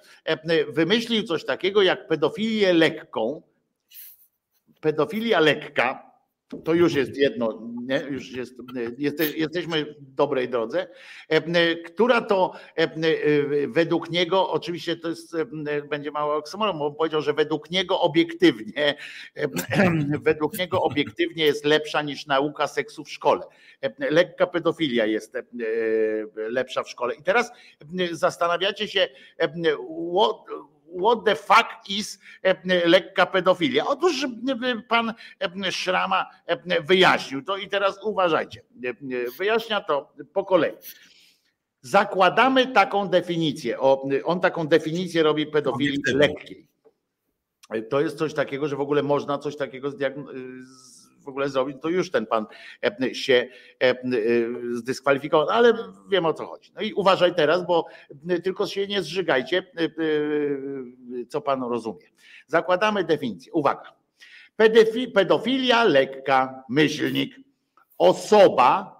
wymyślił 0.69 1.23
coś 1.23 1.45
takiego 1.45 1.81
jak 1.81 2.07
pedofilię 2.07 2.73
lekką. 2.73 3.41
Pedofilia 4.81 5.39
lekka 5.39 6.06
To 6.63 6.73
już 6.73 6.93
jest 6.93 7.17
jedno, 7.17 7.61
nie? 7.83 7.99
już 8.09 8.31
jest, 8.31 8.53
jesteśmy 9.35 9.85
w 9.99 10.15
dobrej 10.15 10.49
drodze, 10.49 10.87
która 11.85 12.21
to 12.21 12.53
według 13.67 14.09
niego, 14.09 14.49
oczywiście 14.49 14.95
to 14.95 15.09
jest, 15.09 15.35
będzie 15.89 16.11
mało 16.11 16.35
oksymoron, 16.35 16.79
bo 16.79 16.91
powiedział, 16.91 17.21
że 17.21 17.33
według 17.33 17.71
niego 17.71 18.01
obiektywnie, 18.01 18.95
według 20.21 20.57
niego 20.57 20.81
obiektywnie 20.81 21.45
jest 21.45 21.65
lepsza 21.65 22.01
niż 22.01 22.25
nauka 22.25 22.67
seksu 22.67 23.03
w 23.03 23.09
szkole. 23.11 23.41
Lekka 23.99 24.47
pedofilia 24.47 25.05
jest 25.05 25.37
lepsza 26.35 26.83
w 26.83 26.89
szkole. 26.89 27.15
I 27.15 27.23
teraz 27.23 27.51
zastanawiacie 28.11 28.87
się, 28.87 29.07
what, 30.13 30.37
what 31.01 31.25
the 31.25 31.35
fuck 31.35 31.67
is 31.89 32.19
lekka 32.85 33.25
pedofilia? 33.25 33.85
Otóż 33.85 34.25
pan 34.87 35.13
Szrama 35.71 36.25
wyjaśnił 36.83 37.43
to 37.43 37.57
i 37.57 37.67
teraz 37.69 37.99
uważajcie. 38.03 38.61
Wyjaśnia 39.37 39.81
to 39.81 40.13
po 40.33 40.45
kolei. 40.45 40.73
Zakładamy 41.81 42.67
taką 42.67 43.07
definicję. 43.07 43.79
On 44.25 44.39
taką 44.41 44.67
definicję 44.67 45.23
robi 45.23 45.45
pedofilii 45.45 46.01
lekkiej. 46.05 46.67
To 47.89 48.01
jest 48.01 48.17
coś 48.17 48.33
takiego, 48.33 48.67
że 48.67 48.75
w 48.75 48.81
ogóle 48.81 49.03
można 49.03 49.37
coś 49.37 49.57
takiego 49.57 49.91
w 51.27 51.29
ogóle 51.29 51.49
zrobić, 51.49 51.77
to 51.81 51.89
już 51.89 52.11
ten 52.11 52.25
pan 52.25 52.45
się 53.13 53.47
zdyskwalifikował, 54.71 55.49
ale 55.49 55.73
wiem 56.09 56.25
o 56.25 56.33
co 56.33 56.45
chodzi. 56.45 56.71
No 56.75 56.81
i 56.81 56.93
uważaj 56.93 57.35
teraz, 57.35 57.65
bo 57.65 57.85
tylko 58.43 58.67
się 58.67 58.87
nie 58.87 59.01
zżygajcie, 59.01 59.63
co 61.29 61.41
pan 61.41 61.63
rozumie. 61.63 62.05
Zakładamy 62.47 63.03
definicję. 63.03 63.53
Uwaga. 63.53 63.93
Pedofilia 65.13 65.83
lekka, 65.83 66.63
myślnik. 66.69 67.35
Osoba 67.97 68.97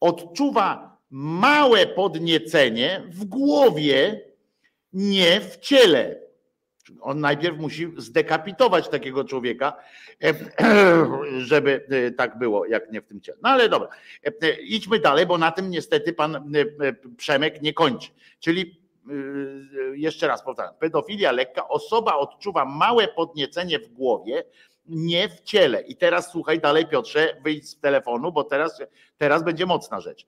odczuwa 0.00 0.98
małe 1.10 1.86
podniecenie 1.86 3.02
w 3.10 3.24
głowie, 3.24 4.20
nie 4.92 5.40
w 5.40 5.56
ciele 5.56 6.27
on 7.00 7.20
najpierw 7.20 7.58
musi 7.58 7.92
zdekapitować 7.96 8.88
takiego 8.88 9.24
człowieka, 9.24 9.76
żeby 11.38 11.86
e, 11.90 12.10
tak 12.10 12.38
było, 12.38 12.66
jak 12.66 12.92
nie 12.92 13.00
w 13.00 13.06
tym 13.06 13.20
ciele. 13.20 13.38
No 13.42 13.48
ale 13.48 13.68
dobra, 13.68 13.88
e, 14.24 14.60
idźmy 14.60 14.98
dalej, 14.98 15.26
bo 15.26 15.38
na 15.38 15.52
tym 15.52 15.70
niestety 15.70 16.12
pan 16.12 16.36
e, 16.36 16.92
Przemek 17.16 17.62
nie 17.62 17.72
kończy. 17.72 18.10
Czyli 18.40 18.88
jeszcze 19.94 20.28
raz 20.28 20.44
powtarzam, 20.44 20.74
pedofilia 20.74 21.32
lekka, 21.32 21.68
osoba 21.68 22.16
odczuwa 22.16 22.64
małe 22.64 23.08
podniecenie 23.08 23.78
w 23.78 23.88
głowie, 23.88 24.44
nie 24.86 25.28
w 25.28 25.40
ciele. 25.40 25.80
I 25.80 25.96
teraz 25.96 26.30
słuchaj 26.30 26.60
dalej, 26.60 26.86
Piotrze, 26.86 27.36
wyjdź 27.44 27.68
z 27.68 27.80
telefonu, 27.80 28.32
bo 28.32 28.44
teraz, 28.44 28.82
teraz 29.18 29.44
będzie 29.44 29.66
mocna 29.66 30.00
rzecz. 30.00 30.26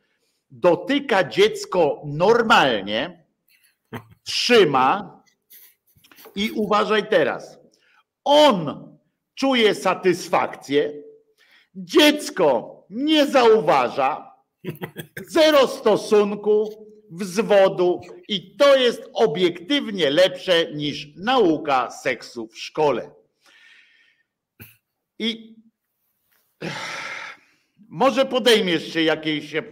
Dotyka 0.51 1.25
dziecko 1.25 2.03
normalnie, 2.05 3.25
trzyma, 4.23 5.20
i 6.35 6.51
uważaj 6.51 7.09
teraz. 7.09 7.59
On 8.25 8.89
czuje 9.35 9.75
satysfakcję, 9.75 11.03
dziecko 11.75 12.77
nie 12.91 13.27
zauważa, 13.27 14.35
zero 15.29 15.69
stosunku, 15.69 16.87
wzwodu 17.11 18.01
i 18.29 18.57
to 18.57 18.77
jest 18.77 19.11
obiektywnie 19.13 20.11
lepsze 20.11 20.73
niż 20.73 21.07
nauka 21.17 21.91
seksu 21.91 22.49
w 22.49 22.59
szkole. 22.59 23.11
I 25.19 25.57
może 27.91 28.25
podejmiesz 28.25 28.93
się 28.93 29.03
jakiejś, 29.03 29.55
e, 29.55 29.59
e, 29.59 29.63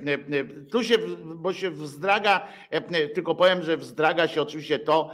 tu 0.70 0.84
się, 0.84 0.98
bo 1.24 1.52
się 1.52 1.70
wzdraga, 1.70 2.48
e, 2.70 3.08
tylko 3.08 3.34
powiem, 3.34 3.62
że 3.62 3.76
wzdraga 3.76 4.28
się 4.28 4.42
oczywiście 4.42 4.78
to, 4.78 5.10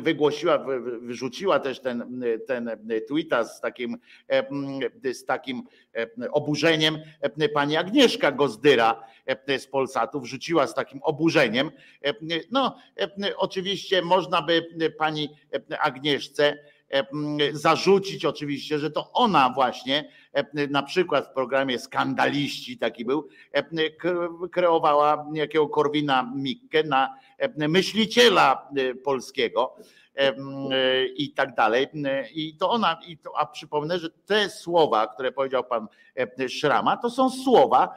wygłosiła, 0.00 0.58
wyrzuciła 1.00 1.58
też 1.60 1.80
ten, 1.80 2.22
ten 2.46 2.70
tweeta 3.08 3.44
z 3.44 3.60
takim, 3.60 3.96
z 5.12 5.24
takim 5.24 5.62
oburzeniem 6.32 6.98
pani 7.54 7.76
Agnieszka 7.76 8.32
Gozdyra 8.32 9.04
z 9.58 9.66
Polsatu, 9.66 10.20
wrzuciła 10.20 10.66
z 10.66 10.74
takim 10.74 11.00
oburzeniem. 11.02 11.70
No, 12.50 12.76
oczywiście 13.36 14.02
można 14.02 14.42
by 14.42 14.66
pani 14.98 15.28
Agnieszce 15.78 16.58
zarzucić 17.52 18.24
oczywiście, 18.24 18.78
że 18.78 18.90
to 18.90 19.12
ona 19.12 19.52
właśnie 19.54 20.08
na 20.70 20.82
przykład 20.82 21.28
w 21.28 21.32
programie 21.32 21.78
Skandaliści 21.78 22.78
taki 22.78 23.04
był, 23.04 23.28
kreowała 24.52 25.26
jakiego 25.34 25.68
Korwina 25.68 26.32
Mikke 26.36 26.84
na 26.84 27.14
myśliciela 27.56 28.68
polskiego 29.04 29.76
i 31.16 31.32
tak 31.32 31.54
dalej. 31.54 31.86
I 32.34 32.56
to 32.56 32.70
ona, 32.70 33.00
i 33.06 33.18
to, 33.18 33.38
a 33.38 33.46
przypomnę, 33.46 33.98
że 33.98 34.10
te 34.10 34.50
słowa, 34.50 35.06
które 35.06 35.32
powiedział 35.32 35.64
pan 35.64 35.86
Szrama, 36.48 36.96
to 36.96 37.10
są 37.10 37.30
słowa 37.30 37.94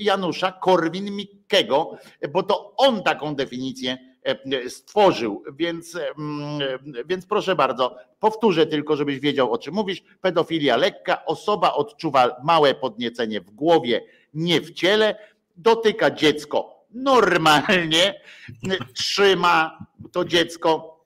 Janusza 0.00 0.52
Korwin-Mikkego, 0.62 1.96
bo 2.32 2.42
to 2.42 2.76
on 2.76 3.02
taką 3.02 3.34
definicję 3.34 3.98
E, 3.98 4.11
stworzył. 4.68 5.44
Więc, 5.52 5.98
więc 7.06 7.26
proszę 7.26 7.56
bardzo, 7.56 7.96
powtórzę 8.20 8.66
tylko, 8.66 8.96
żebyś 8.96 9.18
wiedział 9.20 9.52
o 9.52 9.58
czym 9.58 9.74
mówisz. 9.74 10.02
Pedofilia 10.20 10.76
lekka, 10.76 11.24
osoba 11.24 11.72
odczuwa 11.72 12.36
małe 12.44 12.74
podniecenie 12.74 13.40
w 13.40 13.50
głowie, 13.50 14.04
nie 14.34 14.60
w 14.60 14.72
ciele, 14.72 15.16
dotyka 15.56 16.10
dziecko 16.10 16.72
normalnie, 16.94 18.20
trzyma 18.94 19.86
to 20.12 20.24
dziecko, 20.24 21.00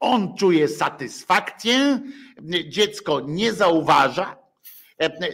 on 0.00 0.36
czuje 0.36 0.68
satysfakcję, 0.68 2.00
dziecko 2.68 3.20
nie 3.20 3.52
zauważa, 3.52 4.36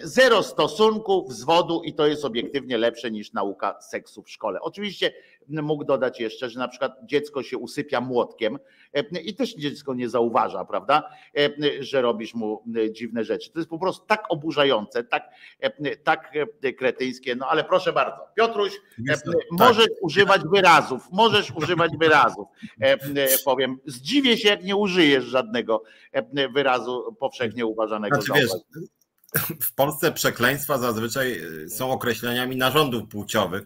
zero 0.02 0.42
stosunku, 0.42 1.26
wzwodu 1.28 1.82
i 1.82 1.94
to 1.94 2.06
jest 2.06 2.24
obiektywnie 2.24 2.78
lepsze 2.78 3.10
niż 3.10 3.32
nauka 3.32 3.80
seksu 3.80 4.22
w 4.22 4.30
szkole. 4.30 4.60
Oczywiście 4.60 5.12
mógł 5.48 5.84
dodać 5.84 6.20
jeszcze, 6.20 6.50
że 6.50 6.58
na 6.58 6.68
przykład 6.68 6.92
dziecko 7.04 7.42
się 7.42 7.58
usypia 7.58 8.00
młotkiem 8.00 8.58
e, 8.92 9.20
i 9.20 9.34
też 9.34 9.54
dziecko 9.54 9.94
nie 9.94 10.08
zauważa, 10.08 10.64
prawda, 10.64 11.10
e, 11.38 11.82
że 11.82 12.02
robisz 12.02 12.34
mu 12.34 12.62
e, 12.76 12.92
dziwne 12.92 13.24
rzeczy. 13.24 13.52
To 13.52 13.58
jest 13.58 13.70
po 13.70 13.78
prostu 13.78 14.06
tak 14.06 14.24
oburzające, 14.28 15.04
tak, 15.04 15.30
tak 16.04 16.32
kretyńskie. 16.78 17.36
No 17.36 17.46
ale 17.48 17.64
proszę 17.64 17.92
bardzo, 17.92 18.18
Piotruś, 18.36 18.72
możesz 19.50 19.84
tak. 19.84 20.02
używać 20.02 20.42
wyrazów, 20.52 21.08
możesz 21.12 21.50
używać 21.50 21.96
wyrazów. 21.96 22.48
Powiem, 23.44 23.78
zdziwię 23.86 24.36
się, 24.36 24.48
jak 24.48 24.64
nie 24.64 24.76
użyjesz 24.76 25.24
żadnego 25.24 25.82
wyrazu 26.54 27.16
powszechnie 27.20 27.66
uważanego 27.66 28.22
znaczy, 28.22 28.46
za 28.46 28.58
w 29.60 29.74
Polsce 29.74 30.12
przekleństwa 30.12 30.78
zazwyczaj 30.78 31.40
y, 31.64 31.70
są 31.70 31.90
określeniami 31.90 32.56
narządów 32.56 33.08
płciowych, 33.08 33.62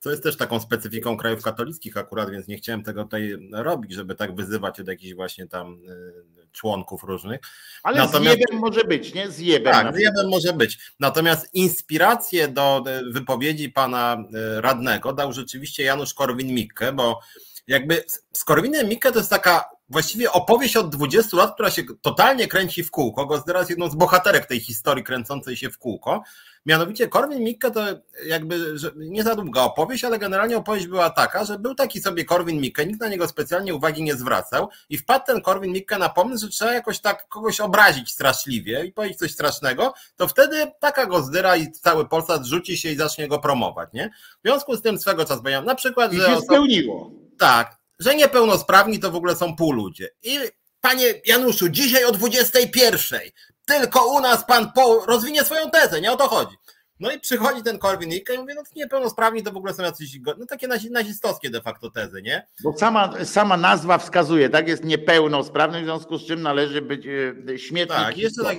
co 0.00 0.10
jest 0.10 0.22
też 0.22 0.36
taką 0.36 0.60
specyfiką 0.60 1.16
krajów 1.16 1.42
katolickich 1.42 1.96
akurat, 1.96 2.30
więc 2.30 2.48
nie 2.48 2.56
chciałem 2.56 2.82
tego 2.82 3.04
tutaj 3.04 3.36
robić, 3.52 3.92
żeby 3.92 4.14
tak 4.14 4.34
wyzywać 4.34 4.80
od 4.80 4.88
jakichś 4.88 5.14
właśnie 5.14 5.46
tam 5.46 5.74
y, 5.74 6.48
członków 6.52 7.04
różnych. 7.04 7.40
Ale 7.82 7.98
Natomiast, 7.98 8.36
zjebem 8.36 8.58
może 8.58 8.84
być, 8.84 9.14
nie? 9.14 9.30
Zjebem. 9.30 9.72
Tak, 9.72 9.96
zjebem 9.96 10.28
może 10.28 10.52
być. 10.52 10.78
Natomiast 11.00 11.54
inspirację 11.54 12.48
do 12.48 12.84
y, 13.08 13.12
wypowiedzi 13.12 13.68
pana 13.68 14.24
radnego 14.56 15.12
dał 15.12 15.32
rzeczywiście 15.32 15.82
Janusz 15.82 16.14
Korwin-Mikke, 16.14 16.92
bo 16.92 17.20
jakby 17.66 18.04
z 18.32 18.44
Korwinem 18.44 18.88
Mikke 18.88 19.12
to 19.12 19.18
jest 19.18 19.30
taka 19.30 19.77
właściwie 19.88 20.32
opowieść 20.32 20.76
od 20.76 20.96
20 20.96 21.36
lat, 21.36 21.54
która 21.54 21.70
się 21.70 21.82
totalnie 22.02 22.48
kręci 22.48 22.82
w 22.82 22.90
kółko. 22.90 23.26
Gozdera 23.26 23.58
jest 23.58 23.70
jedną 23.70 23.90
z 23.90 23.94
bohaterek 23.94 24.46
tej 24.46 24.60
historii 24.60 25.04
kręcącej 25.04 25.56
się 25.56 25.70
w 25.70 25.78
kółko. 25.78 26.22
Mianowicie 26.66 27.08
Korwin 27.08 27.44
Mikke 27.44 27.70
to 27.70 27.80
jakby 28.26 28.74
nie 28.96 29.22
za 29.22 29.34
długa 29.34 29.62
opowieść, 29.62 30.04
ale 30.04 30.18
generalnie 30.18 30.56
opowieść 30.56 30.86
była 30.86 31.10
taka, 31.10 31.44
że 31.44 31.58
był 31.58 31.74
taki 31.74 32.00
sobie 32.00 32.24
Korwin 32.24 32.60
Mikke, 32.60 32.86
nikt 32.86 33.00
na 33.00 33.08
niego 33.08 33.28
specjalnie 33.28 33.74
uwagi 33.74 34.02
nie 34.02 34.14
zwracał 34.14 34.68
i 34.90 34.98
wpadł 34.98 35.26
ten 35.26 35.40
Korwin 35.40 35.72
Mikke 35.72 35.98
na 35.98 36.08
pomysł, 36.08 36.46
że 36.46 36.52
trzeba 36.52 36.74
jakoś 36.74 37.00
tak 37.00 37.28
kogoś 37.28 37.60
obrazić 37.60 38.12
straszliwie 38.12 38.84
i 38.84 38.92
powiedzieć 38.92 39.18
coś 39.18 39.32
strasznego, 39.32 39.94
to 40.16 40.28
wtedy 40.28 40.72
taka 40.80 41.06
Gozdyra 41.06 41.56
i 41.56 41.72
cały 41.72 42.08
Polsat 42.08 42.44
rzuci 42.44 42.76
się 42.76 42.90
i 42.90 42.96
zacznie 42.96 43.28
go 43.28 43.38
promować, 43.38 43.88
nie? 43.92 44.10
W 44.38 44.48
związku 44.48 44.76
z 44.76 44.82
tym 44.82 44.98
swego 44.98 45.24
czasu, 45.24 45.42
bo 45.42 45.62
na 45.62 45.74
przykład, 45.74 46.12
I 46.12 46.16
że... 46.16 46.26
się 46.26 46.40
spełniło. 46.40 47.10
Tak, 47.38 47.77
że 47.98 48.14
niepełnosprawni 48.14 48.98
to 48.98 49.10
w 49.10 49.16
ogóle 49.16 49.36
są 49.36 49.56
pół 49.56 49.72
ludzie. 49.72 50.08
I 50.22 50.38
panie 50.80 51.04
Januszu, 51.26 51.68
dzisiaj 51.68 52.04
o 52.04 52.12
21 52.12 53.20
tylko 53.66 54.06
u 54.06 54.20
nas 54.20 54.44
pan 54.44 54.72
po, 54.72 55.04
rozwinie 55.06 55.44
swoją 55.44 55.70
tezę, 55.70 56.00
nie 56.00 56.12
o 56.12 56.16
to 56.16 56.28
chodzi. 56.28 56.56
No 57.00 57.12
i 57.12 57.20
przychodzi 57.20 57.62
ten 57.62 57.78
Korwin 57.78 58.10
Mikke 58.10 58.34
i 58.34 58.38
mówi, 58.38 58.54
no 58.54 58.62
niepełnosprawni 58.76 59.42
to 59.42 59.52
w 59.52 59.56
ogóle 59.56 59.74
są 59.74 59.82
jacyś, 59.82 60.18
no 60.38 60.46
takie 60.46 60.68
nazistowskie 60.90 61.50
de 61.50 61.62
facto 61.62 61.90
tezy, 61.90 62.22
nie? 62.22 62.46
Bo 62.64 62.78
sama, 62.78 63.24
sama 63.24 63.56
nazwa 63.56 63.98
wskazuje, 63.98 64.50
tak, 64.50 64.68
jest 64.68 64.84
niepełnosprawny, 64.84 65.80
w 65.80 65.84
związku 65.84 66.18
z 66.18 66.26
czym 66.26 66.42
należy 66.42 66.82
być 66.82 67.06
e, 67.06 67.58
śmietnik. 67.58 67.98
Tak, 67.98 68.18
jeszcze 68.18 68.42
tak, 68.42 68.56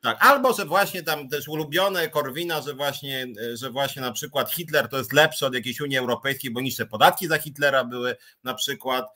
Tak, 0.00 0.18
albo 0.20 0.52
że 0.52 0.64
właśnie 0.64 1.02
tam 1.02 1.28
też 1.28 1.48
ulubione 1.48 2.08
Korwina, 2.08 2.62
że 2.62 2.74
właśnie, 2.74 3.26
że 3.54 3.70
właśnie 3.70 4.02
na 4.02 4.12
przykład 4.12 4.50
Hitler 4.50 4.88
to 4.88 4.98
jest 4.98 5.12
lepszy 5.12 5.46
od 5.46 5.54
jakiejś 5.54 5.80
Unii 5.80 5.98
Europejskiej, 5.98 6.50
bo 6.50 6.60
niższe 6.60 6.86
podatki 6.86 7.28
za 7.28 7.38
Hitlera 7.38 7.84
były 7.84 8.16
na 8.44 8.54
przykład, 8.54 9.06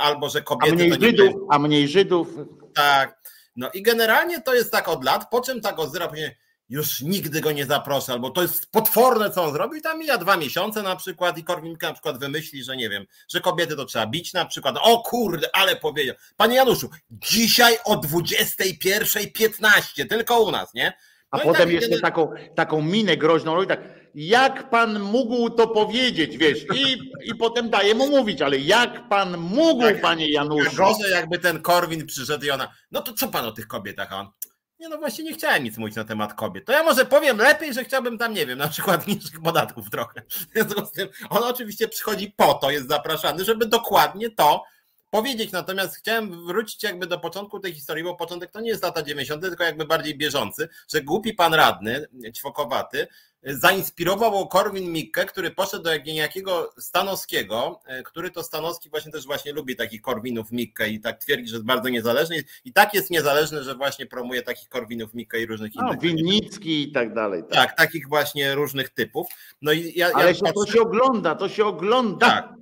albo 0.00 0.28
że 0.28 0.42
kobiety. 0.42 0.72
A 0.72 0.76
mniej 0.76 0.90
to 0.90 1.00
Żydów, 1.00 1.34
a 1.50 1.58
mniej 1.58 1.88
Żydów. 1.88 2.28
Tak. 2.74 3.20
No 3.56 3.70
i 3.70 3.82
generalnie 3.82 4.42
to 4.42 4.54
jest 4.54 4.72
tak 4.72 4.88
od 4.88 5.04
lat, 5.04 5.30
po 5.30 5.40
czym 5.40 5.60
tak 5.60 5.78
Ozdyra 5.78 6.08
później 6.08 6.36
już 6.70 7.00
nigdy 7.00 7.40
go 7.40 7.52
nie 7.52 7.66
zaproszę, 7.66 8.12
albo 8.12 8.30
to 8.30 8.42
jest 8.42 8.70
potworne, 8.70 9.30
co 9.30 9.44
on 9.44 9.52
zrobił, 9.52 9.78
i 9.78 9.82
tam 9.82 9.98
mija 9.98 10.18
dwa 10.18 10.36
miesiące 10.36 10.82
na 10.82 10.96
przykład 10.96 11.38
i 11.38 11.44
korwin 11.44 11.76
na 11.82 11.92
przykład 11.92 12.18
wymyśli, 12.18 12.64
że 12.64 12.76
nie 12.76 12.88
wiem, 12.88 13.06
że 13.28 13.40
kobiety 13.40 13.76
to 13.76 13.84
trzeba 13.84 14.06
bić 14.06 14.32
na 14.32 14.44
przykład, 14.44 14.76
o 14.82 15.02
kurde, 15.02 15.48
ale 15.52 15.76
powiedział. 15.76 16.16
Panie 16.36 16.56
Januszu, 16.56 16.90
dzisiaj 17.10 17.76
o 17.84 17.96
21.15, 17.96 20.08
tylko 20.08 20.40
u 20.40 20.50
nas, 20.50 20.74
nie? 20.74 20.92
No 21.32 21.40
A 21.40 21.42
potem 21.42 21.62
tak, 21.62 21.70
jeszcze 21.70 22.00
taką, 22.00 22.32
taką 22.54 22.82
minę 22.82 23.16
groźną 23.16 23.54
robi 23.54 23.66
tak, 23.66 23.80
jak 24.14 24.70
pan 24.70 25.00
mógł 25.00 25.50
to 25.50 25.68
powiedzieć, 25.68 26.36
wiesz, 26.36 26.66
i, 26.74 26.98
i 27.24 27.34
potem 27.34 27.70
daje 27.70 27.94
mu 27.94 28.08
mówić, 28.08 28.42
ale 28.42 28.58
jak 28.58 29.08
pan 29.08 29.36
mógł, 29.36 29.82
tak, 29.82 30.00
panie 30.00 30.32
Januszu? 30.32 30.76
Gorzej 30.76 31.10
jakby 31.10 31.38
ten 31.38 31.62
Korwin 31.62 32.06
przyszedł 32.06 32.44
i 32.44 32.50
ona, 32.50 32.72
no 32.90 33.02
to 33.02 33.12
co 33.12 33.28
pan 33.28 33.44
o 33.44 33.52
tych 33.52 33.66
kobietach, 33.66 34.12
a 34.12 34.20
on, 34.20 34.28
nie 34.80 34.88
no 34.88 34.98
właśnie 34.98 35.24
nie 35.24 35.32
chciałem 35.32 35.64
nic 35.64 35.78
mówić 35.78 35.96
na 35.96 36.04
temat 36.04 36.34
kobiet. 36.34 36.64
To 36.64 36.72
ja 36.72 36.82
może 36.82 37.04
powiem 37.04 37.38
lepiej, 37.38 37.74
że 37.74 37.84
chciałbym 37.84 38.18
tam, 38.18 38.34
nie 38.34 38.46
wiem, 38.46 38.58
na 38.58 38.68
przykład 38.68 39.06
niższych 39.06 39.42
podatków 39.42 39.90
trochę. 39.90 40.22
W 40.86 40.90
tym 40.90 41.08
on 41.30 41.42
oczywiście 41.44 41.88
przychodzi 41.88 42.32
po 42.36 42.54
to, 42.54 42.70
jest 42.70 42.88
zapraszany, 42.88 43.44
żeby 43.44 43.66
dokładnie 43.66 44.30
to 44.30 44.64
powiedzieć. 45.10 45.52
Natomiast 45.52 45.96
chciałem 45.96 46.46
wrócić 46.46 46.82
jakby 46.82 47.06
do 47.06 47.18
początku 47.18 47.60
tej 47.60 47.74
historii, 47.74 48.04
bo 48.04 48.16
początek 48.16 48.50
to 48.50 48.60
nie 48.60 48.68
jest 48.68 48.82
lata 48.82 49.02
90., 49.02 49.42
tylko 49.42 49.64
jakby 49.64 49.84
bardziej 49.84 50.18
bieżący, 50.18 50.68
że 50.92 51.02
głupi 51.02 51.34
pan 51.34 51.54
radny, 51.54 52.06
ćwokowaty, 52.36 53.06
zainspirował 53.44 54.48
Korwin 54.48 54.92
Mikke, 54.92 55.24
który 55.24 55.50
poszedł 55.50 55.84
do 55.84 55.90
niejakiego 56.06 56.72
Stanowskiego, 56.78 57.80
e, 57.86 58.02
który 58.02 58.30
to 58.30 58.42
Stanowski 58.42 58.90
właśnie 58.90 59.12
też 59.12 59.26
właśnie 59.26 59.52
lubi 59.52 59.76
takich 59.76 60.02
Korwinów 60.02 60.52
Mikke 60.52 60.88
i 60.88 61.00
tak 61.00 61.18
twierdzi, 61.18 61.48
że 61.48 61.56
jest 61.56 61.66
bardzo 61.66 61.88
niezależny 61.88 62.44
i 62.64 62.72
tak 62.72 62.94
jest 62.94 63.10
niezależny, 63.10 63.62
że 63.62 63.74
właśnie 63.74 64.06
promuje 64.06 64.42
takich 64.42 64.68
Korwinów 64.68 65.14
Mikke 65.14 65.40
i 65.40 65.46
różnych 65.46 65.74
no, 65.74 65.86
innych. 65.86 66.00
Winnicki 66.00 66.88
i 66.88 66.92
tak 66.92 67.14
dalej. 67.14 67.42
Tak. 67.42 67.52
tak. 67.52 67.76
takich 67.76 68.08
właśnie 68.08 68.54
różnych 68.54 68.88
typów. 68.88 69.26
No 69.62 69.72
i 69.72 69.92
ja, 69.96 70.10
Ale 70.14 70.26
ja 70.26 70.34
się, 70.34 70.40
patrzę... 70.40 70.54
to 70.54 70.72
się 70.72 70.80
ogląda, 70.80 71.34
to 71.34 71.48
się 71.48 71.64
ogląda. 71.64 72.26
Tak. 72.26 72.59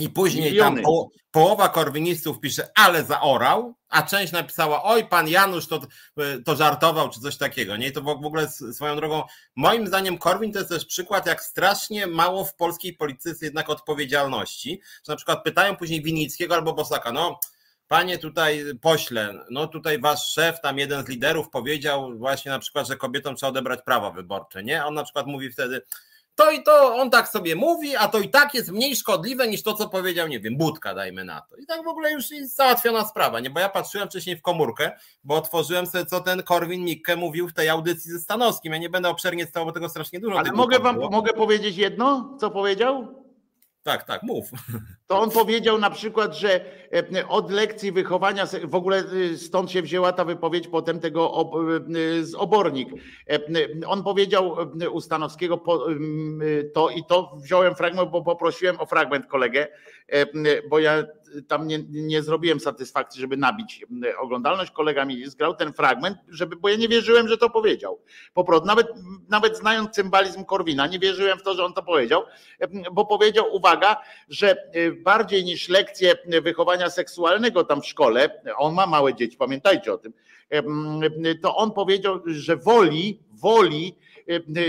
I 0.00 0.10
później 0.10 0.58
tam 0.58 0.82
po, 0.82 1.08
połowa 1.30 1.68
korwinistów 1.68 2.40
pisze, 2.40 2.68
ale 2.74 3.04
zaorał, 3.04 3.74
a 3.88 4.02
część 4.02 4.32
napisała, 4.32 4.82
oj, 4.82 5.08
pan 5.08 5.28
Janusz 5.28 5.68
to, 5.68 5.80
to 6.44 6.56
żartował, 6.56 7.10
czy 7.10 7.20
coś 7.20 7.36
takiego. 7.36 7.76
Nie, 7.76 7.92
to 7.92 8.02
w 8.02 8.08
ogóle 8.08 8.48
swoją 8.48 8.96
drogą, 8.96 9.22
moim 9.56 9.86
zdaniem 9.86 10.18
Korwin 10.18 10.52
to 10.52 10.58
jest 10.58 10.70
też 10.70 10.84
przykład, 10.84 11.26
jak 11.26 11.42
strasznie 11.42 12.06
mało 12.06 12.44
w 12.44 12.54
polskiej 12.54 12.92
polityce 12.92 13.44
jednak 13.44 13.70
odpowiedzialności. 13.70 14.80
Że 15.06 15.12
na 15.12 15.16
przykład 15.16 15.44
pytają 15.44 15.76
później 15.76 16.02
Winickiego 16.02 16.54
albo 16.54 16.72
Bosaka, 16.72 17.12
no 17.12 17.40
panie 17.88 18.18
tutaj 18.18 18.64
pośle, 18.80 19.44
no 19.50 19.66
tutaj 19.66 20.00
wasz 20.00 20.32
szef, 20.32 20.60
tam 20.60 20.78
jeden 20.78 21.04
z 21.04 21.08
liderów 21.08 21.50
powiedział 21.50 22.18
właśnie 22.18 22.50
na 22.50 22.58
przykład, 22.58 22.88
że 22.88 22.96
kobietom 22.96 23.36
trzeba 23.36 23.50
odebrać 23.50 23.80
prawa 23.84 24.10
wyborcze, 24.10 24.64
nie? 24.64 24.84
On 24.84 24.94
na 24.94 25.04
przykład 25.04 25.26
mówi 25.26 25.50
wtedy, 25.50 25.82
to 26.36 26.50
i 26.50 26.62
to 26.62 26.96
on 26.96 27.10
tak 27.10 27.28
sobie 27.28 27.56
mówi, 27.56 27.96
a 27.96 28.08
to 28.08 28.18
i 28.18 28.28
tak 28.28 28.54
jest 28.54 28.72
mniej 28.72 28.96
szkodliwe 28.96 29.48
niż 29.48 29.62
to, 29.62 29.74
co 29.74 29.88
powiedział, 29.88 30.28
nie 30.28 30.40
wiem, 30.40 30.56
Budka, 30.56 30.94
dajmy 30.94 31.24
na 31.24 31.40
to. 31.40 31.56
I 31.56 31.66
tak 31.66 31.84
w 31.84 31.88
ogóle 31.88 32.12
już 32.12 32.30
jest 32.30 32.56
załatwiona 32.56 33.04
sprawa, 33.04 33.40
nie? 33.40 33.50
Bo 33.50 33.60
ja 33.60 33.68
patrzyłem 33.68 34.08
wcześniej 34.08 34.36
w 34.36 34.42
komórkę, 34.42 34.92
bo 35.24 35.34
otworzyłem 35.34 35.86
sobie, 35.86 36.06
co 36.06 36.20
ten 36.20 36.42
Korwin 36.42 36.84
Mikke 36.84 37.16
mówił 37.16 37.48
w 37.48 37.52
tej 37.52 37.68
audycji 37.68 38.12
ze 38.12 38.18
Stanowskim. 38.18 38.72
Ja 38.72 38.78
nie 38.78 38.90
będę 38.90 39.08
obszernie 39.08 39.46
stało, 39.46 39.66
bo 39.66 39.72
tego 39.72 39.88
strasznie 39.88 40.20
dużo. 40.20 40.38
Ale 40.38 40.52
mogę 40.52 40.78
wam, 40.78 40.98
mogę 41.10 41.32
powiedzieć 41.32 41.76
jedno, 41.76 42.36
co 42.40 42.50
powiedział? 42.50 43.25
Tak, 43.86 44.04
tak, 44.04 44.22
mów. 44.22 44.50
To 45.06 45.20
on 45.20 45.30
powiedział 45.30 45.78
na 45.78 45.90
przykład, 45.90 46.36
że 46.36 46.60
e, 46.92 47.28
od 47.28 47.50
lekcji 47.50 47.92
wychowania, 47.92 48.46
w 48.64 48.74
ogóle 48.74 48.98
e, 49.32 49.36
stąd 49.36 49.70
się 49.70 49.82
wzięła 49.82 50.12
ta 50.12 50.24
wypowiedź 50.24 50.68
potem 50.68 51.00
tego 51.00 51.50
e, 52.20 52.24
z 52.24 52.34
obornik. 52.34 52.88
On 53.86 54.02
powiedział 54.02 54.56
u 54.92 55.00
Stanowskiego 55.00 55.62
to 56.74 56.90
i 56.90 57.04
to 57.04 57.36
wziąłem 57.36 57.74
fragment, 57.74 58.10
bo 58.10 58.22
poprosiłem 58.22 58.80
o 58.80 58.86
fragment 58.86 59.26
kolegę, 59.26 59.66
bo 60.70 60.78
ja 60.78 61.04
tam 61.48 61.66
nie, 61.66 61.78
nie 61.88 62.22
zrobiłem 62.22 62.60
satysfakcji, 62.60 63.20
żeby 63.20 63.36
nabić 63.36 63.86
oglądalność. 64.18 64.70
Kolega 64.70 65.04
mi 65.04 65.26
zgrał 65.26 65.54
ten 65.54 65.72
fragment, 65.72 66.18
żeby, 66.28 66.56
bo 66.56 66.68
ja 66.68 66.76
nie 66.76 66.88
wierzyłem, 66.88 67.28
że 67.28 67.38
to 67.38 67.50
powiedział. 67.50 68.00
Po 68.34 68.44
prostu, 68.44 68.66
nawet, 68.66 68.86
nawet 69.28 69.58
znając 69.58 69.90
cymbalizm 69.90 70.44
Korwina, 70.44 70.86
nie 70.86 70.98
wierzyłem 70.98 71.38
w 71.38 71.42
to, 71.42 71.54
że 71.54 71.64
on 71.64 71.72
to 71.72 71.82
powiedział, 71.82 72.22
bo 72.92 73.06
powiedział, 73.06 73.54
uwaga, 73.54 73.96
że 74.28 74.56
bardziej 75.04 75.44
niż 75.44 75.68
lekcje 75.68 76.14
wychowania 76.42 76.90
seksualnego 76.90 77.64
tam 77.64 77.82
w 77.82 77.86
szkole, 77.86 78.42
on 78.56 78.74
ma 78.74 78.86
małe 78.86 79.14
dzieci, 79.14 79.36
pamiętajcie 79.36 79.92
o 79.92 79.98
tym, 79.98 80.12
to 81.42 81.56
on 81.56 81.72
powiedział, 81.72 82.20
że 82.26 82.56
woli, 82.56 83.18
woli, 83.32 83.94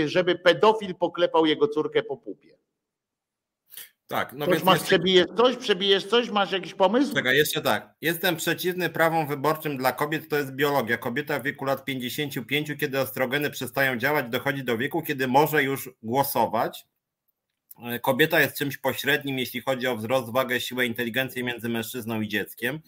żeby 0.06 0.34
pedofil 0.34 0.94
poklepał 0.94 1.46
jego 1.46 1.68
córkę 1.68 2.02
po 2.02 2.16
pupie. 2.16 2.57
Tak, 4.08 4.32
no 4.32 4.46
więc 4.46 4.64
masz, 4.64 4.82
przebijesz 4.82 5.26
coś, 5.36 5.56
przebijesz 5.56 6.06
coś, 6.06 6.30
masz 6.30 6.52
jakiś 6.52 6.74
pomysł? 6.74 7.14
Czekaj, 7.14 7.36
jeszcze 7.36 7.60
tak. 7.60 7.94
Jestem 8.00 8.36
przeciwny 8.36 8.90
prawom 8.90 9.26
wyborczym 9.26 9.76
dla 9.76 9.92
kobiet, 9.92 10.28
to 10.28 10.36
jest 10.38 10.52
biologia. 10.52 10.96
Kobieta 10.96 11.40
w 11.40 11.42
wieku 11.42 11.64
lat 11.64 11.84
55, 11.84 12.72
kiedy 12.80 12.98
estrogeny 12.98 13.50
przestają 13.50 13.96
działać, 13.96 14.26
dochodzi 14.28 14.64
do 14.64 14.78
wieku, 14.78 15.02
kiedy 15.02 15.28
może 15.28 15.62
już 15.62 15.90
głosować. 16.02 16.86
E, 17.82 18.00
kobieta 18.00 18.40
jest 18.40 18.58
czymś 18.58 18.78
pośrednim, 18.78 19.38
jeśli 19.38 19.60
chodzi 19.60 19.86
o 19.86 19.96
wzrost, 19.96 20.32
wagę, 20.32 20.60
siłę, 20.60 20.86
inteligencję 20.86 21.44
między 21.44 21.68
mężczyzną 21.68 22.20
i 22.20 22.28
dzieckiem. 22.28 22.80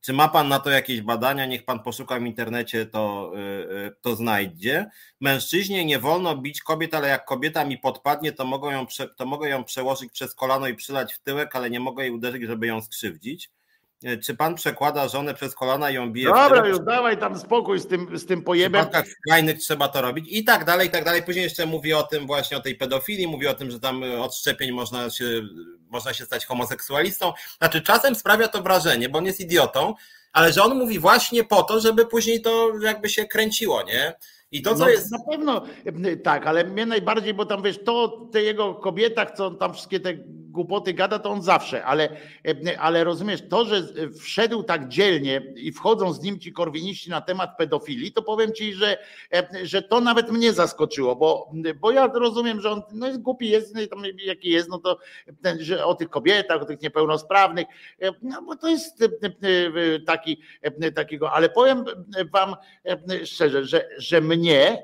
Czy 0.00 0.12
ma 0.12 0.28
Pan 0.28 0.48
na 0.48 0.58
to 0.58 0.70
jakieś 0.70 1.00
badania? 1.00 1.46
Niech 1.46 1.64
Pan 1.64 1.82
poszuka 1.82 2.20
w 2.20 2.22
internecie, 2.22 2.86
to, 2.86 3.32
e, 3.86 3.90
to 4.00 4.16
znajdzie. 4.16 4.90
Mężczyźnie 5.20 5.84
nie 5.84 5.98
wolno 5.98 6.36
bić 6.36 6.60
kobiet, 6.62 6.94
ale 6.94 7.08
jak 7.08 7.24
kobieta 7.24 7.64
mi 7.64 7.78
podpadnie, 7.78 8.32
to 8.32 8.44
mogą, 8.44 8.70
ją, 8.70 8.86
to 9.16 9.26
mogę 9.26 9.48
ją 9.48 9.64
przełożyć 9.64 10.12
przez 10.12 10.34
kolano 10.34 10.68
i 10.68 10.74
przylać 10.74 11.14
w 11.14 11.18
tyłek, 11.18 11.56
ale 11.56 11.70
nie 11.70 11.80
mogę 11.80 12.02
jej 12.02 12.12
uderzyć, 12.12 12.42
żeby 12.42 12.66
ją 12.66 12.80
skrzywdzić. 12.82 13.50
E, 14.04 14.16
czy 14.16 14.36
pan 14.36 14.54
przekłada 14.54 15.08
żonę 15.08 15.34
przez 15.34 15.54
kolana 15.54 15.90
i 15.90 15.94
ją 15.94 16.12
bije? 16.12 16.26
Dobra, 16.26 16.68
już 16.68 16.80
dawaj 16.80 17.18
tam 17.18 17.38
spokój 17.38 17.80
z 17.80 17.86
tym, 17.86 18.18
z 18.18 18.26
tym 18.26 18.42
pojebem. 18.42 18.82
W 18.82 18.84
przypadkach 18.84 19.12
skrajnych 19.12 19.58
trzeba 19.58 19.88
to 19.88 20.02
robić 20.02 20.26
i 20.28 20.44
tak 20.44 20.64
dalej, 20.64 20.88
i 20.88 20.90
tak 20.90 21.04
dalej. 21.04 21.22
Później 21.22 21.44
jeszcze 21.44 21.66
mówi 21.66 21.94
o 21.94 22.02
tym 22.02 22.26
właśnie, 22.26 22.56
o 22.56 22.60
tej 22.60 22.74
pedofilii, 22.74 23.26
mówi 23.26 23.46
o 23.46 23.54
tym, 23.54 23.70
że 23.70 23.80
tam 23.80 24.02
od 24.20 24.34
szczepień 24.36 24.72
można 24.72 25.10
się, 25.10 25.24
można 25.88 26.14
się 26.14 26.24
stać 26.24 26.46
homoseksualistą. 26.46 27.32
Znaczy 27.58 27.80
czasem 27.80 28.14
sprawia 28.14 28.48
to 28.48 28.62
wrażenie, 28.62 29.08
bo 29.08 29.18
on 29.18 29.26
jest 29.26 29.40
idiotą, 29.40 29.94
ale 30.32 30.52
że 30.52 30.62
on 30.62 30.78
mówi 30.78 30.98
właśnie 30.98 31.44
po 31.44 31.62
to, 31.62 31.80
żeby 31.80 32.06
później 32.06 32.42
to 32.42 32.72
jakby 32.82 33.08
się 33.08 33.24
kręciło, 33.24 33.82
nie? 33.82 34.14
I 34.52 34.62
to, 34.62 34.74
co 34.74 34.84
no, 34.84 34.88
jest. 34.88 35.12
Na 35.12 35.18
pewno 35.30 35.62
tak, 36.22 36.46
ale 36.46 36.64
mnie 36.64 36.86
najbardziej, 36.86 37.34
bo 37.34 37.46
tam 37.46 37.62
wiesz, 37.62 37.78
to 37.84 38.26
te 38.32 38.42
jego 38.42 38.74
kobietach, 38.74 39.30
co 39.30 39.50
tam 39.50 39.74
wszystkie 39.74 40.00
te 40.00 40.14
głupoty 40.50 40.94
gada, 40.94 41.18
to 41.18 41.30
on 41.30 41.42
zawsze, 41.42 41.84
ale, 41.84 42.08
ale 42.78 43.04
rozumiesz, 43.04 43.42
to, 43.48 43.64
że 43.64 43.82
wszedł 44.20 44.62
tak 44.62 44.88
dzielnie 44.88 45.42
i 45.56 45.72
wchodzą 45.72 46.12
z 46.12 46.22
nim 46.22 46.38
ci 46.40 46.52
korwiniści 46.52 47.10
na 47.10 47.20
temat 47.20 47.56
pedofilii, 47.56 48.12
to 48.12 48.22
powiem 48.22 48.52
ci, 48.52 48.74
że, 48.74 48.98
że 49.62 49.82
to 49.82 50.00
nawet 50.00 50.30
mnie 50.30 50.52
zaskoczyło, 50.52 51.16
bo, 51.16 51.50
bo 51.80 51.90
ja 51.90 52.06
rozumiem, 52.06 52.60
że 52.60 52.70
on 52.70 52.82
no 52.92 53.06
jest 53.06 53.20
głupi, 53.20 53.48
jest 53.48 53.74
no 53.74 53.80
jaki 54.24 54.50
jest, 54.50 54.68
no 54.68 54.78
to 54.78 54.98
że 55.58 55.86
o 55.86 55.94
tych 55.94 56.10
kobietach, 56.10 56.62
o 56.62 56.64
tych 56.64 56.82
niepełnosprawnych, 56.82 57.66
no 58.22 58.42
bo 58.42 58.56
to 58.56 58.68
jest 58.68 59.04
taki, 60.06 60.40
takiego, 60.94 61.32
ale 61.32 61.48
powiem 61.48 61.84
wam 62.32 62.54
szczerze, 63.24 63.64
że, 63.64 63.88
że 63.98 64.20
mnie 64.20 64.82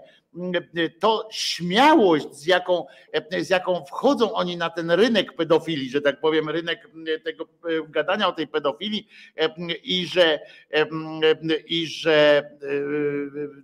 to 1.01 1.29
śmiałość, 1.33 2.35
z 2.35 2.47
jaką, 2.47 2.87
z 3.41 3.51
jaką 3.51 3.85
wchodzą 3.85 4.33
oni 4.33 4.57
na 4.57 4.71
ten 4.71 4.91
rynek 4.91 5.37
pedofilii, 5.37 5.91
że 5.91 6.01
tak 6.01 6.21
powiem, 6.21 6.49
rynek 6.49 6.89
tego 7.25 7.49
gadania 7.89 8.29
o 8.29 8.33
tej 8.33 8.47
pedofilii 8.49 9.09
i 9.83 10.07
że, 10.07 10.41
i 11.67 11.87
że 11.87 12.51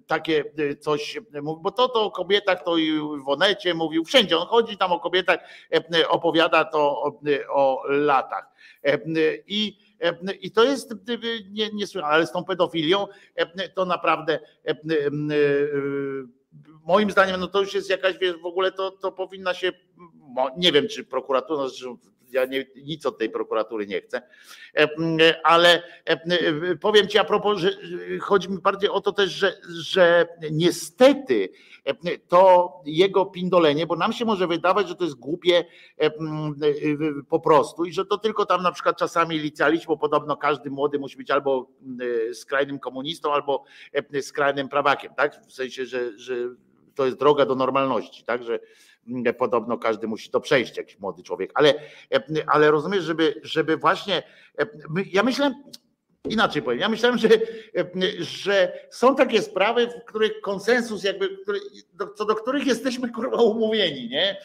takie 0.06 0.44
coś 0.80 1.18
bo 1.60 1.70
to, 1.70 1.88
to 1.88 2.04
o 2.04 2.10
kobietach 2.10 2.64
to 2.64 2.76
i 2.76 2.92
w 3.24 3.28
Onecie 3.28 3.74
mówił, 3.74 4.04
wszędzie 4.04 4.38
on 4.38 4.46
chodzi 4.46 4.76
tam 4.76 4.92
o 4.92 5.00
kobietach, 5.00 5.38
opowiada 6.08 6.64
to 6.64 7.02
o, 7.02 7.20
o 7.48 7.82
latach. 7.88 8.52
I 9.46 9.92
i 10.40 10.50
to 10.50 10.64
jest 10.64 10.94
niesłychane, 11.72 12.14
ale 12.14 12.26
z 12.26 12.32
tą 12.32 12.44
pedofilią 12.44 13.06
to 13.74 13.84
naprawdę 13.84 14.38
moim 16.84 17.10
zdaniem, 17.10 17.40
no 17.40 17.46
to 17.48 17.60
już 17.60 17.74
jest 17.74 17.90
jakaś, 17.90 18.18
wiesz, 18.18 18.36
w 18.36 18.46
ogóle 18.46 18.72
to, 18.72 18.90
to 18.90 19.12
powinna 19.12 19.54
się 19.54 19.72
nie 20.56 20.72
wiem, 20.72 20.88
czy 20.88 21.04
prokuratura, 21.04 21.64
ja 22.32 22.44
nie, 22.44 22.66
nic 22.84 23.06
od 23.06 23.18
tej 23.18 23.30
prokuratury 23.30 23.86
nie 23.86 24.00
chcę, 24.00 24.22
ale 25.44 25.82
powiem 26.80 27.08
ci 27.08 27.18
a 27.18 27.24
propos, 27.24 27.58
że 27.58 27.70
chodzi 28.20 28.50
mi 28.50 28.58
bardziej 28.58 28.90
o 28.90 29.00
to 29.00 29.12
też, 29.12 29.30
że, 29.30 29.54
że 29.68 30.28
niestety 30.50 31.48
to 32.28 32.72
jego 32.86 33.26
pindolenie, 33.26 33.86
bo 33.86 33.96
nam 33.96 34.12
się 34.12 34.24
może 34.24 34.46
wydawać, 34.46 34.88
że 34.88 34.94
to 34.94 35.04
jest 35.04 35.16
głupie 35.16 35.64
po 37.28 37.40
prostu 37.40 37.84
i 37.84 37.92
że 37.92 38.04
to 38.04 38.18
tylko 38.18 38.46
tam 38.46 38.62
na 38.62 38.72
przykład 38.72 38.96
czasami 38.96 39.38
licealiści, 39.38 39.86
bo 39.86 39.96
podobno 39.96 40.36
każdy 40.36 40.70
młody 40.70 40.98
musi 40.98 41.16
być 41.16 41.30
albo 41.30 41.68
skrajnym 42.32 42.78
komunistą, 42.78 43.32
albo 43.32 43.64
skrajnym 44.20 44.68
prawakiem, 44.68 45.14
tak? 45.14 45.46
W 45.46 45.52
sensie, 45.52 45.86
że, 45.86 46.18
że 46.18 46.34
to 46.94 47.06
jest 47.06 47.18
droga 47.18 47.46
do 47.46 47.54
normalności, 47.54 48.24
tak? 48.24 48.44
Że, 48.44 48.60
podobno 49.38 49.78
każdy 49.78 50.06
musi 50.06 50.30
to 50.30 50.40
przejść, 50.40 50.76
jakiś 50.76 50.98
młody 50.98 51.22
człowiek, 51.22 51.50
ale, 51.54 51.74
ale 52.46 52.70
rozumiesz, 52.70 53.04
żeby, 53.04 53.40
żeby 53.42 53.76
właśnie, 53.76 54.22
ja 55.12 55.22
myślę, 55.22 55.54
Inaczej 56.28 56.62
powiem, 56.62 56.80
ja 56.80 56.88
myślałem, 56.88 57.18
że, 57.18 57.28
że 58.18 58.72
są 58.90 59.16
takie 59.16 59.42
sprawy, 59.42 59.86
w 59.86 60.04
których 60.04 60.40
konsensus, 60.40 61.04
jakby, 61.04 61.38
co 62.14 62.24
do 62.24 62.34
których 62.34 62.66
jesteśmy 62.66 63.10
kurwa 63.10 63.42
umówieni, 63.42 64.08
nie? 64.08 64.36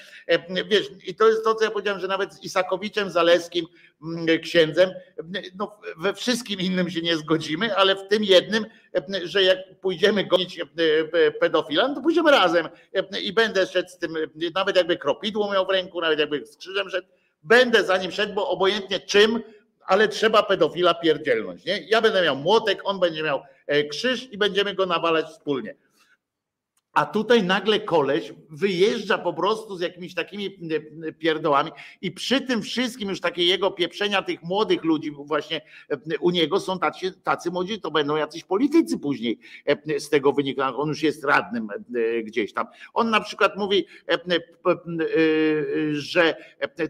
Wiesz, 0.70 0.90
i 1.08 1.16
to 1.16 1.28
jest 1.28 1.44
to, 1.44 1.56
co 1.56 1.64
ja 1.66 1.72
powiedziałem, 1.72 2.02
że 2.02 2.08
nawet 2.08 2.34
z 2.34 2.44
Isakowiczem, 2.44 3.10
Zaleskim, 3.10 3.66
mm, 4.04 4.40
księdzem, 4.40 4.90
no 5.56 5.80
we 5.98 6.14
wszystkim 6.14 6.60
innym 6.60 6.90
się 6.90 7.02
nie 7.02 7.18
zgodzimy, 7.18 7.76
ale 7.76 7.96
w 7.96 8.08
tym 8.08 8.24
jednym, 8.24 8.66
że 9.24 9.44
jak 9.44 9.58
pójdziemy 9.82 10.24
gonić 10.26 10.62
pedofila, 11.40 11.88
no 11.88 11.96
to 11.96 12.02
pójdziemy 12.02 12.32
razem 12.32 12.70
i 13.22 13.34
będę 13.34 13.66
szedł 13.66 13.90
z 13.90 13.98
tym, 13.98 14.14
nawet 14.56 14.76
jakby 14.76 14.98
kropidło 14.98 15.52
miał 15.52 15.66
w 15.66 15.70
ręku, 15.70 16.02
nawet 16.02 16.20
jakby 16.20 16.46
z 16.46 16.58
krzyżem 16.58 16.90
szedł, 16.90 17.08
będę 17.44 17.84
za 17.84 17.98
nim 17.98 18.12
szedł, 18.12 18.34
bo 18.34 18.50
obojętnie 18.50 19.00
czym, 19.00 19.44
ale 19.88 20.08
trzeba 20.08 20.44
pedofila 20.44 20.94
pierdzielnąć. 20.94 21.66
Nie? 21.66 21.80
Ja 21.88 22.02
będę 22.02 22.22
miał 22.22 22.36
młotek, 22.36 22.82
on 22.84 23.00
będzie 23.00 23.24
miał 23.24 23.42
e, 23.68 23.84
krzyż 23.84 24.32
i 24.32 24.38
będziemy 24.38 24.74
go 24.74 24.86
nawalać 24.86 25.26
wspólnie. 25.26 25.76
A 26.98 27.06
tutaj 27.06 27.44
nagle 27.44 27.80
koleś 27.80 28.34
wyjeżdża 28.50 29.18
po 29.18 29.34
prostu 29.34 29.76
z 29.76 29.82
jakimiś 29.82 30.14
takimi 30.14 30.46
e, 30.46 31.12
pierdołami 31.14 31.72
i 32.02 32.12
przy 32.12 32.42
tym 32.42 32.62
wszystkim 32.62 33.10
już 33.10 33.22
takie 33.22 33.44
jego 33.44 33.72
pieprzenia 33.72 34.22
tych 34.22 34.44
młodych 34.44 34.84
ludzi 34.84 35.12
właśnie 35.12 35.62
e, 35.90 36.18
u 36.20 36.30
niego 36.30 36.60
są 36.60 36.80
tacy, 36.80 37.12
tacy 37.24 37.52
młodzi, 37.52 37.82
to 37.82 37.92
będą 37.92 38.16
jacyś 38.16 38.44
politycy 38.44 39.00
później 39.00 39.40
z 39.98 40.10
tego 40.10 40.34
wynika. 40.34 40.76
On 40.76 40.90
już 40.90 41.04
jest 41.04 41.24
radnym 41.24 41.68
gdzieś 42.24 42.54
tam. 42.54 42.68
On 42.94 43.10
na 43.10 43.22
przykład 43.22 43.58
mówi, 43.58 43.86
że 45.92 46.36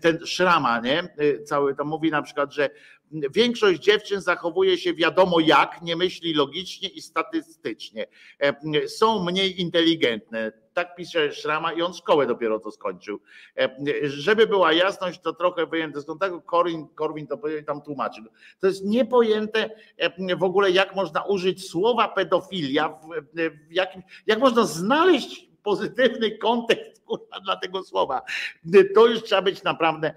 ten 0.02 0.26
Szrama, 0.26 0.80
nie? 0.80 1.04
Cały 1.46 1.76
tam 1.76 1.88
mówi 1.88 2.12
na 2.12 2.22
przykład, 2.22 2.54
że 2.54 2.70
Większość 3.12 3.82
dziewczyn 3.82 4.22
zachowuje 4.22 4.78
się 4.78 4.94
wiadomo 4.94 5.40
jak, 5.40 5.82
nie 5.82 5.96
myśli 5.96 6.34
logicznie 6.34 6.90
i 6.90 7.02
statystycznie. 7.02 8.08
E, 8.40 8.88
są 8.88 9.24
mniej 9.24 9.62
inteligentne. 9.62 10.52
Tak 10.74 10.96
pisze 10.96 11.34
Szrama 11.34 11.74
i 11.74 11.82
on 11.82 11.94
szkołę 11.94 12.28
dopiero 12.28 12.60
to 12.60 12.72
skończył. 12.72 13.20
E, 13.58 13.70
żeby 14.04 14.48
była 14.48 14.74
jasność, 14.74 15.20
to 15.20 15.34
trochę 15.34 15.66
wyjęte 15.66 16.02
stąd. 16.02 16.22
Tak 16.22 16.46
Korwin, 16.46 16.88
Korwin 16.96 17.28
to 17.28 17.40
tam 17.68 17.82
tłumaczy. 17.82 18.22
To 18.60 18.68
jest 18.68 18.86
niepojęte 18.86 19.70
e, 19.98 20.36
w 20.36 20.44
ogóle, 20.44 20.72
jak 20.72 20.96
można 20.96 21.24
użyć 21.24 21.70
słowa 21.70 22.08
pedofilia, 22.08 22.90
w, 22.90 23.38
w 23.70 23.72
jakim, 23.72 24.02
jak 24.28 24.40
można 24.40 24.66
znaleźć 24.66 25.47
pozytywny 25.68 26.38
kontekst 26.38 27.02
kurwa, 27.06 27.40
dla 27.40 27.56
tego 27.56 27.84
słowa. 27.84 28.22
To 28.96 29.08
już 29.08 29.24
trzeba 29.24 29.42
być 29.42 29.64
naprawdę 29.64 30.14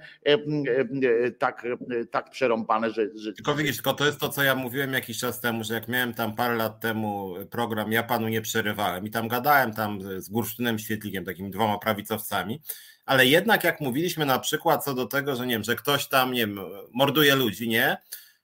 tak, 1.38 1.66
tak 2.10 2.30
przerąbane, 2.30 2.90
że, 2.90 3.06
że. 3.14 3.32
Tylko 3.32 3.54
widzisz, 3.54 3.76
tylko 3.76 3.94
to 3.94 4.06
jest 4.06 4.20
to, 4.20 4.28
co 4.28 4.42
ja 4.42 4.54
mówiłem 4.54 4.92
jakiś 4.92 5.18
czas 5.18 5.40
temu, 5.40 5.64
że 5.64 5.74
jak 5.74 5.88
miałem 5.88 6.14
tam 6.14 6.34
parę 6.34 6.56
lat 6.56 6.80
temu 6.80 7.34
program, 7.50 7.92
ja 7.92 8.02
panu 8.02 8.28
nie 8.28 8.40
przerywałem 8.40 9.06
i 9.06 9.10
tam 9.10 9.28
gadałem 9.28 9.74
tam 9.74 10.20
z 10.20 10.28
Gursztynem 10.28 10.78
Świetlikiem, 10.78 11.24
takimi 11.24 11.50
dwoma 11.50 11.78
prawicowcami. 11.78 12.60
Ale 13.06 13.26
jednak 13.26 13.64
jak 13.64 13.80
mówiliśmy 13.80 14.26
na 14.26 14.38
przykład 14.38 14.84
co 14.84 14.94
do 14.94 15.06
tego, 15.06 15.36
że 15.36 15.46
nie 15.46 15.54
wiem, 15.54 15.64
że 15.64 15.76
ktoś 15.76 16.08
tam, 16.08 16.32
nie 16.32 16.46
wiem, 16.46 16.60
morduje 16.92 17.34
ludzi, 17.36 17.68
nie? 17.68 17.96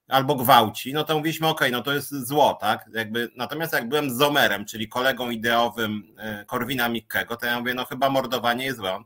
Albo 0.08 0.34
gwałci, 0.34 0.92
no 0.92 1.04
to 1.04 1.14
mówiliśmy, 1.14 1.48
ok, 1.48 1.60
no 1.72 1.82
to 1.82 1.92
jest 1.92 2.26
zło, 2.26 2.58
tak? 2.60 2.84
Jakby, 2.92 3.30
natomiast 3.36 3.72
jak 3.72 3.88
byłem 3.88 4.10
z 4.10 4.16
Zomerem, 4.16 4.64
czyli 4.64 4.88
kolegą 4.88 5.30
ideowym 5.30 6.14
e, 6.18 6.44
Korwina 6.44 6.88
Mikkego, 6.88 7.36
to 7.36 7.46
ja 7.46 7.60
mówię, 7.60 7.74
no 7.74 7.84
chyba 7.84 8.10
mordowanie 8.10 8.64
jest 8.64 8.78
złe. 8.78 9.04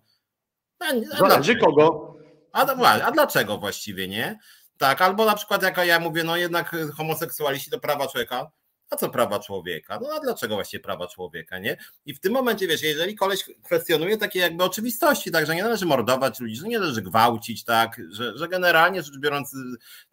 No, 0.80 1.28
Zależy 1.28 1.56
kogo. 1.56 2.14
A, 2.52 2.66
a 3.02 3.12
dlaczego 3.12 3.58
właściwie 3.58 4.08
nie? 4.08 4.38
Tak, 4.76 5.02
albo 5.02 5.24
na 5.24 5.34
przykład 5.34 5.62
jak 5.62 5.76
ja 5.76 6.00
mówię, 6.00 6.24
no 6.24 6.36
jednak 6.36 6.76
homoseksualiści 6.96 7.70
to 7.70 7.80
prawa 7.80 8.08
człowieka, 8.08 8.50
a 8.90 8.96
co 8.96 9.10
prawa 9.10 9.38
człowieka? 9.38 9.98
No 10.02 10.08
a 10.16 10.20
dlaczego 10.20 10.54
właśnie 10.54 10.80
prawa 10.80 11.06
człowieka, 11.06 11.58
nie? 11.58 11.76
I 12.06 12.14
w 12.14 12.20
tym 12.20 12.32
momencie, 12.32 12.66
wiesz, 12.66 12.82
jeżeli 12.82 13.14
koleś 13.14 13.44
kwestionuje 13.64 14.16
takie 14.16 14.38
jakby 14.38 14.64
oczywistości, 14.64 15.30
tak, 15.30 15.46
że 15.46 15.54
nie 15.54 15.62
należy 15.62 15.86
mordować 15.86 16.40
ludzi, 16.40 16.56
że 16.56 16.68
nie 16.68 16.78
należy 16.78 17.02
gwałcić, 17.02 17.64
tak, 17.64 18.00
że, 18.10 18.38
że 18.38 18.48
generalnie 18.48 19.02
rzecz 19.02 19.18
biorąc 19.18 19.54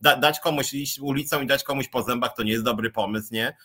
da, 0.01 0.15
dać 0.15 0.39
komuś 0.39 0.73
iść 0.73 0.99
ulicą 0.99 1.41
i 1.41 1.47
dać 1.47 1.63
komuś 1.63 1.87
po 1.87 2.03
zębach 2.03 2.35
to 2.35 2.43
nie 2.43 2.51
jest 2.51 2.63
dobry 2.63 2.91
pomysł, 2.91 3.33
nie? 3.33 3.57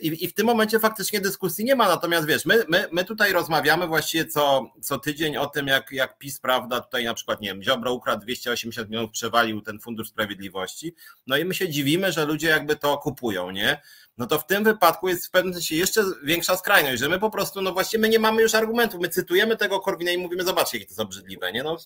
I, 0.00 0.24
I, 0.24 0.28
w 0.28 0.34
tym 0.34 0.46
momencie 0.46 0.80
faktycznie 0.80 1.20
dyskusji 1.20 1.64
nie 1.64 1.76
ma, 1.76 1.88
natomiast 1.88 2.26
wiesz, 2.26 2.44
my, 2.44 2.64
my, 2.68 2.88
my 2.92 3.04
tutaj 3.04 3.32
rozmawiamy 3.32 3.86
właściwie 3.86 4.26
co, 4.26 4.70
co 4.82 4.98
tydzień 4.98 5.36
o 5.36 5.46
tym, 5.46 5.66
jak, 5.66 5.92
jak 5.92 6.18
PiS, 6.18 6.40
prawda, 6.40 6.80
tutaj 6.80 7.04
na 7.04 7.14
przykład, 7.14 7.40
nie 7.40 7.48
wiem, 7.48 7.62
Ziobro 7.62 7.92
ukradł 7.92 8.22
280 8.22 8.88
milionów, 8.88 9.10
przewalił 9.10 9.60
ten 9.60 9.80
Fundusz 9.80 10.08
Sprawiedliwości, 10.08 10.94
no 11.26 11.36
i 11.36 11.44
my 11.44 11.54
się 11.54 11.68
dziwimy, 11.68 12.12
że 12.12 12.24
ludzie 12.24 12.48
jakby 12.48 12.76
to 12.76 12.98
kupują, 12.98 13.50
nie? 13.50 13.80
no 14.18 14.26
to 14.26 14.38
w 14.38 14.46
tym 14.46 14.64
wypadku 14.64 15.08
jest 15.08 15.26
w 15.26 15.30
pewnym 15.30 15.54
sensie 15.54 15.76
jeszcze 15.76 16.04
większa 16.22 16.56
skrajność, 16.56 17.00
że 17.00 17.08
my 17.08 17.18
po 17.18 17.30
prostu, 17.30 17.62
no 17.62 17.72
właściwie 17.72 18.00
my 18.00 18.08
nie 18.08 18.18
mamy 18.18 18.42
już 18.42 18.54
argumentów, 18.54 19.00
my 19.00 19.08
cytujemy 19.08 19.56
tego 19.56 19.80
Korwina 19.80 20.10
i 20.10 20.18
mówimy, 20.18 20.44
zobaczcie, 20.44 20.78
jakie 20.78 20.86
to 20.86 20.92
jest 20.92 21.00
obrzydliwe, 21.00 21.52
nie? 21.52 21.62
No, 21.62 21.76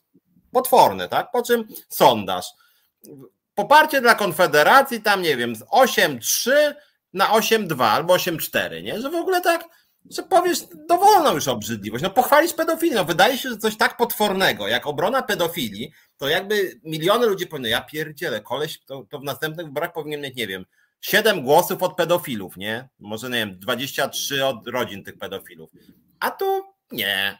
potworne, 0.53 1.09
tak? 1.09 1.31
Po 1.31 1.43
czym 1.43 1.69
sondaż. 1.89 2.47
Poparcie 3.55 4.01
dla 4.01 4.15
Konfederacji 4.15 5.03
tam, 5.03 5.23
nie 5.23 5.37
wiem, 5.37 5.57
z 5.57 5.61
8,3 5.61 6.51
na 7.13 7.27
8,2 7.27 7.85
albo 7.85 8.15
8,4, 8.15 8.83
nie? 8.83 9.01
Że 9.01 9.11
w 9.11 9.15
ogóle 9.15 9.41
tak, 9.41 9.65
że 10.11 10.23
powiesz 10.23 10.59
dowolną 10.89 11.35
już 11.35 11.49
obrzydliwość. 11.49 12.03
No 12.03 12.11
pochwalić 12.11 12.53
pedofilię. 12.53 12.95
No 12.95 13.05
wydaje 13.05 13.39
się, 13.39 13.49
że 13.49 13.57
coś 13.57 13.77
tak 13.77 13.97
potwornego 13.97 14.69
jak 14.69 14.87
obrona 14.87 15.23
pedofilii, 15.23 15.93
to 16.17 16.29
jakby 16.29 16.81
miliony 16.85 17.27
ludzi 17.27 17.47
powinny, 17.47 17.69
ja 17.69 17.81
pierdzielę, 17.81 18.41
koleś 18.41 18.85
to, 18.85 19.05
to 19.11 19.19
w 19.19 19.25
następnych 19.25 19.67
wyborach 19.67 19.93
powinien 19.93 20.21
mieć, 20.21 20.37
nie 20.37 20.47
wiem, 20.47 20.65
7 21.01 21.43
głosów 21.43 21.83
od 21.83 21.97
pedofilów, 21.97 22.57
nie? 22.57 22.89
Może 22.99 23.31
nie 23.31 23.37
wiem, 23.37 23.59
23 23.59 24.45
od 24.45 24.69
rodzin 24.69 25.05
tych 25.05 25.19
pedofilów. 25.19 25.71
A 26.21 26.31
tu 26.31 26.63
nie. 26.93 27.39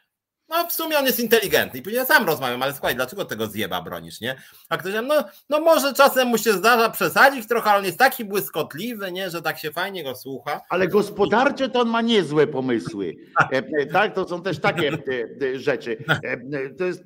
No 0.51 0.67
w 0.69 0.73
sumie 0.73 0.99
on 0.99 1.07
jest 1.07 1.21
inteligentny 1.21 1.81
i 1.81 1.83
później 1.83 1.99
ja 1.99 2.05
sam 2.05 2.27
rozmawiam, 2.27 2.63
ale 2.63 2.73
słuchaj, 2.73 2.95
dlaczego 2.95 3.25
tego 3.25 3.47
zjeba 3.47 3.83
bronisz, 3.83 4.21
nie? 4.21 4.37
A 4.69 4.77
ktoś 4.77 4.93
no, 5.03 5.25
no 5.49 5.61
może 5.61 5.95
czasem 5.95 6.29
mu 6.29 6.39
się 6.39 6.53
zdarza 6.53 6.91
przesadzić 6.91 7.49
trochę, 7.49 7.71
ale 7.71 7.79
on 7.79 7.85
jest 7.85 7.99
taki 7.99 8.25
błyskotliwy, 8.25 9.13
nie, 9.13 9.31
że 9.31 9.43
tak 9.43 9.59
się 9.59 9.73
fajnie 9.73 10.05
go 10.05 10.15
słucha. 10.15 10.61
Ale 10.69 10.89
gospodarcze 10.89 11.69
to 11.69 11.81
on 11.81 11.89
ma 11.89 12.01
niezłe 12.01 12.47
pomysły. 12.47 13.17
E, 13.53 13.57
e, 13.57 13.87
tak, 13.87 14.15
to 14.15 14.29
są 14.29 14.43
też 14.43 14.59
takie 14.59 14.93
e, 15.43 15.59
rzeczy. 15.59 16.05
To 16.79 16.85
jest 16.85 17.03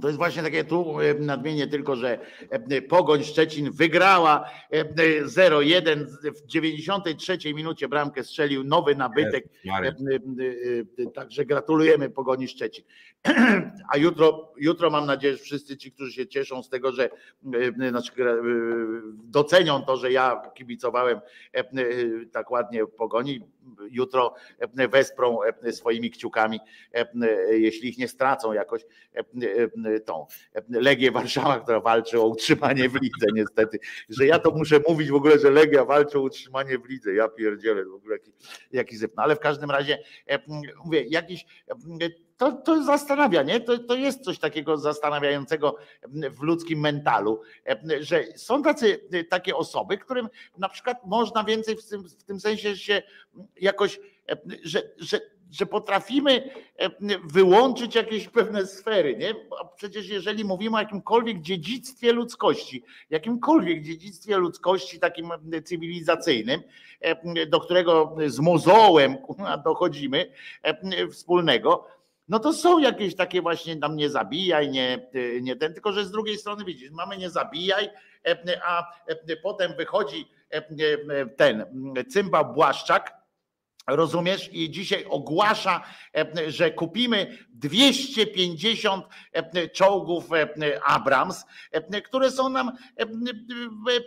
to 0.00 0.08
jest 0.08 0.18
właśnie 0.18 0.42
takie 0.42 0.64
tu 0.64 1.00
e, 1.00 1.14
nadmienię 1.14 1.66
tylko, 1.66 1.96
że 1.96 2.18
e, 2.50 2.82
Pogoń 2.82 3.24
Szczecin 3.24 3.70
wygrała 3.72 4.50
0-1 4.72 5.86
e, 5.88 6.32
w 6.32 6.46
93 6.46 7.54
minucie 7.54 7.88
bramkę 7.88 8.24
strzelił 8.24 8.64
nowy 8.64 8.94
nabytek. 8.94 9.44
Także 11.14 11.44
gratulujemy 11.44 12.10
Pogoni 12.10 12.48
Szczecin. 12.48 12.84
A 13.92 13.96
jutro, 13.96 14.52
jutro 14.56 14.90
mam 14.90 15.06
nadzieję, 15.06 15.36
że 15.36 15.42
wszyscy 15.42 15.76
ci, 15.76 15.92
którzy 15.92 16.12
się 16.12 16.26
cieszą 16.26 16.62
z 16.62 16.68
tego, 16.68 16.92
że 16.92 17.10
znaczy, 17.90 18.12
docenią 19.24 19.82
to, 19.82 19.96
że 19.96 20.12
ja 20.12 20.42
kibicowałem 20.54 21.20
tak 22.32 22.50
ładnie 22.50 22.86
Pogoni, 22.86 23.40
jutro 23.90 24.34
wesprą 24.90 25.38
swoimi 25.70 26.10
kciukami, 26.10 26.60
jeśli 27.50 27.88
ich 27.88 27.98
nie 27.98 28.08
stracą 28.08 28.52
jakoś 28.52 28.84
tą 30.04 30.26
Legię 30.68 31.10
Warszawa, 31.10 31.60
która 31.60 31.80
walczy 31.80 32.20
o 32.20 32.26
utrzymanie 32.26 32.88
w 32.88 32.94
lidze 32.94 33.26
niestety, 33.34 33.78
że 34.08 34.26
ja 34.26 34.38
to 34.38 34.50
muszę 34.50 34.80
mówić 34.88 35.10
w 35.10 35.14
ogóle, 35.14 35.38
że 35.38 35.50
Legia 35.50 35.84
walczy 35.84 36.18
o 36.18 36.22
utrzymanie 36.22 36.78
w 36.78 36.88
lidze, 36.88 37.14
ja 37.14 37.28
pierdzielę 37.28 37.84
w 37.84 37.94
ogóle 37.94 38.16
jaki, 38.16 38.32
jaki 38.72 38.96
zyp. 38.96 39.12
No 39.16 39.22
ale 39.22 39.36
w 39.36 39.40
każdym 39.40 39.70
razie 39.70 39.98
mówię, 40.84 41.04
jakiś 41.08 41.44
to, 42.40 42.52
to 42.52 42.84
zastanawia, 42.84 43.42
nie? 43.42 43.60
To, 43.60 43.78
to 43.78 43.94
jest 43.94 44.20
coś 44.20 44.38
takiego 44.38 44.76
zastanawiającego 44.78 45.76
w 46.08 46.42
ludzkim 46.42 46.80
mentalu, 46.80 47.40
że 48.00 48.24
są 48.36 48.62
tacy, 48.62 49.08
takie 49.28 49.56
osoby, 49.56 49.98
którym 49.98 50.28
na 50.58 50.68
przykład 50.68 51.06
można 51.06 51.44
więcej 51.44 51.76
w 51.76 51.88
tym, 51.88 52.08
w 52.08 52.24
tym 52.24 52.40
sensie 52.40 52.76
się 52.76 53.02
jakoś, 53.56 54.00
że, 54.62 54.82
że 54.98 55.20
że 55.50 55.66
potrafimy 55.66 56.50
wyłączyć 57.24 57.94
jakieś 57.94 58.28
pewne 58.28 58.66
sfery, 58.66 59.16
nie? 59.16 59.34
Bo 59.34 59.72
przecież 59.76 60.08
jeżeli 60.08 60.44
mówimy 60.44 60.76
o 60.76 60.80
jakimkolwiek 60.80 61.40
dziedzictwie 61.40 62.12
ludzkości, 62.12 62.84
jakimkolwiek 63.10 63.82
dziedzictwie 63.82 64.36
ludzkości 64.36 65.00
takim 65.00 65.30
cywilizacyjnym, 65.64 66.62
do 67.48 67.60
którego 67.60 68.16
z 68.26 68.38
mozołem 68.40 69.16
dochodzimy 69.64 70.32
wspólnego, 71.12 71.86
no 72.30 72.38
to 72.38 72.52
są 72.52 72.78
jakieś 72.78 73.16
takie 73.16 73.42
właśnie 73.42 73.76
tam 73.76 73.96
nie 73.96 74.10
zabijaj, 74.10 74.70
nie, 74.70 75.10
nie 75.40 75.56
ten, 75.56 75.74
tylko 75.74 75.92
że 75.92 76.04
z 76.04 76.10
drugiej 76.10 76.38
strony 76.38 76.64
widzisz, 76.64 76.90
mamy 76.90 77.16
nie 77.18 77.30
zabijaj, 77.30 77.90
a 78.64 78.92
potem 79.42 79.74
wychodzi 79.76 80.30
ten 81.36 81.64
cymbał 82.08 82.54
Błaszczak, 82.54 83.20
rozumiesz, 83.86 84.48
i 84.52 84.70
dzisiaj 84.70 85.04
ogłasza, 85.08 85.84
że 86.46 86.70
kupimy 86.70 87.38
250 87.48 89.04
czołgów 89.72 90.28
Abrams, 90.84 91.44
które 92.04 92.30
są 92.30 92.48
nam 92.48 92.72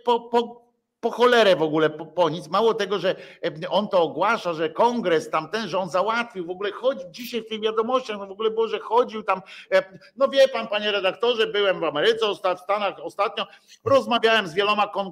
po, 0.05 0.19
po 0.19 0.62
po 1.03 1.11
cholerę 1.11 1.55
w 1.55 1.61
ogóle, 1.61 1.89
po, 1.89 2.05
po, 2.05 2.29
nic. 2.29 2.47
Mało 2.47 2.73
tego, 2.73 2.99
że 2.99 3.15
e, 3.45 3.69
on 3.69 3.87
to 3.87 4.01
ogłasza, 4.01 4.53
że 4.53 4.69
kongres 4.69 5.29
tamten, 5.29 5.67
że 5.67 5.79
on 5.79 5.89
załatwił, 5.89 6.45
w 6.45 6.49
ogóle 6.49 6.71
chodzi 6.71 7.05
dzisiaj 7.11 7.41
w 7.41 7.47
tych 7.47 7.61
wiadomościach, 7.61 8.17
no 8.19 8.27
w 8.27 8.31
ogóle 8.31 8.49
było, 8.49 8.67
że 8.67 8.79
chodził 8.79 9.23
tam, 9.23 9.41
e, 9.71 9.99
no 10.15 10.27
wie 10.27 10.47
pan, 10.47 10.67
panie 10.67 10.91
redaktorze, 10.91 11.47
byłem 11.47 11.79
w 11.79 11.83
Ameryce, 11.83 12.25
w 12.55 12.59
Stanach 12.59 12.99
ostatnio, 13.01 13.47
rozmawiałem 13.85 14.47
z 14.47 14.53
wieloma 14.53 14.87
kon, 14.87 15.07
e, 15.07 15.11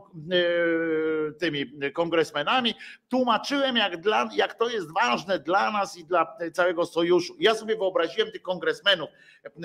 tymi 1.31 1.91
kongresmenami, 1.93 2.73
tłumaczyłem, 3.09 3.77
jak, 3.77 4.01
dla, 4.01 4.30
jak 4.35 4.53
to 4.53 4.69
jest 4.69 4.93
ważne 4.93 5.39
dla 5.39 5.72
nas 5.72 5.97
i 5.97 6.05
dla 6.05 6.38
całego 6.53 6.85
sojuszu. 6.85 7.35
Ja 7.39 7.55
sobie 7.55 7.76
wyobraziłem 7.76 8.31
tych 8.31 8.41
kongresmenów, 8.41 9.09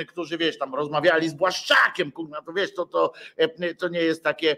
którzy 0.08 0.38
wiesz, 0.38 0.58
tam 0.58 0.74
rozmawiali 0.74 1.28
z 1.28 1.34
Błaszczakiem, 1.34 2.12
kurwa, 2.12 2.42
to 2.42 2.52
wiesz, 2.52 2.74
to, 2.74 2.86
to, 2.86 3.12
to 3.78 3.88
nie 3.88 4.00
jest 4.00 4.24
takie, 4.24 4.56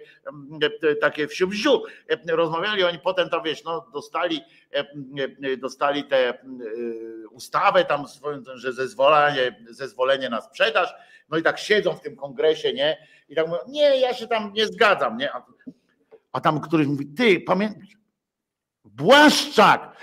takie 1.00 1.28
wsiu 1.28 1.48
wziu. 1.58 1.82
Rozmawiali 2.28 2.84
oni 2.84 2.98
potem 2.98 3.30
to 3.30 3.42
wiesz, 3.42 3.64
no 3.64 3.86
dostali, 3.92 4.40
dostali 5.58 6.04
tę 6.04 6.38
ustawę 7.30 7.84
tam, 7.84 8.04
że 8.54 8.72
zezwolenie, 8.72 9.64
zezwolenie 9.70 10.28
na 10.28 10.40
sprzedaż, 10.40 10.94
no 11.28 11.38
i 11.38 11.42
tak 11.42 11.58
siedzą 11.58 11.92
w 11.92 12.00
tym 12.00 12.16
kongresie, 12.16 12.72
nie? 12.72 13.06
I 13.28 13.34
tak 13.34 13.48
mówią, 13.48 13.60
nie, 13.68 14.00
ja 14.00 14.14
się 14.14 14.26
tam 14.26 14.52
nie 14.52 14.66
zgadzam, 14.66 15.16
nie? 15.16 15.32
A, 15.32 15.46
a 16.32 16.40
tam 16.40 16.60
któryś 16.60 16.86
mówi, 16.86 17.06
ty, 17.06 17.40
pamiętasz, 17.40 17.98
Błaszczak, 18.84 19.96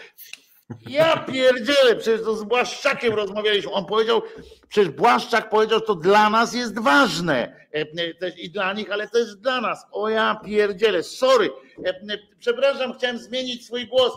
ja 0.88 1.18
pierdzielę, 1.18 1.96
przecież 1.96 2.22
to 2.22 2.36
z 2.36 2.44
Błaszczakiem 2.44 3.14
rozmawialiśmy. 3.14 3.72
On 3.72 3.86
powiedział, 3.86 4.22
przecież 4.68 4.90
Błaszczak 4.90 5.50
powiedział, 5.50 5.80
że 5.80 5.86
to 5.86 5.96
dla 5.96 6.30
nas 6.30 6.54
jest 6.54 6.80
ważne. 6.80 7.68
E, 7.74 7.82
e, 8.22 8.30
I 8.38 8.50
dla 8.50 8.74
nich, 8.74 8.92
ale 8.92 9.08
też 9.08 9.36
dla 9.36 9.62
nas. 9.62 9.86
O 9.92 10.10
ja 10.10 10.42
pierdzielę, 10.46 11.04
sorry. 11.04 11.50
E, 11.86 12.18
przepraszam, 12.40 12.94
chciałem 12.94 13.18
zmienić 13.18 13.66
swój 13.66 13.88
głos. 13.88 14.14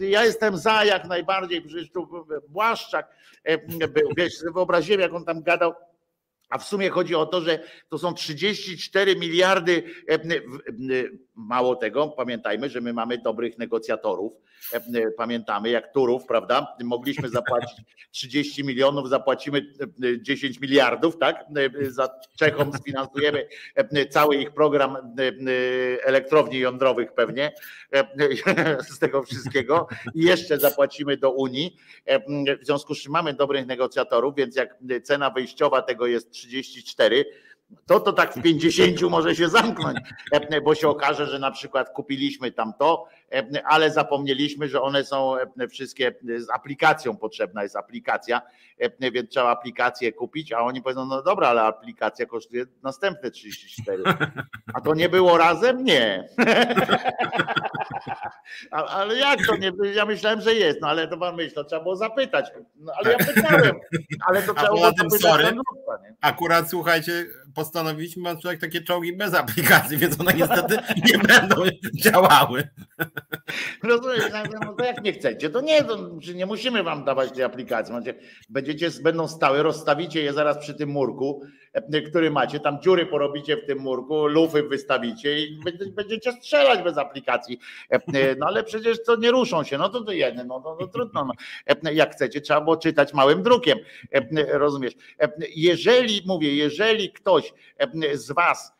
Ja 0.00 0.24
jestem 0.24 0.56
za 0.56 0.84
jak 0.84 1.04
najbardziej, 1.04 1.62
przecież 1.62 1.90
tu 1.90 2.08
Błaszczak 2.48 3.08
był, 3.88 4.10
wiesz, 4.16 4.32
wyobraziłem, 4.54 5.00
jak 5.00 5.14
on 5.14 5.24
tam 5.24 5.42
gadał 5.42 5.74
a 6.48 6.58
w 6.58 6.64
sumie 6.64 6.90
chodzi 6.90 7.14
o 7.14 7.26
to, 7.26 7.40
że 7.40 7.58
to 7.88 7.98
są 7.98 8.14
34 8.14 9.16
miliardy. 9.16 9.82
E, 11.36 11.40
e, 11.40 11.46
mało 11.46 11.76
tego, 11.76 12.08
pamiętajmy, 12.08 12.70
że 12.70 12.80
my 12.80 12.92
mamy 12.92 13.18
dobrych 13.18 13.58
negocjatorów. 13.58 14.32
E, 14.72 15.10
pamiętamy, 15.10 15.70
jak 15.70 15.92
Turów, 15.92 16.26
prawda? 16.26 16.76
Mogliśmy 16.84 17.28
zapłacić 17.28 17.80
30 18.10 18.64
milionów, 18.64 19.08
zapłacimy 19.08 19.62
10 20.20 20.60
miliardów, 20.60 21.18
tak? 21.18 21.44
Za 21.88 22.08
Czechom 22.38 22.72
sfinansujemy 22.72 23.48
cały 24.10 24.36
ich 24.36 24.50
program 24.50 25.14
elektrowni 26.04 26.58
jądrowych 26.58 27.12
pewnie 27.12 27.52
z 28.94 28.98
tego 28.98 29.22
wszystkiego 29.22 29.88
i 30.14 30.24
jeszcze 30.24 30.58
zapłacimy 30.58 31.16
do 31.16 31.30
Unii. 31.30 31.76
W 32.62 32.66
związku 32.66 32.94
z 32.94 33.02
czym 33.02 33.12
mamy 33.12 33.34
dobrych 33.34 33.66
negocjatorów, 33.66 34.34
więc 34.34 34.56
jak 34.56 34.78
cena 35.02 35.30
wyjściowa 35.30 35.82
tego 35.82 36.06
jest 36.06 36.30
34, 36.30 37.24
to 37.86 38.00
to 38.00 38.12
tak 38.12 38.34
w 38.34 38.42
50 38.42 39.02
może 39.02 39.36
się 39.36 39.48
zamknąć, 39.48 39.98
bo 40.64 40.74
się 40.74 40.88
okaże, 40.88 41.26
że 41.26 41.38
na 41.38 41.50
przykład 41.50 41.90
kupiliśmy 41.90 42.52
tam 42.52 42.72
to, 42.78 43.04
ale 43.64 43.90
zapomnieliśmy, 43.90 44.68
że 44.68 44.82
one 44.82 45.04
są 45.04 45.34
wszystkie 45.70 46.14
z 46.38 46.50
aplikacją 46.50 47.16
potrzebna 47.16 47.62
jest 47.62 47.76
aplikacja, 47.76 48.42
więc 49.12 49.30
trzeba 49.30 49.50
aplikację 49.50 50.12
kupić, 50.12 50.52
a 50.52 50.60
oni 50.60 50.82
powiedzą, 50.82 51.06
no 51.06 51.22
dobra, 51.22 51.48
ale 51.48 51.62
aplikacja 51.62 52.26
kosztuje 52.26 52.64
następne 52.82 53.30
34. 53.30 54.02
A 54.74 54.80
to 54.80 54.94
nie 54.94 55.08
było 55.08 55.38
razem? 55.38 55.84
Nie. 55.84 56.28
Ale 58.70 59.16
jak 59.16 59.46
to 59.46 59.56
nie? 59.56 59.72
Ja 59.94 60.06
myślałem, 60.06 60.40
że 60.40 60.54
jest, 60.54 60.80
no 60.80 60.88
ale 60.88 61.08
to 61.08 61.18
pan 61.18 61.36
myśli, 61.36 61.52
to 61.52 61.64
trzeba 61.64 61.82
było 61.82 61.96
zapytać. 61.96 62.46
No, 62.76 62.92
ale 62.96 63.12
ja 63.12 63.18
pytałem, 63.18 63.72
ale 64.26 64.42
to 64.42 64.54
trzeba 64.54 64.68
było 64.68 64.80
zapytać. 64.80 65.20
Sorry, 65.20 65.56
akurat 66.20 66.70
słuchajcie, 66.70 67.26
postanowiliśmy 67.54 68.22
mam 68.22 68.40
człowiek 68.40 68.60
takie 68.60 68.82
czołgi 68.82 69.16
bez 69.16 69.34
aplikacji, 69.34 69.96
więc 69.96 70.20
one 70.20 70.32
niestety 70.32 70.76
nie 71.12 71.18
będą 71.18 71.56
działały. 71.94 72.68
Rozumiesz, 73.82 74.24
no 74.64 74.74
to 74.74 74.84
jak 74.84 75.02
nie 75.02 75.12
chcecie, 75.12 75.50
to 75.50 75.60
nie, 75.60 75.84
to 75.84 75.96
nie 76.34 76.46
musimy 76.46 76.82
wam 76.82 77.04
dawać 77.04 77.32
tej 77.32 77.44
aplikacji. 77.44 77.94
Będziecie, 78.48 78.90
będą 79.02 79.28
stałe, 79.28 79.62
rozstawicie 79.62 80.22
je 80.22 80.32
zaraz 80.32 80.58
przy 80.58 80.74
tym 80.74 80.88
murku, 80.88 81.42
e, 81.72 82.02
który 82.02 82.30
macie, 82.30 82.60
tam 82.60 82.82
dziury 82.82 83.06
porobicie 83.06 83.56
w 83.56 83.66
tym 83.66 83.78
murku, 83.78 84.26
lufy 84.26 84.62
wystawicie 84.62 85.40
i 85.40 85.60
będziecie 85.94 86.32
strzelać 86.32 86.82
bez 86.82 86.98
aplikacji. 86.98 87.58
E, 87.92 87.94
e, 87.94 88.36
no 88.38 88.46
ale 88.46 88.64
przecież 88.64 89.04
to 89.04 89.16
nie 89.16 89.30
ruszą 89.30 89.64
się, 89.64 89.78
no 89.78 89.88
to 89.88 90.04
to 90.04 90.12
jedne, 90.12 90.44
no 90.44 90.60
to, 90.60 90.76
to 90.76 90.86
trudno. 90.86 91.24
No. 91.24 91.90
Jak 91.90 92.12
chcecie, 92.12 92.40
trzeba 92.40 92.60
było 92.60 92.76
czytać 92.76 93.14
małym 93.14 93.42
drukiem. 93.42 93.78
Rozumiesz? 94.52 94.92
Jeżeli, 95.56 96.22
mówię, 96.26 96.54
jeżeli 96.54 97.12
ktoś 97.12 97.54
z 98.14 98.32
was 98.32 98.75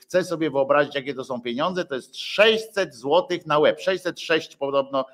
chcę 0.00 0.24
sobie 0.24 0.50
wyobrazić, 0.50 0.94
jakie 0.94 1.14
to 1.14 1.24
są 1.24 1.40
pieniądze. 1.40 1.84
To 1.84 1.94
jest 1.94 2.16
600 2.16 2.94
złotych 2.94 3.46
na 3.46 3.60
web. 3.60 3.80
606 3.80 4.56
podobno 4.56 5.04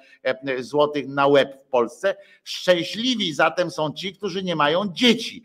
złotych 0.58 1.08
na 1.08 1.30
web 1.30 1.62
w 1.62 1.66
Polsce. 1.66 2.16
Szczęśliwi 2.44 3.34
zatem 3.34 3.70
są 3.70 3.92
ci, 3.92 4.12
którzy 4.12 4.42
nie 4.42 4.56
mają 4.56 4.92
dzieci 4.92 5.44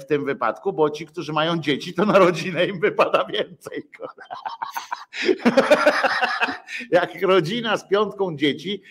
w 0.00 0.04
tym 0.04 0.24
wypadku, 0.24 0.72
bo 0.72 0.90
ci, 0.90 1.06
którzy 1.06 1.32
mają 1.32 1.58
dzieci, 1.58 1.94
to 1.94 2.04
na 2.04 2.18
rodzinę 2.18 2.66
im 2.66 2.80
wypada 2.80 3.24
więcej. 3.24 3.82
Jak 6.90 7.22
rodzina 7.22 7.76
z 7.76 7.88
piątką 7.88 8.36
dzieci, 8.36 8.82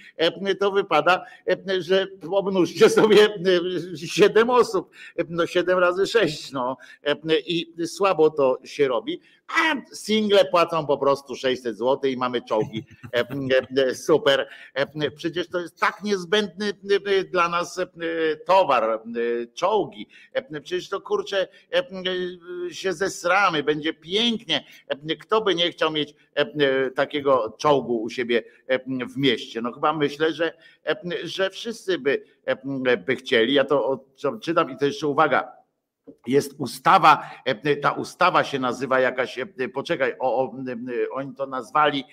to 0.59 0.71
wypada, 0.71 1.25
że 1.79 2.07
obnóżcie 2.31 2.89
sobie 2.89 3.29
siedem 3.95 4.49
osób, 4.49 4.91
no 5.29 5.47
siedem 5.47 5.79
razy 5.79 6.07
sześć, 6.07 6.51
no 6.51 6.77
i 7.45 7.73
słabo 7.85 8.29
to 8.29 8.57
się 8.63 8.87
robi 8.87 9.21
a 9.47 9.95
single 9.95 10.45
płacą 10.45 10.85
po 10.85 10.97
prostu 10.97 11.35
600 11.35 11.77
zł 11.77 12.11
i 12.11 12.17
mamy 12.17 12.41
czołgi. 12.41 12.85
E, 13.13 13.25
e, 13.77 13.95
super. 13.95 14.47
E, 14.73 15.11
przecież 15.11 15.47
to 15.47 15.59
jest 15.59 15.79
tak 15.79 16.03
niezbędny 16.03 16.73
dla 17.31 17.49
nas 17.49 17.79
towar, 18.45 19.01
czołgi. 19.53 20.07
Przecież 20.63 20.89
to 20.89 21.01
kurczę 21.01 21.47
się 22.71 22.93
zesramy, 22.93 23.63
będzie 23.63 23.93
pięknie. 23.93 24.65
Kto 25.19 25.41
by 25.41 25.55
nie 25.55 25.71
chciał 25.71 25.91
mieć 25.91 26.15
takiego 26.95 27.55
czołgu 27.57 28.01
u 28.01 28.09
siebie 28.09 28.43
w 29.13 29.17
mieście? 29.17 29.61
No 29.61 29.71
chyba 29.71 29.93
myślę, 29.93 30.33
że, 30.33 30.53
że 31.23 31.49
wszyscy 31.49 31.99
by, 31.99 32.23
by 33.05 33.15
chcieli. 33.15 33.53
Ja 33.53 33.65
to 33.65 34.05
czytam 34.41 34.71
i 34.71 34.77
to 34.77 34.85
jeszcze 34.85 35.07
uwaga 35.07 35.57
jest 36.27 36.55
ustawa, 36.57 37.29
e, 37.45 37.75
ta 37.75 37.91
ustawa 37.91 38.43
się 38.43 38.59
nazywa 38.59 38.99
jakaś, 38.99 39.39
e, 39.39 39.45
poczekaj, 39.73 40.13
o, 40.19 40.43
o, 40.43 40.53
e, 40.67 41.09
oni 41.11 41.35
to 41.35 41.47
nazwali 41.47 42.03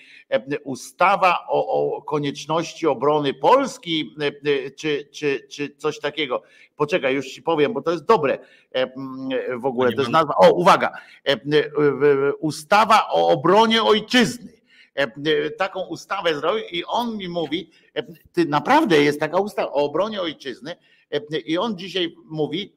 ustawa 0.63 1.45
o, 1.47 1.67
o 1.67 2.01
konieczności 2.01 2.87
obrony 2.87 3.33
Polski, 3.33 4.15
czy, 4.77 5.09
czy, 5.11 5.47
czy 5.49 5.75
coś 5.77 5.99
takiego. 5.99 6.43
Poczekaj, 6.75 7.15
już 7.15 7.27
ci 7.27 7.41
powiem, 7.41 7.73
bo 7.73 7.81
to 7.81 7.91
jest 7.91 8.05
dobre 8.05 8.39
w 9.57 9.65
ogóle. 9.65 9.91
To 9.91 10.01
jest 10.01 10.11
nazwa, 10.11 10.35
o 10.35 10.51
uwaga, 10.53 10.91
ustawa 12.39 13.07
o 13.09 13.27
obronie 13.27 13.83
ojczyzny. 13.83 14.53
Taką 15.57 15.87
ustawę 15.87 16.35
zrobił 16.35 16.63
i 16.71 16.83
on 16.83 17.17
mi 17.17 17.29
mówi, 17.29 17.69
ty 18.31 18.45
naprawdę 18.45 19.03
jest 19.03 19.19
taka 19.19 19.39
ustawa 19.39 19.71
o 19.71 19.75
obronie 19.75 20.21
ojczyzny 20.21 20.75
i 21.45 21.57
on 21.57 21.77
dzisiaj 21.77 22.15
mówi, 22.25 22.73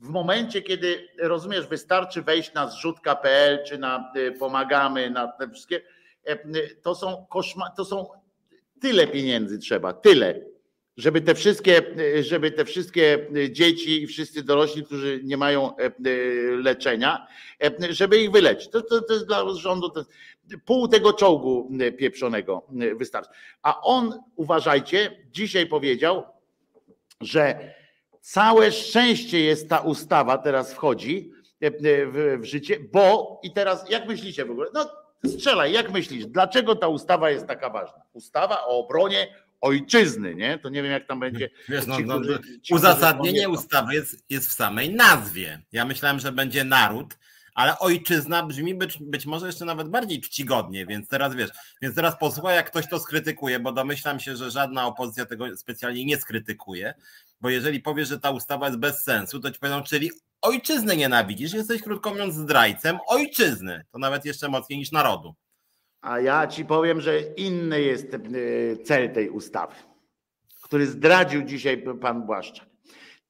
w 0.00 0.08
momencie, 0.08 0.62
kiedy 0.62 1.08
rozumiesz, 1.18 1.66
wystarczy 1.66 2.22
wejść 2.22 2.54
na 2.54 2.70
zrzutka.pl 2.70 3.64
czy 3.66 3.78
na 3.78 4.12
y, 4.16 4.32
pomagamy, 4.32 5.10
na 5.10 5.28
te 5.28 5.50
wszystkie, 5.50 5.80
e, 6.26 6.32
y, 6.32 6.76
to 6.82 6.94
są 6.94 7.26
koszma, 7.30 7.70
to 7.70 7.84
są 7.84 8.08
tyle 8.80 9.06
pieniędzy 9.06 9.58
trzeba, 9.58 9.92
tyle, 9.92 10.40
żeby 10.96 11.20
te 11.20 11.34
wszystkie, 11.34 11.82
żeby 12.20 12.50
te 12.50 12.64
wszystkie 12.64 13.26
dzieci 13.50 14.02
i 14.02 14.06
wszyscy 14.06 14.42
dorośli, 14.42 14.84
którzy 14.84 15.20
nie 15.24 15.36
mają 15.36 15.76
e, 15.76 15.90
leczenia, 16.56 17.26
e, 17.62 17.92
żeby 17.92 18.20
ich 18.20 18.30
wyleczyć. 18.30 18.70
To, 18.70 18.82
to, 18.82 19.02
to 19.02 19.12
jest 19.12 19.26
dla 19.26 19.54
rządu 19.54 19.90
to 19.90 20.04
pół 20.64 20.88
tego 20.88 21.12
czołgu 21.12 21.70
pieprzonego 21.98 22.66
wystarczy. 22.96 23.30
A 23.62 23.80
on, 23.80 24.20
uważajcie, 24.36 25.16
dzisiaj 25.32 25.66
powiedział, 25.66 26.22
że 27.20 27.74
całe 28.20 28.72
szczęście 28.72 29.40
jest 29.40 29.68
ta 29.68 29.78
ustawa, 29.78 30.38
teraz 30.38 30.72
wchodzi 30.72 31.30
e, 31.60 31.70
w, 31.70 32.38
w 32.40 32.44
życie, 32.44 32.76
bo 32.92 33.40
i 33.42 33.52
teraz 33.52 33.90
jak 33.90 34.08
myślicie 34.08 34.44
w 34.44 34.50
ogóle? 34.50 34.68
No 34.74 34.90
strzelaj, 35.26 35.72
jak 35.72 35.90
myślisz, 35.90 36.26
dlaczego 36.26 36.76
ta 36.76 36.88
ustawa 36.88 37.30
jest 37.30 37.46
taka 37.46 37.70
ważna? 37.70 38.02
Ustawa 38.12 38.64
o 38.66 38.78
obronie 38.84 39.34
ojczyzny, 39.60 40.34
nie? 40.34 40.58
To 40.58 40.68
nie 40.68 40.82
wiem, 40.82 40.92
jak 40.92 41.06
tam 41.06 41.20
będzie. 41.20 41.50
Wiesz, 41.68 41.86
no, 41.86 41.98
no, 42.06 42.20
ci, 42.62 42.74
uzasadnienie 42.74 43.48
ustawy 43.48 43.94
jest, 43.94 44.24
jest 44.30 44.48
w 44.48 44.52
samej 44.52 44.94
nazwie. 44.94 45.62
Ja 45.72 45.84
myślałem, 45.84 46.20
że 46.20 46.32
będzie 46.32 46.64
naród, 46.64 47.18
ale 47.54 47.78
ojczyzna 47.78 48.46
brzmi 48.46 48.74
być, 48.74 48.98
być 48.98 49.26
może 49.26 49.46
jeszcze 49.46 49.64
nawet 49.64 49.88
bardziej 49.88 50.20
czcigodnie, 50.20 50.86
więc 50.86 51.08
teraz 51.08 51.34
wiesz, 51.34 51.50
więc 51.82 51.94
teraz 51.94 52.18
posłuchaj, 52.18 52.56
jak 52.56 52.70
ktoś 52.70 52.88
to 52.88 52.98
skrytykuje, 52.98 53.60
bo 53.60 53.72
domyślam 53.72 54.20
się, 54.20 54.36
że 54.36 54.50
żadna 54.50 54.86
opozycja 54.86 55.26
tego 55.26 55.56
specjalnie 55.56 56.04
nie 56.04 56.16
skrytykuje, 56.16 56.94
bo 57.40 57.50
jeżeli 57.50 57.80
powiesz, 57.80 58.08
że 58.08 58.20
ta 58.20 58.30
ustawa 58.30 58.66
jest 58.66 58.78
bez 58.78 59.02
sensu, 59.02 59.40
to 59.40 59.50
ci 59.50 59.60
powiedzą, 59.60 59.82
czyli 59.82 60.10
ojczyzny 60.42 60.96
nienawidzisz, 60.96 61.52
jesteś 61.52 61.82
krótko 61.82 62.10
mówiąc 62.10 62.34
zdrajcem 62.34 62.98
ojczyzny, 63.06 63.84
to 63.92 63.98
nawet 63.98 64.24
jeszcze 64.24 64.48
mocniej 64.48 64.78
niż 64.78 64.92
narodu. 64.92 65.34
A 66.00 66.20
ja 66.20 66.46
ci 66.46 66.64
powiem, 66.64 67.00
że 67.00 67.20
inny 67.20 67.80
jest 67.80 68.14
e, 68.14 68.18
cel 68.84 69.12
tej 69.12 69.30
ustawy, 69.30 69.74
który 70.62 70.86
zdradził 70.86 71.42
dzisiaj 71.42 71.84
pan 72.00 72.26
Błaszczak. 72.26 72.69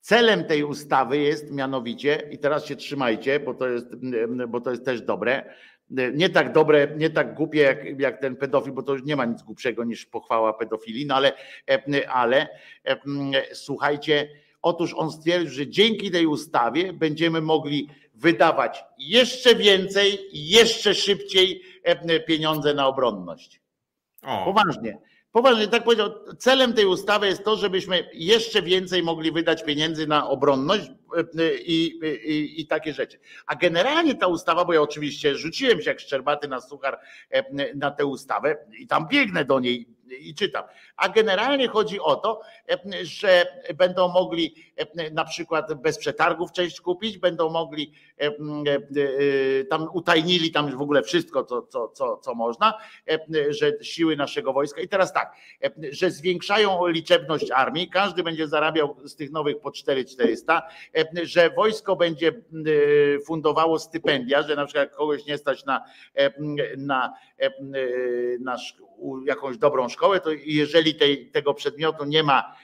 Celem 0.00 0.44
tej 0.44 0.64
ustawy 0.64 1.18
jest 1.18 1.50
mianowicie, 1.50 2.28
i 2.30 2.38
teraz 2.38 2.66
się 2.66 2.76
trzymajcie, 2.76 3.40
bo 3.40 3.54
to 3.54 3.68
jest, 3.68 3.86
bo 4.48 4.60
to 4.60 4.70
jest 4.70 4.84
też 4.84 5.02
dobre, 5.02 5.54
nie 6.14 6.28
tak 6.28 6.52
dobre, 6.52 6.88
nie 6.96 7.10
tak 7.10 7.34
głupie 7.34 7.60
jak, 7.60 8.00
jak 8.00 8.20
ten 8.20 8.36
pedofil, 8.36 8.72
bo 8.72 8.82
to 8.82 8.92
już 8.92 9.04
nie 9.04 9.16
ma 9.16 9.24
nic 9.24 9.42
głupszego 9.42 9.84
niż 9.84 10.06
pochwała 10.06 10.52
pedofilii, 10.52 11.06
no 11.06 11.14
ale, 11.14 11.32
ale 12.08 12.48
słuchajcie, 13.52 14.28
otóż 14.62 14.94
on 14.96 15.10
stwierdził, 15.10 15.50
że 15.50 15.68
dzięki 15.68 16.10
tej 16.10 16.26
ustawie 16.26 16.92
będziemy 16.92 17.40
mogli 17.40 17.88
wydawać 18.14 18.84
jeszcze 18.98 19.54
więcej, 19.54 20.18
jeszcze 20.32 20.94
szybciej 20.94 21.62
pieniądze 22.26 22.74
na 22.74 22.86
obronność. 22.86 23.60
O. 24.22 24.44
Poważnie. 24.44 24.98
Poważnie, 25.32 25.68
tak 25.68 25.84
powiedział, 25.84 26.10
celem 26.38 26.72
tej 26.72 26.86
ustawy 26.86 27.26
jest 27.26 27.44
to, 27.44 27.56
żebyśmy 27.56 28.10
jeszcze 28.14 28.62
więcej 28.62 29.02
mogli 29.02 29.32
wydać 29.32 29.64
pieniędzy 29.64 30.06
na 30.06 30.28
obronność 30.28 30.90
e, 31.38 31.54
i, 31.54 31.98
i, 32.24 32.60
i, 32.60 32.66
takie 32.66 32.92
rzeczy. 32.92 33.18
A 33.46 33.56
generalnie 33.56 34.14
ta 34.14 34.26
ustawa, 34.26 34.64
bo 34.64 34.72
ja 34.72 34.82
oczywiście 34.82 35.34
rzuciłem 35.34 35.82
się 35.82 35.90
jak 35.90 36.00
szczerbaty 36.00 36.48
na 36.48 36.60
suchar 36.60 36.98
e, 37.30 37.74
na 37.74 37.90
tę 37.90 38.06
ustawę 38.06 38.56
i 38.78 38.86
tam 38.86 39.08
biegnę 39.08 39.44
do 39.44 39.60
niej 39.60 39.86
i 40.18 40.34
czytam. 40.34 40.64
A 40.96 41.08
generalnie 41.08 41.68
chodzi 41.68 42.00
o 42.00 42.16
to, 42.16 42.40
że 43.02 43.46
będą 43.74 44.08
mogli 44.08 44.54
na 45.12 45.24
przykład 45.24 45.74
bez 45.74 45.98
przetargów 45.98 46.52
część 46.52 46.80
kupić, 46.80 47.18
będą 47.18 47.50
mogli 47.50 47.92
tam 49.70 49.88
utajnili 49.92 50.50
tam 50.50 50.76
w 50.76 50.82
ogóle 50.82 51.02
wszystko, 51.02 51.44
co, 51.44 51.62
co, 51.62 51.88
co, 51.88 52.16
co 52.16 52.34
można, 52.34 52.78
że 53.48 53.72
siły 53.82 54.16
naszego 54.16 54.52
wojska. 54.52 54.80
I 54.80 54.88
teraz 54.88 55.12
tak, 55.12 55.32
że 55.90 56.10
zwiększają 56.10 56.86
liczebność 56.86 57.50
armii, 57.50 57.88
każdy 57.88 58.22
będzie 58.22 58.48
zarabiał 58.48 58.96
z 59.04 59.16
tych 59.16 59.30
nowych 59.30 59.60
po 59.60 59.70
4400, 59.70 60.62
że 61.22 61.50
wojsko 61.50 61.96
będzie 61.96 62.32
fundowało 63.26 63.78
stypendia, 63.78 64.42
że 64.42 64.56
na 64.56 64.66
przykład 64.66 64.90
kogoś 64.94 65.26
nie 65.26 65.38
stać 65.38 65.64
na, 65.64 65.84
na, 66.76 67.14
na 68.40 68.56
jakąś 69.26 69.58
dobrą 69.58 69.88
szkołę, 69.88 70.20
to 70.20 70.30
jeżeli 70.44 70.94
tej, 70.94 71.30
tego 71.30 71.54
przedmiotu 71.54 72.04
nie 72.04 72.22
ma 72.22 72.56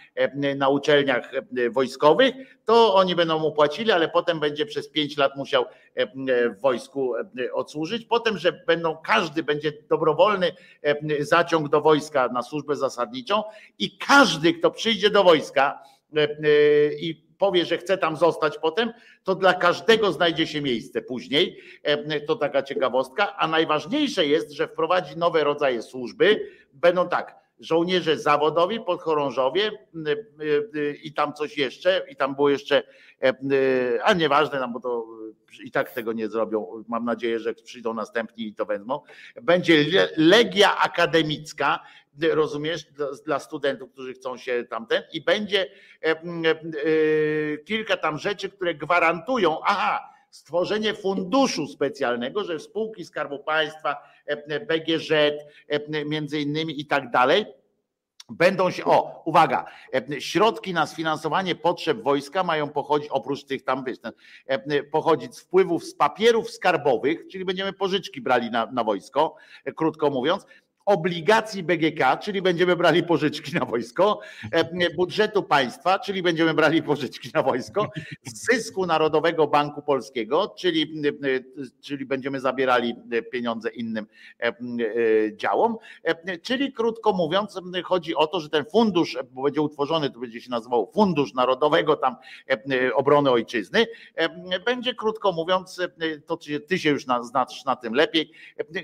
na 0.56 0.68
uczelniach 0.68 1.32
wojskowych, 1.70 2.34
to 2.64 2.94
oni 2.94 3.14
będą 3.14 3.38
mu 3.38 3.52
płacili, 3.52 3.92
ale 3.92 4.08
potem 4.08 4.40
będzie 4.40 4.66
przez 4.66 4.88
pięć 4.88 5.16
lat 5.16 5.36
musiał 5.36 5.64
w 6.56 6.60
wojsku 6.60 7.14
odsłużyć. 7.52 8.04
Potem, 8.04 8.38
że 8.38 8.52
będą, 8.66 8.96
każdy 8.96 9.42
będzie 9.42 9.72
dobrowolny 9.88 10.52
zaciąg 11.20 11.68
do 11.68 11.80
wojska 11.80 12.28
na 12.28 12.42
służbę 12.42 12.76
zasadniczą 12.76 13.42
i 13.78 13.98
każdy, 13.98 14.52
kto 14.52 14.70
przyjdzie 14.70 15.10
do 15.10 15.24
wojska 15.24 15.82
i 17.00 17.25
powie, 17.38 17.64
że 17.64 17.78
chce 17.78 17.98
tam 17.98 18.16
zostać 18.16 18.58
potem, 18.58 18.92
to 19.24 19.34
dla 19.34 19.54
każdego 19.54 20.12
znajdzie 20.12 20.46
się 20.46 20.62
miejsce 20.62 21.02
później. 21.02 21.60
To 22.26 22.36
taka 22.36 22.62
ciekawostka. 22.62 23.36
A 23.36 23.48
najważniejsze 23.48 24.26
jest, 24.26 24.50
że 24.50 24.68
wprowadzi 24.68 25.16
nowe 25.16 25.44
rodzaje 25.44 25.82
służby. 25.82 26.50
Będą 26.72 27.08
tak, 27.08 27.45
żołnierze 27.60 28.18
zawodowi, 28.18 28.80
podchorążowie 28.80 29.70
i 31.02 31.12
tam 31.12 31.32
coś 31.32 31.58
jeszcze, 31.58 32.06
i 32.10 32.16
tam 32.16 32.34
było 32.34 32.50
jeszcze, 32.50 32.82
a 34.02 34.12
nieważne, 34.12 34.60
no 34.60 34.68
bo 34.68 34.80
to 34.80 35.06
i 35.64 35.70
tak 35.70 35.90
tego 35.90 36.12
nie 36.12 36.28
zrobią. 36.28 36.84
Mam 36.88 37.04
nadzieję, 37.04 37.38
że 37.38 37.54
przyjdą 37.54 37.94
następni 37.94 38.46
i 38.46 38.54
to 38.54 38.66
wezmą. 38.66 39.00
Będzie 39.42 40.08
legia 40.16 40.78
akademicka, 40.78 41.80
rozumiesz, 42.30 42.86
dla 43.26 43.38
studentów, 43.38 43.92
którzy 43.92 44.12
chcą 44.14 44.36
się 44.36 44.64
tamten 44.64 45.02
i 45.12 45.20
będzie 45.20 45.70
kilka 47.64 47.96
tam 47.96 48.18
rzeczy, 48.18 48.48
które 48.48 48.74
gwarantują, 48.74 49.60
aha, 49.64 50.12
stworzenie 50.30 50.94
funduszu 50.94 51.66
specjalnego, 51.66 52.44
że 52.44 52.60
spółki 52.60 53.04
Skarbu 53.04 53.38
Państwa, 53.38 53.96
BGŻ, 54.68 55.12
między 56.06 56.40
innymi 56.40 56.80
i 56.80 56.86
tak 56.86 57.10
dalej, 57.10 57.46
Będą 58.28 58.70
się, 58.70 58.84
o, 58.84 59.22
uwaga, 59.24 59.64
środki 60.18 60.74
na 60.74 60.86
sfinansowanie 60.86 61.54
potrzeb 61.54 62.02
wojska 62.02 62.44
mają 62.44 62.68
pochodzić, 62.68 63.08
oprócz 63.08 63.44
tych 63.44 63.64
tam, 63.64 63.84
wiesz, 63.84 63.98
pochodzić 64.92 65.36
z 65.36 65.40
wpływów 65.40 65.84
z 65.84 65.94
papierów 65.94 66.50
skarbowych, 66.50 67.28
czyli 67.28 67.44
będziemy 67.44 67.72
pożyczki 67.72 68.20
brali 68.20 68.50
na, 68.50 68.66
na 68.66 68.84
wojsko, 68.84 69.36
krótko 69.76 70.10
mówiąc, 70.10 70.46
obligacji 70.86 71.62
BGK, 71.62 72.16
czyli 72.20 72.42
będziemy 72.42 72.76
brali 72.76 73.02
pożyczki 73.02 73.54
na 73.54 73.64
wojsko, 73.64 74.20
e, 74.52 74.90
budżetu 74.94 75.42
państwa, 75.42 75.98
czyli 75.98 76.22
będziemy 76.22 76.54
brali 76.54 76.82
pożyczki 76.82 77.30
na 77.34 77.42
wojsko, 77.42 77.90
zysku 78.26 78.86
Narodowego 78.86 79.46
Banku 79.46 79.82
Polskiego, 79.82 80.54
czyli, 80.58 80.82
e, 80.82 81.70
czyli 81.80 82.06
będziemy 82.06 82.40
zabierali 82.40 82.94
pieniądze 83.32 83.70
innym 83.70 84.06
e, 84.40 84.52
działom, 85.36 85.76
czyli 86.42 86.72
krótko 86.72 87.12
mówiąc, 87.12 87.60
chodzi 87.84 88.14
o 88.14 88.26
to, 88.26 88.40
że 88.40 88.48
ten 88.48 88.64
fundusz, 88.64 89.18
będzie 89.44 89.62
utworzony, 89.62 90.10
to 90.10 90.20
będzie 90.20 90.40
się 90.40 90.50
nazywał 90.50 90.90
Fundusz 90.94 91.34
Narodowego 91.34 91.96
tam 91.96 92.16
Obrony 92.94 93.30
Ojczyzny, 93.30 93.86
będzie 94.66 94.94
krótko 94.94 95.32
mówiąc, 95.32 95.80
to 96.26 96.38
ty 96.68 96.78
się 96.78 96.90
już 96.90 97.04
znasz 97.22 97.64
na 97.64 97.76
tym 97.76 97.94
lepiej, 97.94 98.32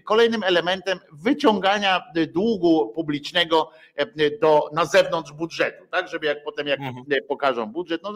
kolejnym 0.04 0.42
elementem 0.42 0.98
wyciągania 1.12 1.91
długu 2.32 2.92
publicznego 2.94 3.70
e, 3.96 4.38
do, 4.38 4.70
na 4.72 4.84
zewnątrz 4.84 5.32
budżetu, 5.32 5.86
tak? 5.90 6.08
Żeby 6.08 6.26
jak 6.26 6.44
potem 6.44 6.66
jak 6.66 6.80
mhm. 6.80 7.04
pokażą 7.28 7.66
budżet, 7.66 8.02
no 8.02 8.12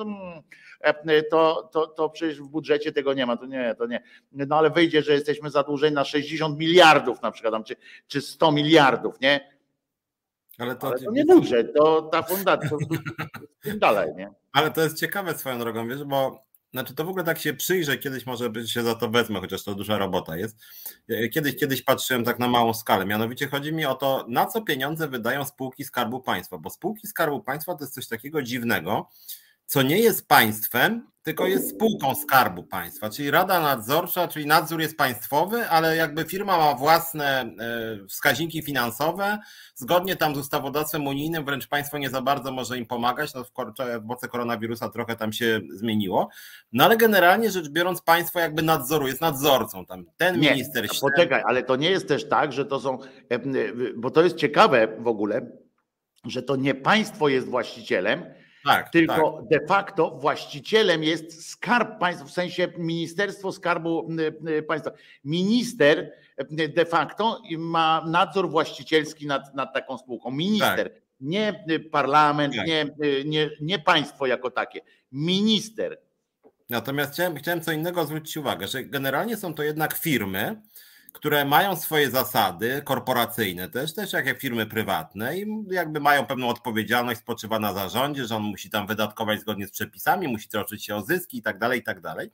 e, 0.81 1.23
to, 1.23 1.71
to, 1.73 1.87
to 1.87 2.11
przecież 2.11 2.41
w 2.41 2.49
budżecie 2.49 2.93
tego 2.93 3.15
nie 3.15 3.27
ma, 3.27 3.37
to 3.37 3.47
nie, 3.47 3.75
to 3.79 3.87
nie. 3.87 4.03
No 4.33 4.57
ale 4.57 4.71
wyjdzie, 4.71 5.03
że 5.03 5.13
jesteśmy 5.13 5.51
zadłużeni 5.51 5.95
na 5.95 6.05
60 6.05 6.59
miliardów 6.59 7.23
na 7.23 7.31
przykład, 7.31 7.67
czy, 7.67 7.77
czy 8.07 8.21
100 8.21 8.53
miliardów, 8.53 9.21
nie? 9.21 9.57
Ale 10.59 10.77
to, 10.77 10.87
ale 10.87 10.99
to 10.99 11.11
nie 11.11 11.25
budżet, 11.25 11.75
to 11.75 12.03
ta 12.03 12.23
fundacja, 12.23 12.71
to, 12.71 12.79
dalej, 13.77 14.15
nie? 14.17 14.31
Ale 14.53 14.71
to 14.71 14.81
jest 14.81 15.01
ciekawe 15.01 15.35
swoją 15.35 15.59
drogą, 15.59 15.89
wiesz, 15.89 16.05
bo 16.05 16.46
znaczy 16.77 16.95
to 16.95 17.05
w 17.05 17.09
ogóle 17.09 17.25
tak 17.25 17.39
się 17.39 17.55
przyjrzę, 17.55 17.99
kiedyś 17.99 18.27
może 18.27 18.51
się 18.67 18.83
za 18.83 18.95
to 18.95 19.11
wezmę, 19.11 19.41
chociaż 19.41 19.65
to 19.65 19.75
duża 19.75 19.99
robota 19.99 20.37
jest. 20.37 20.57
E, 21.09 21.29
kiedyś, 21.29 21.57
kiedyś 21.57 21.83
patrzyłem 21.83 22.25
tak 22.25 22.39
na 22.39 22.49
małą 22.49 22.75
skalę, 22.75 23.07
mianowicie 23.07 23.49
chodzi 23.49 23.73
mi 23.73 23.87
o 23.87 23.95
to, 23.95 24.25
na 24.29 24.47
co 24.47 24.63
pieniądze 24.63 25.09
wydają 25.09 25.45
spółki 25.45 25.85
Skarbu 25.85 26.21
Państwa, 26.21 26.59
bo 26.59 26.71
spółki 26.71 27.07
Skarbu 27.07 27.41
Państwa 27.41 27.75
to 27.75 27.85
jest 27.85 27.95
coś 27.95 28.09
takiego 28.09 28.43
dziwnego, 28.43 29.09
co 29.67 29.83
nie 29.83 29.99
jest 29.99 30.29
państwem, 30.29 31.11
tylko 31.27 31.47
jest 31.47 31.71
spółką 31.71 32.15
Skarbu 32.15 32.63
Państwa, 32.63 33.11
czyli 33.11 33.31
Rada 33.31 33.61
Nadzorcza, 33.61 34.29
czyli 34.29 34.47
nadzór 34.47 34.81
jest 34.81 34.97
państwowy, 34.97 35.69
ale 35.69 35.97
jakby 35.97 36.25
firma 36.25 36.59
ma 36.59 36.75
własne 36.75 37.41
e, 37.41 38.07
wskaźniki 38.09 38.63
finansowe, 38.63 39.39
zgodnie 39.75 40.17
tam 40.17 40.35
z 40.35 40.39
ustawodawstwem 40.39 41.07
unijnym, 41.07 41.45
wręcz 41.45 41.69
państwo 41.69 41.99
nie 41.99 42.11
za 42.11 42.23
bardzo 42.23 42.53
może 42.53 42.79
im 42.79 42.87
pomagać, 42.87 43.35
no 43.35 43.45
w 43.45 43.51
mocy 44.05 44.29
koronawirusa 44.29 44.89
trochę 44.89 45.17
tam 45.17 45.33
się 45.33 45.61
zmieniło, 45.71 46.29
no 46.73 46.85
ale 46.85 46.97
generalnie 46.97 47.51
rzecz 47.51 47.69
biorąc 47.69 48.03
państwo 48.03 48.41
jakby 48.41 48.63
nadzoru, 48.63 49.07
jest 49.07 49.21
nadzorcą 49.21 49.87
tam, 49.87 50.05
ten 50.17 50.41
nie, 50.41 50.51
minister... 50.51 50.87
Poczekaj, 51.01 51.43
ale 51.47 51.63
to 51.63 51.77
nie 51.77 51.91
jest 51.91 52.09
też 52.09 52.29
tak, 52.29 52.53
że 52.53 52.65
to 52.65 52.81
są, 52.81 52.99
e, 53.31 53.39
bo 53.97 54.11
to 54.11 54.23
jest 54.23 54.37
ciekawe 54.37 54.89
w 54.99 55.07
ogóle, 55.07 55.51
że 56.25 56.43
to 56.43 56.57
nie 56.57 56.75
państwo 56.75 57.29
jest 57.29 57.49
właścicielem, 57.49 58.25
tak, 58.67 58.91
tylko 58.91 59.33
tak. 59.33 59.49
de 59.61 59.67
facto 59.67 60.11
właścicielem 60.11 61.05
jest 61.05 61.51
skarb 61.51 61.99
państwa, 61.99 62.27
w 62.27 62.31
sensie 62.31 62.69
Ministerstwo 62.79 63.53
Skarbu 63.53 64.09
Państwa. 64.69 64.91
Minister 65.25 66.13
de 66.51 66.85
facto 66.85 67.43
ma 67.59 68.05
nadzór 68.07 68.51
właścicielski 68.51 69.27
nad, 69.27 69.55
nad 69.55 69.75
taką 69.75 69.99
spółką. 69.99 70.31
Minister, 70.31 70.91
tak. 70.91 71.03
nie 71.21 71.65
parlament, 71.93 72.57
tak. 72.57 72.67
nie, 72.67 72.87
nie, 73.25 73.51
nie 73.61 73.79
państwo 73.79 74.27
jako 74.27 74.51
takie. 74.51 74.81
Minister. 75.13 75.99
Natomiast 76.69 77.13
chciałem, 77.13 77.37
chciałem 77.37 77.61
co 77.61 77.73
innego 77.73 78.05
zwrócić 78.05 78.37
uwagę, 78.37 78.69
że 78.69 78.85
generalnie 78.85 79.37
są 79.37 79.55
to 79.55 79.63
jednak 79.63 79.95
firmy, 79.95 80.61
które 81.17 81.45
mają 81.45 81.77
swoje 81.77 82.11
zasady 82.11 82.83
korporacyjne 82.85 83.69
też, 83.69 83.95
też 83.95 84.13
jak 84.13 84.41
firmy 84.41 84.67
prywatne 84.67 85.39
i 85.39 85.47
jakby 85.71 86.01
mają 86.01 86.27
pewną 86.27 86.49
odpowiedzialność, 86.49 87.21
spoczywa 87.21 87.59
na 87.59 87.73
zarządzie, 87.73 88.27
że 88.27 88.37
on 88.37 88.43
musi 88.43 88.71
tam 88.71 88.87
wydatkować 88.87 89.41
zgodnie 89.41 89.67
z 89.67 89.71
przepisami, 89.71 90.29
musi 90.29 90.49
troszczyć 90.49 90.85
się 90.85 90.97
o 90.97 91.03
zyski 91.03 91.39
i 91.39 91.43
tak 91.43 91.59
dalej, 91.59 91.81
i 91.81 91.83
tak 91.83 92.01
dalej. 92.01 92.31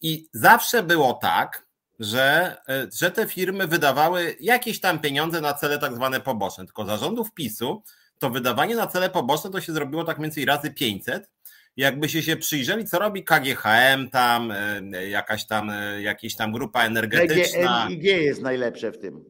I 0.00 0.28
zawsze 0.32 0.82
było 0.82 1.14
tak, 1.14 1.66
że, 1.98 2.56
e, 2.68 2.86
że 2.92 3.10
te 3.10 3.26
firmy 3.26 3.66
wydawały 3.66 4.36
jakieś 4.40 4.80
tam 4.80 4.98
pieniądze 4.98 5.40
na 5.40 5.54
cele 5.54 5.78
tak 5.78 5.94
zwane 5.94 6.20
poboczne, 6.20 6.64
tylko 6.64 6.84
zarządów 6.84 7.32
PiSu 7.34 7.82
to 8.18 8.30
wydawanie 8.30 8.76
na 8.76 8.86
cele 8.86 9.10
poboczne 9.10 9.50
to 9.50 9.60
się 9.60 9.72
zrobiło 9.72 10.04
tak 10.04 10.18
mniej 10.18 10.30
więcej 10.30 10.44
razy 10.44 10.70
500, 10.70 11.30
jakbyście 11.76 12.22
się 12.22 12.36
przyjrzeli, 12.36 12.84
co 12.84 12.98
robi 12.98 13.24
KGHM, 13.24 14.10
tam 14.10 14.50
e, 14.50 15.08
jakaś 15.08 15.46
tam, 15.46 15.70
e, 15.70 16.02
jakaś 16.02 16.34
tam 16.34 16.52
grupa 16.52 16.84
energetyczna. 16.84 17.86
PGNiG 17.86 18.04
jest 18.04 18.42
najlepsze 18.42 18.92
w 18.92 18.98
tym. 18.98 19.24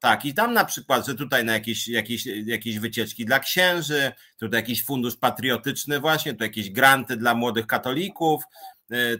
Tak, 0.00 0.24
i 0.24 0.34
tam 0.34 0.52
na 0.52 0.64
przykład, 0.64 1.06
że 1.06 1.14
tutaj 1.14 1.44
na 1.44 1.52
jakieś, 1.52 1.88
jakieś, 1.88 2.26
jakieś 2.26 2.78
wycieczki 2.78 3.24
dla 3.24 3.38
księży, 3.38 4.12
tutaj 4.38 4.58
jakiś 4.58 4.84
fundusz 4.84 5.16
patriotyczny 5.16 6.00
właśnie, 6.00 6.34
tu 6.34 6.44
jakieś 6.44 6.70
granty 6.70 7.16
dla 7.16 7.34
młodych 7.34 7.66
katolików, 7.66 8.44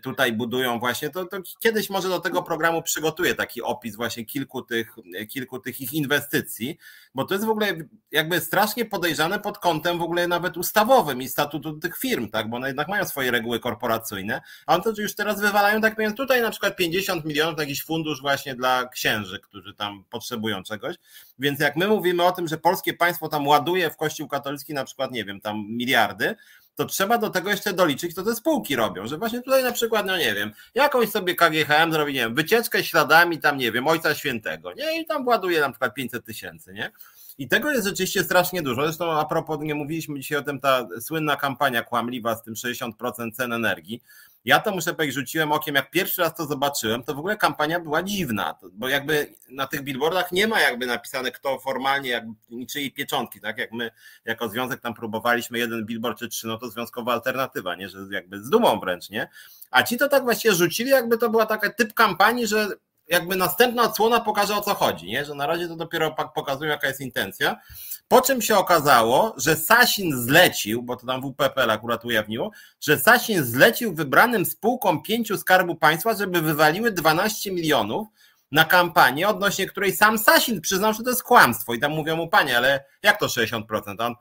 tutaj 0.03 0.33
budują 0.33 0.79
właśnie, 0.79 1.11
to, 1.11 1.25
to 1.25 1.37
kiedyś 1.61 1.91
może 1.91 2.09
do 2.09 2.21
tego 2.21 2.43
programu 2.43 2.83
przygotuję 2.83 3.35
taki 3.35 3.63
opis 3.63 3.97
właśnie 3.97 4.25
kilku 4.25 4.63
tych, 4.63 4.97
kilku 5.29 5.59
tych 5.59 5.81
ich 5.81 5.93
inwestycji, 5.93 6.79
bo 7.15 7.25
to 7.25 7.35
jest 7.35 7.47
w 7.47 7.51
ogóle 7.51 7.67
jakby 8.11 8.41
strasznie 8.41 8.85
podejrzane 8.85 9.41
pod 9.41 9.59
kątem 9.59 9.99
w 9.99 10.03
ogóle 10.03 10.29
nawet 10.29 10.57
ustawowym 10.57 11.23
i 11.23 11.29
statutu 11.29 11.79
tych 11.79 11.99
firm, 11.99 12.29
tak, 12.29 12.51
bo 12.51 12.57
one 12.57 12.67
jednak 12.67 12.89
mają 12.89 13.05
swoje 13.05 13.31
reguły 13.31 13.61
korporacyjne, 13.61 14.41
a 14.67 14.75
one 14.75 14.85
to 14.85 14.93
już 14.99 15.15
teraz 15.15 15.41
wywalają, 15.41 15.81
tak 15.81 15.95
powiem, 15.95 16.15
tutaj 16.15 16.43
na 16.43 16.51
przykład 16.51 16.77
50 16.77 17.25
milionów 17.25 17.59
jakiś 17.59 17.85
fundusz 17.85 18.21
właśnie 18.21 18.55
dla 18.55 18.89
księży, 18.89 19.41
którzy 19.41 19.75
tam 19.75 20.05
potrzebują 20.11 20.63
czegoś, 20.63 20.97
więc 21.39 21.61
jak 21.61 21.77
my 21.77 21.89
mówimy 21.89 22.25
o 22.25 22.33
tym, 22.33 22.49
że 22.49 22.59
polskie 22.59 22.95
państwo 22.95 23.29
tam 23.29 23.47
ładuje 23.47 23.91
w 23.91 23.97
Kościół 23.97 24.29
katolicki 24.29 24.75
na 24.75 24.85
przykład, 24.85 25.13
nie 25.13 25.25
wiem, 25.25 25.41
tam 25.41 25.67
miliardy, 25.69 26.37
to 26.81 26.87
trzeba 26.87 27.19
do 27.19 27.31
tego 27.31 27.51
jeszcze 27.51 27.73
doliczyć, 27.73 28.15
co 28.15 28.23
te 28.23 28.35
spółki 28.35 28.77
robią, 28.77 29.07
że 29.07 29.19
właśnie 29.19 29.43
tutaj 29.43 29.63
na 29.63 29.73
przykład, 29.73 30.07
no 30.07 30.19
nie 30.19 30.35
wiem, 30.35 30.53
jakąś 30.75 31.11
sobie 31.11 31.35
KGHM 31.35 31.93
zrobi, 31.93 32.13
nie 32.13 32.21
wiem, 32.21 32.35
wycieczkę 32.35 32.85
śladami 32.85 33.39
tam, 33.39 33.59
nie 33.59 33.73
wiem, 33.73 33.89
Ojca 33.89 34.15
Świętego, 34.15 34.73
nie, 34.73 35.01
i 35.01 35.07
tam 35.07 35.27
ładuje 35.27 35.61
na 35.61 35.71
przykład 35.71 35.95
500 35.95 36.25
tysięcy, 36.25 36.73
nie? 36.73 36.91
I 37.39 37.49
tego 37.49 37.71
jest 37.71 37.87
rzeczywiście 37.87 38.25
strasznie 38.25 38.63
dużo. 38.63 38.83
Zresztą 38.83 39.13
a 39.13 39.25
propos, 39.25 39.59
nie 39.61 39.75
mówiliśmy 39.75 40.21
dzisiaj 40.21 40.39
o 40.39 40.43
tym, 40.43 40.61
ta 40.61 40.87
słynna 41.01 41.37
kampania 41.37 41.83
kłamliwa 41.83 42.37
z 42.37 42.43
tym 42.43 42.55
60% 42.55 43.33
cen 43.33 43.53
energii. 43.53 44.03
Ja 44.45 44.61
to 44.61 44.73
muszę 44.73 44.95
powiedzieć, 44.95 45.15
rzuciłem 45.15 45.53
okiem, 45.53 45.75
jak 45.75 45.91
pierwszy 45.91 46.23
raz 46.23 46.35
to 46.35 46.47
zobaczyłem, 46.47 47.03
to 47.03 47.15
w 47.15 47.19
ogóle 47.19 47.37
kampania 47.37 47.81
była 47.81 48.03
dziwna, 48.03 48.55
bo 48.73 48.89
jakby 48.89 49.35
na 49.49 49.67
tych 49.67 49.83
billboardach 49.83 50.33
nie 50.33 50.47
ma 50.47 50.61
jakby 50.61 50.87
napisane 50.87 51.33
kto 51.33 51.59
formalnie, 51.59 52.11
jak 52.11 52.25
niczyjej 52.51 52.93
pieczątki, 52.93 53.41
tak 53.41 53.59
jak 53.59 53.73
my 53.73 53.91
jako 54.25 54.49
związek 54.49 54.81
tam 54.81 54.95
próbowaliśmy 54.95 55.59
jeden 55.59 55.87
billboard 55.87 56.19
czy 56.19 56.29
trzy, 56.29 56.47
no 56.47 56.59
to 56.59 56.71
związkowa 56.71 57.13
alternatywa, 57.13 57.75
nie, 57.75 57.89
że 57.89 57.99
jakby 58.11 58.43
z 58.43 58.51
dumą 58.51 58.81
wręcz, 58.81 59.11
nie? 59.11 59.29
A 59.71 59.83
ci 59.83 59.99
to 59.99 60.09
tak 60.09 60.23
właściwie 60.23 60.55
rzucili, 60.55 60.91
jakby 60.91 61.19
to 61.19 61.31
była 61.31 61.47
taka 61.47 61.73
typ 61.73 61.95
kampanii, 61.95 62.47
że 62.47 62.69
jakby 63.11 63.37
następna 63.37 63.83
odsłona 63.83 64.21
pokaże 64.21 64.57
o 64.57 64.61
co 64.61 64.75
chodzi, 64.75 65.07
nie? 65.07 65.25
że 65.25 65.35
na 65.35 65.47
razie 65.47 65.69
to 65.69 65.77
dopiero 65.77 66.15
pokazują 66.35 66.71
jaka 66.71 66.89
jest 66.89 67.01
intencja. 67.01 67.61
Po 68.09 68.21
czym 68.21 68.43
się 68.43 68.57
okazało, 68.57 69.35
że 69.37 69.57
Sasin 69.57 70.23
zlecił, 70.23 70.83
bo 70.83 70.97
to 70.97 71.07
tam 71.07 71.21
WPPL 71.23 71.71
akurat 71.71 72.05
ujawniło, 72.05 72.51
że 72.81 72.99
Sasin 72.99 73.45
zlecił 73.45 73.95
wybranym 73.95 74.47
spółkom 74.47 75.03
pięciu 75.03 75.39
Skarbu 75.39 75.77
Państwa, 75.77 76.15
żeby 76.15 76.41
wywaliły 76.41 76.93
12 76.93 77.53
milionów 77.53 78.09
na 78.53 78.65
kampanię, 78.65 79.29
odnośnie 79.29 79.67
której 79.67 79.97
sam 79.97 80.19
Sasin 80.19 80.61
przyznał, 80.61 80.95
że 80.95 81.03
to 81.03 81.11
jest 81.11 81.23
kłamstwo. 81.23 81.75
I 81.75 81.81
tam 81.81 81.93
mówią 81.93 82.17
mu, 82.17 82.29
panie, 82.29 82.57
ale 82.57 82.85
jak 83.03 83.21
to 83.21 83.27
60%? 83.27 83.63
A 83.99 84.07
on, 84.07 84.15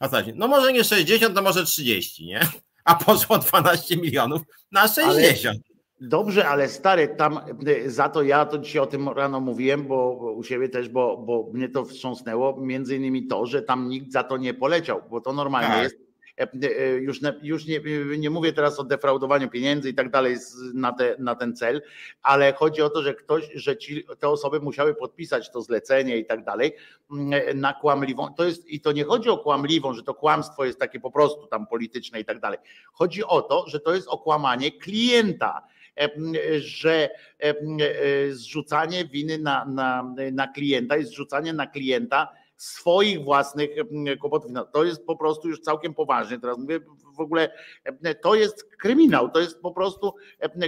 a 0.00 0.08
Sasin, 0.08 0.32
no 0.36 0.48
może 0.48 0.72
nie 0.72 0.84
60, 0.84 1.34
to 1.34 1.42
może 1.42 1.64
30, 1.64 2.26
nie? 2.26 2.40
A 2.84 2.94
poszło 2.94 3.38
12 3.38 3.96
milionów 3.96 4.42
na 4.72 4.88
60. 4.88 5.46
Ale 5.46 5.75
Dobrze, 6.00 6.48
ale 6.48 6.68
stary, 6.68 7.08
tam 7.08 7.40
y, 7.68 7.90
za 7.90 8.08
to 8.08 8.22
ja 8.22 8.46
to 8.46 8.58
dzisiaj 8.58 8.82
o 8.82 8.86
tym 8.86 9.08
rano 9.08 9.40
mówiłem, 9.40 9.86
bo 9.86 10.12
u 10.36 10.42
siebie 10.42 10.68
też, 10.68 10.88
bo, 10.88 11.16
bo 11.16 11.50
mnie 11.52 11.68
to 11.68 11.84
wstrząsnęło, 11.84 12.60
między 12.60 12.96
innymi 12.96 13.26
to, 13.26 13.46
że 13.46 13.62
tam 13.62 13.88
nikt 13.88 14.12
za 14.12 14.22
to 14.22 14.36
nie 14.36 14.54
poleciał, 14.54 15.02
bo 15.10 15.20
to 15.20 15.32
normalnie 15.32 15.68
tak. 15.68 15.82
jest. 15.82 16.06
E, 16.38 16.48
e, 16.78 16.88
już, 16.88 17.20
już 17.42 17.66
nie, 17.66 17.80
nie 18.18 18.30
mówię 18.30 18.52
teraz 18.52 18.80
o 18.80 18.84
defraudowaniu 18.84 19.50
pieniędzy 19.50 19.90
i 19.90 19.94
tak 19.94 20.10
dalej 20.10 20.36
na, 20.74 20.92
te, 20.92 21.16
na 21.18 21.34
ten 21.34 21.56
cel, 21.56 21.82
ale 22.22 22.52
chodzi 22.52 22.82
o 22.82 22.90
to, 22.90 23.02
że 23.02 23.14
ktoś, 23.14 23.50
że 23.54 23.76
ci, 23.76 24.04
te 24.18 24.28
osoby 24.28 24.60
musiały 24.60 24.94
podpisać 24.94 25.50
to 25.50 25.62
zlecenie 25.62 26.16
i 26.18 26.26
tak 26.26 26.44
dalej 26.44 26.76
mm, 27.10 27.60
na 27.60 27.72
kłamliwą. 27.72 28.34
To 28.34 28.44
jest, 28.44 28.68
I 28.68 28.80
to 28.80 28.92
nie 28.92 29.04
chodzi 29.04 29.28
o 29.28 29.38
kłamliwą, 29.38 29.94
że 29.94 30.02
to 30.02 30.14
kłamstwo 30.14 30.64
jest 30.64 30.78
takie 30.78 31.00
po 31.00 31.10
prostu 31.10 31.46
tam 31.46 31.66
polityczne 31.66 32.20
i 32.20 32.24
tak 32.24 32.40
dalej. 32.40 32.58
Chodzi 32.92 33.24
o 33.24 33.42
to, 33.42 33.64
że 33.68 33.80
to 33.80 33.94
jest 33.94 34.08
okłamanie 34.08 34.72
klienta 34.72 35.62
że 36.58 37.10
e, 37.38 37.54
zrzucanie 38.30 39.04
winy 39.04 39.38
na, 39.38 39.64
na, 39.64 40.14
na 40.32 40.48
klienta 40.48 40.96
jest 40.96 41.10
zrzucanie 41.10 41.52
na 41.52 41.66
klienta 41.66 42.28
swoich 42.56 43.24
własnych 43.24 43.70
kłopotów. 44.20 44.50
No, 44.50 44.64
to 44.64 44.84
jest 44.84 45.06
po 45.06 45.16
prostu 45.16 45.48
już 45.48 45.60
całkiem 45.60 45.94
poważnie. 45.94 46.40
Teraz 46.40 46.58
mówię 46.58 46.80
w 47.16 47.20
ogóle, 47.20 47.52
to 48.22 48.34
jest 48.34 48.76
kryminał, 48.76 49.30
to 49.30 49.40
jest 49.40 49.60
po 49.60 49.72
prostu 49.72 50.14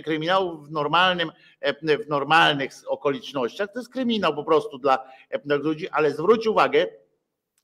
kryminał 0.05 0.63
w 0.63 0.71
normalnym, 0.71 1.33
w 2.05 2.09
normalnych 2.09 2.71
okolicznościach. 2.87 3.73
To 3.73 3.79
jest 3.79 3.93
kryminał 3.93 4.35
po 4.35 4.45
prostu 4.45 4.79
dla 4.79 4.99
ludzi, 5.45 5.89
ale 5.89 6.11
zwróć 6.11 6.47
uwagę, 6.47 6.87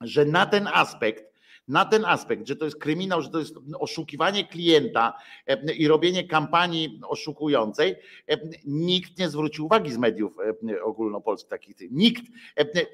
że 0.01 0.25
na 0.25 0.47
ten 0.47 0.69
aspekt 0.73 1.34
na 1.69 1.85
ten 1.85 2.05
aspekt, 2.05 2.49
że 2.49 2.57
to 2.57 2.65
jest 2.65 2.79
kryminał, 2.79 3.23
że 3.23 3.31
to 3.31 3.39
jest 3.39 3.55
oszukiwanie 3.79 4.45
klienta 4.45 5.13
e, 5.47 5.75
i 5.75 5.89
robienie 5.89 6.29
kampanii 6.29 7.01
oszukującej, 7.09 7.97
e, 8.29 8.39
nikt 8.65 9.19
nie 9.19 9.29
zwrócił 9.29 9.65
uwagi 9.65 9.93
z 9.93 9.99
mediów 9.99 10.37
e, 10.39 10.83
ogólnopolskich 10.83 11.51
takich. 11.51 11.77
Nikt. 11.91 12.23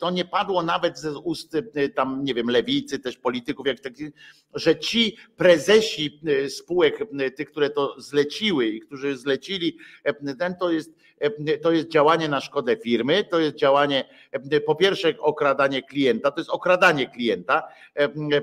To 0.00 0.10
nie 0.10 0.24
padło 0.24 0.62
nawet 0.62 0.98
ze 0.98 1.18
ust 1.18 1.56
tam, 1.94 2.24
nie 2.24 2.34
wiem, 2.34 2.50
lewicy, 2.50 2.98
też 2.98 3.18
polityków, 3.18 3.66
jak 3.66 3.80
taki, 3.80 4.04
że 4.54 4.78
ci 4.78 5.16
prezesi 5.36 6.20
spółek, 6.48 6.98
tych, 7.36 7.50
które 7.50 7.70
to 7.70 8.00
zleciły 8.00 8.66
i 8.66 8.80
którzy 8.80 9.16
zlecili, 9.16 9.76
ten 10.38 10.54
to 10.56 10.70
jest, 10.70 10.90
to 11.62 11.72
jest 11.72 11.88
działanie 11.88 12.28
na 12.28 12.40
szkodę 12.40 12.76
firmy, 12.76 13.24
to 13.24 13.38
jest 13.38 13.56
działanie, 13.56 14.04
po 14.66 14.74
pierwsze 14.74 15.14
okradanie 15.18 15.82
klienta, 15.82 16.30
to 16.30 16.40
jest 16.40 16.50
okradanie 16.50 17.06
klienta, 17.06 17.68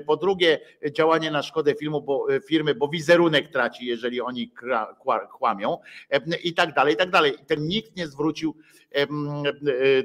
po 0.06 0.16
drugie 0.16 0.60
działanie 0.92 1.30
na 1.30 1.42
szkodę 1.42 1.74
filmu, 1.74 2.02
bo, 2.02 2.26
firmy, 2.48 2.74
bo 2.74 2.88
wizerunek 2.88 3.52
traci, 3.52 3.86
jeżeli 3.86 4.20
oni 4.20 4.52
kłamią 5.38 5.78
i 6.44 6.54
tak 6.54 6.74
dalej, 6.74 6.94
i 6.94 6.96
tak 6.96 7.10
dalej. 7.10 7.34
Ten 7.46 7.66
nikt 7.66 7.96
nie 7.96 8.06
zwrócił 8.06 8.54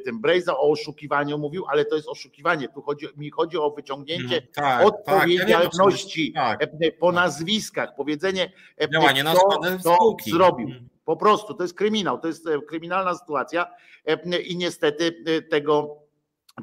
tym 0.06 0.22
Brejza 0.22 0.58
o 0.58 0.72
oszukiwaniu 0.72 1.38
mówił, 1.38 1.66
ale 1.68 1.86
to 1.86 1.95
jest 1.95 2.08
oszukiwanie. 2.08 2.70
Tu 2.70 2.82
chodzi, 2.82 3.08
mi 3.18 3.30
chodzi 3.30 3.58
o 3.58 3.72
wyciągnięcie 3.72 4.36
mhm. 4.36 4.48
tak, 4.54 4.86
odpowiedzialności 4.86 6.34
tak, 6.34 6.60
tak, 6.60 6.70
po 7.00 7.12
nazwiskach, 7.12 7.95
powiedzenie, 7.95 8.52
działanie 8.94 9.24
na 9.24 9.34
kto 9.34 10.00
zrobił. 10.26 10.70
Po 11.06 11.18
prostu 11.18 11.54
to 11.54 11.64
jest 11.64 11.74
kryminał, 11.74 12.20
to 12.20 12.28
jest 12.28 12.50
kryminalna 12.68 13.16
sytuacja 13.16 13.68
i 14.46 14.58
niestety 14.58 15.24
tego 15.50 16.03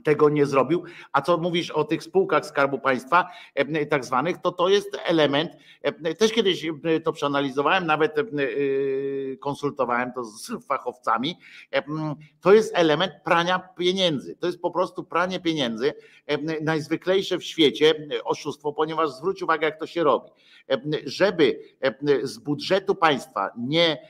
tego 0.04 0.28
nie 0.28 0.46
zrobił. 0.46 0.84
A 1.12 1.22
co 1.22 1.38
mówisz 1.38 1.70
o 1.70 1.84
tych 1.84 2.02
spółkach 2.02 2.46
Skarbu 2.46 2.78
Państwa, 2.78 3.30
tak 3.90 4.04
zwanych, 4.04 4.38
to 4.38 4.52
to 4.52 4.68
jest 4.68 4.96
element, 5.04 5.52
też 6.18 6.32
kiedyś 6.32 6.66
to 7.04 7.12
przeanalizowałem, 7.12 7.86
nawet 7.86 8.16
konsultowałem 9.40 10.12
to 10.12 10.24
z 10.24 10.66
fachowcami, 10.66 11.38
to 12.40 12.52
jest 12.52 12.72
element 12.76 13.12
prania 13.24 13.58
pieniędzy. 13.58 14.36
To 14.36 14.46
jest 14.46 14.60
po 14.60 14.70
prostu 14.70 15.04
pranie 15.04 15.40
pieniędzy, 15.40 15.92
najzwyklejsze 16.62 17.38
w 17.38 17.44
świecie 17.44 18.08
oszustwo, 18.24 18.72
ponieważ 18.72 19.10
zwróć 19.10 19.42
uwagę, 19.42 19.66
jak 19.66 19.78
to 19.78 19.86
się 19.86 20.04
robi. 20.04 20.30
Żeby 21.04 21.60
z 22.22 22.38
budżetu 22.38 22.94
państwa 22.94 23.50
nie, 23.58 24.08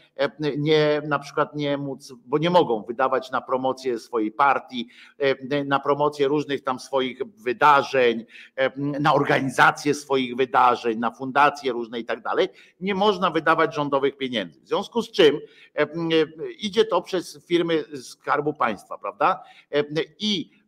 nie 0.58 1.02
na 1.08 1.18
przykład 1.18 1.56
nie 1.56 1.78
móc, 1.78 2.12
bo 2.26 2.38
nie 2.38 2.50
mogą 2.50 2.82
wydawać 2.82 3.30
na 3.30 3.40
promocję 3.40 3.98
swojej 3.98 4.32
partii, 4.32 4.88
na 5.70 5.80
promocję 5.80 6.28
różnych 6.28 6.64
tam 6.64 6.80
swoich 6.80 7.22
wydarzeń, 7.36 8.24
na 8.76 9.14
organizację 9.14 9.94
swoich 9.94 10.36
wydarzeń, 10.36 10.98
na 10.98 11.10
fundacje 11.10 11.72
różne 11.72 12.00
i 12.00 12.04
tak 12.04 12.22
dalej, 12.22 12.48
nie 12.80 12.94
można 12.94 13.30
wydawać 13.30 13.74
rządowych 13.74 14.16
pieniędzy. 14.16 14.60
W 14.60 14.68
związku 14.68 15.02
z 15.02 15.10
czym 15.10 15.40
idzie 16.58 16.84
to 16.84 17.02
przez 17.02 17.46
firmy 17.46 17.84
Skarbu 18.02 18.54
Państwa, 18.54 18.98
prawda? 18.98 19.42
I 20.18 20.50
e, 20.52 20.56
e, 20.56 20.59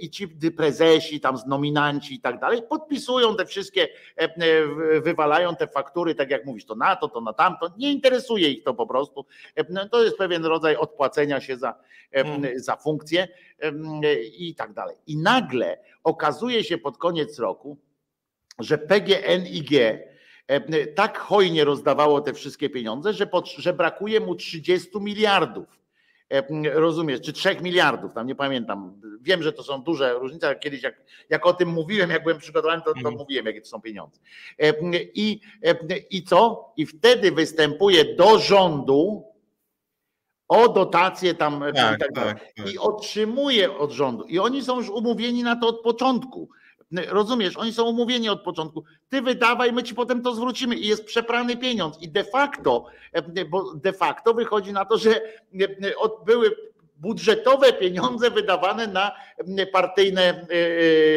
i 0.00 0.10
ci 0.10 0.28
prezesi, 0.28 1.20
tam 1.20 1.38
z 1.38 1.46
nominanci 1.46 2.14
i 2.14 2.20
tak 2.20 2.40
dalej, 2.40 2.62
podpisują 2.68 3.36
te 3.36 3.46
wszystkie, 3.46 3.88
e, 4.16 5.00
wywalają 5.00 5.56
te 5.56 5.66
faktury, 5.66 6.14
tak 6.14 6.30
jak 6.30 6.44
mówisz, 6.44 6.64
to 6.64 6.74
na 6.74 6.96
to, 6.96 7.08
to 7.08 7.20
na 7.20 7.32
tamto, 7.32 7.70
nie 7.78 7.92
interesuje 7.92 8.48
ich 8.48 8.62
to 8.62 8.74
po 8.74 8.86
prostu. 8.86 9.26
No, 9.70 9.88
to 9.88 10.04
jest 10.04 10.16
pewien 10.16 10.44
rodzaj 10.44 10.76
odpłacenia 10.76 11.40
się 11.40 11.56
za, 11.56 11.74
hmm. 12.12 12.60
za 12.60 12.76
funkcję 12.76 13.28
i 14.38 14.54
tak 14.54 14.72
dalej. 14.72 14.96
I 15.06 15.16
nagle 15.16 15.78
okazuje 16.04 16.64
się 16.64 16.78
pod 16.78 16.98
koniec 16.98 17.38
roku, 17.38 17.78
że 18.58 18.78
PGNiG 18.78 19.70
tak 20.94 21.18
hojnie 21.18 21.64
rozdawało 21.64 22.20
te 22.20 22.32
wszystkie 22.32 22.70
pieniądze, 22.70 23.12
że, 23.12 23.26
pod, 23.26 23.48
że 23.48 23.72
brakuje 23.72 24.20
mu 24.20 24.34
30 24.34 24.88
miliardów. 25.00 25.77
E, 26.30 26.42
rozumiesz, 26.80 27.20
czy 27.20 27.32
3 27.32 27.56
miliardów, 27.60 28.14
tam 28.14 28.26
nie 28.26 28.34
pamiętam. 28.34 29.00
Wiem, 29.20 29.42
że 29.42 29.52
to 29.52 29.62
są 29.62 29.82
duże 29.82 30.14
różnice, 30.14 30.46
ale 30.46 30.58
kiedyś 30.58 30.82
jak, 30.82 31.02
jak 31.30 31.46
o 31.46 31.52
tym 31.52 31.68
mówiłem, 31.68 32.10
jak 32.10 32.22
byłem 32.22 32.38
przygotowany, 32.38 32.82
to, 32.82 32.92
to 32.92 32.98
mhm. 32.98 33.14
mówiłem, 33.16 33.46
jakie 33.46 33.60
to 33.60 33.68
są 33.68 33.80
pieniądze. 33.80 34.20
E, 34.58 34.72
I, 35.14 35.40
e, 35.64 35.96
I 36.10 36.22
co? 36.22 36.72
I 36.76 36.86
wtedy 36.86 37.32
występuje 37.32 38.16
do 38.16 38.38
rządu 38.38 39.24
o 40.48 40.68
dotację 40.68 41.34
tam 41.34 41.60
tak, 41.74 41.96
i 41.96 41.98
tak 41.98 42.12
dalej. 42.12 42.34
Tak, 42.34 42.52
tak. 42.56 42.72
I 42.72 42.78
otrzymuje 42.78 43.78
od 43.78 43.90
rządu. 43.90 44.24
I 44.24 44.38
oni 44.38 44.62
są 44.62 44.76
już 44.76 44.88
umówieni 44.88 45.42
na 45.42 45.56
to 45.56 45.68
od 45.68 45.82
początku. 45.82 46.48
Rozumiesz, 47.08 47.56
oni 47.56 47.72
są 47.72 47.84
umówieni 47.84 48.28
od 48.28 48.42
początku. 48.42 48.84
Ty 49.08 49.22
wydawaj, 49.22 49.72
my 49.72 49.82
ci 49.82 49.94
potem 49.94 50.22
to 50.22 50.34
zwrócimy 50.34 50.76
i 50.76 50.86
jest 50.86 51.04
przeprany 51.04 51.56
pieniądz. 51.56 52.02
I 52.02 52.08
de 52.08 52.24
facto, 52.24 52.86
bo 53.50 53.74
de 53.74 53.92
facto 53.92 54.34
wychodzi 54.34 54.72
na 54.72 54.84
to, 54.84 54.98
że 54.98 55.20
były 56.26 56.56
budżetowe 56.96 57.72
pieniądze 57.72 58.30
wydawane 58.30 58.86
na 58.86 59.12
partyjne 59.72 60.22
e, 60.22 60.44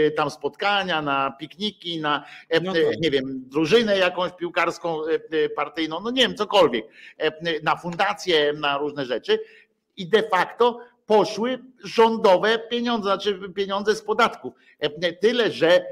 e, 0.08 0.12
tam 0.12 0.30
spotkania, 0.30 1.02
na 1.02 1.32
pikniki, 1.40 2.00
na 2.00 2.26
no 2.64 2.74
tak. 2.74 3.02
nie 3.02 3.12
wiem, 3.12 3.44
drużynę 3.48 3.98
jakąś 3.98 4.32
piłkarską 4.32 5.02
partyjną, 5.56 6.00
no 6.00 6.12
nie 6.12 6.22
wiem, 6.22 6.36
cokolwiek, 6.36 6.86
na 7.64 7.76
fundacje, 7.76 8.54
na 8.54 8.78
różne 8.78 9.06
rzeczy. 9.06 9.40
I 9.98 10.08
de 10.08 10.24
facto 10.24 10.80
poszły 11.12 11.60
rządowe 11.84 12.60
pieniądze, 12.60 13.04
znaczy 13.04 13.40
pieniądze 13.56 13.96
z 13.96 14.02
podatków. 14.02 14.54
E, 14.80 15.14
tyle, 15.14 15.52
że 15.52 15.68
e, 15.68 15.84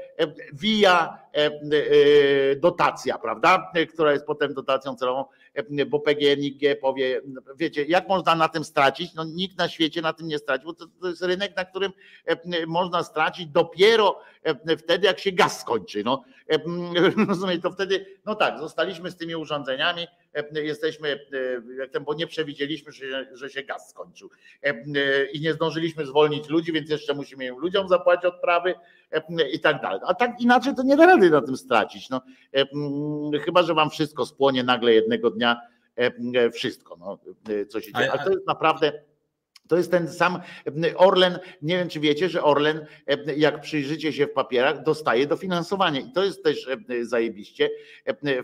e, 1.32 2.56
dotacja, 2.56 3.18
prawda, 3.18 3.72
która 3.94 4.12
jest 4.12 4.26
potem 4.26 4.54
dotacją 4.54 4.96
celową, 4.96 5.24
bo 5.86 6.00
PGNiG 6.00 6.80
powie, 6.80 7.20
wiecie, 7.56 7.84
jak 7.84 8.08
można 8.08 8.34
na 8.34 8.48
tym 8.48 8.64
stracić? 8.64 9.14
No 9.14 9.24
nikt 9.24 9.58
na 9.58 9.68
świecie 9.68 10.02
na 10.02 10.12
tym 10.12 10.28
nie 10.28 10.38
straci, 10.38 10.64
bo 10.64 10.74
to, 10.74 10.86
to 11.00 11.08
jest 11.08 11.22
rynek, 11.22 11.56
na 11.56 11.64
którym 11.64 11.92
można 12.66 13.02
stracić 13.02 13.46
dopiero 13.46 14.20
wtedy, 14.78 15.06
jak 15.06 15.18
się 15.18 15.32
gaz 15.32 15.60
skończy. 15.60 16.04
No, 16.04 16.24
rozumiem, 17.28 17.60
to 17.60 17.70
wtedy, 17.70 18.06
no 18.26 18.34
tak, 18.34 18.58
zostaliśmy 18.58 19.10
z 19.10 19.16
tymi 19.16 19.36
urządzeniami, 19.36 20.06
jesteśmy, 20.52 21.20
bo 22.00 22.14
nie 22.14 22.26
przewidzieliśmy, 22.26 22.92
że, 22.92 23.28
że 23.32 23.50
się 23.50 23.62
gaz 23.62 23.90
skończył 23.90 24.30
i 25.32 25.40
nie 25.40 25.52
zdążyliśmy 25.52 26.06
zwolnić 26.06 26.48
ludzi, 26.48 26.72
więc 26.72 26.90
jeszcze 26.90 27.14
musimy 27.14 27.50
ludziom 27.50 27.88
zapłacić 27.88 28.24
odprawy 28.24 28.74
i 29.52 29.60
tak 29.60 29.82
dalej. 29.82 30.00
A 30.06 30.14
tak 30.14 30.40
inaczej 30.40 30.74
to 30.74 30.82
nie 30.82 30.96
da 30.96 31.06
rady 31.06 31.30
na 31.30 31.40
tym 31.40 31.56
stracić. 31.56 32.10
No, 32.10 32.20
chyba, 33.44 33.62
że 33.62 33.74
wam 33.74 33.90
wszystko 33.90 34.26
spłonie 34.26 34.64
nagle 34.64 34.92
jednego 34.92 35.30
dnia, 35.30 35.60
wszystko, 36.52 36.96
no, 36.96 37.18
co 37.68 37.80
się 37.80 37.92
dzieje. 37.92 38.12
Ale 38.12 38.24
to 38.24 38.30
jest 38.30 38.46
naprawdę 38.46 38.92
to 39.70 39.76
jest 39.76 39.90
ten 39.90 40.08
sam 40.08 40.40
Orlen. 40.96 41.38
Nie 41.62 41.78
wiem, 41.78 41.88
czy 41.88 42.00
wiecie, 42.00 42.28
że 42.28 42.42
Orlen, 42.42 42.86
jak 43.36 43.60
przyjrzycie 43.60 44.12
się 44.12 44.26
w 44.26 44.32
papierach, 44.32 44.82
dostaje 44.82 45.26
dofinansowanie. 45.26 46.00
I 46.00 46.12
to 46.12 46.24
jest 46.24 46.44
też 46.44 46.68
zajebiście 47.02 47.70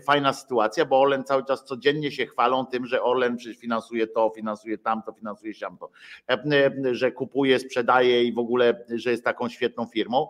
fajna 0.05 0.33
sytuacja, 0.33 0.85
bo 0.85 1.01
Orlen 1.01 1.23
cały 1.23 1.45
czas 1.45 1.65
codziennie 1.65 2.11
się 2.11 2.25
chwalą 2.25 2.65
tym, 2.65 2.85
że 2.85 3.03
Orlen 3.03 3.37
finansuje 3.59 4.07
to, 4.07 4.31
finansuje 4.35 4.77
tamto, 4.77 5.13
finansuje 5.13 5.53
tamto, 5.53 5.89
że 6.91 7.11
kupuje, 7.11 7.59
sprzedaje 7.59 8.23
i 8.23 8.33
w 8.33 8.39
ogóle, 8.39 8.85
że 8.89 9.11
jest 9.11 9.23
taką 9.23 9.49
świetną 9.49 9.85
firmą. 9.85 10.27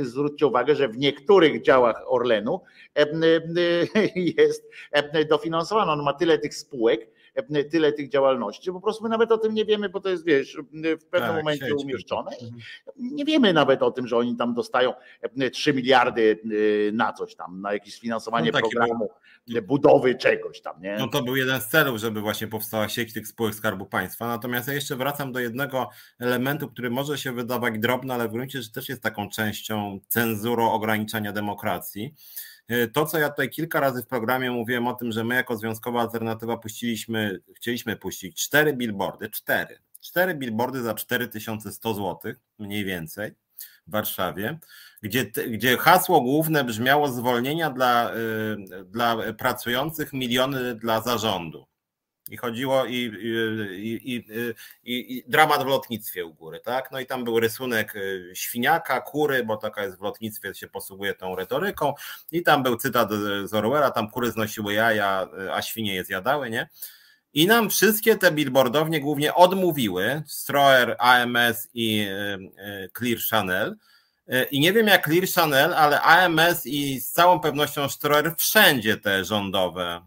Zwróćcie 0.00 0.46
uwagę, 0.46 0.74
że 0.74 0.88
w 0.88 0.98
niektórych 0.98 1.62
działach 1.62 2.02
Orlenu 2.06 2.60
jest 4.38 4.70
dofinansowane. 5.28 5.92
On 5.92 6.02
ma 6.02 6.12
tyle 6.12 6.38
tych 6.38 6.54
spółek, 6.54 7.00
E, 7.00 7.17
tyle 7.70 7.92
tych 7.92 8.08
działalności. 8.08 8.72
Po 8.72 8.80
prostu 8.80 9.02
my 9.02 9.08
nawet 9.08 9.32
o 9.32 9.38
tym 9.38 9.54
nie 9.54 9.64
wiemy, 9.64 9.88
bo 9.88 10.00
to 10.00 10.08
jest, 10.08 10.26
wiesz, 10.26 10.58
w 11.00 11.04
pewnym 11.04 11.30
tak, 11.30 11.36
momencie 11.36 11.66
sieć, 11.66 11.84
umieszczone. 11.84 12.30
I 12.40 12.44
mhm. 12.44 12.62
nie 12.96 13.24
wiemy 13.24 13.52
nawet 13.52 13.82
o 13.82 13.90
tym, 13.90 14.06
że 14.06 14.16
oni 14.16 14.36
tam 14.36 14.54
dostają 14.54 14.94
3 15.52 15.70
e, 15.70 15.74
miliardy 15.74 16.40
e, 16.88 16.92
na 16.92 17.12
coś 17.12 17.34
tam, 17.34 17.60
na 17.60 17.72
jakieś 17.72 17.94
sfinansowanie 17.94 18.50
no 18.52 18.58
programu, 18.60 19.08
był... 19.48 19.62
budowy 19.62 20.14
czegoś 20.14 20.60
tam. 20.60 20.82
Nie? 20.82 20.96
No 20.98 21.08
to 21.08 21.22
był 21.22 21.36
jeden 21.36 21.60
z 21.60 21.66
celów, 21.66 21.98
żeby 21.98 22.20
właśnie 22.20 22.48
powstała 22.48 22.88
sieć 22.88 23.12
tych 23.12 23.28
spółek 23.28 23.54
Skarbu 23.54 23.86
Państwa. 23.86 24.26
Natomiast 24.26 24.68
ja 24.68 24.74
jeszcze 24.74 24.96
wracam 24.96 25.32
do 25.32 25.40
jednego 25.40 25.90
elementu, 26.18 26.68
który 26.68 26.90
może 26.90 27.18
się 27.18 27.32
wydawać 27.32 27.78
drobny, 27.78 28.14
ale 28.14 28.28
w 28.28 28.32
gruncie 28.32 28.58
rzeczy 28.58 28.72
też 28.72 28.88
jest 28.88 29.02
taką 29.02 29.28
częścią 29.28 30.00
cenzurą 30.08 30.72
ograniczania 30.72 31.32
demokracji. 31.32 32.14
E, 32.68 32.88
to, 32.88 33.06
co 33.06 33.18
ja 33.18 33.28
tutaj 33.30 33.50
kilka 33.50 33.80
razy 33.80 34.02
w 34.02 34.06
programie 34.06 34.50
mówiłem 34.50 34.86
o 34.86 34.94
tym, 34.94 35.12
że 35.12 35.24
my 35.24 35.34
jako 35.34 35.56
Związkowa 35.56 36.00
Alternatywa 36.00 36.56
puściliśmy, 36.56 37.40
chcieliśmy 37.56 37.96
puścić 37.96 38.44
cztery 38.44 38.72
billboardy, 38.72 39.30
cztery, 39.30 39.78
cztery 40.00 40.34
billboardy 40.34 40.82
za 40.82 40.94
4100 40.94 41.94
zł, 41.94 42.32
mniej 42.58 42.84
więcej 42.84 43.32
w 43.86 43.90
Warszawie, 43.90 44.58
gdzie, 45.02 45.24
gdzie 45.24 45.76
hasło 45.76 46.20
główne 46.20 46.64
brzmiało 46.64 47.08
zwolnienia 47.08 47.70
dla, 47.70 48.10
e, 48.10 48.16
dla 48.84 49.32
pracujących, 49.32 50.12
miliony 50.12 50.74
dla 50.74 51.00
zarządu. 51.00 51.67
I 52.30 52.36
chodziło 52.36 52.84
i, 52.84 52.94
i, 52.94 54.14
i, 54.14 54.24
i, 54.84 55.24
dramat 55.28 55.62
w 55.62 55.66
lotnictwie 55.66 56.24
u 56.24 56.34
góry, 56.34 56.60
tak? 56.60 56.90
No 56.92 57.00
i 57.00 57.06
tam 57.06 57.24
był 57.24 57.40
rysunek 57.40 57.96
y, 57.96 58.30
świniaka, 58.34 59.00
kury, 59.00 59.44
bo 59.44 59.56
taka 59.56 59.84
jest 59.84 59.98
w 59.98 60.02
lotnictwie, 60.02 60.54
się 60.54 60.68
posługuje 60.68 61.14
tą 61.14 61.36
retoryką. 61.36 61.94
I 62.32 62.42
tam 62.42 62.62
był 62.62 62.76
cytat 62.76 63.10
z 63.44 63.54
Orwella, 63.54 63.90
tam 63.90 64.10
kury 64.10 64.30
znosiły 64.30 64.72
jaja, 64.74 65.28
y, 65.46 65.52
a 65.52 65.62
świnie 65.62 65.94
je 65.94 66.04
zjadały, 66.04 66.50
nie? 66.50 66.68
I 67.34 67.46
nam 67.46 67.70
wszystkie 67.70 68.16
te 68.16 68.32
billboardownie 68.32 69.00
głównie 69.00 69.34
odmówiły, 69.34 70.22
Stroer, 70.26 70.96
AMS 70.98 71.68
i 71.74 72.06
y, 72.58 72.90
Clear 72.98 73.18
Channel. 73.30 73.76
I 74.50 74.60
nie 74.60 74.72
wiem 74.72 74.86
jak 74.86 75.04
Clear 75.04 75.28
Channel, 75.34 75.74
ale 75.74 76.00
AMS 76.02 76.66
i 76.66 77.00
z 77.00 77.12
całą 77.12 77.40
pewnością 77.40 77.88
Stroer 77.88 78.34
wszędzie 78.36 78.96
te 78.96 79.24
rządowe 79.24 80.02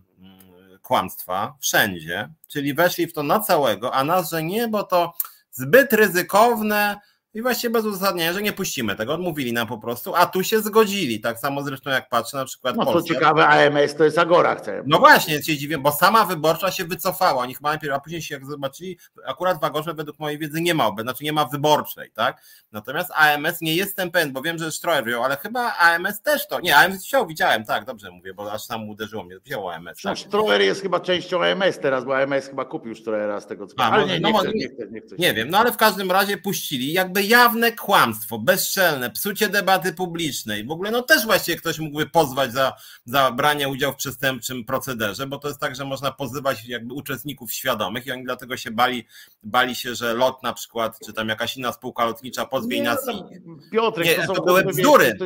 kłamstwa 0.92 1.56
wszędzie, 1.60 2.30
czyli 2.48 2.74
weszli 2.74 3.08
w 3.08 3.14
to 3.14 3.24
na 3.24 3.40
całego, 3.40 3.94
a 3.94 4.04
nas, 4.04 4.30
że 4.30 4.44
nie, 4.44 4.68
bo 4.68 4.84
to 4.84 5.14
zbyt 5.52 5.94
ryzykowne, 5.94 7.00
i 7.34 7.42
właściwie 7.42 7.74
bez 7.74 7.86
uzasadnienia, 7.86 8.34
że 8.34 8.42
nie 8.42 8.54
puścimy 8.54 8.96
tego, 8.96 9.14
odmówili 9.14 9.54
nam 9.54 9.68
po 9.68 9.78
prostu, 9.78 10.16
a 10.16 10.26
tu 10.26 10.44
się 10.44 10.62
zgodzili. 10.62 11.20
Tak 11.20 11.40
samo 11.40 11.64
zresztą 11.64 11.90
jak 11.90 12.10
patrzę 12.10 12.38
na 12.38 12.46
przykład. 12.46 12.76
No 12.76 12.86
to 12.86 13.02
ciekawe, 13.02 13.48
AMS 13.48 13.96
to 13.96 14.04
jest 14.04 14.18
Agora, 14.18 14.56
chcę. 14.56 14.84
No 14.86 15.00
właśnie, 15.00 15.44
się 15.44 15.58
dziwię, 15.58 15.78
bo 15.78 15.92
sama 15.92 16.26
wyborcza 16.26 16.72
się 16.72 16.86
wycofała. 16.86 17.42
Oni 17.42 17.56
chyba 17.56 17.70
najpierw, 17.70 17.94
a 17.94 18.00
później 18.00 18.22
się 18.22 18.36
jak 18.36 18.46
zobaczyli, 18.46 18.98
akurat 19.26 19.62
w 19.62 19.64
Agorze 19.64 19.94
według 19.94 20.20
mojej 20.20 20.38
wiedzy 20.38 20.62
nie 20.62 20.74
ma, 20.74 20.92
znaczy 21.02 21.24
nie 21.24 21.34
ma 21.34 21.46
wyborczej, 21.46 22.12
tak? 22.12 22.42
Natomiast 22.72 23.12
AMS 23.16 23.62
nie 23.62 23.76
jestem 23.76 24.12
pewien, 24.12 24.34
bo 24.34 24.42
wiem, 24.42 24.58
że 24.58 24.72
Stroyer 24.72 25.06
wziął, 25.06 25.24
ale 25.24 25.38
chyba 25.38 25.74
AMS 25.78 26.22
też 26.22 26.48
to. 26.48 26.60
Nie, 26.60 26.78
AMS 26.78 27.06
wziął, 27.06 27.28
widziałem, 27.28 27.66
tak, 27.66 27.86
dobrze 27.86 28.12
mówię, 28.12 28.34
bo 28.34 28.52
aż 28.52 28.62
sam 28.62 28.90
uderzyło 28.90 29.24
mnie, 29.24 29.40
wziął 29.40 29.70
AMS. 29.70 29.86
Tak. 29.86 30.04
No, 30.04 30.16
Stroyer 30.16 30.62
jest 30.62 30.82
chyba 30.82 31.00
częścią 31.00 31.44
AMS 31.44 31.80
teraz, 31.80 32.06
bo 32.06 32.18
AMS 32.18 32.48
chyba 32.48 32.66
kupił 32.66 32.96
Stroyera 32.96 33.42
z 33.42 33.48
tego 33.48 33.68
co. 33.68 33.76
A, 33.80 33.92
ale 33.92 34.06
nie, 34.06 34.14
nie, 34.14 34.20
no, 34.20 34.38
chcę, 34.38 34.52
nie, 34.54 34.68
chcę, 34.68 34.88
nie, 34.92 35.02
chcę, 35.02 35.16
nie 35.20 35.34
wiem, 35.34 35.50
no 35.50 35.58
ale 35.58 35.72
w 35.72 35.78
każdym 35.78 36.12
razie 36.12 36.38
puścili, 36.38 36.94
jakby 36.94 37.21
jawne 37.22 37.72
kłamstwo 37.72 38.40
bezczelne, 38.40 39.10
psucie 39.10 39.50
debaty 39.50 39.94
publicznej. 39.94 40.66
W 40.66 40.72
ogóle 40.72 40.92
no 40.92 41.02
też 41.02 41.26
właściwie 41.26 41.58
ktoś 41.58 41.80
mógłby 41.80 42.10
pozwać 42.10 42.54
za, 42.54 42.74
za 43.06 43.32
branie 43.32 43.70
udziału 43.70 43.94
w 43.94 43.98
przestępczym 43.98 44.66
procederze, 44.66 45.28
bo 45.28 45.38
to 45.38 45.48
jest 45.48 45.60
tak, 45.60 45.76
że 45.76 45.86
można 45.86 46.12
pozywać 46.12 46.66
jakby 46.66 46.94
uczestników 46.94 47.54
świadomych 47.54 48.06
i 48.06 48.12
oni 48.12 48.24
dlatego 48.24 48.58
się 48.58 48.72
bali, 48.72 49.08
bali 49.44 49.76
się, 49.76 49.96
że 49.96 50.14
lot 50.14 50.44
na 50.44 50.54
przykład, 50.54 51.00
czy 51.06 51.14
tam 51.14 51.30
jakaś 51.30 51.58
inna 51.58 51.74
spółka 51.74 52.06
lotnicza 52.06 52.46
pozwie 52.46 52.84
nas. 52.84 53.06
No, 53.06 53.30
Piotrek, 53.72 54.08
nie, 54.08 54.28
to, 54.28 54.34
to 54.34 54.44
były 54.44 54.64
bzdury. 54.64 55.16
to 55.20 55.26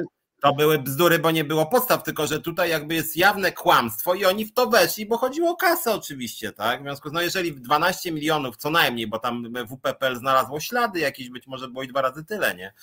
były 0.53 0.79
bzdury, 0.79 1.19
bo 1.19 1.31
nie 1.31 1.43
było 1.43 1.65
podstaw, 1.65 2.03
tylko 2.03 2.27
że 2.27 2.41
tutaj 2.41 2.69
jakby 2.69 2.95
jest 2.95 3.17
jawne 3.17 3.51
kłamstwo 3.51 4.13
i 4.13 4.25
oni 4.25 4.45
w 4.45 4.53
to 4.53 4.67
weszli, 4.67 5.05
bo 5.05 5.17
chodziło 5.17 5.51
o 5.51 5.55
kasę 5.55 5.91
oczywiście, 5.91 6.51
tak? 6.51 6.79
W 6.79 6.83
związku 6.83 7.09
z 7.09 7.11
no 7.11 7.21
jeżeli 7.21 7.53
12 7.53 8.11
milionów 8.11 8.57
co 8.57 8.69
najmniej, 8.69 9.07
bo 9.07 9.19
tam 9.19 9.53
WPPL 9.69 10.15
znalazło 10.15 10.59
ślady 10.59 10.99
jakieś, 10.99 11.29
być 11.29 11.47
może 11.47 11.67
było 11.67 11.83
i 11.83 11.87
dwa 11.87 12.01
razy 12.01 12.25
tyle, 12.25 12.55
nie? 12.55 12.73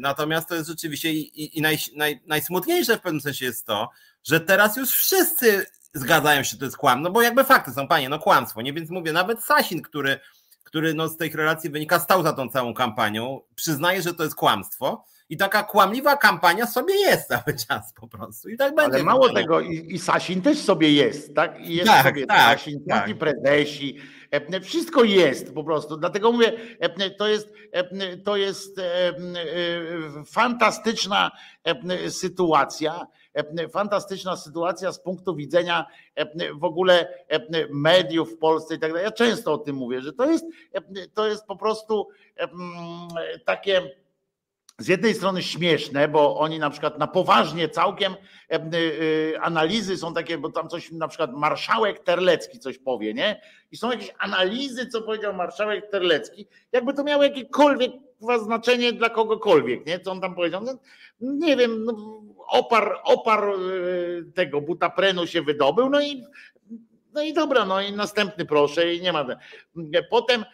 Natomiast 0.00 0.48
to 0.48 0.54
jest 0.54 0.68
rzeczywiście 0.68 1.12
i, 1.12 1.42
i, 1.42 1.58
i 1.58 1.62
naj, 1.62 1.78
naj, 1.96 2.22
najsmutniejsze 2.26 2.96
w 2.96 3.00
pewnym 3.00 3.20
sensie 3.20 3.44
jest 3.44 3.66
to, 3.66 3.88
że 4.24 4.40
teraz 4.40 4.76
już 4.76 4.90
wszyscy 4.90 5.66
zgadzają 5.94 6.42
się, 6.42 6.50
że 6.50 6.56
to 6.56 6.64
jest 6.64 6.76
kłam, 6.76 7.02
no 7.02 7.10
bo 7.10 7.22
jakby 7.22 7.44
fakty 7.44 7.72
są, 7.72 7.88
panie, 7.88 8.08
no 8.08 8.18
kłamstwo, 8.18 8.62
nie? 8.62 8.72
Więc 8.72 8.90
mówię, 8.90 9.12
nawet 9.12 9.44
Sasin, 9.44 9.82
który, 9.82 10.20
który 10.64 10.94
no 10.94 11.08
z 11.08 11.16
tej 11.16 11.30
relacji 11.30 11.70
wynika, 11.70 11.98
stał 11.98 12.22
za 12.22 12.32
tą 12.32 12.48
całą 12.48 12.74
kampanią, 12.74 13.40
przyznaje, 13.54 14.02
że 14.02 14.14
to 14.14 14.22
jest 14.22 14.34
kłamstwo, 14.34 15.04
i 15.30 15.36
taka 15.36 15.62
kłamliwa 15.62 16.16
kampania 16.16 16.66
sobie 16.66 16.94
jest 16.94 17.28
cały 17.28 17.56
czas 17.68 17.92
po 17.92 18.08
prostu. 18.08 18.48
I 18.48 18.56
tak 18.56 18.74
będzie. 18.74 18.94
Ale 18.94 19.04
mało 19.04 19.28
tego, 19.28 19.60
i, 19.60 19.94
i 19.94 19.98
Sasin 19.98 20.42
też 20.42 20.58
sobie 20.58 20.92
jest, 20.92 21.34
tak? 21.34 21.60
I 21.60 21.74
jest 21.74 21.90
tak, 21.90 22.06
sobie 22.06 22.26
tak, 22.26 22.58
Sasin, 22.58 22.84
tak. 22.88 23.08
i 23.08 23.14
prezesi. 23.14 23.98
e, 24.30 24.60
Wszystko 24.60 25.04
jest 25.04 25.54
po 25.54 25.64
prostu. 25.64 25.96
Dlatego 25.96 26.32
mówię, 26.32 26.52
e, 26.80 27.10
to 27.10 27.28
jest, 27.28 27.52
e, 27.72 28.16
to 28.16 28.36
jest 28.36 28.78
e, 28.78 29.12
fantastyczna 30.26 31.30
sytuacja. 32.08 33.06
Fantastyczna 33.72 34.36
sytuacja 34.36 34.92
z 34.92 35.02
punktu 35.02 35.36
widzenia 35.36 35.86
w 36.54 36.64
ogóle 36.64 37.08
mediów 37.70 38.32
w 38.32 38.38
Polsce 38.38 38.74
i 38.74 38.78
tak 38.78 38.90
dalej. 38.90 39.04
Ja 39.04 39.12
często 39.12 39.52
o 39.52 39.58
tym 39.58 39.76
mówię, 39.76 40.00
że 40.00 40.12
to 40.12 40.30
jest, 40.30 40.44
to 41.14 41.28
jest 41.28 41.46
po 41.46 41.56
prostu 41.56 42.08
takie 43.44 43.90
z 44.80 44.88
jednej 44.88 45.14
strony 45.14 45.42
śmieszne, 45.42 46.08
bo 46.08 46.38
oni 46.38 46.58
na 46.58 46.70
przykład 46.70 46.98
na 46.98 47.06
poważnie 47.06 47.68
całkiem 47.68 48.12
e, 48.50 48.54
e, 48.54 49.40
analizy 49.40 49.96
są 49.96 50.14
takie, 50.14 50.38
bo 50.38 50.50
tam 50.50 50.68
coś 50.68 50.92
na 50.92 51.08
przykład 51.08 51.32
marszałek 51.36 51.98
Terlecki 51.98 52.58
coś 52.58 52.78
powie, 52.78 53.14
nie? 53.14 53.40
I 53.72 53.76
są 53.76 53.90
jakieś 53.90 54.10
analizy, 54.18 54.86
co 54.86 55.02
powiedział 55.02 55.34
marszałek 55.34 55.90
Terlecki, 55.90 56.46
jakby 56.72 56.94
to 56.94 57.04
miało 57.04 57.22
jakiekolwiek 57.22 57.92
znaczenie 58.44 58.92
dla 58.92 59.10
kogokolwiek, 59.10 59.86
nie? 59.86 60.00
Co 60.00 60.12
on 60.12 60.20
tam 60.20 60.34
powiedział? 60.34 60.62
No, 60.64 60.78
nie 61.20 61.56
wiem, 61.56 61.84
no, 61.84 62.22
opar, 62.48 62.96
opar 63.04 63.44
e, 63.44 63.52
tego 64.34 64.60
butaprenu 64.60 65.26
się 65.26 65.42
wydobył, 65.42 65.90
no 65.90 66.02
i 66.02 66.24
no 67.12 67.22
i 67.22 67.32
dobra, 67.32 67.64
no 67.64 67.80
i 67.80 67.92
następny 67.92 68.44
proszę 68.44 68.94
i 68.94 69.00
nie 69.00 69.12
ma. 69.12 69.26
Potem 70.10 70.44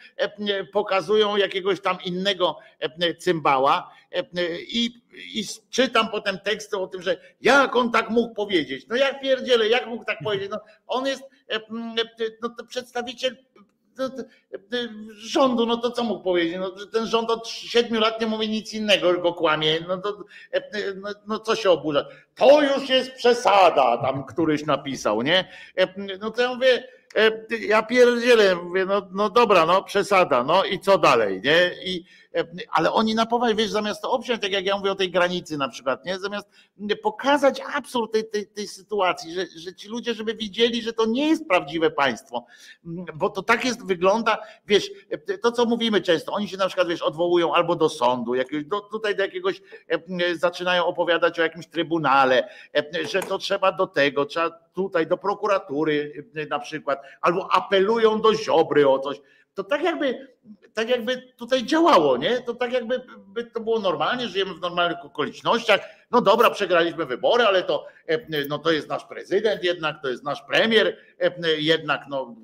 pokazują 0.73 1.35
jakiegoś 1.35 1.81
tam 1.81 1.97
innego 2.05 2.57
cymbała 3.19 3.91
i, 4.67 5.01
i 5.15 5.43
czytam 5.69 6.09
potem 6.09 6.39
teksty 6.39 6.77
o 6.77 6.87
tym, 6.87 7.01
że 7.01 7.17
jak 7.41 7.75
on 7.75 7.91
tak 7.91 8.09
mógł 8.09 8.33
powiedzieć. 8.33 8.85
No 8.87 8.95
jak 8.95 9.21
pierdzielę, 9.21 9.67
jak 9.67 9.87
mógł 9.87 10.05
tak 10.05 10.17
powiedzieć? 10.23 10.49
No 10.51 10.59
on 10.87 11.05
jest 11.05 11.23
no 12.41 12.49
to 12.49 12.65
przedstawiciel 12.65 13.37
rządu, 15.09 15.65
no 15.65 15.77
to 15.77 15.91
co 15.91 16.03
mógł 16.03 16.23
powiedzieć? 16.23 16.57
No, 16.59 16.71
ten 16.93 17.07
rząd 17.07 17.29
od 17.29 17.47
siedmiu 17.47 17.99
lat 17.99 18.21
nie 18.21 18.27
mówi 18.27 18.49
nic 18.49 18.73
innego, 18.73 19.13
tylko 19.13 19.33
kłamie. 19.33 19.79
No, 19.87 19.97
to, 19.97 20.17
no, 20.95 21.09
no 21.27 21.39
co 21.39 21.55
się 21.55 21.71
oburza? 21.71 22.05
To 22.35 22.61
już 22.61 22.89
jest 22.89 23.11
przesada, 23.11 23.97
tam 23.97 24.23
któryś 24.25 24.65
napisał, 24.65 25.21
nie? 25.21 25.47
No 26.19 26.31
to 26.31 26.41
ja 26.41 26.53
mówię, 26.53 26.87
ja 27.67 27.83
pierdzielę, 27.83 28.55
mówię, 28.55 28.85
no, 28.85 29.07
no 29.11 29.29
dobra, 29.29 29.65
no 29.65 29.83
przesada, 29.83 30.43
no 30.43 30.63
i 30.63 30.79
co 30.79 30.97
dalej, 30.97 31.41
nie? 31.43 31.71
I, 31.85 32.05
ale 32.71 32.91
oni 32.91 33.15
na 33.15 33.25
poważnie, 33.25 33.55
wiesz, 33.55 33.69
zamiast 33.69 34.01
to 34.01 34.11
obciąć, 34.11 34.41
tak 34.41 34.51
jak 34.51 34.65
ja 34.65 34.77
mówię 34.77 34.91
o 34.91 34.95
tej 34.95 35.11
granicy 35.11 35.57
na 35.57 35.69
przykład, 35.69 36.05
nie? 36.05 36.19
Zamiast 36.19 36.49
pokazać 37.03 37.61
absurd 37.75 38.11
tej, 38.11 38.29
tej, 38.29 38.47
tej 38.47 38.67
sytuacji, 38.67 39.33
że, 39.33 39.45
że 39.55 39.73
ci 39.73 39.87
ludzie, 39.89 40.13
żeby 40.13 40.33
widzieli, 40.33 40.81
że 40.81 40.93
to 40.93 41.05
nie 41.05 41.27
jest 41.27 41.47
prawdziwe 41.47 41.91
państwo, 41.91 42.45
bo 43.15 43.29
to 43.29 43.43
tak 43.43 43.65
jest, 43.65 43.85
wygląda, 43.85 44.37
wiesz, 44.67 44.91
to 45.41 45.51
co 45.51 45.65
mówimy 45.65 46.01
często, 46.01 46.31
oni 46.31 46.47
się 46.47 46.57
na 46.57 46.67
przykład, 46.67 46.87
wiesz, 46.87 47.01
odwołują 47.01 47.53
albo 47.53 47.75
do 47.75 47.89
sądu, 47.89 48.35
jakiegoś, 48.35 48.65
do, 48.65 48.81
tutaj 48.81 49.15
do 49.15 49.21
jakiegoś, 49.21 49.61
zaczynają 50.33 50.85
opowiadać 50.85 51.39
o 51.39 51.43
jakimś 51.43 51.67
trybunale, 51.67 52.49
że 53.09 53.21
to 53.21 53.37
trzeba 53.37 53.71
do 53.71 53.87
tego, 53.87 54.25
trzeba 54.25 54.49
tutaj 54.73 55.07
do 55.07 55.17
prokuratury 55.17 56.25
na 56.49 56.59
przykład, 56.59 57.01
albo 57.21 57.51
apelują 57.51 58.21
do 58.21 58.35
Ziobry 58.35 58.89
o 58.89 58.99
coś, 58.99 59.21
to 59.57 59.63
tak 59.63 59.83
jakby, 59.83 60.27
tak 60.73 60.89
jakby 60.89 61.33
tutaj 61.37 61.63
działało, 61.65 62.17
nie? 62.17 62.41
To 62.41 62.53
tak 62.53 62.73
jakby 62.73 63.01
by 63.27 63.43
to 63.43 63.59
było 63.59 63.79
normalnie, 63.79 64.27
żyjemy 64.27 64.53
w 64.53 64.61
normalnych 64.61 65.05
okolicznościach. 65.05 65.81
No 66.11 66.21
dobra, 66.21 66.49
przegraliśmy 66.49 67.05
wybory, 67.05 67.43
ale 67.43 67.63
to, 67.63 67.85
no 68.49 68.59
to 68.59 68.71
jest 68.71 68.89
nasz 68.89 69.05
prezydent 69.05 69.63
jednak, 69.63 70.01
to 70.01 70.09
jest 70.09 70.23
nasz 70.23 70.41
premier, 70.41 70.97
jednak 71.57 72.01
no 72.09 72.35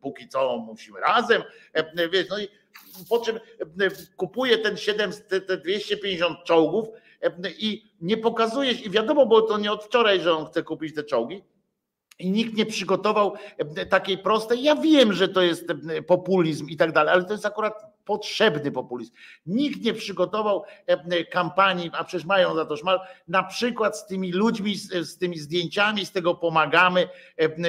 póki 0.00 0.28
co 0.28 0.58
musimy 0.58 1.00
razem, 1.00 1.42
wiesz, 2.12 2.28
no 2.30 2.38
i 2.38 2.48
po 3.08 3.18
czym 3.18 3.40
kupuje 4.16 4.58
ten 4.58 4.76
7, 4.76 5.10
te 5.46 5.56
250 5.56 6.44
czołgów 6.44 6.88
i 7.58 7.90
nie 8.00 8.16
pokazujesz, 8.16 8.86
i 8.86 8.90
wiadomo, 8.90 9.26
bo 9.26 9.42
to 9.42 9.58
nie 9.58 9.72
od 9.72 9.84
wczoraj, 9.84 10.20
że 10.20 10.32
on 10.36 10.46
chce 10.46 10.62
kupić 10.62 10.94
te 10.94 11.04
czołgi, 11.04 11.42
i 12.18 12.30
nikt 12.30 12.54
nie 12.54 12.66
przygotował 12.66 13.34
e, 13.58 13.86
takiej 13.86 14.18
prostej. 14.18 14.62
Ja 14.62 14.76
wiem, 14.76 15.12
że 15.12 15.28
to 15.28 15.42
jest 15.42 15.70
e, 15.70 16.02
populizm 16.02 16.68
i 16.68 16.76
tak 16.76 16.92
dalej, 16.92 17.14
ale 17.14 17.24
to 17.24 17.32
jest 17.32 17.46
akurat 17.46 17.96
potrzebny 18.04 18.72
populizm. 18.72 19.12
Nikt 19.46 19.80
nie 19.80 19.94
przygotował 19.94 20.62
e, 20.86 21.24
kampanii, 21.24 21.90
a 21.92 22.04
przecież 22.04 22.26
mają 22.26 22.54
za 22.54 22.64
to 22.64 22.76
szmal, 22.76 23.00
na 23.28 23.42
przykład 23.42 23.98
z 23.98 24.06
tymi 24.06 24.32
ludźmi, 24.32 24.76
z, 24.76 25.18
tymi 25.18 25.38
zdjęciami, 25.38 26.06
z 26.06 26.12
tego 26.12 26.34
pomagamy, 26.34 27.08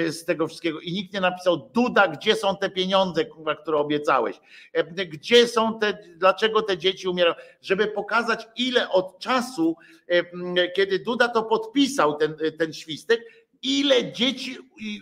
z 0.09 0.25
tego 0.25 0.47
wszystkiego. 0.47 0.79
I 0.79 0.93
nikt 0.93 1.13
nie 1.13 1.21
napisał, 1.21 1.69
Duda, 1.73 2.07
gdzie 2.07 2.35
są 2.35 2.57
te 2.57 2.69
pieniądze, 2.69 3.25
które 3.61 3.77
obiecałeś? 3.77 4.39
Gdzie 5.09 5.47
są 5.47 5.79
te, 5.79 5.97
dlaczego 6.15 6.61
te 6.61 6.77
dzieci 6.77 7.07
umierają? 7.07 7.35
Żeby 7.61 7.87
pokazać, 7.87 8.47
ile 8.55 8.89
od 8.89 9.19
czasu, 9.19 9.75
kiedy 10.75 10.99
Duda 10.99 11.29
to 11.29 11.43
podpisał, 11.43 12.15
ten, 12.15 12.35
ten 12.57 12.73
świstek, 12.73 13.21
ile 13.61 14.11
dzieci 14.11 14.57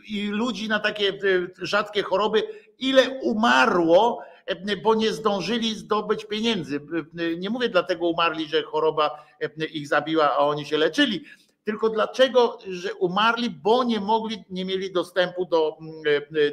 i, 0.07 0.27
ludzi 0.27 0.68
na 0.68 0.80
takie 0.80 1.10
e, 1.10 1.15
rzadkie 1.57 2.03
choroby, 2.03 2.44
ile 2.80 3.10
umarło, 3.10 4.22
e, 4.45 4.77
bo 4.77 4.95
nie 4.95 5.14
zdążyli 5.14 5.76
zdobyć 5.76 6.26
pieniędzy. 6.26 6.80
E, 7.19 7.36
nie 7.38 7.49
mówię 7.49 7.69
dlatego 7.69 8.10
umarli, 8.10 8.48
że 8.48 8.64
choroba 8.64 9.26
ich 9.73 9.88
zabiła, 9.88 10.32
a 10.32 10.38
oni 10.38 10.65
się 10.65 10.77
leczyli. 10.77 11.23
Tylko 11.64 11.90
dlaczego, 11.90 12.57
że 12.68 12.94
umarli, 12.94 13.49
bo 13.49 13.84
nie 13.84 13.99
mogli, 13.99 14.44
nie 14.49 14.65
mieli 14.65 14.91
dostępu 14.91 15.45
do, 15.45 15.77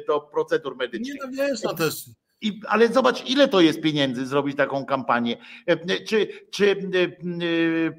do 0.07 0.21
procedur 0.21 0.75
medycznych. 0.75 1.15
Nie, 1.15 1.19
no 1.25 1.31
wiesz, 1.31 1.63
no 1.63 1.73
też 1.73 2.05
i, 2.43 2.61
ale 2.67 2.87
zobacz, 2.87 3.29
ile 3.29 3.47
to 3.47 3.61
jest 3.61 3.81
pieniędzy 3.81 4.25
zrobić 4.25 4.57
taką 4.57 4.85
kampanię. 4.85 5.37
Czy, 6.07 6.27
czy 6.51 6.89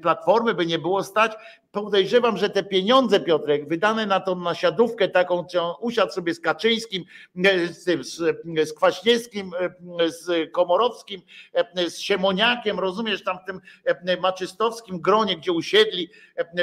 platformy 0.01 0.53
by 0.53 0.65
nie 0.65 0.79
było 0.79 1.03
stać 1.03 1.31
podejrzewam, 1.83 2.37
że 2.37 2.49
te 2.49 2.63
pieniądze, 2.63 3.19
Piotrek, 3.19 3.67
wydane 3.67 4.05
na 4.05 4.19
tą 4.19 4.35
nasiadówkę 4.35 5.09
taką, 5.09 5.45
czy 5.45 5.61
on 5.61 5.75
usiadł 5.81 6.11
sobie 6.11 6.33
z 6.33 6.39
Kaczyńskim, 6.39 7.05
e, 7.45 7.67
z, 7.67 8.07
z, 8.07 8.17
z 8.69 8.73
Kwaśniewskim, 8.73 9.51
e, 9.99 10.09
z 10.09 10.51
Komorowskim, 10.51 11.21
e, 11.53 11.89
z 11.89 11.99
Siemoniakiem, 11.99 12.79
rozumiesz, 12.79 13.23
tam 13.23 13.37
w 13.39 13.45
tym 13.45 13.61
maczystowskim 14.21 15.01
gronie, 15.01 15.37
gdzie 15.37 15.51
usiedli, 15.51 16.09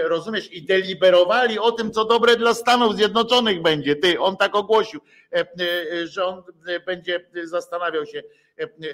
rozumiesz, 0.05 0.52
i 0.52 0.62
deliberowali 0.62 1.59
o 1.59 1.72
tym, 1.72 1.90
co 1.90 2.05
dobre 2.05 2.36
dla 2.36 2.55
Stanów 2.55 2.97
Zjednoczonych 2.97 3.62
będzie. 3.62 3.97
Ty, 3.97 4.20
on 4.20 4.36
tak 4.36 4.55
ogłosił, 4.55 5.01
że 6.05 6.24
on 6.24 6.43
będzie 6.86 7.26
zastanawiał 7.44 8.06
się, 8.06 8.22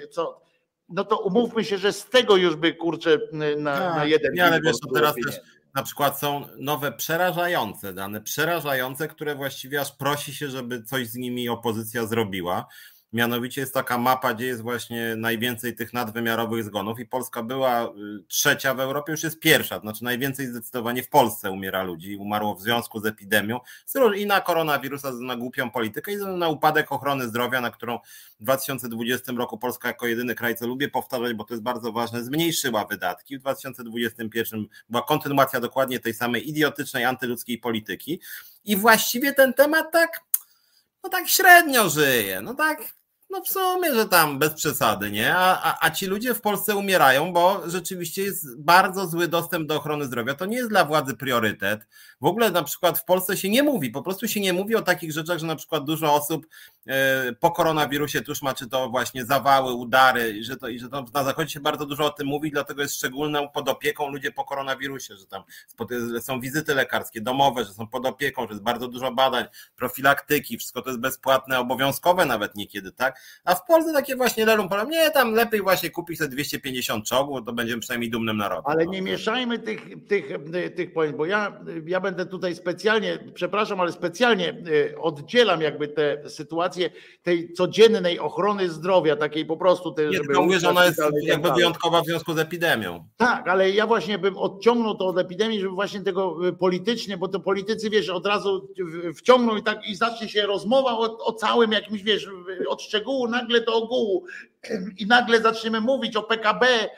co 0.09 0.41
no 0.89 1.03
to 1.03 1.19
umówmy 1.19 1.63
się, 1.63 1.77
że 1.77 1.93
z 1.93 2.05
tego 2.05 2.35
już 2.35 2.55
by 2.55 2.73
kurczę 2.73 3.19
na, 3.57 3.77
tak, 3.77 3.95
na 3.95 4.05
jeden. 4.05 4.39
Ale 4.39 4.59
wiesz, 4.61 4.79
to 4.79 4.93
teraz 4.93 5.15
też 5.25 5.39
na 5.79 5.83
przykład 5.83 6.19
są 6.19 6.47
nowe 6.57 6.91
przerażające 6.91 7.93
dane, 7.93 8.21
przerażające, 8.21 9.07
które 9.07 9.35
właściwie 9.35 9.81
aż 9.81 9.91
prosi 9.91 10.35
się, 10.35 10.49
żeby 10.49 10.83
coś 10.83 11.07
z 11.07 11.15
nimi 11.15 11.49
opozycja 11.49 12.05
zrobiła. 12.05 12.67
Mianowicie 13.13 13.61
jest 13.61 13.73
taka 13.73 13.97
mapa, 13.97 14.33
gdzie 14.33 14.45
jest 14.45 14.61
właśnie 14.61 15.15
najwięcej 15.15 15.75
tych 15.75 15.93
nadwymiarowych 15.93 16.63
zgonów 16.63 16.99
i 16.99 17.05
Polska 17.05 17.43
była 17.43 17.85
y, 17.85 17.89
trzecia 18.27 18.73
w 18.73 18.79
Europie, 18.79 19.11
już 19.11 19.23
jest 19.23 19.39
pierwsza, 19.39 19.79
znaczy 19.79 20.03
najwięcej 20.03 20.47
zdecydowanie 20.47 21.03
w 21.03 21.09
Polsce 21.09 21.51
umiera 21.51 21.83
ludzi, 21.83 22.17
umarło 22.17 22.55
w 22.55 22.61
związku 22.61 22.99
z 22.99 23.05
epidemią 23.05 23.59
i 24.15 24.25
na 24.25 24.41
koronawirusa, 24.41 25.11
na 25.11 25.35
głupią 25.35 25.71
politykę 25.71 26.11
i 26.11 26.17
na 26.17 26.47
upadek 26.47 26.91
ochrony 26.91 27.27
zdrowia, 27.27 27.61
na 27.61 27.71
którą 27.71 27.99
w 28.39 28.43
2020 28.43 29.31
roku 29.31 29.57
Polska 29.57 29.87
jako 29.87 30.07
jedyny 30.07 30.35
kraj, 30.35 30.55
co 30.55 30.67
lubię 30.67 30.89
powtarzać, 30.89 31.33
bo 31.33 31.43
to 31.43 31.53
jest 31.53 31.63
bardzo 31.63 31.91
ważne, 31.91 32.23
zmniejszyła 32.23 32.85
wydatki. 32.85 33.37
W 33.37 33.41
2021 33.41 34.65
była 34.89 35.03
kontynuacja 35.03 35.59
dokładnie 35.59 35.99
tej 35.99 36.13
samej 36.13 36.49
idiotycznej, 36.49 37.05
antyludzkiej 37.05 37.57
polityki. 37.57 38.19
I 38.65 38.75
właściwie 38.75 39.33
ten 39.33 39.53
temat 39.53 39.91
tak 39.91 40.21
no 41.03 41.09
tak 41.09 41.27
średnio 41.27 41.89
żyje, 41.89 42.41
no 42.41 42.53
tak 42.53 42.98
no 43.29 43.41
w 43.41 43.49
sumie, 43.49 43.93
że 43.93 44.05
tam 44.05 44.39
bez 44.39 44.53
przesady, 44.53 45.11
nie? 45.11 45.35
A, 45.35 45.61
a, 45.63 45.85
a, 45.85 45.89
ci 45.89 46.05
ludzie 46.05 46.33
w 46.33 46.41
Polsce 46.41 46.75
umierają, 46.75 47.33
bo 47.33 47.69
rzeczywiście 47.69 48.23
jest 48.23 48.61
bardzo 48.61 49.07
zły 49.07 49.27
dostęp 49.27 49.67
do 49.67 49.75
ochrony 49.75 50.05
zdrowia. 50.05 50.35
To 50.35 50.45
nie 50.45 50.57
jest 50.57 50.69
dla 50.69 50.85
władzy 50.85 51.13
priorytet. 51.13 51.87
W 52.21 52.25
ogóle 52.25 52.51
na 52.51 52.63
przykład 52.63 52.99
w 52.99 53.05
Polsce 53.05 53.37
się 53.37 53.49
nie 53.49 53.63
mówi, 53.63 53.89
po 53.89 54.01
prostu 54.01 54.27
się 54.27 54.39
nie 54.41 54.53
mówi 54.53 54.75
o 54.75 54.81
takich 54.81 55.11
rzeczach, 55.11 55.39
że 55.39 55.47
na 55.47 55.55
przykład 55.55 55.83
dużo 55.83 56.13
osób 56.13 56.47
e, 56.87 57.33
po 57.33 57.51
koronawirusie 57.51 58.21
tuż 58.21 58.41
ma 58.41 58.53
czy 58.53 58.67
to 58.69 58.89
właśnie 58.89 59.25
zawały, 59.25 59.73
udary 59.73 60.29
i 60.29 60.43
że, 60.43 60.57
to, 60.57 60.67
i 60.67 60.79
że 60.79 60.89
to 60.89 61.05
na 61.13 61.23
zachodzie 61.23 61.49
się 61.49 61.59
bardzo 61.59 61.85
dużo 61.85 62.05
o 62.05 62.09
tym 62.09 62.27
mówi, 62.27 62.51
dlatego 62.51 62.81
jest 62.81 62.95
szczególną 62.95 63.49
pod 63.49 63.69
opieką 63.69 64.09
ludzie 64.09 64.31
po 64.31 64.45
koronawirusie, 64.45 65.15
że 65.15 65.25
tam 65.25 65.43
są 66.21 66.39
wizyty 66.39 66.75
lekarskie, 66.75 67.21
domowe, 67.21 67.65
że 67.65 67.73
są 67.73 67.87
pod 67.87 68.05
opieką, 68.05 68.47
że 68.47 68.49
jest 68.49 68.63
bardzo 68.63 68.87
dużo 68.87 69.11
badań, 69.11 69.45
profilaktyki, 69.75 70.57
wszystko 70.57 70.81
to 70.81 70.89
jest 70.89 71.01
bezpłatne, 71.01 71.59
obowiązkowe 71.59 72.25
nawet 72.25 72.55
niekiedy, 72.55 72.91
tak? 72.91 73.19
A 73.43 73.55
w 73.55 73.65
Polsce 73.65 73.93
takie 73.93 74.15
właśnie 74.15 74.45
lelum, 74.45 74.69
nie, 74.89 75.11
tam 75.11 75.33
lepiej 75.33 75.61
właśnie 75.61 75.89
kupić 75.89 76.19
te 76.19 76.27
250 76.27 77.05
czołgów, 77.05 77.45
to 77.45 77.53
będziemy 77.53 77.81
przynajmniej 77.81 78.09
dumnym 78.09 78.37
narodem. 78.37 78.63
Ale 78.65 78.85
no. 78.85 78.91
nie 78.91 79.01
mieszajmy 79.01 79.59
tych, 79.59 79.85
tych, 80.07 80.25
tych 80.75 80.93
pojęć, 80.93 81.17
bo 81.17 81.25
ja, 81.25 81.59
ja 81.85 81.99
będę 81.99 82.08
tutaj 82.13 82.55
specjalnie, 82.55 83.19
przepraszam, 83.33 83.79
ale 83.79 83.91
specjalnie 83.91 84.49
e, 84.93 84.99
oddzielam 84.99 85.61
jakby 85.61 85.87
tę 85.87 86.29
sytuację 86.29 86.89
tej 87.23 87.53
codziennej 87.53 88.19
ochrony 88.19 88.69
zdrowia, 88.69 89.15
takiej 89.15 89.45
po 89.45 89.57
prostu. 89.57 89.91
Tej, 89.91 90.05
nie, 90.05 90.13
żeby 90.13 90.27
tylko 90.27 90.41
mówię, 90.41 90.59
że 90.59 90.69
ona 90.69 90.85
jest 90.85 91.01
jakby 91.23 91.51
wyjątkowa 91.51 92.01
w 92.01 92.05
związku 92.05 92.33
z 92.33 92.39
epidemią. 92.39 93.07
Tak, 93.17 93.47
ale 93.47 93.71
ja 93.71 93.87
właśnie 93.87 94.17
bym 94.17 94.37
odciągnął 94.37 94.95
to 94.95 95.07
od 95.07 95.17
epidemii, 95.17 95.59
żeby 95.59 95.73
właśnie 95.73 96.01
tego 96.01 96.47
e, 96.47 96.53
politycznie, 96.53 97.17
bo 97.17 97.27
to 97.27 97.39
politycy, 97.39 97.89
wiesz, 97.89 98.09
od 98.09 98.25
razu 98.25 98.69
wciągną 99.15 99.57
i 99.57 99.63
tak 99.63 99.89
i 99.89 99.95
zacznie 99.95 100.29
się 100.29 100.45
rozmowa 100.45 100.91
o, 100.91 101.25
o 101.25 101.33
całym 101.33 101.71
jakimś, 101.71 102.03
wiesz, 102.03 102.27
od 102.67 102.81
szczegółu 102.81 103.27
nagle 103.27 103.61
do 103.61 103.75
ogółu 103.75 104.25
i 104.97 105.05
nagle 105.05 105.41
zaczniemy 105.41 105.81
mówić 105.81 106.15
o 106.15 106.23
PKB 106.23 106.89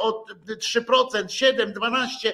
o 0.00 0.24
3%, 0.48 1.28
7, 1.28 1.72
12, 1.72 2.32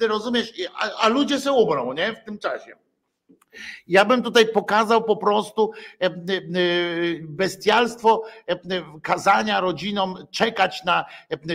rozumiesz, 0.00 0.52
a, 0.74 0.90
a 0.96 1.08
ludzie 1.08 1.40
się 1.40 1.52
ubrą, 1.52 1.92
nie, 1.92 2.12
w 2.12 2.24
tym 2.24 2.38
czasie. 2.38 2.76
Ja 3.86 4.04
bym 4.04 4.22
tutaj 4.22 4.46
pokazał 4.48 5.04
po 5.04 5.16
prostu 5.16 5.72
bestialstwo 7.22 8.22
kazania 9.02 9.60
rodzinom 9.60 10.26
czekać 10.30 10.84
na, 10.84 11.04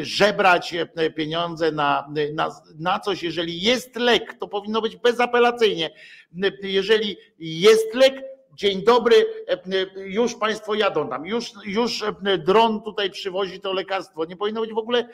żebrać 0.02 0.76
pieniądze 1.16 1.72
na, 1.72 2.12
na, 2.34 2.62
na 2.80 3.00
coś. 3.00 3.24
Jeżeli 3.24 3.62
jest 3.62 3.96
lek, 3.96 4.34
to 4.40 4.48
powinno 4.48 4.82
być 4.82 4.96
bezapelacyjnie. 4.96 5.90
Jeżeli 6.64 7.18
jest 7.40 7.94
lek, 7.94 8.24
Dzień 8.60 8.84
dobry, 8.84 9.16
e, 9.48 9.54
e, 9.54 9.58
już 9.96 10.36
Państwo 10.36 10.74
jadą 10.74 11.10
tam, 11.10 11.26
już, 11.26 11.52
już 11.66 12.04
e, 12.04 12.38
dron 12.38 12.82
tutaj 12.82 13.10
przywozi 13.10 13.60
to 13.60 13.74
lekarstwo. 13.74 14.26
Nie 14.26 14.38
powinno 14.38 14.62
być 14.62 14.74
w 14.74 14.78
ogóle 14.78 15.10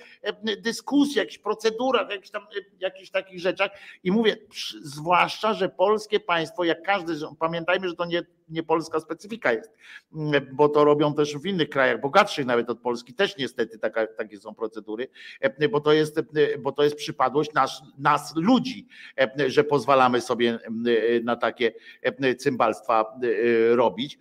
dyskusji, 0.57 1.17
jakichś 1.17 1.37
procedurach, 1.37 2.09
jakichś 2.09 2.29
tam 2.29 2.47
jakichś 2.79 3.09
takich 3.09 3.39
rzeczach. 3.39 3.71
I 4.03 4.11
mówię, 4.11 4.37
zwłaszcza, 4.81 5.53
że 5.53 5.69
polskie 5.69 6.19
państwo, 6.19 6.63
jak 6.63 6.81
każdy, 6.81 7.13
pamiętajmy, 7.39 7.89
że 7.89 7.95
to 7.95 8.05
nie 8.05 8.25
nie 8.49 8.63
polska 8.63 8.99
specyfika 8.99 9.53
jest, 9.53 9.71
bo 10.53 10.69
to 10.69 10.83
robią 10.83 11.13
też 11.13 11.37
w 11.37 11.45
innych 11.45 11.69
krajach, 11.69 12.01
bogatszych 12.01 12.45
nawet 12.45 12.69
od 12.69 12.79
Polski, 12.79 13.13
też 13.13 13.37
niestety 13.37 13.79
taka, 13.79 14.07
takie 14.07 14.37
są 14.37 14.55
procedury, 14.55 15.07
bo 15.71 15.81
to 15.81 15.93
jest, 15.93 16.21
bo 16.59 16.71
to 16.71 16.83
jest 16.83 16.95
przypadłość 16.95 17.53
nas, 17.53 17.81
nas 17.97 18.33
ludzi, 18.35 18.87
że 19.47 19.63
pozwalamy 19.63 20.21
sobie 20.21 20.59
na 21.23 21.35
takie 21.35 21.73
cymbalstwa 22.37 23.19
robić 23.69 24.19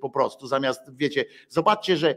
po 0.00 0.10
prostu, 0.10 0.46
zamiast, 0.46 0.80
wiecie, 0.96 1.24
zobaczcie, 1.48 1.96
że 1.96 2.16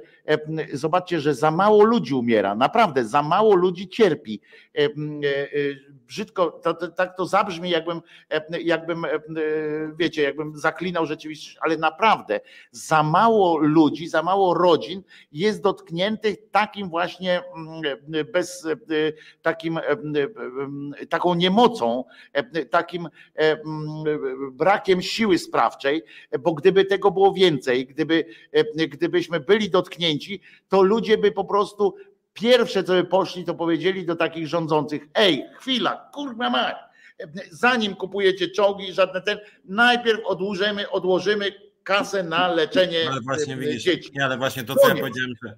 zobaczcie, 0.74 1.20
że 1.20 1.34
za 1.36 1.52
mało 1.52 1.84
ludzi 1.84 2.14
umiera, 2.14 2.56
naprawdę, 2.56 3.06
za 3.06 3.24
mało 3.24 3.56
ludzi 3.56 3.90
cierpi. 3.90 4.42
Brzydko, 6.08 6.62
tak 6.96 7.18
to 7.18 7.26
zabrzmi, 7.26 7.70
jakbym, 7.70 8.02
jakbym, 8.64 9.06
wiecie, 9.98 10.24
jakbym 10.24 10.58
zaklinał 10.58 11.06
rzeczywistość, 11.06 11.58
ale 11.62 11.78
naprawdę 11.78 12.40
za 12.72 13.04
mało 13.04 13.58
ludzi, 13.58 14.08
za 14.08 14.24
mało 14.24 14.54
rodzin 14.54 15.04
jest 15.32 15.62
dotkniętych 15.62 16.38
takim 16.52 16.90
właśnie 16.90 17.42
mm, 17.56 17.82
bez 18.34 18.66
e, 18.66 18.76
takim, 19.42 19.78
e, 19.78 19.82
e, 21.02 21.06
taką 21.10 21.34
niemocą, 21.34 22.04
takim 22.70 23.10
brakiem 24.52 25.02
siły 25.02 25.38
sprawczej, 25.38 26.04
bo 26.40 26.54
gdyby 26.54 26.86
tego 26.86 27.12
było 27.12 27.34
więcej, 27.34 27.88
gdyby, 27.88 28.26
gdybyśmy 28.76 29.40
byli 29.40 29.70
dotknięci, 29.70 30.42
to 30.70 30.82
ludzie 30.82 31.18
by 31.18 31.32
po 31.32 31.46
prostu 31.46 31.96
pierwsze, 32.40 32.84
co 32.84 32.94
by 32.94 33.04
poszli, 33.04 33.46
to 33.46 33.54
powiedzieli 33.54 34.06
do 34.06 34.16
takich 34.16 34.48
rządzących: 34.48 35.08
Ej, 35.14 35.46
chwila, 35.60 36.10
kurwa 36.14 36.50
mać, 36.50 36.76
zanim 37.52 37.96
kupujecie 37.96 38.50
czołgi, 38.50 38.94
żadne 38.94 39.22
ten, 39.22 39.40
najpierw 39.66 40.20
odłożymy, 40.26 40.90
odłożymy 40.90 41.52
kasę 41.84 42.24
na 42.24 42.48
leczenie 42.48 43.10
ale 43.12 43.22
właśnie, 43.22 43.54
e, 43.54 43.58
widzisz, 43.58 43.84
dzieci. 43.84 44.12
Nie, 44.16 44.26
ale 44.26 44.38
właśnie 44.38 44.64
to, 44.64 44.76
co 44.76 44.90
ja 44.90 44.96
powiedziałem, 44.96 45.34
że, 45.44 45.58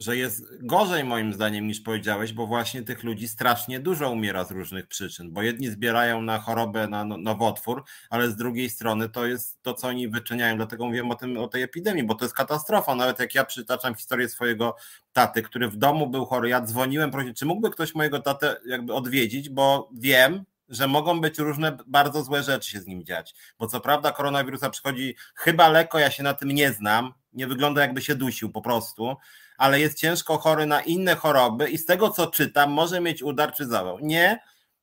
że 0.00 0.16
jest 0.16 0.66
gorzej 0.66 1.04
moim 1.04 1.32
zdaniem 1.32 1.66
niż 1.66 1.80
powiedziałeś, 1.80 2.32
bo 2.32 2.46
właśnie 2.46 2.82
tych 2.82 3.04
ludzi 3.04 3.28
strasznie 3.28 3.80
dużo 3.80 4.10
umiera 4.10 4.44
z 4.44 4.50
różnych 4.50 4.86
przyczyn, 4.86 5.32
bo 5.32 5.42
jedni 5.42 5.68
zbierają 5.68 6.22
na 6.22 6.38
chorobę, 6.38 6.88
na 6.88 7.04
no, 7.04 7.16
nowotwór, 7.16 7.84
ale 8.10 8.30
z 8.30 8.36
drugiej 8.36 8.70
strony 8.70 9.08
to 9.08 9.26
jest 9.26 9.62
to, 9.62 9.74
co 9.74 9.88
oni 9.88 10.08
wyczyniają, 10.08 10.56
dlatego 10.56 10.86
mówiłem 10.86 11.10
o, 11.10 11.14
tym, 11.14 11.36
o 11.36 11.48
tej 11.48 11.62
epidemii, 11.62 12.04
bo 12.04 12.14
to 12.14 12.24
jest 12.24 12.34
katastrofa, 12.34 12.94
nawet 12.94 13.18
jak 13.18 13.34
ja 13.34 13.44
przytaczam 13.44 13.94
historię 13.94 14.28
swojego 14.28 14.76
taty, 15.16 15.42
który 15.42 15.68
w 15.68 15.76
domu 15.76 16.06
był 16.06 16.26
chory, 16.26 16.48
ja 16.48 16.60
dzwoniłem, 16.60 17.10
prosiłem, 17.10 17.34
czy 17.34 17.46
mógłby 17.46 17.70
ktoś 17.70 17.94
mojego 17.94 18.20
tatę 18.20 18.56
jakby 18.66 18.94
odwiedzić, 18.94 19.48
bo 19.48 19.88
wiem, 19.92 20.44
że 20.68 20.88
mogą 20.88 21.20
być 21.20 21.38
różne 21.38 21.76
bardzo 21.86 22.22
złe 22.22 22.42
rzeczy 22.42 22.70
się 22.70 22.80
z 22.80 22.86
nim 22.86 23.04
dziać. 23.04 23.34
Bo 23.58 23.66
co 23.66 23.80
prawda 23.80 24.12
koronawirusa 24.12 24.70
przychodzi 24.70 25.16
chyba 25.34 25.68
lekko, 25.68 25.98
ja 25.98 26.10
się 26.10 26.22
na 26.22 26.34
tym 26.34 26.48
nie 26.48 26.72
znam, 26.72 27.12
nie 27.32 27.46
wygląda 27.46 27.80
jakby 27.80 28.02
się 28.02 28.14
dusił 28.14 28.52
po 28.52 28.62
prostu, 28.62 29.16
ale 29.58 29.80
jest 29.80 29.98
ciężko 29.98 30.38
chory 30.38 30.66
na 30.66 30.80
inne 30.80 31.14
choroby 31.14 31.68
i 31.68 31.78
z 31.78 31.86
tego 31.86 32.10
co 32.10 32.26
czytam 32.26 32.70
może 32.70 33.00
mieć 33.00 33.22
udar 33.22 33.52
czy 33.52 33.66
zawał. 33.66 33.98
Nie, 34.00 34.38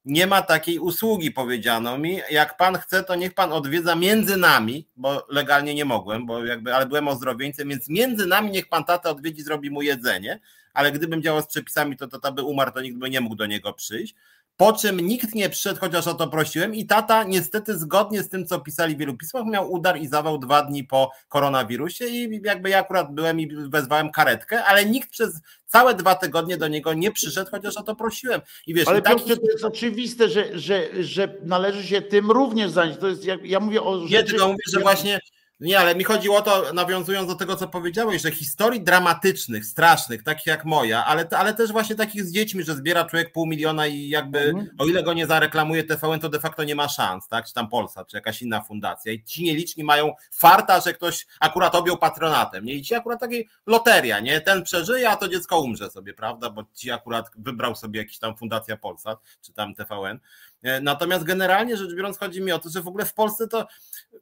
nie 0.05 0.27
ma 0.27 0.41
takiej 0.41 0.79
usługi, 0.79 1.31
powiedziano 1.31 1.97
mi. 1.97 2.19
Jak 2.31 2.57
pan 2.57 2.77
chce, 2.77 3.03
to 3.03 3.15
niech 3.15 3.33
pan 3.33 3.53
odwiedza 3.53 3.95
między 3.95 4.37
nami, 4.37 4.87
bo 4.95 5.25
legalnie 5.29 5.75
nie 5.75 5.85
mogłem, 5.85 6.25
bo 6.25 6.45
jakby, 6.45 6.75
ale 6.75 6.85
byłem 6.85 7.07
ozdrowieńcem, 7.07 7.69
więc 7.69 7.89
między 7.89 8.25
nami 8.25 8.51
niech 8.51 8.69
pan 8.69 8.83
tata 8.83 9.09
odwiedzi, 9.09 9.41
zrobi 9.41 9.71
mu 9.71 9.81
jedzenie, 9.81 10.39
ale 10.73 10.91
gdybym 10.91 11.21
działał 11.21 11.41
z 11.41 11.47
przepisami, 11.47 11.97
to 11.97 12.07
tata 12.07 12.31
by 12.31 12.41
umarł, 12.41 12.71
to 12.71 12.81
nikt 12.81 12.97
by 12.97 13.09
nie 13.09 13.21
mógł 13.21 13.35
do 13.35 13.45
niego 13.45 13.73
przyjść. 13.73 14.15
Po 14.57 14.73
czym 14.73 14.99
nikt 14.99 15.35
nie 15.35 15.49
przyszedł, 15.49 15.79
chociaż 15.79 16.07
o 16.07 16.13
to 16.13 16.27
prosiłem, 16.27 16.75
i 16.75 16.85
tata 16.85 17.23
niestety 17.23 17.77
zgodnie 17.77 18.23
z 18.23 18.29
tym, 18.29 18.45
co 18.45 18.59
pisali 18.59 18.95
w 18.95 18.99
wielu 18.99 19.17
pismach, 19.17 19.45
miał 19.45 19.71
udar 19.71 19.97
i 19.97 20.07
zawał 20.07 20.37
dwa 20.37 20.61
dni 20.61 20.83
po 20.83 21.11
koronawirusie 21.29 22.05
i 22.05 22.41
jakby 22.43 22.69
ja 22.69 22.79
akurat 22.79 23.13
byłem 23.13 23.39
i 23.39 23.47
wezwałem 23.69 24.11
karetkę, 24.11 24.63
ale 24.63 24.85
nikt 24.85 25.09
przez 25.09 25.39
całe 25.65 25.93
dwa 25.93 26.15
tygodnie 26.15 26.57
do 26.57 26.67
niego 26.67 26.93
nie 26.93 27.11
przyszedł, 27.11 27.51
chociaż 27.51 27.77
o 27.77 27.83
to 27.83 27.95
prosiłem. 27.95 28.41
I 28.67 28.73
wiesz, 28.73 28.87
ale 28.87 29.01
tak... 29.01 29.17
Piotrze, 29.17 29.37
to 29.37 29.51
jest 29.51 29.63
oczywiste, 29.63 30.29
że, 30.29 30.59
że, 30.59 31.03
że 31.03 31.37
należy 31.43 31.87
się 31.87 32.01
tym 32.01 32.31
również 32.31 32.71
zająć. 32.71 32.97
To 32.97 33.07
jest, 33.07 33.25
jak, 33.25 33.45
ja 33.45 33.59
mówię 33.59 33.81
o 33.81 33.99
rzeczy... 33.99 34.13
Nie, 34.13 34.23
tylko 34.23 34.47
mówię, 34.47 34.63
że 34.73 34.79
właśnie 34.79 35.19
nie, 35.63 35.79
ale 35.79 35.95
mi 35.95 36.03
chodziło 36.03 36.37
o 36.37 36.41
to, 36.41 36.73
nawiązując 36.73 37.27
do 37.27 37.35
tego, 37.35 37.55
co 37.55 37.67
powiedziałeś, 37.67 38.21
że 38.21 38.31
historii 38.31 38.81
dramatycznych, 38.81 39.65
strasznych, 39.65 40.23
takich 40.23 40.45
jak 40.45 40.65
moja, 40.65 41.05
ale, 41.05 41.27
ale 41.31 41.53
też 41.53 41.71
właśnie 41.71 41.95
takich 41.95 42.23
z 42.23 42.31
dziećmi, 42.31 42.63
że 42.63 42.75
zbiera 42.75 43.05
człowiek 43.05 43.31
pół 43.31 43.45
miliona 43.45 43.87
i 43.87 44.09
jakby, 44.09 44.39
mhm. 44.39 44.69
o 44.77 44.85
ile 44.85 45.03
go 45.03 45.13
nie 45.13 45.27
zareklamuje 45.27 45.83
TVN, 45.83 46.19
to 46.19 46.29
de 46.29 46.39
facto 46.39 46.63
nie 46.63 46.75
ma 46.75 46.87
szans, 46.87 47.27
tak? 47.27 47.45
Czy 47.45 47.53
tam 47.53 47.69
Polsa, 47.69 48.05
czy 48.05 48.17
jakaś 48.17 48.41
inna 48.41 48.61
fundacja. 48.61 49.11
I 49.11 49.23
ci 49.23 49.43
nieliczni 49.43 49.83
mają 49.83 50.13
farta, 50.31 50.81
że 50.81 50.93
ktoś 50.93 51.27
akurat 51.39 51.75
objął 51.75 51.97
patronatem, 51.97 52.65
nie? 52.65 52.73
I 52.73 52.81
ci 52.81 52.95
akurat 52.95 53.19
takiej 53.19 53.49
loteria, 53.67 54.19
nie? 54.19 54.41
Ten 54.41 54.63
przeżyje, 54.63 55.09
a 55.09 55.15
to 55.15 55.27
dziecko 55.27 55.59
umrze 55.59 55.89
sobie, 55.89 56.13
prawda? 56.13 56.49
Bo 56.49 56.63
ci 56.73 56.91
akurat 56.91 57.29
wybrał 57.37 57.75
sobie 57.75 57.99
jakiś 57.99 58.19
tam 58.19 58.37
fundacja 58.37 58.77
Polsa, 58.77 59.17
czy 59.41 59.53
tam 59.53 59.75
TVN. 59.75 60.19
E, 60.63 60.81
natomiast 60.81 61.23
generalnie 61.23 61.77
rzecz 61.77 61.95
biorąc, 61.95 62.17
chodzi 62.17 62.41
mi 62.41 62.51
o 62.51 62.59
to, 62.59 62.69
że 62.69 62.81
w 62.81 62.87
ogóle 62.87 63.05
w 63.05 63.13
Polsce 63.13 63.47
to 63.47 63.67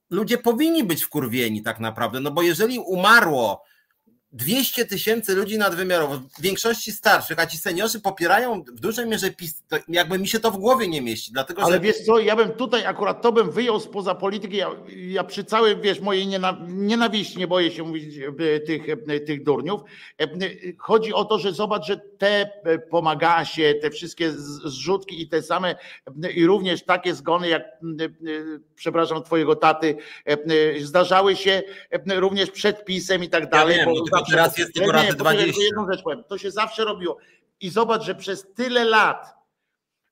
ludzie 0.10 0.38
powinni 0.38 0.84
być 0.84 1.04
wkurwieni 1.04 1.64
tak 1.64 1.80
naprawdę, 1.80 2.20
no 2.20 2.32
bo 2.32 2.42
jeżeli 2.42 2.80
umarło 2.80 3.64
200 4.34 4.86
tysięcy 4.86 5.36
ludzi 5.36 5.58
nadwymiarowo, 5.58 6.18
w 6.18 6.42
większości 6.42 6.92
starszych, 6.92 7.40
a 7.40 7.46
ci 7.46 7.58
seniorzy 7.58 8.02
popierają 8.02 8.64
w 8.64 8.80
dużej 8.80 9.08
mierze 9.08 9.32
PiS. 9.32 9.64
To 9.68 9.78
jakby 9.88 10.20
mi 10.20 10.28
się 10.28 10.40
to 10.40 10.52
w 10.52 10.58
głowie 10.58 10.88
nie 10.88 11.02
mieści. 11.02 11.32
Dlatego, 11.32 11.64
Ale 11.64 11.74
że... 11.74 11.80
wiesz 11.80 11.98
co, 11.98 12.20
ja 12.20 12.36
bym 12.36 12.52
tutaj 12.52 12.86
akurat 12.86 13.22
to 13.22 13.32
bym 13.32 13.52
wyjął 13.52 13.80
spoza 13.80 14.16
polityki. 14.16 14.58
Ja, 14.58 14.70
ja 14.88 15.24
przy 15.24 15.44
całej, 15.44 15.82
wiesz, 15.82 16.00
mojej 16.00 16.28
nienawiści, 16.68 17.40
nie 17.40 17.48
boję 17.48 17.72
się 17.72 17.84
mówić 17.84 18.18
e, 18.18 18.60
tych, 18.60 18.90
e, 18.90 19.20
tych 19.20 19.44
durniów. 19.44 19.82
E, 20.22 20.28
chodzi 20.78 21.14
o 21.14 21.26
to, 21.26 21.40
że 21.40 21.54
zobacz, 21.54 21.86
że 21.86 21.98
te 22.18 22.50
pomaga 22.90 23.46
się, 23.46 23.74
te 23.82 23.90
wszystkie 23.90 24.32
zrzutki 24.66 25.22
i 25.22 25.28
te 25.28 25.42
same, 25.42 25.76
i 26.36 26.46
również 26.46 26.84
takie 26.84 27.16
zgony, 27.16 27.48
jak 27.48 27.64
przepraszam, 28.76 29.24
twojego 29.24 29.56
taty, 29.56 29.98
zdarzały 30.82 31.36
się 31.36 31.62
również 32.08 32.52
przed 32.52 32.86
pisem 32.86 33.24
i 33.24 33.30
tak 33.30 33.50
dalej. 33.50 33.78
Ja 33.78 33.86
wiem, 33.86 33.96
bo 33.96 34.21
teraz 34.32 34.58
jest 34.58 34.74
tylko 34.74 34.92
razy 34.92 35.14
20. 35.14 35.62
Jedną 35.64 35.92
rzecz 35.92 36.04
powiem, 36.04 36.24
to 36.24 36.38
się 36.38 36.52
zawsze 36.52 36.86
robiło. 36.86 37.18
I 37.60 37.70
zobacz, 37.70 38.04
że 38.04 38.16
przez 38.16 38.48
tyle 38.56 38.86
lat 38.86 39.34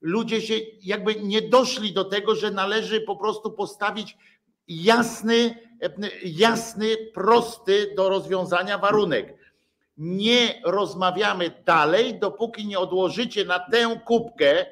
ludzie 0.02 0.42
się 0.42 0.54
jakby 0.82 1.16
nie 1.16 1.42
doszli 1.42 1.94
do 1.94 2.06
tego, 2.06 2.36
że 2.36 2.52
należy 2.52 3.02
po 3.02 3.16
prostu 3.16 3.52
postawić 3.52 4.18
jasny, 4.68 5.56
jasny, 6.24 6.98
prosty 7.14 7.94
do 7.98 8.10
rozwiązania 8.10 8.78
warunek. 8.78 9.40
Nie 9.98 10.62
rozmawiamy 10.66 11.52
dalej, 11.66 12.20
dopóki 12.20 12.68
nie 12.68 12.80
odłożycie 12.80 13.46
na 13.46 13.60
tę 13.60 14.00
kubkę 14.06 14.66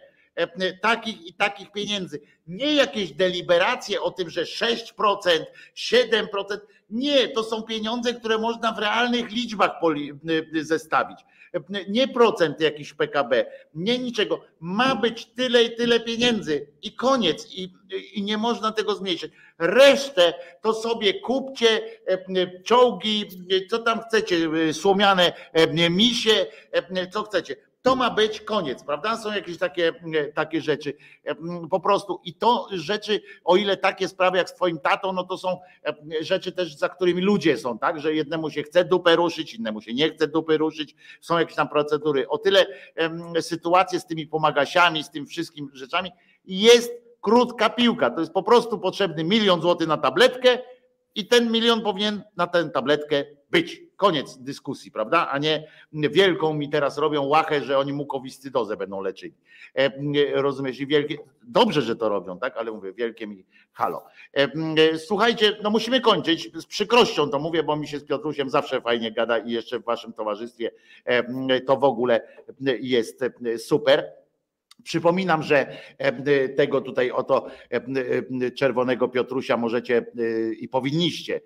takich 0.81 1.25
i 1.25 1.33
takich 1.33 1.71
pieniędzy. 1.71 2.21
Nie 2.47 2.73
jakieś 2.73 3.11
deliberacje 3.11 4.01
o 4.01 4.11
tym, 4.11 4.29
że 4.29 4.43
6%, 4.43 4.75
7%. 5.75 6.27
Nie, 6.89 7.27
to 7.27 7.43
są 7.43 7.63
pieniądze, 7.63 8.13
które 8.13 8.37
można 8.37 8.71
w 8.71 8.79
realnych 8.79 9.31
liczbach 9.31 9.71
zestawić. 10.61 11.19
Nie 11.89 12.07
procent 12.07 12.59
jakiś 12.61 12.93
PKB, 12.93 13.45
nie 13.75 13.99
niczego. 13.99 14.41
Ma 14.59 14.95
być 14.95 15.25
tyle 15.25 15.63
i 15.63 15.75
tyle 15.75 15.99
pieniędzy 15.99 16.67
i 16.81 16.91
koniec. 16.91 17.53
I, 17.53 17.73
i 18.13 18.23
nie 18.23 18.37
można 18.37 18.71
tego 18.71 18.95
zmniejszyć. 18.95 19.31
Resztę 19.59 20.33
to 20.61 20.73
sobie 20.73 21.13
kupcie 21.13 21.81
czołgi, 22.63 23.25
co 23.69 23.79
tam 23.79 23.99
chcecie, 24.01 24.49
słomiane 24.73 25.33
misie, 25.89 26.45
co 27.11 27.23
chcecie 27.23 27.55
to 27.81 27.95
ma 27.95 28.09
być 28.09 28.41
koniec, 28.41 28.83
prawda? 28.83 29.17
Są 29.17 29.33
jakieś 29.33 29.57
takie, 29.57 29.93
takie 30.35 30.61
rzeczy 30.61 30.93
po 31.69 31.79
prostu. 31.79 32.21
I 32.23 32.33
to 32.33 32.67
rzeczy, 32.71 33.21
o 33.43 33.55
ile 33.55 33.77
takie 33.77 34.07
sprawy 34.07 34.37
jak 34.37 34.49
z 34.49 34.53
twoim 34.53 34.79
tatą, 34.79 35.13
no 35.13 35.23
to 35.23 35.37
są 35.37 35.59
rzeczy 36.21 36.51
też, 36.51 36.75
za 36.75 36.89
którymi 36.89 37.21
ludzie 37.21 37.57
są, 37.57 37.79
tak? 37.79 37.99
Że 37.99 38.13
jednemu 38.13 38.49
się 38.49 38.63
chce 38.63 38.85
dupę 38.85 39.15
ruszyć, 39.15 39.53
innemu 39.53 39.81
się 39.81 39.93
nie 39.93 40.09
chce 40.09 40.27
dupy 40.27 40.57
ruszyć. 40.57 40.95
Są 41.21 41.39
jakieś 41.39 41.55
tam 41.55 41.69
procedury. 41.69 42.27
O 42.29 42.37
tyle 42.37 42.65
sytuacje 43.41 43.99
z 43.99 44.05
tymi 44.05 44.27
pomagasiami, 44.27 45.03
z 45.03 45.09
tym 45.09 45.25
wszystkim 45.25 45.69
rzeczami 45.73 46.11
jest 46.45 46.91
krótka 47.21 47.69
piłka. 47.69 48.09
To 48.09 48.19
jest 48.19 48.33
po 48.33 48.43
prostu 48.43 48.79
potrzebny 48.79 49.23
milion 49.23 49.61
złotych 49.61 49.87
na 49.87 49.97
tabletkę 49.97 50.57
i 51.15 51.27
ten 51.27 51.51
milion 51.51 51.81
powinien 51.81 52.23
na 52.37 52.47
tę 52.47 52.69
tabletkę 52.69 53.25
być. 53.49 53.86
Koniec 53.97 54.37
dyskusji, 54.37 54.91
prawda? 54.91 55.27
A 55.31 55.37
nie 55.37 55.67
wielką 55.93 56.53
mi 56.53 56.69
teraz 56.69 56.97
robią 56.97 57.23
łachę, 57.23 57.61
że 57.61 57.77
oni 57.77 57.93
mukowiscydozę 57.93 58.77
będą 58.77 59.01
leczyli. 59.01 59.33
E, 59.75 59.91
rozumiesz? 60.41 60.79
I 60.79 60.87
wielkie, 60.87 61.17
dobrze, 61.43 61.81
że 61.81 61.95
to 61.95 62.09
robią, 62.09 62.39
tak? 62.39 62.57
Ale 62.57 62.71
mówię, 62.71 62.93
wielkie 62.93 63.27
mi 63.27 63.45
halo. 63.73 64.05
E, 64.33 64.97
słuchajcie, 64.97 65.57
no 65.63 65.69
musimy 65.69 66.01
kończyć. 66.01 66.51
Z 66.53 66.65
przykrością 66.65 67.29
to 67.29 67.39
mówię, 67.39 67.63
bo 67.63 67.75
mi 67.75 67.87
się 67.87 67.99
z 67.99 68.03
Piotrusiem 68.03 68.49
zawsze 68.49 68.81
fajnie 68.81 69.11
gada 69.11 69.37
i 69.37 69.51
jeszcze 69.51 69.79
w 69.79 69.83
waszym 69.83 70.13
towarzystwie 70.13 70.71
e, 71.05 71.61
to 71.61 71.77
w 71.77 71.83
ogóle 71.83 72.27
jest 72.79 73.23
super. 73.57 74.11
Przypominam, 74.83 75.43
że 75.43 75.67
e, 75.97 76.49
tego 76.49 76.81
tutaj 76.81 77.11
oto 77.11 77.47
e, 77.47 77.75
e, 77.75 78.51
czerwonego 78.51 79.07
Piotrusia 79.07 79.57
możecie 79.57 80.05
i 80.59 80.67
powinniście 80.67 81.41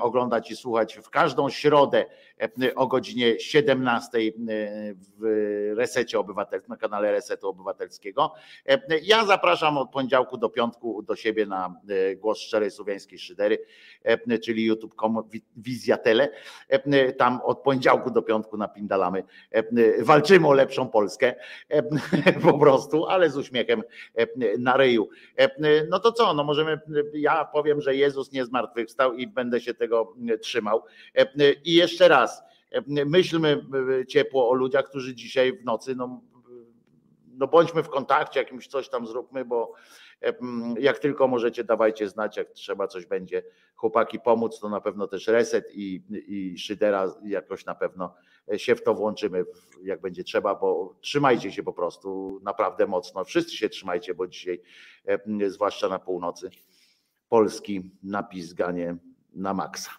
oglądać 0.00 0.50
i 0.50 0.56
słuchać 0.56 0.94
w 0.94 1.10
każdą 1.10 1.50
środę 1.50 2.04
o 2.74 2.86
godzinie 2.86 3.40
17 3.40 4.18
w 5.18 5.74
Resecie 5.76 6.18
Obywatelskim, 6.18 6.70
na 6.70 6.76
kanale 6.76 7.12
Resetu 7.12 7.48
Obywatelskiego. 7.48 8.34
Ja 9.02 9.24
zapraszam 9.24 9.78
od 9.78 9.90
poniedziałku 9.90 10.36
do 10.38 10.48
piątku 10.48 11.02
do 11.02 11.16
siebie 11.16 11.46
na 11.46 11.74
Głos 12.16 12.38
Szczerej 12.38 12.70
Słowiańskiej 12.70 13.18
Szydery, 13.18 13.58
czyli 14.42 14.64
youtube.com 14.64 15.28
Wizjatele. 15.56 16.28
Tam 17.18 17.40
od 17.44 17.58
poniedziałku 17.58 18.10
do 18.10 18.22
piątku 18.22 18.56
napindalamy. 18.56 19.24
Walczymy 20.00 20.48
o 20.48 20.52
lepszą 20.52 20.88
Polskę, 20.88 21.34
po 22.42 22.58
prostu, 22.58 23.06
ale 23.06 23.30
z 23.30 23.36
uśmiechem 23.36 23.82
na 24.58 24.76
ryju. 24.76 25.08
No 25.90 25.98
to 26.00 26.12
co, 26.12 26.34
no 26.34 26.44
możemy, 26.44 26.80
ja 27.12 27.44
powiem, 27.44 27.80
że 27.80 27.96
Jezus 27.96 28.32
nie 28.32 28.44
zmartwychwstał 28.44 29.14
i 29.14 29.26
będę 29.26 29.53
się 29.60 29.74
tego 29.74 30.14
trzymał. 30.40 30.82
I 31.64 31.74
jeszcze 31.74 32.08
raz, 32.08 32.42
myślmy 32.86 33.66
ciepło 34.08 34.50
o 34.50 34.54
ludziach, 34.54 34.84
którzy 34.84 35.14
dzisiaj 35.14 35.58
w 35.58 35.64
nocy, 35.64 35.94
no, 35.94 36.20
no 37.26 37.46
bądźmy 37.46 37.82
w 37.82 37.88
kontakcie, 37.88 38.40
jakimś 38.40 38.66
coś 38.66 38.88
tam 38.88 39.06
zróbmy, 39.06 39.44
bo 39.44 39.72
jak 40.78 40.98
tylko 40.98 41.28
możecie, 41.28 41.64
dawajcie 41.64 42.08
znać, 42.08 42.36
jak 42.36 42.50
trzeba 42.50 42.86
coś 42.86 43.06
będzie 43.06 43.42
chłopaki 43.74 44.20
pomóc, 44.20 44.60
to 44.60 44.68
na 44.68 44.80
pewno 44.80 45.06
też 45.06 45.26
reset 45.26 45.70
i, 45.74 46.02
i 46.10 46.58
szydera 46.58 47.14
jakoś 47.24 47.64
na 47.64 47.74
pewno 47.74 48.14
się 48.56 48.74
w 48.74 48.82
to 48.82 48.94
włączymy, 48.94 49.44
jak 49.82 50.00
będzie 50.00 50.24
trzeba, 50.24 50.54
bo 50.54 50.96
trzymajcie 51.00 51.52
się 51.52 51.62
po 51.62 51.72
prostu 51.72 52.40
naprawdę 52.42 52.86
mocno. 52.86 53.24
Wszyscy 53.24 53.56
się 53.56 53.68
trzymajcie, 53.68 54.14
bo 54.14 54.26
dzisiaj, 54.26 54.60
zwłaszcza 55.46 55.88
na 55.88 55.98
północy 55.98 56.50
Polski, 57.28 57.90
napizganie 58.02 58.96
na 59.34 59.54
maksa. 59.54 59.90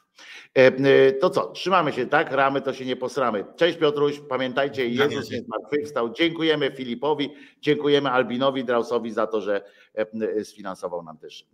E, 0.57 0.67
e, 0.67 1.11
to 1.11 1.29
co, 1.29 1.51
trzymamy 1.51 1.93
się, 1.93 2.07
tak? 2.07 2.31
Ramy 2.31 2.61
to 2.61 2.73
się 2.73 2.85
nie 2.85 2.95
posramy. 2.95 3.45
Cześć 3.55 3.77
Piotruś, 3.77 4.19
pamiętajcie, 4.19 4.89
Jezus 4.89 5.31
nie 5.31 5.41
zmartwychwstał. 5.41 6.13
Dziękujemy 6.13 6.71
Filipowi, 6.71 7.35
dziękujemy 7.61 8.11
Albinowi 8.11 8.65
Drausowi 8.65 9.11
za 9.11 9.27
to, 9.27 9.41
że 9.41 9.61
e, 9.93 10.45
sfinansował 10.45 11.03
nam 11.03 11.17
też 11.17 11.47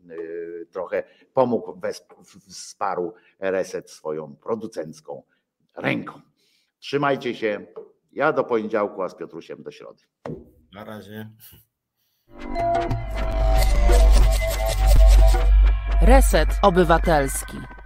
trochę, 0.72 1.04
pomógł, 1.34 1.80
wsparł 2.50 3.14
reset 3.40 3.92
swoją 3.92 4.36
producencką 4.36 5.24
ręką. 5.76 6.22
Trzymajcie 6.80 7.36
się. 7.36 7.66
Ja 8.12 8.34
do 8.34 8.44
poniedziałku, 8.44 9.04
a 9.04 9.10
z 9.10 9.16
Piotrusiem 9.16 9.64
do 9.64 9.72
środy. 9.72 10.04
Na 10.74 10.84
razie. 10.84 11.30
Reset 16.02 16.50
Obywatelski. 16.64 17.81